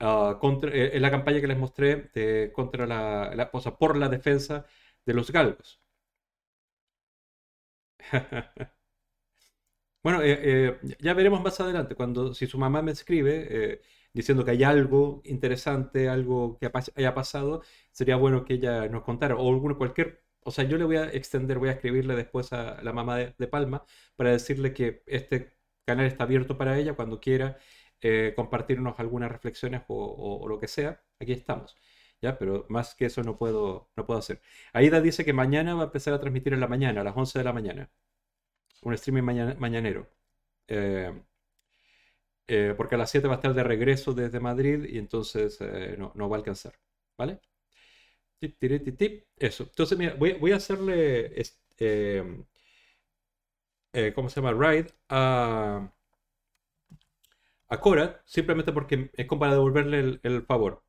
ah, 0.00 0.38
contra, 0.40 0.70
eh, 0.74 0.90
es 0.94 1.00
la 1.00 1.10
campaña 1.10 1.40
que 1.40 1.46
les 1.48 1.58
mostré 1.58 2.10
contra 2.52 2.86
la, 2.86 3.50
por 3.78 3.96
la 3.96 4.08
defensa 4.08 4.66
de 5.06 5.14
los 5.14 5.30
galgos. 5.32 5.80
Bueno, 10.02 10.22
eh, 10.22 10.38
eh, 10.42 10.96
ya 11.00 11.12
veremos 11.12 11.42
más 11.42 11.60
adelante, 11.60 11.94
cuando 11.94 12.32
si 12.32 12.46
su 12.46 12.56
mamá 12.58 12.80
me 12.80 12.92
escribe 12.92 13.82
diciendo 14.14 14.44
que 14.44 14.52
hay 14.52 14.64
algo 14.64 15.20
interesante, 15.26 16.08
algo 16.08 16.58
que 16.58 16.70
haya 16.96 17.14
pasado, 17.14 17.62
sería 17.92 18.16
bueno 18.16 18.44
que 18.44 18.54
ella 18.54 18.88
nos 18.88 19.02
contara, 19.04 19.36
o 19.36 19.48
alguno, 19.52 19.76
cualquier, 19.76 20.24
o 20.42 20.50
sea, 20.50 20.64
yo 20.64 20.78
le 20.78 20.84
voy 20.84 20.96
a 20.96 21.10
extender, 21.12 21.58
voy 21.58 21.68
a 21.68 21.72
escribirle 21.72 22.16
después 22.16 22.52
a 22.54 22.82
la 22.82 22.92
mamá 22.94 23.18
de 23.18 23.46
Palma 23.46 23.84
para 24.16 24.30
decirle 24.32 24.72
que 24.72 25.02
este 25.06 25.52
canal 25.84 26.06
está 26.06 26.24
abierto 26.24 26.56
para 26.56 26.78
ella 26.78 26.94
cuando 26.94 27.20
quiera 27.20 27.58
eh, 28.02 28.32
compartirnos 28.36 28.98
algunas 29.00 29.30
reflexiones 29.32 29.82
o, 29.88 30.46
lo 30.48 30.58
que 30.58 30.68
sea, 30.68 31.02
aquí 31.20 31.32
estamos. 31.32 31.76
Ya, 32.22 32.38
pero 32.38 32.66
más 32.68 32.94
que 32.94 33.06
eso 33.06 33.22
no 33.22 33.36
puedo, 33.38 33.90
no 33.96 34.06
puedo 34.06 34.18
hacer. 34.20 34.40
Aida 34.72 35.00
dice 35.00 35.24
que 35.24 35.32
mañana 35.32 35.74
va 35.74 35.82
a 35.82 35.84
empezar 35.86 36.14
a 36.14 36.20
transmitir 36.20 36.52
en 36.54 36.60
la 36.60 36.68
mañana, 36.68 37.00
a 37.00 37.04
las 37.04 37.16
11 37.16 37.38
de 37.38 37.44
la 37.44 37.52
mañana 37.52 37.90
un 38.82 38.94
streaming 38.94 39.22
maña- 39.24 39.56
mañanero. 39.58 40.08
Eh, 40.68 41.12
eh, 42.48 42.74
porque 42.76 42.96
a 42.96 42.98
las 42.98 43.10
7 43.10 43.28
va 43.28 43.34
a 43.34 43.36
estar 43.36 43.54
de 43.54 43.62
regreso 43.62 44.12
desde 44.12 44.40
Madrid 44.40 44.84
y 44.88 44.98
entonces 44.98 45.58
no, 45.98 46.12
no 46.14 46.28
va 46.28 46.36
a 46.36 46.38
alcanzar. 46.40 46.74
¿Vale? 47.16 47.40
Tip, 48.40 48.58
tip, 48.58 48.96
tip. 48.98 49.24
Eso. 49.36 49.64
Entonces, 49.64 49.98
mira, 49.98 50.14
voy, 50.14 50.34
voy 50.34 50.52
a 50.52 50.56
hacerle. 50.56 51.32
¿cómo 54.14 54.28
se 54.28 54.40
llama? 54.40 54.52
Ride 54.52 54.88
a, 55.08 55.90
a 57.70 57.80
Korat, 57.80 58.22
simplemente 58.26 58.72
porque 58.72 59.10
es 59.14 59.26
como 59.26 59.40
para 59.40 59.54
devolverle 59.54 60.00
el, 60.00 60.20
el 60.24 60.42
favor. 60.44 60.84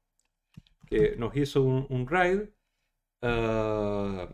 Que 0.87 1.15
nos 1.17 1.35
hizo 1.37 1.63
un, 1.63 1.87
un 1.89 2.07
ride. 2.07 2.53
ah, 3.23 4.29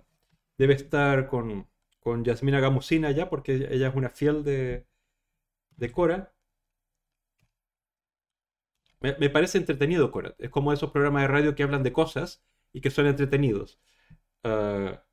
debe 0.57 0.75
estar 0.75 1.27
con, 1.27 1.69
con 2.01 2.23
Yasmina 2.25 2.59
Gamusina 2.61 3.11
ya, 3.11 3.29
porque 3.29 3.55
ella, 3.55 3.69
ella 3.71 3.89
es 3.89 3.95
una 3.95 4.09
fiel 4.11 4.43
de, 4.43 4.87
de 5.77 5.91
Cora. 5.91 6.33
Me, 8.99 9.15
me 9.19 9.29
parece 9.29 9.57
entretenido 9.57 10.11
Cora. 10.11 10.35
Es 10.39 10.49
como 10.49 10.73
esos 10.73 10.91
programas 10.91 11.23
de 11.23 11.27
radio 11.27 11.55
que 11.55 11.63
hablan 11.63 11.83
de 11.83 11.93
cosas 11.93 12.43
y 12.73 12.81
que 12.81 12.89
son 12.91 13.07
entretenidos. 13.07 13.79
Ah, 14.43 15.03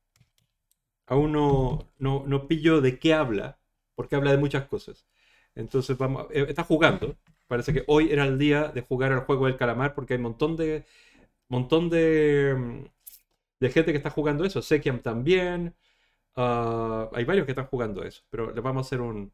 aún 1.06 1.32
no, 1.32 1.92
no, 1.98 2.24
no 2.26 2.46
pillo 2.48 2.80
de 2.80 2.98
qué 2.98 3.14
habla, 3.14 3.58
porque 3.94 4.16
habla 4.16 4.32
de 4.32 4.38
muchas 4.38 4.66
cosas. 4.66 5.06
Entonces 5.54 5.96
vamos, 5.98 6.26
eh, 6.30 6.46
está 6.48 6.64
jugando. 6.64 7.16
Parece 7.46 7.72
que 7.72 7.84
hoy 7.88 8.10
era 8.10 8.24
el 8.24 8.38
día 8.38 8.68
de 8.68 8.82
jugar 8.82 9.12
al 9.12 9.20
juego 9.20 9.46
del 9.46 9.56
calamar 9.56 9.94
porque 9.94 10.14
hay 10.14 10.18
un 10.18 10.24
montón 10.24 10.56
de 10.56 10.84
montón 11.48 11.90
de, 11.90 12.54
mm, 12.56 12.84
de 13.60 13.70
gente 13.70 13.92
que 13.92 13.98
está 13.98 14.10
jugando 14.10 14.44
eso. 14.44 14.62
Sekiam 14.62 15.00
también. 15.02 15.74
Ah, 16.36 17.10
hay 17.14 17.24
varios 17.24 17.46
que 17.46 17.52
están 17.52 17.66
jugando 17.68 18.04
eso, 18.04 18.22
pero 18.30 18.52
le 18.54 18.60
vamos 18.62 18.86
a 18.86 18.88
hacer 18.88 19.00
un. 19.02 19.32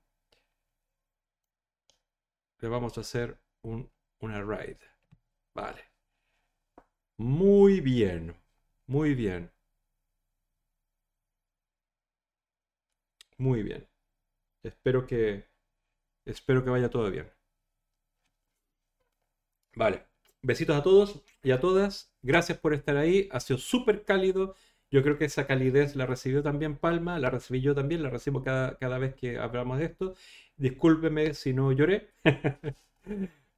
Le 2.60 2.68
vamos 2.68 2.96
a 2.96 3.00
hacer 3.00 3.36
un, 3.62 3.90
una 4.20 4.40
raid. 4.40 4.76
Vale. 5.54 5.82
Muy 7.18 7.80
bien. 7.80 8.34
Muy 8.88 9.14
bien. 9.14 9.52
Muy 13.38 13.64
bien. 13.64 13.88
Espero 14.62 15.06
que. 15.06 15.49
Espero 16.30 16.64
que 16.64 16.70
vaya 16.70 16.90
todo 16.90 17.10
bien. 17.10 17.30
Vale. 19.76 20.06
Besitos 20.42 20.76
a 20.76 20.82
todos 20.82 21.22
y 21.42 21.50
a 21.50 21.60
todas. 21.60 22.12
Gracias 22.22 22.58
por 22.58 22.72
estar 22.74 22.96
ahí. 22.96 23.28
Ha 23.32 23.40
sido 23.40 23.58
súper 23.58 24.04
cálido. 24.04 24.54
Yo 24.90 25.02
creo 25.02 25.18
que 25.18 25.24
esa 25.26 25.46
calidez 25.46 25.96
la 25.96 26.06
recibió 26.06 26.42
también 26.42 26.76
Palma, 26.76 27.18
la 27.18 27.30
recibí 27.30 27.60
yo 27.60 27.74
también, 27.74 28.02
la 28.02 28.10
recibo 28.10 28.42
cada, 28.42 28.76
cada 28.78 28.98
vez 28.98 29.14
que 29.14 29.38
hablamos 29.38 29.78
de 29.78 29.84
esto. 29.86 30.14
Discúlpeme 30.56 31.34
si 31.34 31.52
no 31.54 31.70
lloré, 31.72 32.10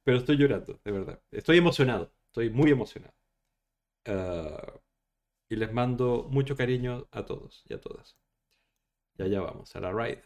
pero 0.03 0.17
estoy 0.17 0.37
llorando, 0.37 0.79
de 0.83 0.91
verdad. 0.91 1.19
Estoy 1.31 1.57
emocionado, 1.57 2.11
estoy 2.27 2.49
muy 2.51 2.71
emocionado. 2.71 3.13
Ah, 4.05 4.73
y 5.49 5.55
les 5.57 5.73
mando 5.73 6.27
mucho 6.29 6.55
cariño 6.55 7.07
a 7.11 7.25
todos 7.25 7.63
y 7.69 7.73
a 7.73 7.81
todas. 7.81 8.17
Y 9.17 9.23
allá 9.23 9.41
vamos, 9.41 9.75
a 9.75 9.79
la 9.79 9.91
ride. 9.91 10.21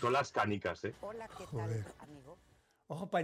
Con 0.00 0.12
las 0.12 0.32
canicas, 0.32 0.84
¿eh? 0.84 0.94
Hola, 1.02 1.28
¿qué 1.28 1.44
tal, 1.44 1.48
Joder. 1.48 1.84
amigo? 1.98 2.38
Ojo, 2.88 3.08
pa' 3.08 3.18